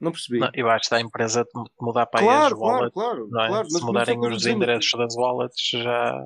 Não 0.00 0.10
percebi. 0.10 0.40
Não, 0.40 0.50
eu 0.54 0.68
acho 0.70 0.88
que 0.88 0.94
a 0.94 1.00
empresa 1.00 1.46
mudar 1.80 2.06
para 2.06 2.20
claro, 2.20 2.40
aí 2.40 2.46
as 2.46 2.58
wallets. 2.58 2.94
Claro, 2.94 3.28
claro, 3.28 3.44
é? 3.44 3.48
claro. 3.48 3.70
Se 3.70 3.84
mudarem 3.84 4.18
os 4.18 4.46
endereços 4.46 4.98
das 4.98 5.14
wallets 5.14 5.68
já 5.70 6.18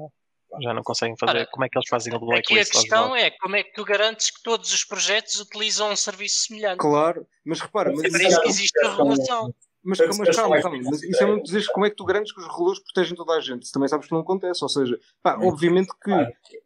já 0.62 0.74
não 0.74 0.82
conseguem 0.82 1.16
fazer. 1.18 1.38
Ora, 1.38 1.46
como 1.46 1.64
é 1.64 1.68
que 1.68 1.78
eles 1.78 1.88
fazem 1.88 2.14
o 2.14 2.18
blacklist? 2.18 2.68
Aqui 2.68 2.78
a 2.78 2.80
questão 2.80 3.16
é 3.16 3.30
como 3.30 3.56
é 3.56 3.62
que 3.62 3.72
tu 3.72 3.84
garantes 3.84 4.30
que 4.30 4.42
todos 4.42 4.72
os 4.72 4.84
projetos 4.84 5.38
utilizam 5.40 5.90
um 5.90 5.96
serviço 5.96 6.46
semelhante? 6.46 6.78
Claro, 6.78 7.26
mas 7.44 7.60
repara, 7.60 7.92
mas 7.92 8.04
é 8.04 8.10
para 8.10 8.22
isso 8.22 8.40
que 8.42 8.48
existe 8.48 8.84
a 8.84 8.90
regulação. 8.90 9.54
Mas, 9.82 9.98
mas 9.98 10.36
calma, 10.36 10.60
calma, 10.60 10.78
mas 10.84 11.02
isso 11.02 11.22
é 11.22 11.26
muito 11.26 11.44
dizer 11.44 11.66
como 11.72 11.86
é 11.86 11.90
que 11.90 11.96
tu 11.96 12.04
garantes 12.04 12.32
que 12.32 12.40
os 12.40 12.46
reguladores 12.46 12.80
protegem 12.80 13.16
toda 13.16 13.32
a 13.32 13.40
gente. 13.40 13.62
Isso 13.62 13.72
também 13.72 13.88
sabes 13.88 14.06
que 14.06 14.12
não 14.12 14.20
acontece. 14.20 14.62
Ou 14.62 14.68
seja, 14.68 14.98
pá, 15.22 15.38
obviamente 15.40 15.88
que 16.04 16.12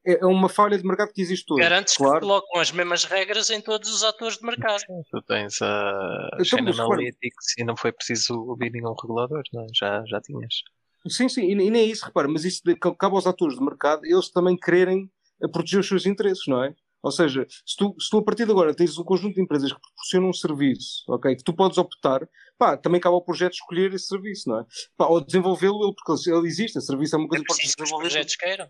é, 0.04 0.18
é 0.20 0.26
uma 0.26 0.48
falha 0.48 0.76
de 0.76 0.84
mercado 0.84 1.12
que 1.12 1.22
existe 1.22 1.52
hoje. 1.52 1.62
Garantes 1.62 1.96
claro. 1.96 2.14
que 2.14 2.20
colocam 2.20 2.60
as 2.60 2.72
mesmas 2.72 3.04
regras 3.04 3.50
em 3.50 3.60
todos 3.60 3.88
os 3.88 4.02
atores 4.02 4.38
de 4.38 4.44
mercado. 4.44 4.82
Tu 5.10 5.22
tens 5.22 5.62
a 5.62 6.28
então, 6.40 6.86
Analytics 6.86 7.56
e 7.58 7.64
não 7.64 7.76
foi 7.76 7.92
preciso 7.92 8.34
ouvir 8.48 8.72
nenhum 8.72 8.94
regulador, 9.00 9.42
não? 9.52 9.62
É? 9.62 9.66
Já, 9.72 10.02
já 10.06 10.20
tinhas. 10.20 10.62
Sim, 11.06 11.28
sim, 11.28 11.42
e, 11.42 11.54
nem 11.54 11.76
é 11.76 11.84
isso, 11.84 12.04
repara, 12.04 12.28
mas 12.28 12.44
isso 12.44 12.62
cabe 12.98 13.14
aos 13.14 13.26
atores 13.26 13.56
de 13.56 13.64
mercado 13.64 14.04
eles 14.04 14.30
também 14.30 14.56
quererem 14.56 15.10
proteger 15.52 15.80
os 15.80 15.88
seus 15.88 16.06
interesses, 16.06 16.46
não 16.46 16.62
é? 16.62 16.74
Ou 17.02 17.10
seja, 17.10 17.46
se 17.66 17.76
tu, 17.76 17.94
se 18.00 18.08
tu 18.08 18.16
a 18.16 18.24
partir 18.24 18.46
de 18.46 18.50
agora 18.50 18.74
tens 18.74 18.98
um 18.98 19.04
conjunto 19.04 19.34
de 19.34 19.42
empresas 19.42 19.70
que 19.70 19.78
proporcionam 19.78 20.30
um 20.30 20.32
serviço, 20.32 21.04
ok, 21.06 21.36
que 21.36 21.44
tu 21.44 21.52
podes 21.54 21.76
optar, 21.76 22.26
pá, 22.56 22.78
também 22.78 22.98
cabe 22.98 23.14
ao 23.14 23.22
projeto 23.22 23.52
escolher 23.52 23.92
esse 23.92 24.06
serviço, 24.06 24.48
não 24.48 24.60
é? 24.60 24.64
Pá, 24.96 25.06
ou 25.08 25.20
desenvolvê-lo, 25.20 25.94
porque 25.94 26.30
ele 26.30 26.48
existe, 26.48 26.78
o 26.78 26.80
serviço 26.80 27.16
é 27.16 27.18
uma 27.18 27.28
coisa 27.28 27.42
é 27.42 27.46
que 27.46 27.52
podes 27.52 27.74
desenvolver. 27.76 28.06
Os 28.06 28.12
projetos 28.12 28.36
queiram. 28.36 28.66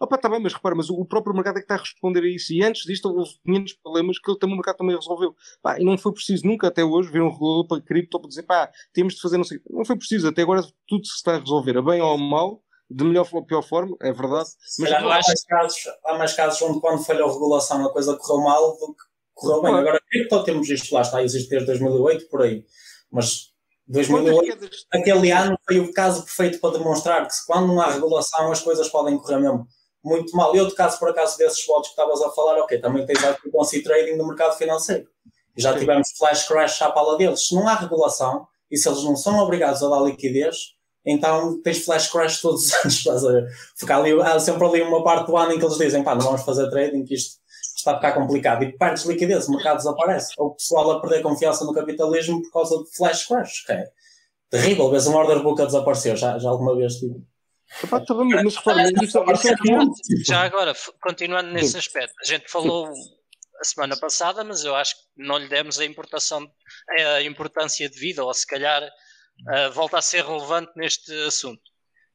Ah, 0.00 0.06
pá, 0.06 0.18
tá 0.18 0.28
bem, 0.28 0.40
mas 0.40 0.52
repara, 0.52 0.74
mas 0.74 0.90
o 0.90 1.04
próprio 1.04 1.34
mercado 1.34 1.56
é 1.56 1.60
que 1.60 1.64
está 1.64 1.74
a 1.76 1.78
responder 1.78 2.20
a 2.20 2.28
isso. 2.28 2.52
E 2.52 2.62
antes 2.62 2.82
disto 2.82 3.08
houve 3.08 3.30
500 3.44 3.72
problemas 3.74 4.18
que 4.18 4.30
ele, 4.30 4.38
também, 4.38 4.54
o 4.54 4.58
mercado 4.58 4.76
também 4.76 4.94
resolveu. 4.94 5.34
Pá, 5.62 5.80
e 5.80 5.84
não 5.84 5.96
foi 5.96 6.12
preciso 6.12 6.46
nunca 6.46 6.68
até 6.68 6.84
hoje 6.84 7.10
ver 7.10 7.22
um 7.22 7.30
regulador 7.30 7.66
para 7.66 7.80
cripto 7.80 8.20
para 8.20 8.28
dizer, 8.28 8.42
pá, 8.42 8.70
temos 8.92 9.14
de 9.14 9.22
fazer 9.22 9.38
não 9.38 9.44
sei. 9.44 9.58
Não 9.70 9.84
foi 9.84 9.96
preciso. 9.96 10.28
Até 10.28 10.42
agora 10.42 10.62
tudo 10.86 11.06
se 11.06 11.14
está 11.14 11.36
a 11.36 11.38
resolver, 11.38 11.78
a 11.78 11.82
bem 11.82 12.00
ou 12.00 12.14
a 12.14 12.18
mal, 12.18 12.62
de 12.90 13.04
melhor 13.04 13.26
ou 13.32 13.44
pior 13.44 13.62
forma, 13.62 13.96
é 14.02 14.12
verdade. 14.12 14.50
Mas 14.78 14.92
há, 14.92 15.00
mais 15.00 15.44
casos, 15.44 15.78
há 16.04 16.18
mais 16.18 16.32
casos 16.34 16.62
onde 16.62 16.80
quando 16.80 17.02
falhou 17.02 17.28
a 17.28 17.32
regulação 17.32 17.84
a 17.84 17.92
coisa 17.92 18.16
correu 18.16 18.44
mal 18.44 18.76
do 18.76 18.94
que 18.94 19.02
correu 19.34 19.62
bem. 19.62 19.74
Agora, 19.74 20.00
cripto 20.10 20.44
temos 20.44 20.68
isto 20.68 20.94
lá 20.94 21.00
está, 21.00 21.22
existe 21.22 21.48
desde 21.48 21.66
2008 21.66 22.28
por 22.28 22.42
aí. 22.42 22.64
Mas 23.10 23.52
2008, 23.88 24.68
aquele 24.92 25.30
ano 25.30 25.56
foi 25.64 25.78
o 25.78 25.92
caso 25.92 26.24
perfeito 26.24 26.60
para 26.60 26.76
demonstrar 26.76 27.26
que 27.26 27.34
quando 27.46 27.68
não 27.68 27.80
há 27.80 27.90
regulação 27.90 28.50
as 28.50 28.60
coisas 28.60 28.88
podem 28.88 29.16
correr 29.16 29.38
mesmo 29.38 29.66
muito 30.06 30.36
mal. 30.36 30.54
E 30.54 30.60
outro 30.60 30.74
caso, 30.76 30.98
por 30.98 31.10
acaso, 31.10 31.36
desses 31.36 31.66
votos 31.66 31.88
que 31.88 32.00
estavas 32.00 32.22
a 32.22 32.30
falar, 32.30 32.58
ok, 32.60 32.78
também 32.78 33.04
tens 33.04 33.22
a 33.24 33.32
occupancy 33.32 33.82
trading 33.82 34.16
no 34.16 34.26
mercado 34.26 34.56
financeiro. 34.56 35.06
Já 35.56 35.76
tivemos 35.76 36.10
flash 36.16 36.46
crash 36.46 36.80
à 36.82 36.90
pala 36.90 37.18
deles. 37.18 37.48
Se 37.48 37.54
não 37.54 37.66
há 37.66 37.74
regulação 37.74 38.46
e 38.70 38.76
se 38.76 38.88
eles 38.88 39.02
não 39.02 39.16
são 39.16 39.38
obrigados 39.38 39.82
a 39.82 39.88
dar 39.88 40.00
liquidez, 40.00 40.74
então 41.04 41.60
tens 41.62 41.84
flash 41.84 42.08
crash 42.08 42.40
todos 42.40 42.66
os 42.66 42.72
anos, 42.84 42.94
estás 42.94 43.24
a 43.24 43.32
ver? 43.32 43.48
Ficar 43.76 43.98
ali, 43.98 44.12
há 44.20 44.38
sempre 44.38 44.64
ali 44.66 44.82
uma 44.82 45.02
parte 45.02 45.26
do 45.26 45.36
ano 45.36 45.52
em 45.52 45.58
que 45.58 45.64
eles 45.64 45.78
dizem, 45.78 46.04
pá, 46.04 46.14
não 46.14 46.22
vamos 46.22 46.42
fazer 46.42 46.70
trading, 46.70 47.04
que 47.04 47.14
isto 47.14 47.40
está 47.76 47.92
a 47.92 47.96
ficar 47.96 48.12
complicado. 48.12 48.62
E 48.62 48.76
perdes 48.76 49.04
liquidez, 49.04 49.48
o 49.48 49.52
mercado 49.52 49.78
desaparece. 49.78 50.34
Ou 50.38 50.48
o 50.48 50.54
pessoal 50.54 50.90
a 50.92 51.00
perder 51.00 51.22
confiança 51.22 51.64
no 51.64 51.72
capitalismo 51.72 52.42
por 52.42 52.52
causa 52.52 52.78
de 52.84 52.96
flash 52.96 53.26
crash, 53.26 53.64
que 53.64 53.72
é 53.72 53.84
terrível. 54.50 54.90
Vês 54.90 55.06
um 55.06 55.14
order 55.14 55.42
book 55.42 55.60
a 55.60 55.64
desaparecer, 55.64 56.16
já, 56.16 56.38
já 56.38 56.48
alguma 56.48 56.76
vez 56.76 56.94
tive. 56.94 57.20
Epá, 57.82 58.00
tá 58.00 58.14
bem, 58.14 58.28
mas 58.28 58.56
repara, 58.56 58.90
isso, 59.02 59.04
isso 59.04 59.48
é 59.48 60.24
Já 60.24 60.42
agora, 60.42 60.72
continuando 61.00 61.50
nesse 61.50 61.76
aspecto, 61.76 62.14
a 62.22 62.24
gente 62.24 62.48
falou 62.48 62.88
a 63.60 63.64
semana 63.64 63.96
passada, 63.96 64.44
mas 64.44 64.64
eu 64.64 64.74
acho 64.74 64.94
que 64.94 65.02
não 65.22 65.38
lhe 65.38 65.48
demos 65.48 65.78
a, 65.78 65.84
importação, 65.84 66.50
a 67.16 67.22
importância 67.22 67.88
devida, 67.88 68.24
ou 68.24 68.32
se 68.32 68.46
calhar 68.46 68.82
uh, 68.82 69.72
volta 69.72 69.98
a 69.98 70.02
ser 70.02 70.24
relevante 70.24 70.72
neste 70.76 71.12
assunto, 71.26 71.62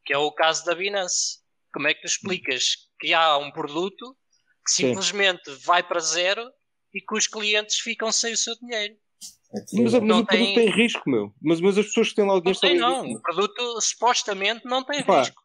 que 0.05 0.13
é 0.13 0.17
o 0.17 0.31
caso 0.31 0.65
da 0.65 0.73
Binance. 0.73 1.39
Como 1.73 1.87
é 1.87 1.93
que 1.93 2.01
tu 2.01 2.07
explicas 2.07 2.89
que 2.99 3.13
há 3.13 3.37
um 3.37 3.51
produto 3.51 4.17
que 4.65 4.73
simplesmente 4.73 5.49
Sim. 5.51 5.59
vai 5.65 5.83
para 5.83 5.99
zero 5.99 6.51
e 6.93 7.01
que 7.01 7.15
os 7.15 7.27
clientes 7.27 7.79
ficam 7.79 8.11
sem 8.11 8.33
o 8.33 8.37
seu 8.37 8.55
dinheiro? 8.59 8.95
Mas, 9.53 9.73
mas 9.73 9.93
o 9.93 9.99
tem... 9.99 10.07
produto 10.07 10.53
tem 10.55 10.69
risco, 10.69 11.09
meu. 11.09 11.33
Mas, 11.41 11.59
mas 11.59 11.77
as 11.77 11.85
pessoas 11.87 12.09
que 12.09 12.15
têm 12.15 12.25
lá 12.25 12.35
o 12.35 12.41
dinheiro 12.41 12.59
não 12.61 12.69
tem, 12.69 12.79
não. 12.79 13.03
Risco. 13.03 13.17
O 13.17 13.21
produto 13.21 13.81
supostamente 13.81 14.65
não 14.65 14.83
tem 14.83 15.03
pá, 15.03 15.19
risco. 15.19 15.41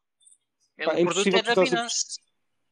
Pá, 0.79 0.95
o 0.95 0.99
é 0.99 1.05
produto 1.05 1.29
é 1.29 1.43
da 1.43 1.55
Binance. 1.55 2.21
A... 2.21 2.27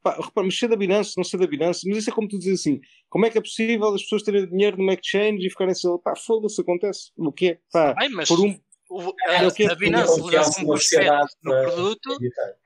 Pá, 0.04 0.16
repara, 0.22 0.46
mas 0.46 0.58
ser 0.58 0.68
da 0.68 0.76
Binance, 0.76 1.14
não 1.16 1.24
ser 1.24 1.38
da 1.38 1.46
Binance, 1.46 1.88
mas 1.88 1.98
isso 1.98 2.10
é 2.10 2.12
como 2.12 2.28
tu 2.28 2.38
dizes 2.38 2.60
assim: 2.60 2.80
como 3.08 3.26
é 3.26 3.30
que 3.30 3.38
é 3.38 3.40
possível 3.40 3.94
as 3.94 4.02
pessoas 4.02 4.22
terem 4.22 4.48
dinheiro 4.48 4.76
no 4.76 4.92
exchange 4.92 5.44
e 5.44 5.50
ficarem 5.50 5.72
assim, 5.72 5.88
pá, 5.98 6.14
foda-se, 6.14 6.60
acontece. 6.60 7.10
O 7.16 7.32
que 7.32 7.50
é? 7.50 7.58
Pá, 7.72 7.94
Ai, 7.98 8.08
mas... 8.10 8.28
por 8.28 8.38
um, 8.38 8.56
o, 8.90 9.12
a, 9.26 9.32
é 9.32 9.66
a 9.70 9.74
Binance 9.74 10.20
lança 10.20 10.60
um 10.60 10.66
prospecto 10.66 11.36
no 11.42 11.50
produto 11.50 12.18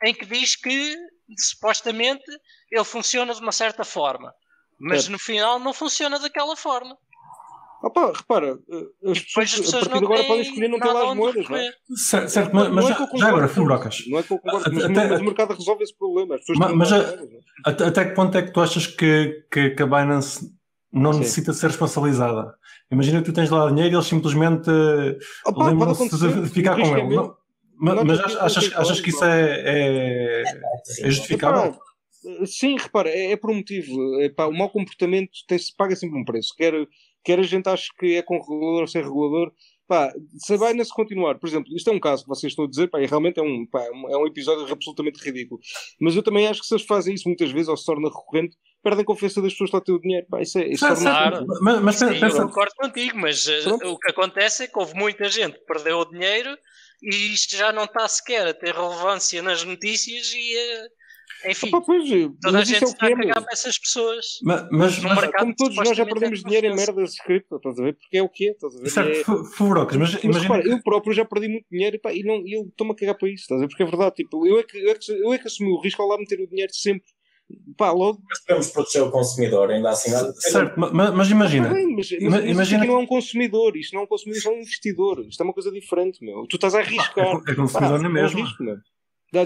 em 0.02 0.14
que 0.14 0.26
diz 0.26 0.56
que 0.56 0.96
supostamente 1.38 2.24
ele 2.70 2.84
funciona 2.84 3.32
de 3.32 3.40
uma 3.40 3.52
certa 3.52 3.84
forma, 3.84 4.34
mas 4.78 5.06
é. 5.06 5.10
no 5.10 5.18
final 5.18 5.58
não 5.58 5.72
funciona 5.72 6.18
daquela 6.18 6.56
forma. 6.56 6.98
Opa, 7.82 8.12
repara, 8.12 8.58
eh, 8.70 9.10
as 9.10 9.20
pessoas, 9.20 9.54
as 9.54 9.60
pessoas 9.60 9.86
a 9.86 9.90
partir 9.90 9.98
de 10.00 10.04
agora 10.06 10.24
podem 10.24 10.42
escolher 10.42 10.68
não 10.68 10.80
ter 10.80 10.92
lá 10.92 11.10
as 11.10 11.16
moedas, 11.16 11.48
não 11.48 11.56
é? 11.56 11.70
Certo, 11.94 12.28
certo 12.28 12.54
mas, 12.54 12.68
mas 12.70 12.88
já, 12.88 13.08
já 13.14 13.28
agora, 13.28 13.48
Fubrocas. 13.48 14.04
Não 14.08 14.18
é 14.18 14.22
que 14.22 14.32
eu 14.32 14.38
concordo, 14.38 14.74
mas, 14.74 14.84
até, 14.84 15.08
mas 15.08 15.20
o 15.20 15.24
mercado 15.24 15.54
resolve 15.54 15.84
esse 15.84 15.96
problema. 15.96 16.34
As 16.34 16.40
mas, 16.58 16.72
mas 16.74 16.92
a, 16.92 16.96
moedas, 16.96 17.28
é? 17.66 17.86
até, 17.86 18.04
que 18.06 18.14
ponto 18.14 18.36
é 18.36 18.42
que 18.42 18.52
tu 18.52 18.60
achas 18.60 18.86
que, 18.86 19.44
que, 19.50 19.70
que 19.70 19.82
a 19.82 19.86
Binance 19.86 20.50
não 20.92 21.12
Sim. 21.12 21.20
necessita 21.20 21.52
ser 21.52 21.68
responsabilizada? 21.68 22.52
Imagina 22.90 23.20
que 23.20 23.26
tu 23.26 23.32
tens 23.32 23.50
lá 23.50 23.68
dinheiro 23.68 23.94
e 23.94 23.96
eles 23.96 24.06
simplesmente 24.06 24.70
lembram-se 25.56 26.08
de 26.08 26.48
ficar 26.48 26.74
com 26.74 26.96
é 26.96 27.00
ele. 27.00 27.14
Não, 27.14 27.36
mas, 27.80 28.02
mas 28.02 28.36
achas, 28.38 28.72
achas 28.74 29.00
que 29.00 29.10
isso 29.10 29.24
é, 29.24 29.62
é, 29.64 30.42
é 31.02 31.10
justificável? 31.10 31.78
Sim, 32.44 32.76
repara, 32.76 33.08
é, 33.08 33.32
é 33.32 33.36
por 33.36 33.50
um 33.50 33.56
motivo. 33.56 34.20
É, 34.20 34.28
pá, 34.28 34.46
o 34.46 34.52
mau 34.52 34.68
comportamento 34.68 35.30
tem, 35.46 35.58
paga 35.76 35.94
sempre 35.94 36.18
um 36.18 36.24
preço. 36.24 36.54
Quer, 36.56 36.74
quer 37.24 37.38
a 37.38 37.42
gente 37.42 37.68
acha 37.68 37.86
que 37.98 38.16
é 38.16 38.22
com 38.22 38.38
regulador 38.38 38.82
ou 38.82 38.86
sem 38.86 39.02
regulador. 39.02 39.52
Pá, 39.86 40.12
se 40.36 40.52
a 40.52 40.58
Binance 40.58 40.92
continuar, 40.92 41.38
por 41.38 41.48
exemplo, 41.48 41.74
isto 41.74 41.88
é 41.88 41.92
um 41.94 42.00
caso 42.00 42.22
que 42.22 42.28
vocês 42.28 42.52
estão 42.52 42.66
a 42.66 42.68
dizer, 42.68 42.88
pá, 42.88 43.00
e 43.00 43.06
realmente 43.06 43.40
é 43.40 43.42
um, 43.42 43.66
pá, 43.66 43.82
é 43.82 44.16
um 44.18 44.26
episódio 44.26 44.70
absolutamente 44.70 45.18
ridículo. 45.24 45.58
Mas 45.98 46.14
eu 46.14 46.22
também 46.22 46.46
acho 46.46 46.60
que 46.60 46.66
se 46.66 46.74
eles 46.74 46.84
fazem 46.84 47.14
isso 47.14 47.26
muitas 47.26 47.50
vezes 47.50 47.68
ou 47.68 47.76
se 47.76 47.86
torna 47.86 48.08
recorrente, 48.08 48.54
perdem 48.82 49.04
confiança 49.04 49.40
das 49.40 49.52
pessoas 49.52 49.70
que 49.70 49.76
lá 49.76 49.82
têm 49.82 49.94
o 49.94 50.00
dinheiro. 50.00 50.26
Pá, 50.28 50.42
isso 50.42 50.58
é, 50.58 50.68
isso 50.68 50.86
claro, 50.86 51.00
claro. 51.00 51.46
Mas, 51.62 51.82
mas 51.82 51.96
Sim, 51.96 52.20
pensa... 52.20 52.42
eu 52.42 52.46
concordo 52.48 52.74
contigo, 52.76 53.18
mas 53.18 53.48
eh, 53.48 53.62
Pronto. 53.62 53.88
o 53.88 53.98
que 53.98 54.10
acontece 54.10 54.64
é 54.64 54.66
que 54.66 54.78
houve 54.78 54.94
muita 54.94 55.26
gente 55.30 55.58
que 55.58 55.64
perdeu 55.64 55.98
o 56.00 56.04
dinheiro 56.04 56.54
e 57.02 57.32
isto 57.32 57.56
já 57.56 57.72
não 57.72 57.84
está 57.84 58.06
sequer 58.08 58.46
a 58.46 58.54
ter 58.54 58.74
relevância 58.74 59.40
nas 59.42 59.64
notícias 59.64 60.32
e 60.34 60.56
uh, 60.56 60.97
enfim, 61.46 61.68
Opa, 61.68 61.80
pois, 61.82 62.08
toda 62.42 62.58
a 62.58 62.64
gente 62.64 62.84
é 62.84 62.86
está 62.86 63.06
a 63.06 63.16
cagar 63.16 63.42
para 63.42 63.52
essas 63.52 63.78
pessoas. 63.78 64.24
Mas, 64.42 64.68
mas, 64.70 64.98
mas 64.98 65.30
como 65.30 65.54
todos 65.54 65.76
nós 65.76 65.96
já 65.96 66.04
perdemos 66.04 66.42
dinheiro 66.42 66.66
em 66.66 66.74
merdas 66.74 67.12
de 67.12 67.22
cripto, 67.22 67.56
estás 67.56 67.78
a 67.78 67.82
ver? 67.82 67.94
Porque 67.94 68.16
é 68.16 68.22
o 68.22 68.28
que 68.28 68.48
é, 68.48 68.52
estás 68.52 68.74
a 68.74 68.80
ver? 68.80 68.90
Certo, 68.90 69.32
é... 69.32 69.44
Fubrocas, 69.56 69.96
mas, 69.96 70.14
mas 70.14 70.24
imagina... 70.24 70.56
repara, 70.56 70.68
eu 70.68 70.82
próprio 70.82 71.12
já 71.12 71.24
perdi 71.24 71.48
muito 71.48 71.66
dinheiro 71.70 71.96
e, 71.96 71.98
pá, 71.98 72.12
e 72.12 72.22
não, 72.22 72.42
eu 72.46 72.62
estou-me 72.62 72.92
a 72.92 72.96
cagar 72.96 73.16
para 73.16 73.28
isso, 73.28 73.42
estás 73.42 73.60
a 73.60 73.64
ver? 73.64 73.68
Porque 73.68 73.82
é 73.82 73.86
verdade, 73.86 74.14
tipo, 74.16 74.46
eu 74.46 74.58
é 74.58 74.62
que, 74.62 74.78
eu 74.78 74.90
é 74.90 74.94
que, 74.94 75.12
eu 75.12 75.32
é 75.32 75.38
que 75.38 75.46
assumi 75.46 75.70
o 75.70 75.80
risco 75.80 76.02
ao 76.02 76.08
lá 76.08 76.18
meter 76.18 76.40
o 76.40 76.48
dinheiro 76.48 76.72
sempre. 76.74 77.06
Pá, 77.76 77.92
logo... 77.92 78.20
Mas 78.28 78.40
devemos 78.46 78.70
proteger 78.70 79.02
o 79.02 79.10
consumidor, 79.10 79.70
ainda 79.70 79.90
assim. 79.90 80.10
Certo, 80.34 80.78
mas, 80.78 81.14
mas 81.14 81.30
imagina. 81.30 81.72
Bem, 81.72 81.96
mas, 81.96 82.10
mas, 82.20 82.44
imagina 82.44 82.82
que 82.82 82.88
não 82.88 82.98
é 82.98 83.02
um 83.02 83.06
consumidor, 83.06 83.76
isto 83.76 83.94
não 83.94 84.02
é 84.02 84.04
um 84.04 84.06
consumidor, 84.06 84.38
isto 84.38 84.48
é 84.48 84.52
um 84.52 84.58
investidor. 84.58 85.26
Isto 85.26 85.40
é 85.40 85.44
uma 85.44 85.54
coisa 85.54 85.72
diferente, 85.72 86.22
meu. 86.22 86.46
Tu 86.46 86.56
estás 86.56 86.74
a 86.74 86.80
arriscar. 86.80 87.26
É, 87.46 87.52
é 87.52 87.54
consumidor 87.54 88.00
mesma. 88.00 88.18
É 88.18 88.24
um 88.24 88.44
risco, 88.44 88.62
meu. 88.62 88.76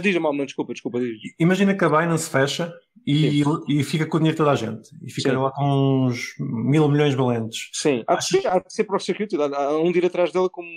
Diz 0.01 0.17
mal, 0.19 0.33
não, 0.33 0.45
desculpa, 0.45 0.73
desculpa. 0.73 1.01
Diz. 1.01 1.19
Imagina 1.39 1.75
que 1.75 1.85
a 1.85 1.89
Binance 1.89 2.31
fecha 2.31 2.73
e, 3.07 3.43
e 3.69 3.83
fica 3.83 4.07
com 4.07 4.17
o 4.17 4.21
dinheiro 4.21 4.35
de 4.35 4.39
toda 4.39 4.53
a 4.53 4.55
gente. 4.55 4.91
E 5.03 5.11
fica 5.11 5.31
Sim. 5.31 5.37
lá 5.37 5.51
com 5.51 6.07
uns 6.07 6.35
mil 6.39 6.89
milhões 6.89 7.11
de 7.11 7.17
valentes. 7.17 7.71
Sim, 7.73 8.05
há 8.07 8.17
de 8.17 8.25
ser, 8.25 8.47
há 8.47 8.59
de 8.61 8.73
ser 8.73 8.85
prosecuted. 8.85 9.43
Há 9.43 9.77
um 9.79 9.91
ir 9.91 10.07
atrás 10.07 10.33
dela 10.33 10.49
como. 10.49 10.69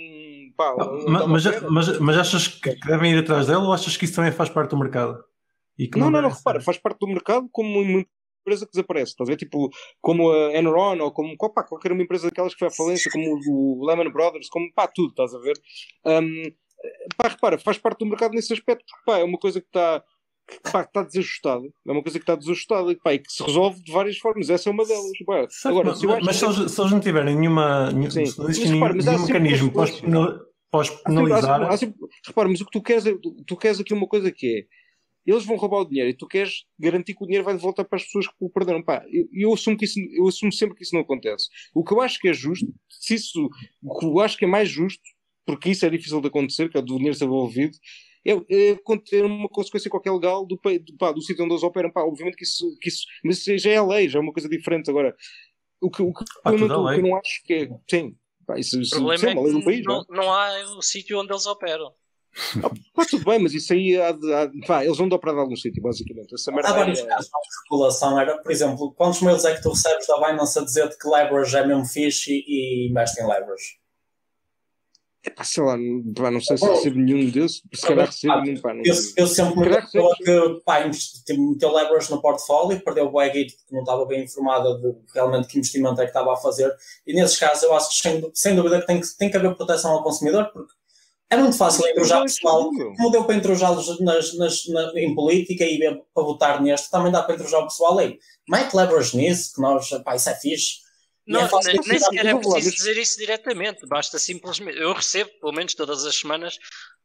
Pá, 0.56 0.74
mas, 1.08 1.44
mas, 1.44 1.62
mas, 1.70 1.98
mas, 2.00 2.18
achas 2.18 2.48
que 2.48 2.74
devem 2.86 3.12
ir 3.12 3.18
atrás 3.18 3.46
dela 3.46 3.64
ou 3.64 3.72
achas 3.72 3.96
que 3.96 4.06
isso 4.06 4.16
também 4.16 4.32
faz 4.32 4.48
parte 4.48 4.70
do 4.70 4.78
mercado? 4.78 5.22
não, 5.96 6.10
não, 6.10 6.22
não, 6.22 6.30
repara, 6.30 6.60
faz 6.60 6.78
parte 6.78 6.98
do 6.98 7.06
mercado 7.06 7.48
como 7.52 7.78
uma 7.78 8.04
empresa 8.46 8.64
que 8.64 8.72
desaparece. 8.72 9.10
Estás 9.12 9.28
a 9.28 9.32
ver? 9.32 9.36
Tipo, 9.36 9.68
como 10.00 10.30
a 10.32 10.56
Enron 10.56 10.98
ou 11.00 11.12
como 11.12 11.36
pá, 11.36 11.62
qualquer 11.64 11.92
uma 11.92 12.02
empresa 12.02 12.28
daquelas 12.28 12.54
que 12.54 12.60
foi 12.60 12.68
à 12.68 12.70
falência, 12.70 13.10
como 13.10 13.38
o 13.48 13.86
Lehman 13.86 14.10
Brothers, 14.10 14.48
como 14.48 14.72
pá, 14.72 14.86
tudo, 14.86 15.10
estás 15.10 15.34
a 15.34 15.38
ver? 15.38 15.56
Um, 16.04 16.52
pá, 17.16 17.28
repara, 17.28 17.58
faz 17.58 17.78
parte 17.78 17.98
do 18.00 18.06
mercado 18.06 18.32
nesse 18.32 18.52
aspecto, 18.52 18.84
porque 18.88 19.04
pá, 19.04 19.18
é 19.18 19.24
uma 19.24 19.38
coisa 19.38 19.60
que 19.60 19.66
está 19.66 20.02
que 20.48 20.68
está 20.68 21.02
desajustada, 21.02 21.64
é 21.64 21.90
uma 21.90 22.02
coisa 22.02 22.20
que 22.20 22.22
está 22.22 22.36
desajustada 22.36 22.96
pá, 23.02 23.14
e 23.14 23.18
que 23.18 23.32
se 23.32 23.42
resolve 23.42 23.82
de 23.82 23.90
várias 23.90 24.16
formas. 24.18 24.48
Essa 24.48 24.68
é 24.68 24.72
uma 24.72 24.86
delas. 24.86 25.10
Pá. 25.26 25.46
Agora, 25.68 25.88
mas, 25.88 25.98
se 25.98 26.06
mas 26.06 26.36
se, 26.36 26.44
eles, 26.44 26.72
se, 26.72 26.80
eles, 26.80 26.92
não 26.92 27.00
tiverem 27.00 27.36
nenhuma, 27.36 27.90
nenhum, 27.90 28.10
se 28.10 28.38
não 28.38 28.48
existe 28.48 28.68
nenhum, 28.68 28.92
nenhum 28.92 29.26
mecanismo 29.26 29.72
para 29.72 30.80
os 30.80 30.90
penalizar. 30.90 31.62
Há 31.62 31.76
sempre, 31.76 31.98
repara, 32.24 32.48
mas 32.48 32.60
o 32.60 32.64
que 32.64 32.70
tu 32.70 32.82
queres, 32.82 33.06
é, 33.06 33.14
tu 33.46 33.56
queres 33.56 33.80
aqui 33.80 33.92
uma 33.92 34.06
coisa 34.06 34.30
que 34.30 34.46
é 34.46 34.76
eles 35.26 35.44
vão 35.44 35.56
roubar 35.56 35.80
o 35.80 35.84
dinheiro 35.84 36.10
e 36.10 36.14
tu 36.14 36.26
queres 36.26 36.64
garantir 36.78 37.14
que 37.14 37.24
o 37.24 37.26
dinheiro 37.26 37.44
vai 37.44 37.56
de 37.56 37.60
volta 37.60 37.84
para 37.84 37.96
as 37.96 38.04
pessoas 38.04 38.28
que 38.28 38.34
o 38.38 38.48
perderam. 38.48 38.80
Pá, 38.82 39.04
eu, 39.10 39.26
eu, 39.32 39.52
assumo 39.52 39.76
que 39.76 39.84
isso, 39.84 39.98
eu 40.12 40.28
assumo 40.28 40.52
sempre 40.52 40.76
que 40.76 40.84
isso 40.84 40.94
não 40.94 41.02
acontece. 41.02 41.48
O 41.74 41.82
que 41.82 41.92
eu 41.92 42.00
acho 42.00 42.20
que 42.20 42.28
é 42.28 42.32
justo, 42.32 42.72
se 42.88 43.14
isso, 43.14 43.50
o 43.82 43.98
que 43.98 44.06
eu 44.06 44.20
acho 44.20 44.36
que 44.36 44.44
é 44.44 44.48
mais 44.48 44.68
justo 44.68 45.02
porque 45.46 45.70
isso 45.70 45.86
é 45.86 45.90
difícil 45.90 46.20
de 46.20 46.28
acontecer, 46.28 46.68
que 46.68 46.76
é 46.76 46.82
do 46.82 46.96
dinheiro 46.96 47.14
ser 47.16 47.24
envolvido, 47.24 47.76
é, 48.26 48.32
é 48.32 48.76
ter 49.08 49.24
uma 49.24 49.48
consequência 49.48 49.88
qualquer 49.88 50.10
legal 50.10 50.44
do, 50.44 50.56
do, 50.56 50.96
pá, 50.98 51.12
do 51.12 51.22
sítio 51.22 51.44
onde 51.44 51.54
eles 51.54 51.62
operam. 51.62 51.92
Pá, 51.92 52.02
obviamente 52.02 52.36
que 52.36 52.42
isso, 52.44 52.76
que 52.80 52.88
isso. 52.88 53.04
Mas 53.24 53.38
isso 53.38 53.56
já 53.58 53.70
é 53.70 53.76
a 53.76 53.86
lei, 53.86 54.08
já 54.08 54.18
é 54.18 54.22
uma 54.22 54.32
coisa 54.32 54.48
diferente. 54.48 54.90
Agora, 54.90 55.14
o 55.80 55.88
que, 55.88 56.02
o 56.02 56.12
que, 56.12 56.24
ah, 56.44 56.50
eu, 56.50 56.58
não, 56.58 56.84
o 56.84 56.88
que 56.88 56.96
eu 56.96 57.02
não 57.02 57.16
acho 57.16 57.42
que 57.44 57.54
é. 57.54 57.68
Sim, 57.88 58.16
Pá, 58.46 58.58
isso, 58.58 58.76
O 58.80 58.90
problema 58.90 59.14
isso 59.14 59.26
é 59.26 59.30
é 59.30 59.32
uma 59.32 59.42
lei 59.42 59.52
do 59.52 59.58
que 59.58 59.64
país, 59.64 59.84
não, 59.84 60.04
não, 60.08 60.16
não 60.22 60.32
há 60.32 60.76
o 60.76 60.82
sítio 60.82 61.18
onde 61.18 61.32
eles 61.32 61.46
operam. 61.46 61.92
Ah, 62.62 62.70
pá, 62.94 63.04
tudo 63.08 63.24
bem, 63.24 63.38
mas 63.40 63.54
isso 63.54 63.72
aí 63.72 64.00
há 64.00 64.12
de, 64.12 64.32
há 64.32 64.46
de- 64.46 64.60
pá, 64.66 64.84
eles 64.84 64.96
vão 64.98 65.08
dar 65.08 65.18
para 65.18 65.32
dar 65.32 65.40
algum 65.40 65.56
sítio, 65.56 65.82
basicamente. 65.82 66.34
Essa 66.34 66.52
merda 66.52 66.68
Há 66.68 66.72
vários 66.74 67.00
é- 67.00 67.06
casos 67.06 67.26
de 67.26 67.70
regulação. 67.70 68.20
Era, 68.20 68.38
por 68.40 68.52
exemplo, 68.52 68.92
quantos 68.94 69.20
mails 69.22 69.44
é 69.44 69.56
que 69.56 69.62
tu 69.62 69.70
recebes 69.70 70.06
da 70.06 70.16
Binance 70.16 70.58
a 70.58 70.64
dizer 70.64 70.88
que 70.96 71.08
leverage 71.08 71.56
é 71.56 71.66
mesmo 71.66 71.84
fixe 71.86 72.30
e, 72.32 72.86
e 72.86 72.90
investe 72.90 73.20
em 73.20 73.26
leverage? 73.26 73.78
É 75.26 75.30
pá, 75.30 75.42
sei 75.44 75.62
lá, 75.62 75.76
não- 75.76 76.12
pá, 76.14 76.30
não 76.30 76.40
sei 76.40 76.56
se 76.56 76.64
recebo 76.66 76.98
nenhum 76.98 77.28
desses, 77.30 77.60
se 77.74 77.86
calhar 77.86 78.06
recebo, 78.06 78.32
não, 78.54 78.60
pá, 78.60 78.74
não 78.74 78.82
Eu, 78.84 78.94
eu 79.16 79.26
sempre 79.26 79.54
me 79.60 79.76
pessoa 79.76 80.16
que 80.16 80.60
pá, 80.64 80.80
meteu 81.36 81.72
leverage 81.74 82.10
no 82.10 82.22
portfólio, 82.22 82.80
perdeu 82.84 83.06
o 83.06 83.10
guide 83.30 83.54
porque 83.56 83.74
não 83.74 83.80
estava 83.80 84.06
bem 84.06 84.22
informada 84.24 84.78
de 84.78 84.94
realmente 85.12 85.48
que 85.48 85.58
investimento 85.58 86.00
é 86.00 86.04
que 86.04 86.10
estava 86.10 86.32
a 86.32 86.36
fazer. 86.36 86.72
E 87.06 87.12
nesses 87.12 87.36
casos 87.38 87.62
eu 87.64 87.74
acho 87.74 87.90
que 87.90 87.96
sem, 88.08 88.30
sem 88.32 88.54
dúvida 88.56 88.80
que 88.80 88.86
tem, 88.86 89.00
que 89.00 89.06
tem 89.18 89.30
que 89.30 89.36
haver 89.36 89.54
proteção 89.56 89.92
ao 89.92 90.02
consumidor, 90.02 90.50
porque 90.52 90.72
é 91.28 91.36
muito 91.36 91.56
fácil 91.56 91.82
intrujar 91.90 92.22
pessoal. 92.22 92.70
Como 92.96 93.10
deu 93.10 93.24
para 93.24 93.34
intrujá-los 93.34 94.00
nas, 94.00 94.36
nas, 94.36 94.66
na- 94.68 94.92
em 94.94 95.12
política 95.12 95.64
e 95.64 95.76
para 96.14 96.22
votar 96.22 96.62
neste, 96.62 96.88
também 96.88 97.10
dá 97.10 97.22
para 97.22 97.34
intrujar 97.34 97.60
o 97.62 97.64
pessoal 97.66 97.98
aí. 97.98 98.16
Mete 98.48 98.74
leverage 98.74 99.16
nisso, 99.16 99.52
que 99.54 99.60
nós, 99.60 99.88
pá, 100.04 100.14
isso 100.14 100.30
é 100.30 100.34
fixe. 100.36 100.85
E 101.26 101.32
Não, 101.32 101.40
é 101.40 101.48
nem, 101.88 101.98
sequer 101.98 102.26
é 102.26 102.34
preciso 102.36 102.70
dizer 102.76 102.96
isso 102.98 103.18
diretamente, 103.18 103.86
basta 103.88 104.18
simplesmente. 104.18 104.78
Eu 104.78 104.92
recebo, 104.92 105.30
pelo 105.40 105.52
menos 105.52 105.74
todas 105.74 106.04
as 106.04 106.16
semanas, 106.16 106.56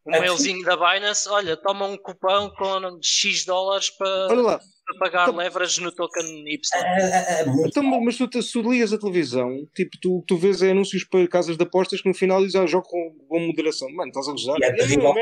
um 0.06 0.14
É 0.14 0.20
mailzinho 0.20 0.64
da 0.64 0.76
Binance: 0.76 1.28
olha, 1.30 1.58
toma 1.58 1.88
um 1.88 1.98
cupão 1.98 2.52
com 2.56 3.00
X 3.02 3.46
dólares 3.46 3.90
para, 3.90 4.28
para 4.28 4.60
pagar 5.00 5.28
então- 5.30 5.36
leverage 5.38 5.82
no 5.82 5.92
token 5.92 6.44
Y. 6.48 6.60
É, 6.76 7.02
é- 7.02 7.42
é 7.42 7.46
então, 7.68 7.82
mas 8.02 8.18
tu, 8.18 8.28
te- 8.28 8.44
se 8.44 8.52
tu 8.54 8.62
ligas 8.72 8.94
a 8.94 8.98
televisão, 9.00 9.50
tipo, 9.76 9.98
tu, 10.02 10.24
tu 10.28 10.38
vês 10.38 10.62
é, 10.62 10.70
anúncios 10.72 11.04
para 11.04 11.28
casas 11.28 11.58
de 11.58 11.64
apostas 11.64 12.02
que 12.02 12.08
no 12.10 12.14
final 12.16 12.44
dizem, 12.46 12.62
ah, 12.62 12.68
jogo 12.68 12.88
com, 12.88 13.16
com 13.28 13.40
moderação. 13.40 13.90
Mano, 13.92 14.10
estás 14.10 14.28
a 14.28 14.32
gozar? 14.32 14.58
E 14.60 14.64
é 14.64 14.68
É 14.68 14.74
terrível. 14.76 15.14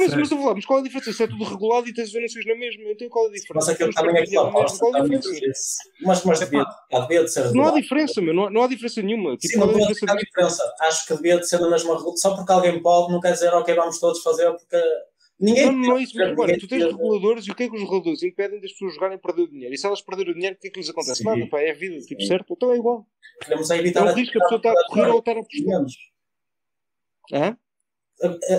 É 0.00 0.04
a 0.04 0.06
é. 0.06 0.06
Então, 0.06 0.06
mas, 0.06 0.10
Certo. 0.10 0.20
mas, 0.20 0.30
eu 0.30 0.36
vou 0.38 0.46
lá, 0.46 0.54
mas 0.54 0.64
qual 0.66 0.78
é 0.78 0.80
a 0.80 0.84
diferença? 0.84 1.10
Isso 1.10 1.22
é 1.22 1.26
tudo 1.26 1.44
regulado 1.44 1.88
e 1.88 1.94
tens 1.94 2.08
os 2.10 2.16
anúncios 2.16 2.46
na 2.46 2.54
mesma. 2.54 2.82
Então 2.90 3.08
qual 3.08 3.24
é 3.26 3.28
a 3.28 3.32
diferença? 3.32 3.54
Mas 3.54 3.68
aquilo 3.68 3.92
também 3.94 4.16
é 4.16 4.22
aquilo 4.22 4.40
aposta. 4.42 4.78
Qual 4.78 4.94
é 4.94 4.98
a 4.98 5.02
também 5.02 5.20
diferença? 5.20 5.76
Mas, 6.02 6.24
mas 6.24 6.40
devia, 6.40 6.64
pá, 6.64 7.00
devia 7.00 7.24
de 7.24 7.32
ser 7.32 7.40
Não 7.40 7.46
há 7.46 7.50
regulado. 7.50 7.80
diferença, 7.80 8.20
meu. 8.22 8.34
Não 8.34 8.44
há, 8.46 8.50
não 8.50 8.62
há 8.62 8.66
diferença 8.66 9.02
nenhuma. 9.02 9.36
Tipo, 9.36 9.52
Sim, 9.52 9.58
não 9.58 9.68
qual 9.68 9.78
é 9.78 9.84
a 9.84 9.86
diferença 9.88 10.16
diferença. 10.16 10.74
Acho 10.80 11.06
que 11.06 11.14
devia 11.16 11.38
de 11.38 11.48
ser 11.48 11.60
na 11.60 11.70
mesma 11.70 11.96
regula. 11.96 12.16
Só 12.16 12.34
porque 12.36 12.52
alguém 12.52 12.82
pode, 12.82 13.12
não 13.12 13.20
quer 13.20 13.32
dizer, 13.32 13.52
ok, 13.54 13.74
vamos 13.74 13.98
todos 13.98 14.22
fazer, 14.22 14.50
porque 14.52 14.82
ninguém. 15.38 15.66
Não, 15.66 15.72
não 15.72 15.96
é 15.98 16.02
isso. 16.02 16.16
Mas, 16.16 16.28
repara, 16.30 16.58
tu 16.58 16.68
tens 16.68 16.84
reguladores 16.84 17.46
e 17.46 17.50
o 17.50 17.54
que 17.54 17.62
é 17.64 17.68
que 17.68 17.74
os 17.74 17.82
reguladores 17.82 18.22
impedem 18.22 18.60
das 18.60 18.72
pessoas 18.72 18.94
jogarem 18.94 19.16
e 19.16 19.20
perder 19.20 19.42
o 19.42 19.48
dinheiro? 19.50 19.74
E 19.74 19.78
se 19.78 19.86
elas 19.86 20.00
perderem 20.00 20.32
o 20.32 20.34
dinheiro, 20.34 20.56
o 20.56 20.58
que 20.60 20.68
é 20.68 20.70
que 20.70 20.78
lhes 20.80 20.90
acontece? 20.90 21.22
Sim. 21.22 21.24
Nada, 21.24 21.46
pá, 21.48 21.60
é 21.60 21.70
a 21.70 21.74
vida, 21.74 21.98
tipo, 22.00 22.20
Sim. 22.20 22.28
certo? 22.28 22.52
Então 22.52 22.72
é 22.72 22.76
igual. 22.76 23.06
Queremos 23.42 23.70
é 23.70 23.76
É 23.76 23.78
evitar 23.80 24.04
o 24.04 24.12
risco 24.14 24.32
que 24.32 24.38
a 24.38 24.42
pessoa 24.42 24.58
está 24.58 24.70
a 24.72 24.86
correr 24.88 25.10
ou 25.10 25.18
estar 25.18 25.36
a 25.36 25.40
apostar. 25.40 25.84
Hã? 27.32 27.56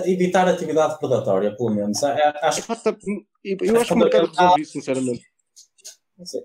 Evitar 0.04 0.46
atividade 0.48 0.98
predatória, 0.98 1.56
pelo 1.56 1.70
menos. 1.70 2.02
É- 2.02 2.08
é- 2.20 2.46
Acho 2.46 2.60
eu 2.60 3.56
eu 3.60 3.76
acho 3.80 3.86
que 3.88 3.92
o 3.94 3.98
mercado 3.98 4.26
resolve 4.26 4.62
isso, 4.62 4.72
sinceramente. 4.72 5.22
não 6.18 6.26
sei. 6.26 6.42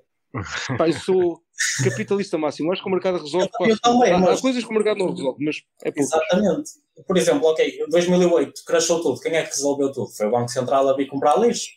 Pá, 0.77 0.87
eu 0.87 0.93
sou 0.93 1.41
capitalista 1.83 2.37
máximo. 2.37 2.69
Eu 2.69 2.73
acho 2.73 2.81
que 2.81 2.87
o 2.87 2.91
mercado 2.91 3.17
resolve. 3.21 3.49
pá, 3.49 3.67
Eu 3.67 3.79
também, 3.81 4.13
há, 4.13 4.17
mas- 4.17 4.39
há 4.39 4.41
coisas 4.41 4.63
que 4.63 4.69
o 4.69 4.73
mercado 4.73 4.97
não 4.99 5.11
resolve, 5.11 5.43
mas 5.43 5.57
é 5.83 5.91
pouco. 5.91 5.99
Exatamente. 6.01 6.69
Por 7.05 7.17
exemplo, 7.17 7.47
ok, 7.49 7.85
2008 7.89 8.63
crashou 8.65 9.01
tudo. 9.01 9.19
Quem 9.19 9.33
é 9.35 9.43
que 9.43 9.49
resolveu 9.49 9.91
tudo? 9.91 10.09
Foi 10.11 10.27
o 10.27 10.31
Banco 10.31 10.49
Central 10.49 10.87
a 10.87 10.95
vir 10.95 11.07
comprar 11.07 11.37
lixo? 11.37 11.69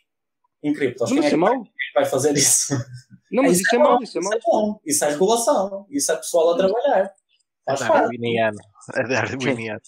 Em 0.63 0.73
criptos. 0.73 1.09
Quem 1.11 1.19
é 1.19 1.21
isso 1.21 1.27
é 1.29 1.31
que 1.31 1.37
mau. 1.37 1.65
vai 1.95 2.05
fazer 2.07 2.35
isso? 2.37 2.73
Não, 3.31 3.43
mas 3.43 3.59
isso 3.61 3.75
é 3.75 3.79
mau, 3.79 4.01
isso 4.03 4.17
é 4.17 4.21
Isso 4.21 4.29
mau. 4.31 4.39
é 4.39 4.41
bom. 4.45 4.81
Isso 4.87 5.05
é 5.05 5.11
regulação. 5.11 5.87
Isso 5.91 6.13
é 6.13 6.17
pessoal 6.17 6.55
a 6.55 6.57
trabalhar. 6.57 7.13
Faz 7.67 7.81
parte. 7.81 7.93
Darwiniano. 8.03 8.59
A 8.95 9.03
Darwiniano. 9.03 9.81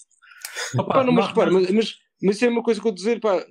Opa, 0.77 0.93
Pá, 0.95 1.03
não, 1.03 1.13
mas 1.13 1.25
não- 1.25 1.29
repara, 1.29 1.51
mas, 1.51 1.69
mas, 1.71 1.95
mas 2.21 2.41
é 2.41 2.47
uma 2.49 2.63
coisa 2.63 2.79
que 2.79 2.87
eu 2.87 2.91
vou 2.91 2.95
dizer, 2.95 3.19
pá. 3.19 3.43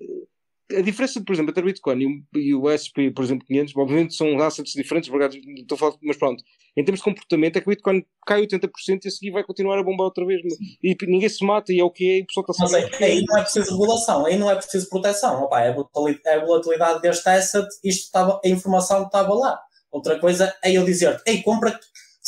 A 0.76 0.80
diferença, 0.80 1.22
por 1.24 1.32
exemplo, 1.32 1.52
entre 1.52 1.62
a 1.62 1.64
Bitcoin 1.66 2.02
e 2.02 2.06
o- 2.06 2.38
e 2.40 2.54
o 2.54 2.68
SP, 2.68 3.12
por 3.12 3.24
exemplo, 3.24 3.46
500, 3.46 3.76
obviamente 3.76 4.16
são 4.16 4.36
assets 4.40 4.72
diferentes, 4.72 5.08
estou 5.08 5.76
a 5.76 5.78
falar, 5.78 5.92
mas 6.02 6.16
pronto, 6.16 6.42
em 6.76 6.84
termos 6.84 6.98
de 6.98 7.04
comportamento, 7.04 7.56
é 7.56 7.60
que 7.60 7.68
o 7.68 7.70
Bitcoin 7.70 8.04
cai 8.26 8.40
80% 8.40 9.04
e 9.04 9.08
a 9.08 9.10
seguir 9.12 9.30
vai 9.30 9.44
continuar 9.44 9.78
a 9.78 9.82
bombar 9.84 10.06
outra 10.06 10.26
vez. 10.26 10.40
E 10.82 10.96
ninguém 11.06 11.28
se 11.28 11.44
mata 11.46 11.72
e 11.72 11.78
é 11.78 11.84
o 11.84 11.90
que 11.90 12.04
é, 12.10 12.18
e 12.18 12.22
o 12.22 12.26
pessoal 12.26 12.46
está 12.50 12.64
a 12.64 12.66
Mas 12.66 12.74
aí, 12.74 12.82
saber. 12.92 13.04
aí 13.04 13.24
não 13.28 13.38
é 13.38 13.42
preciso 13.42 13.70
regulação, 13.70 14.26
aí 14.26 14.36
não 14.36 14.50
é 14.50 14.56
preciso 14.56 14.88
proteção. 14.90 15.44
Opa, 15.44 15.60
é, 15.60 15.68
a 15.68 15.72
volatilidade, 15.72 16.20
é 16.26 16.34
a 16.34 16.44
volatilidade 16.44 17.00
deste 17.00 17.28
asset, 17.28 17.68
isto 17.84 18.02
estava, 18.06 18.40
a 18.44 18.48
informação 18.48 19.04
estava 19.04 19.32
lá. 19.34 19.60
Outra 19.92 20.18
coisa 20.18 20.52
é 20.64 20.72
eu 20.72 20.84
dizer, 20.84 21.22
ei, 21.28 21.42
compra 21.44 21.78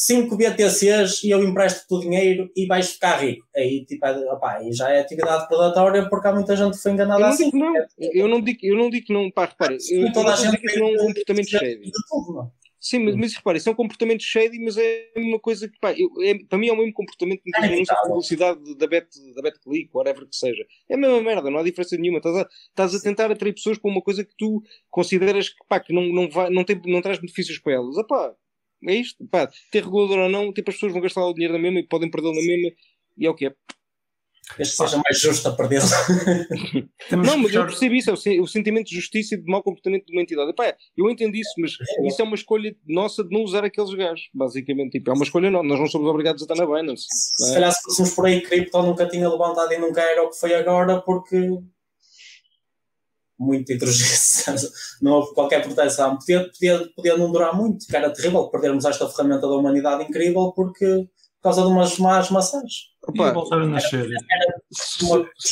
5 0.01 0.37
BTCs 0.37 1.25
e 1.25 1.31
eu 1.31 1.43
empresto-te 1.43 1.93
o 1.93 1.99
dinheiro 1.99 2.49
e 2.55 2.66
vais 2.66 2.93
ficar 2.93 3.16
rico. 3.16 3.45
Aí, 3.57 3.85
tipo, 3.85 4.07
é, 4.07 4.33
opa, 4.33 4.53
aí 4.59 4.73
já 4.73 4.89
é 4.91 5.01
atividade 5.01 5.49
predatória 5.49 6.09
porque 6.09 6.29
há 6.29 6.33
muita 6.33 6.55
gente 6.55 6.77
que 6.77 6.83
foi 6.83 6.93
Eu 6.93 6.95
enganada 6.95 7.20
não 7.20 7.29
assim. 7.31 7.51
não, 7.53 7.75
eu 7.99 8.29
não 8.29 8.41
digo, 8.41 8.61
eu 8.62 8.77
não 8.77 8.91
digo 8.91 9.07
que 9.07 9.12
não, 9.12 9.29
pá, 9.29 9.47
repara, 9.47 9.77
eu, 9.91 10.03
eu 10.03 10.12
toda 10.12 10.27
não 10.27 10.31
a 10.31 10.35
a 10.35 10.37
gente 10.37 10.57
que 10.59 10.79
não 10.79 10.89
é 10.89 10.93
um 10.93 10.97
comportamento 10.99 11.51
shady. 11.51 11.91
Não? 12.29 12.53
Sim, 12.81 13.01
mas, 13.01 13.16
mas 13.16 13.35
repara, 13.35 13.59
isso 13.59 13.69
é 13.69 13.73
um 13.73 13.75
comportamento 13.75 14.23
shady, 14.23 14.61
mas 14.61 14.77
é 14.79 15.11
uma 15.16 15.41
coisa 15.41 15.69
que, 15.69 15.77
pá, 15.81 15.93
eu, 15.93 16.09
é, 16.23 16.39
para 16.49 16.59
mim 16.59 16.69
é 16.69 16.73
o 16.73 16.77
mesmo 16.77 16.93
comportamento 16.93 17.43
que 17.43 17.51
É 17.57 17.66
inevitável. 17.66 18.05
publicidade 18.05 18.77
da 18.77 18.87
Bet, 18.87 19.09
da 19.35 19.43
BetClick, 19.43 19.91
whatever 19.93 20.25
que 20.29 20.37
seja. 20.37 20.65
É 20.89 20.95
a 20.95 20.97
mesma 20.97 21.20
merda, 21.20 21.51
não 21.51 21.59
há 21.59 21.65
diferença 21.65 21.97
nenhuma. 21.97 22.19
Estás 22.19 22.37
a, 22.37 22.49
estás 22.69 22.95
a 22.95 23.01
tentar 23.01 23.33
atrair 23.33 23.53
pessoas 23.53 23.79
para 23.79 23.91
uma 23.91 24.01
coisa 24.01 24.25
que 24.25 24.33
tu 24.39 24.62
consideras 24.89 25.49
que, 25.49 25.57
pá, 25.69 25.81
que 25.81 25.93
não, 25.93 26.03
não, 26.07 26.31
vai, 26.31 26.51
não, 26.51 26.62
tem, 26.62 26.81
não 26.87 27.03
traz 27.03 27.19
benefícios 27.19 27.59
para 27.59 27.73
elas. 27.73 27.97
Pá, 28.07 28.33
é 28.86 28.94
isto, 28.94 29.24
pá, 29.26 29.48
ter 29.72 29.82
regulador 29.84 30.18
ou 30.18 30.28
não, 30.28 30.52
tipo, 30.52 30.70
as 30.70 30.76
pessoas 30.76 30.92
vão 30.92 31.02
gastar 31.02 31.24
o 31.24 31.32
dinheiro 31.34 31.55
na 31.55 31.59
mesma 31.60 31.80
e 31.80 31.86
podem 31.86 32.10
perdê-lo 32.10 32.34
na 32.34 32.42
mesma, 32.42 32.70
e 33.16 33.26
é 33.26 33.30
o 33.30 33.34
que 33.34 33.46
é. 33.46 33.55
Que 34.56 34.64
seja 34.64 34.96
mais 35.05 35.20
justo 35.20 35.46
a 35.46 35.52
perder. 35.52 35.82
Não, 37.12 37.36
mas 37.36 37.52
eu 37.55 37.66
percebo 37.66 37.94
isso, 37.94 38.09
é 38.09 38.14
o, 38.14 38.16
sen- 38.16 38.40
o 38.40 38.46
sentimento 38.46 38.86
de 38.88 38.94
justiça 38.94 39.34
e 39.34 39.38
de 39.38 39.44
mau 39.44 39.62
comportamento 39.62 40.06
de 40.06 40.12
uma 40.16 40.22
entidade. 40.22 40.50
Epá, 40.50 40.74
eu 40.96 41.10
entendo 41.10 41.34
isso, 41.36 41.50
mas 41.59 41.72
isso 42.06 42.22
é 42.22 42.24
uma 42.24 42.34
escolha 42.34 42.74
nossa 42.86 43.22
de 43.22 43.30
não 43.30 43.42
usar 43.42 43.62
aqueles 43.62 43.92
gajos, 43.92 44.28
basicamente. 44.32 44.92
Tipo, 44.92 45.10
é 45.10 45.14
uma 45.14 45.24
escolha 45.24 45.50
nossa, 45.50 45.66
nós 45.68 45.78
não 45.78 45.86
somos 45.86 46.09
obrigados 46.09 46.40
a 46.40 46.44
estar 46.44 46.55
na 46.55 46.64
Binance. 46.64 47.05
Se 47.10 47.52
calhar 47.52 47.70
se 47.72 47.82
fôssemos 47.82 48.14
por 48.14 48.24
aí, 48.24 48.40
cripto 48.40 48.82
nunca 48.82 49.06
tinha 49.06 49.28
levantado 49.28 49.70
e 49.70 49.76
nunca 49.76 50.00
era 50.00 50.22
o 50.22 50.30
que 50.30 50.38
foi 50.40 50.55
agora, 50.55 51.02
porque 51.02 51.36
muito 53.39 53.73
introjeção, 53.73 54.55
não 55.01 55.12
houve 55.12 55.35
qualquer 55.35 55.62
proteção. 55.62 56.19
Podia, 56.19 56.48
podia, 56.51 56.89
podia 56.94 57.16
não 57.16 57.31
durar 57.31 57.56
muito, 57.56 57.86
que 57.86 57.97
era 57.97 58.10
terrível 58.10 58.48
perdermos 58.48 58.85
esta 58.85 59.09
ferramenta 59.09 59.43
da 59.43 59.55
humanidade 59.55 60.05
incrível 60.05 60.52
porque, 60.52 60.86
por 60.86 61.43
causa 61.43 61.62
de 61.62 61.69
umas 61.69 61.98
más 61.98 62.31
maçãs. 62.31 62.73
E 63.06 63.10
Opa, 63.10 63.32
voltar 63.32 63.62
a 63.62 63.66
nascer. 63.66 64.06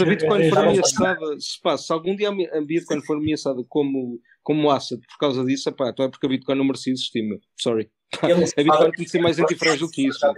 Bitcoin 0.05 0.51
for 0.51 0.59
É, 0.59 0.63
é, 0.63 0.67
é, 0.67 0.71
ameaçada, 0.71 1.41
se, 1.41 1.61
pá, 1.63 1.79
se 1.79 1.93
algum 1.93 2.17
dia 2.17 2.29
a 2.29 2.61
Bitcoin 2.61 3.03
for 3.03 3.17
ameaçada 3.17 3.63
como, 3.69 4.21
como 4.43 4.71
asset 4.71 5.01
por 5.07 5.19
causa 5.19 5.45
disso, 5.45 5.69
epá, 5.69 5.91
então 5.91 6.05
é 6.05 6.11
porque 6.11 6.27
a 6.27 6.29
Bitcoin 6.29 6.57
não 6.57 6.65
merecia 6.65 6.93
existir, 6.93 7.23
meu. 7.23 7.39
sorry. 7.57 7.91
A 8.23 8.29
Bitcoin 8.29 8.91
tem 8.93 9.05
de 9.05 9.11
ser 9.11 9.21
mais 9.21 9.39
antifrágil 9.39 9.91
que 9.91 10.07
isso. 10.07 10.25
A 10.25 10.33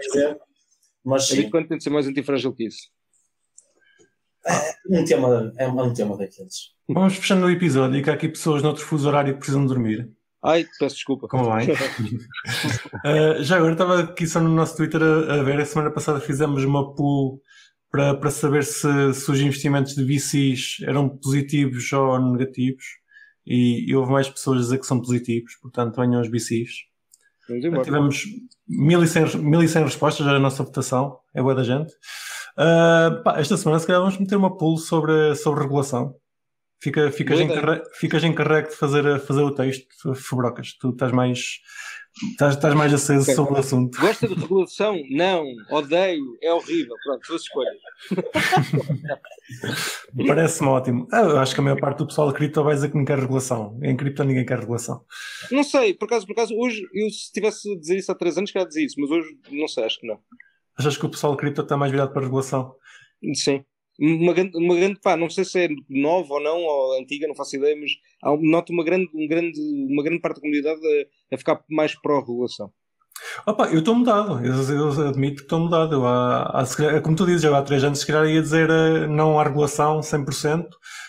Mas 1.05 1.31
Bitcoin 1.31 1.67
tem 1.67 1.77
de 1.77 1.85
ser 1.85 1.91
mais 1.91 2.07
antifrágil 2.07 2.53
que 2.55 2.67
isso. 2.67 2.89
Um 4.89 5.05
tema, 5.05 5.53
é 5.57 5.69
um 5.69 5.93
tema 5.93 6.17
daqueles. 6.17 6.73
Vamos 6.89 7.17
fechando 7.17 7.47
o 7.47 7.51
episódio 7.51 7.99
e 7.99 8.03
que 8.03 8.11
há 8.11 8.15
aqui 8.15 8.29
pessoas 8.29 8.63
noutro 8.63 8.85
fuso 8.85 9.09
horário 9.09 9.35
que 9.35 9.39
precisam 9.41 9.67
dormir. 9.67 10.11
Ai, 10.43 10.67
peço 10.79 10.97
desculpa. 10.97 11.27
Como 11.29 11.45
vai? 11.45 11.67
Uh, 11.67 13.43
já 13.43 13.57
agora 13.57 13.73
estava 13.73 14.01
aqui 14.01 14.27
só 14.27 14.41
no 14.41 14.49
nosso 14.49 14.77
Twitter 14.77 15.03
a, 15.03 15.35
a 15.35 15.43
ver, 15.43 15.61
a 15.61 15.65
semana 15.65 15.91
passada 15.91 16.21
fizemos 16.21 16.65
uma 16.65 16.95
pool 16.95 17.43
para, 17.91 18.15
para 18.15 18.31
saber 18.31 18.65
se, 18.65 19.15
se 19.15 19.31
os 19.31 19.41
investimentos 19.41 19.95
de 19.95 20.05
VCs 20.05 20.79
eram 20.83 21.09
positivos 21.09 21.93
ou 21.93 22.21
negativos 22.33 22.85
e, 23.47 23.91
e 23.91 23.97
houve 23.97 24.13
mais 24.13 24.29
pessoas 24.29 24.59
a 24.59 24.63
dizer 24.63 24.79
que 24.79 24.87
são 24.87 25.01
positivos, 25.01 25.57
portanto 25.61 25.97
venham 25.97 26.21
os 26.21 26.29
VCs. 26.29 26.87
Tivemos 27.83 28.25
1100, 28.69 29.39
1100 29.39 29.85
respostas 29.85 30.27
já 30.27 30.33
na 30.33 30.39
nossa 30.39 30.63
votação, 30.63 31.19
é 31.35 31.41
boa 31.41 31.55
da 31.55 31.65
gente. 31.65 31.91
Uh, 32.59 33.23
pá, 33.23 33.39
esta 33.39 33.57
semana 33.57 33.79
se 33.79 33.87
calhar 33.87 34.01
vamos 34.03 34.19
meter 34.19 34.37
uma 34.37 34.57
pool 34.57 34.79
sobre, 34.79 35.35
sobre 35.37 35.63
regulação. 35.63 36.15
Fica, 36.81 37.11
ficas, 37.11 37.39
Boa 37.39 37.43
em 37.43 37.47
ideia. 37.53 37.61
carre, 37.61 37.83
ficas 37.95 38.23
encarregue 38.25 38.69
de 38.69 38.77
fazer, 38.77 39.19
fazer 39.21 39.43
o 39.43 39.53
texto, 39.55 40.15
Fubrocas. 40.15 40.75
Tu 40.79 40.91
estás 40.91 41.11
mais, 41.11 41.59
estás, 42.31 42.55
estás 42.55 42.73
mais 42.75 42.95
aceso 42.95 43.23
Ok. 43.23 43.35
sobre 43.35 43.55
o 43.55 43.57
assunto. 43.57 44.01
Gosta 44.01 44.29
de 44.29 44.35
regulação? 44.35 44.97
Não. 45.11 45.45
Odeio. 45.73 46.25
É 46.41 46.53
horrível. 46.53 46.95
Pronto, 47.05 47.27
suas 47.27 47.43
escolhas. 47.43 47.75
Parece-me 50.27 50.69
ótimo. 50.69 51.09
Ah, 51.13 51.21
eu 51.23 51.39
acho 51.39 51.55
que 51.55 51.61
a 51.61 51.65
maior 51.65 51.81
parte 51.81 51.99
do 51.99 52.07
pessoal 52.07 52.29
da 52.29 52.35
cripto 52.35 52.63
vai 52.63 52.75
dizer 52.75 52.91
que 52.91 52.97
não 52.97 53.05
quer 53.05 53.19
regulação. 53.19 53.79
Em 53.83 53.97
cripto 53.97 54.23
ninguém 54.25 54.45
quer 54.47 54.59
regulação. 54.61 55.05
Não 55.51 55.65
sei, 55.65 55.95
por 55.95 56.05
acaso, 56.07 56.27
por 56.27 56.33
acaso, 56.33 56.55
hoje, 56.57 56.83
eu 56.93 57.11
se 57.11 57.33
tivesse 57.33 57.73
a 57.73 57.79
dizer 57.79 57.99
isso 57.99 58.13
há 58.13 58.15
3 58.15 58.39
anos, 58.39 58.51
queria 58.53 58.67
dizer 58.69 58.85
isso, 58.85 58.97
mas 59.01 59.11
hoje 59.11 59.29
não 59.51 59.67
sei, 59.69 59.85
acho 59.85 59.99
que 60.01 60.07
não. 60.07 60.19
Achas 60.79 60.97
que 60.97 61.05
o 61.05 61.11
pessoal 61.11 61.33
da 61.33 61.39
cripto 61.39 61.63
está 61.63 61.77
mais 61.77 61.91
virado 61.91 62.13
para 62.13 62.23
a 62.23 62.25
regulação? 62.25 62.75
Sim. 63.35 63.65
Uma 64.01 64.33
grande, 64.33 64.57
uma 64.57 64.77
grande, 64.77 65.01
pá, 65.01 65.17
não 65.17 65.29
sei 65.29 65.45
se 65.45 65.59
é 65.65 65.69
nova 65.89 66.35
ou 66.35 66.41
não, 66.41 66.59
ou 66.59 67.01
antiga, 67.01 67.27
não 67.27 67.35
faço 67.35 67.57
ideia, 67.57 67.77
mas 67.77 67.91
noto 68.41 68.73
uma 68.73 68.85
grande, 68.85 69.09
um 69.13 69.27
grande, 69.27 69.61
uma 69.91 70.05
grande 70.05 70.21
parte 70.21 70.37
da 70.37 70.41
comunidade 70.41 70.81
a, 70.81 71.35
a 71.35 71.39
ficar 71.39 71.65
mais 71.69 72.01
pró-regulação. 72.01 72.73
Opa, 73.45 73.67
eu 73.73 73.81
estou 73.81 73.97
mudado, 73.97 74.45
eu, 74.45 74.55
eu 74.77 75.09
admito 75.09 75.39
que 75.39 75.43
estou 75.43 75.61
mudado. 75.61 75.97
Eu, 75.97 76.07
há, 76.07 76.63
há, 76.63 77.01
como 77.01 77.17
tu 77.17 77.27
dizes, 77.27 77.43
eu 77.43 77.57
há 77.57 77.63
3 77.63 77.83
anos 77.85 78.01
se 78.01 78.07
calhar 78.07 78.27
ia 78.27 78.41
dizer 78.41 78.71
uh, 78.71 79.09
não 79.09 79.39
há 79.39 79.45
regulação 79.45 80.01
100%, 80.01 80.65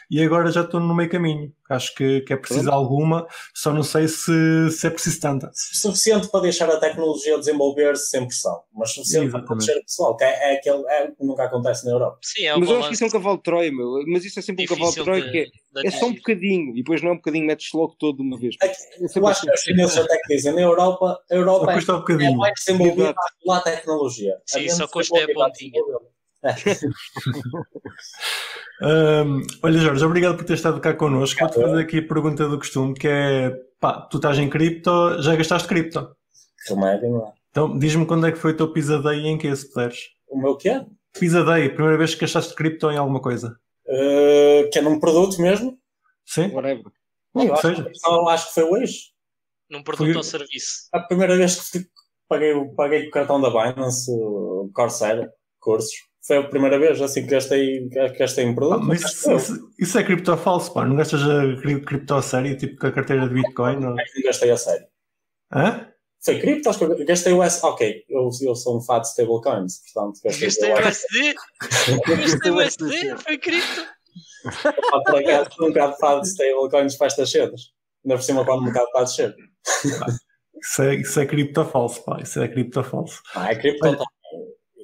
e 0.09 0.23
agora 0.23 0.51
já 0.51 0.61
estou 0.61 0.79
no 0.79 0.95
meio 0.95 1.09
caminho. 1.09 1.53
Acho 1.69 1.93
que, 1.93 2.21
que 2.21 2.33
é 2.33 2.35
preciso 2.35 2.71
alguma, 2.71 3.27
só 3.53 3.71
não 3.71 3.83
sei 3.83 4.07
se, 4.07 4.71
se 4.71 4.87
é 4.87 4.89
preciso 4.89 5.19
tanta. 5.19 5.51
Suficiente 5.53 6.27
para 6.29 6.41
deixar 6.41 6.67
a 6.67 6.79
tecnologia 6.79 7.37
desenvolver-se 7.37 8.09
sem 8.09 8.25
pressão, 8.25 8.63
mas 8.73 8.91
suficiente 8.91 9.27
Exatamente. 9.27 9.47
para 9.47 9.55
proteger 9.55 9.77
o 9.77 9.85
pessoal, 9.85 10.17
que 10.17 10.23
é, 10.23 10.27
é, 10.27 10.57
aquele, 10.57 10.83
é 10.87 11.03
o 11.05 11.15
que 11.15 11.23
nunca 11.23 11.43
acontece 11.43 11.85
na 11.85 11.91
Europa. 11.91 12.17
Sim, 12.23 12.45
é 12.45 12.57
mas 12.57 12.69
eu 12.69 12.79
acho 12.79 12.87
que 12.87 12.95
isso 12.95 13.03
é 13.03 13.07
um 13.07 13.11
cavalo 13.11 13.37
de 13.37 13.43
Troia, 13.43 13.71
meu. 13.71 14.03
Mas 14.07 14.25
isso 14.25 14.39
é 14.39 14.41
sempre 14.41 14.65
um 14.65 14.67
cavalo 14.67 14.91
de 14.91 15.03
Troia 15.03 15.31
que 15.31 15.37
é, 15.37 15.87
é 15.87 15.91
só 15.91 16.07
um 16.07 16.15
bocadinho, 16.15 16.71
e 16.71 16.77
depois 16.77 17.03
não 17.03 17.09
é 17.09 17.13
um 17.13 17.17
bocadinho, 17.17 17.45
metes 17.45 17.69
logo 17.71 17.95
todo 17.99 18.17
de 18.17 18.23
uma 18.23 18.39
vez. 18.39 18.55
É, 18.63 18.71
eu 19.15 19.27
acho 19.27 19.41
que 19.45 19.51
os 19.51 19.61
chineses 19.61 19.95
até 19.95 20.17
que 20.17 20.35
dizem, 20.35 20.53
na 20.53 20.61
Europa, 20.61 21.21
a 21.29 21.35
Europa 21.35 21.71
é, 21.71 21.75
um 21.75 22.21
é 22.21 22.35
mais 22.35 22.53
desenvolvida 22.65 23.13
pela 23.43 23.59
tecnologia. 23.61 24.37
Sim, 24.47 24.69
só 24.69 24.87
custa 24.87 25.19
é 25.19 25.27
pontinha 25.31 25.79
um, 28.81 29.41
olha, 29.61 29.79
Jorge, 29.79 30.05
obrigado 30.05 30.37
por 30.37 30.45
ter 30.45 30.53
estado 30.53 30.79
cá 30.79 30.93
connosco. 30.93 31.39
Vou-te 31.39 31.61
fazer 31.61 31.81
aqui 31.81 31.97
a 31.97 32.07
pergunta 32.07 32.47
do 32.47 32.57
costume, 32.57 32.93
que 32.93 33.07
é 33.07 33.51
pá, 33.79 34.01
tu 34.01 34.17
estás 34.17 34.39
em 34.39 34.49
cripto, 34.49 35.21
já 35.21 35.35
gastaste 35.35 35.67
cripto? 35.67 36.15
Remédio, 36.67 37.09
não 37.09 37.27
é? 37.27 37.33
Então, 37.51 37.77
diz-me 37.77 38.05
quando 38.05 38.27
é 38.27 38.31
que 38.31 38.37
foi 38.37 38.51
o 38.51 38.57
teu 38.57 38.71
Pizza 38.71 39.01
Day 39.01 39.19
e 39.19 39.27
em 39.27 39.37
que, 39.37 39.53
se 39.53 39.69
puderes. 39.69 40.11
O 40.29 40.39
meu 40.39 40.55
quê? 40.55 40.81
Pizza 41.19 41.43
Day, 41.43 41.69
primeira 41.69 41.97
vez 41.97 42.13
que 42.13 42.21
gastaste 42.21 42.55
cripto 42.55 42.89
em 42.89 42.97
alguma 42.97 43.21
coisa. 43.21 43.59
Uh, 43.85 44.69
que 44.71 44.79
é 44.79 44.81
num 44.81 44.99
produto 44.99 45.41
mesmo? 45.41 45.77
Sim. 46.25 46.51
Whatever. 46.51 46.85
eu 47.35 47.53
acho. 47.53 47.83
Que, 47.83 47.91
acho 48.29 48.47
que 48.47 48.53
foi 48.53 48.63
hoje. 48.63 48.97
Num 49.69 49.83
produto 49.83 50.07
foi... 50.07 50.15
ou 50.15 50.23
serviço. 50.23 50.87
A 50.93 51.01
primeira 51.01 51.35
vez 51.35 51.69
que 51.69 51.85
paguei, 52.29 52.53
paguei 52.77 53.07
o 53.07 53.11
cartão 53.11 53.41
da 53.41 53.49
Binance, 53.49 54.09
o 54.11 54.69
Corsair, 54.73 55.29
cursos 55.59 56.08
foi 56.21 56.37
a 56.37 56.43
primeira 56.43 56.77
vez 56.77 57.01
assim 57.01 57.23
que 57.23 57.29
gastei, 57.29 57.89
que 57.89 58.17
gastei 58.17 58.45
em 58.45 58.53
produto. 58.53 58.81
Ah, 58.81 58.85
mas 58.85 59.01
isso, 59.01 59.31
isso, 59.31 59.71
isso, 59.79 59.97
é 59.97 60.03
cripto 60.03 60.35
falso, 60.37 60.73
pá. 60.73 60.85
Não 60.85 60.95
gastas 60.95 61.21
a 61.23 61.61
cripto 61.61 62.13
a 62.13 62.21
sério, 62.21 62.57
tipo 62.57 62.77
com 62.77 62.87
a 62.87 62.91
carteira 62.91 63.27
de 63.27 63.33
Bitcoin? 63.33 63.75
Ou... 63.77 63.95
Não 63.95 64.23
gastei 64.23 64.51
a 64.51 64.57
sério. 64.57 64.85
Hã? 65.53 65.87
Foi 66.21 66.39
cripto? 66.39 66.69
Acho 66.69 66.79
que 66.79 67.05
gastei 67.05 67.33
o 67.33 67.41
S. 67.41 67.65
Ok, 67.65 68.03
eu, 68.09 68.29
eu 68.41 68.55
sou 68.55 68.77
um 68.77 68.81
fat 68.81 69.03
stablecoins, 69.05 69.81
portanto 69.93 70.19
gastei, 70.23 70.73
o 70.73 70.87
USD? 70.87 71.35
gastei 72.17 72.51
o 72.51 72.57
USD? 72.57 73.17
Foi 73.23 73.37
cripto? 73.37 73.87
Por 75.05 75.15
acaso, 75.15 75.49
um 75.61 75.67
bocado 75.67 75.93
de 75.93 75.99
fat 75.99 76.23
stablecoins 76.25 76.95
para 76.95 77.07
estas 77.07 77.31
cenas. 77.31 77.61
Ainda 78.03 78.15
por 78.17 78.23
cima, 78.23 78.45
quando 78.45 78.59
o 78.59 78.63
mercado 78.63 78.85
está 78.87 78.99
a 78.99 79.03
descer. 79.03 79.35
Isso 80.61 80.81
é, 80.81 80.95
isso 80.95 81.19
é 81.19 81.25
cripto 81.25 81.63
falso, 81.65 82.03
pá. 82.03 82.19
Isso 82.21 82.41
é 82.41 82.47
cripto 82.47 82.83
falso. 82.83 83.21
Ah, 83.33 83.51
é 83.51 83.55
cripto 83.55 83.87
Olha, 83.87 83.97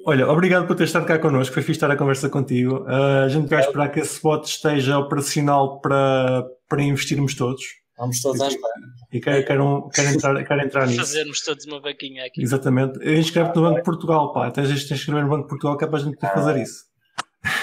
Olha, 0.08 0.30
obrigado 0.30 0.68
por 0.68 0.76
ter 0.76 0.84
estado 0.84 1.04
cá 1.04 1.18
connosco, 1.18 1.52
foi 1.52 1.64
fixe 1.64 1.78
estar 1.78 1.90
a 1.90 1.96
conversa 1.96 2.28
contigo. 2.28 2.84
Uh, 2.84 3.24
a 3.24 3.28
gente 3.28 3.48
vai 3.48 3.58
esperar 3.58 3.90
que 3.90 3.98
esse 3.98 4.22
bot 4.22 4.48
esteja 4.48 4.98
operacional 4.98 5.80
para, 5.80 6.46
para 6.68 6.80
investirmos 6.80 7.34
todos. 7.34 7.60
Vamos 7.98 8.20
todos 8.20 8.40
à 8.40 8.46
espera. 8.46 8.72
E 9.12 9.20
quero, 9.20 9.44
quero, 9.44 9.88
quero, 9.92 10.08
entrar, 10.10 10.44
quero 10.44 10.60
entrar 10.60 10.86
nisso. 10.86 11.00
Fazermos 11.00 11.42
todos 11.42 11.66
uma 11.66 11.80
vaquinha 11.80 12.24
aqui. 12.24 12.40
Exatamente. 12.40 13.00
Inscreve-te 13.00 13.56
no 13.56 13.62
Banco 13.62 13.78
de 13.78 13.82
Portugal, 13.82 14.32
pá. 14.32 14.48
Tens 14.52 14.68
de 14.68 14.94
inscrever 14.94 15.24
no 15.24 15.28
Banco 15.28 15.42
de 15.42 15.48
Portugal 15.48 15.76
que 15.76 15.84
é 15.84 15.88
para 15.88 15.98
a 15.98 16.02
gente 16.02 16.16
poder 16.16 16.34
fazer 16.34 16.62
isso. 16.62 16.84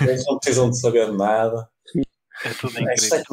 Eles 0.01 0.25
não 0.27 0.37
precisam 0.37 0.69
de 0.69 0.81
saber 0.81 1.13
nada. 1.13 1.69
É 2.43 2.49
tudo 2.59 2.77
incrível. 2.77 3.23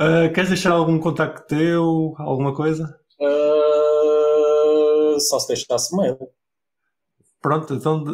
uh, 0.00 0.32
queres 0.34 0.50
deixar 0.50 0.72
algum 0.72 0.98
contacto 0.98 1.46
teu? 1.46 2.12
Alguma 2.18 2.52
coisa? 2.52 2.92
Uh, 3.20 5.20
só 5.20 5.38
se 5.38 5.46
deixasse 5.46 5.96
mail. 5.96 6.18
Pronto, 7.42 7.74
então 7.74 8.04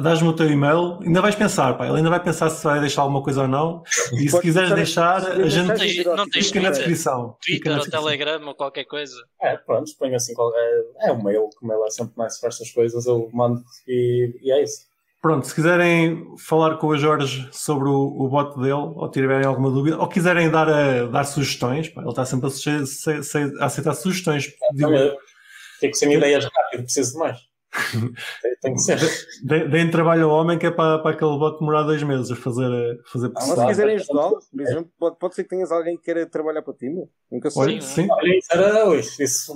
dás-me 0.00 0.28
o 0.28 0.32
teu 0.32 0.50
e-mail, 0.50 0.98
ainda 1.02 1.20
vais 1.20 1.34
pensar, 1.34 1.76
pá, 1.76 1.86
ele 1.86 1.98
ainda 1.98 2.08
vai 2.08 2.22
pensar 2.22 2.48
se 2.48 2.64
vai 2.64 2.80
deixar 2.80 3.02
alguma 3.02 3.22
coisa 3.22 3.42
ou 3.42 3.48
não. 3.48 3.82
E 4.14 4.30
se 4.30 4.40
quiseres 4.40 4.72
deixar, 4.72 5.16
a 5.16 5.46
gente 5.46 5.66
não 6.06 6.26
tens 6.26 6.46
fica 6.46 6.60
na 6.62 6.70
descrição. 6.70 7.36
Twitter 7.44 7.76
ou 7.76 7.84
Telegram 7.84 8.46
ou 8.46 8.54
qualquer 8.54 8.84
coisa. 8.84 9.14
É, 9.42 9.58
pronto, 9.58 9.90
ponho 9.98 10.16
assim, 10.16 10.32
é, 10.32 11.08
é 11.10 11.12
um 11.12 11.22
mail, 11.22 11.50
como 11.60 11.70
ele 11.70 11.84
é 11.84 11.90
sempre 11.90 12.14
mais 12.16 12.40
para 12.40 12.48
estas 12.48 12.70
coisas, 12.70 13.04
eu 13.04 13.28
mando 13.34 13.62
e, 13.86 14.34
e, 14.40 14.50
é 14.50 14.62
isso. 14.62 14.88
Pronto, 15.20 15.46
se 15.46 15.54
quiserem 15.54 16.24
falar 16.38 16.78
com 16.78 16.86
o 16.86 16.96
Jorge 16.96 17.46
sobre 17.52 17.90
o, 17.90 17.92
o 17.92 18.28
bot 18.30 18.58
dele, 18.58 18.72
ou 18.72 19.10
tiverem 19.10 19.46
alguma 19.46 19.70
dúvida, 19.70 19.98
ou 19.98 20.08
quiserem 20.08 20.48
dar, 20.48 20.66
a, 20.66 21.04
dar 21.04 21.24
sugestões, 21.24 21.90
pá, 21.90 22.00
ele 22.00 22.08
está 22.08 22.24
sempre 22.24 22.48
a, 22.48 23.62
a 23.62 23.66
aceitar 23.66 23.94
sugestões. 23.94 24.46
É, 24.46 25.16
tem 25.78 25.90
que 25.90 25.96
ser 25.98 26.10
ideias 26.10 26.44
rápido, 26.46 26.84
preciso 26.84 27.12
de 27.12 27.18
mais. 27.18 27.47
Tem 28.60 28.74
que 28.74 28.80
ser. 28.80 28.98
Deem 29.70 29.90
trabalho 29.90 30.30
ao 30.30 30.40
homem 30.40 30.58
que 30.58 30.66
é 30.66 30.70
para, 30.70 30.98
para 30.98 31.12
aquele 31.12 31.38
bot 31.38 31.58
demorar 31.58 31.82
dois 31.82 32.02
meses 32.02 32.30
a 32.30 32.36
fazer, 32.36 32.66
a 32.66 33.08
fazer 33.10 33.26
ah, 33.28 33.46
mas 33.46 33.58
se 33.58 33.66
quiserem 33.66 33.96
ajudá-lo, 33.96 34.38
por 34.50 34.60
exemplo, 34.60 34.92
pode, 34.98 35.18
pode 35.18 35.34
ser 35.34 35.44
que 35.44 35.50
tenhas 35.50 35.70
alguém 35.70 35.96
que 35.96 36.04
queira 36.04 36.26
trabalhar 36.26 36.62
para 36.62 36.74
ti, 36.74 36.88
meu. 36.88 37.08
Nunca 37.30 37.50
sei. 37.50 37.62
Olha, 37.62 37.80
sim. 37.80 38.08
Olha, 38.10 38.38
era 38.52 38.88
hoje. 38.88 39.22
Isso... 39.22 39.54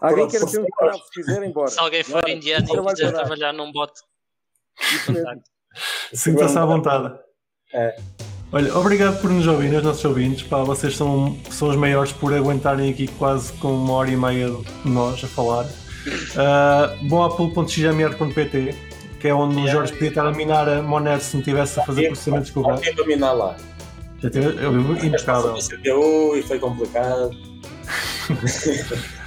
Alguém 0.00 0.28
queira 0.28 0.46
ter 0.46 0.60
um 0.60 0.66
canal, 0.76 0.98
se 0.98 1.10
quiser, 1.12 1.42
embora. 1.42 1.70
Se 1.70 1.80
alguém 1.80 2.02
for 2.02 2.28
indiano 2.28 2.66
e 2.66 2.94
quiser 2.94 3.12
trabalhar 3.12 3.52
num 3.52 3.70
bot. 3.72 3.92
Sinta-se 6.12 6.58
à 6.58 6.64
vontade. 6.64 7.18
É. 7.72 7.96
Olha, 8.52 8.76
obrigado 8.76 9.20
por 9.20 9.30
nos 9.30 9.46
ouvir, 9.46 9.72
os 9.76 9.84
nossos 9.84 10.04
ouvintes. 10.04 10.42
Pá, 10.42 10.64
vocês 10.64 10.96
são, 10.96 11.38
são 11.52 11.68
os 11.68 11.76
maiores 11.76 12.10
por 12.10 12.34
aguentarem 12.34 12.90
aqui 12.90 13.06
quase 13.06 13.52
com 13.54 13.72
uma 13.72 13.92
hora 13.92 14.10
e 14.10 14.16
meia 14.16 14.48
de 14.50 14.90
nós 14.90 15.22
a 15.22 15.28
falar. 15.28 15.66
Uh, 16.06 17.08
bom 17.08 17.22
apple.xmr.pt 17.24 18.90
que 19.20 19.28
é 19.28 19.34
onde 19.34 19.56
yeah. 19.56 19.70
o 19.70 19.74
Jorge 19.74 19.92
podia 19.92 20.08
estar 20.08 20.26
a 20.26 20.32
minar 20.32 20.68
a 20.68 20.82
Monero 20.82 21.20
se 21.20 21.36
não 21.36 21.44
tivesse 21.44 21.78
a 21.78 21.84
fazer 21.84 22.06
processamentos 22.06 22.50
corretos. 22.50 22.88
Tive 22.88 23.02
a 23.02 23.06
minar 23.06 23.32
lá. 23.32 23.54
Já 24.18 24.30
teve, 24.30 24.64
eu, 24.64 24.96
impecável. 25.04 25.54
CPU 25.54 26.36
e 26.36 26.42
foi 26.42 26.58
complicado. 26.58 27.30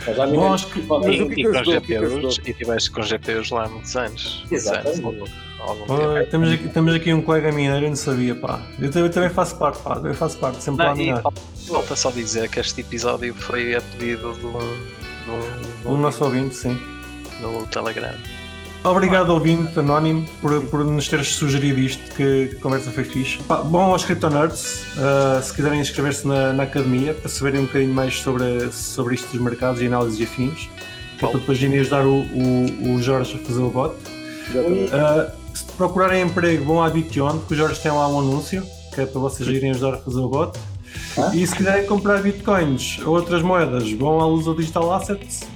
Mas 0.06 0.32
bom, 0.32 0.54
acho 0.54 0.68
que, 0.68 0.80
e, 0.80 1.44
com 1.44 1.64
GPUs, 1.64 2.40
e 2.46 2.54
tiveste 2.54 2.92
com 2.92 3.02
GPUs 3.02 3.52
lá 3.52 3.66
há 3.66 3.70
muitos 3.70 3.96
anos. 3.96 4.46
Exatamente. 4.52 5.32
Oh, 5.66 6.26
temos, 6.30 6.52
aqui, 6.52 6.68
temos 6.68 6.94
aqui 6.94 7.14
um 7.14 7.22
colega 7.22 7.52
mineiro, 7.52 7.86
eu 7.86 7.90
não 7.90 7.96
sabia, 7.96 8.36
pá. 8.36 8.62
Eu, 8.80 8.92
eu 8.92 9.10
também 9.10 9.30
faço 9.30 9.56
parte, 9.58 9.82
pá. 9.82 10.00
Eu 10.04 10.14
faço 10.14 10.38
parte, 10.38 10.62
sempre 10.62 10.80
não, 10.80 10.86
lá 10.88 10.92
a 10.92 10.96
minar. 10.96 11.24
Falta 11.68 11.96
só 11.96 12.12
dizer 12.12 12.50
que 12.50 12.60
este 12.60 12.82
episódio 12.82 13.34
foi 13.34 13.76
a 13.76 13.82
pedido 13.82 14.34
do 14.34 14.52
o 15.86 15.98
nosso 15.98 16.24
ouvinte, 16.24 16.56
sim. 16.56 16.80
No 17.42 17.66
Telegram. 17.68 18.14
Obrigado, 18.84 19.30
ouvinte 19.30 19.80
anónimo, 19.80 20.26
por, 20.42 20.62
por 20.66 20.84
nos 20.84 21.08
teres 21.08 21.30
sugerido 21.30 21.80
isto, 21.80 22.14
que 22.16 22.52
a 22.54 22.62
conversa 22.62 22.92
foi 22.92 23.06
fixe. 23.06 23.40
bom 23.66 23.94
aos 23.94 24.04
CryptoNerds, 24.04 24.86
uh, 24.98 25.42
se 25.42 25.54
quiserem 25.54 25.80
inscrever-se 25.80 26.28
na, 26.28 26.52
na, 26.52 26.64
academia 26.64 27.14
para 27.14 27.30
saberem 27.30 27.62
um 27.62 27.66
bocadinho 27.66 27.94
mais 27.94 28.20
sobre, 28.20 28.70
sobre 28.74 29.16
isto 29.16 29.32
dos 29.32 29.40
mercados 29.40 29.82
e 29.82 29.86
análises 29.86 30.20
e 30.20 30.24
afins, 30.24 30.70
que 31.18 31.24
é 31.24 31.30
para 31.30 31.40
depois 31.40 31.62
irem 31.62 31.80
ajudar 31.80 32.06
o, 32.06 32.14
o, 32.14 32.96
o, 32.96 33.02
Jorge 33.02 33.40
a 33.42 33.46
fazer 33.48 33.62
o 33.62 33.70
bot. 33.70 33.96
Uh, 33.96 35.32
se 35.56 35.64
procurarem 35.78 36.22
emprego, 36.24 36.66
vão 36.66 36.84
à 36.84 36.90
Bition, 36.90 37.40
que 37.48 37.54
o 37.54 37.56
Jorge 37.56 37.80
tem 37.80 37.92
lá 37.92 38.10
um 38.10 38.20
anúncio, 38.20 38.68
que 38.94 39.00
é 39.00 39.06
para 39.06 39.22
vocês 39.22 39.48
irem 39.48 39.72
ajudar 39.72 39.94
a 39.94 39.98
fazer 39.98 40.20
o 40.20 40.28
bot. 40.28 40.60
E 41.34 41.48
se 41.48 41.56
quiserem 41.56 41.86
comprar 41.86 42.22
bitcoins 42.22 43.00
ou 43.06 43.16
outras 43.16 43.42
moedas, 43.42 43.90
vão 43.94 44.20
à 44.20 44.26
luz 44.26 44.44
do 44.44 44.54
Digital 44.56 44.92
Assets. 44.92 45.53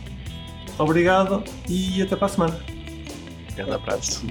Obrigado 0.77 1.43
e 1.67 2.01
até 2.01 2.15
para 2.15 2.27
a 2.27 2.29
semana. 2.29 2.59
Grande 3.55 3.71
abraço. 3.71 4.25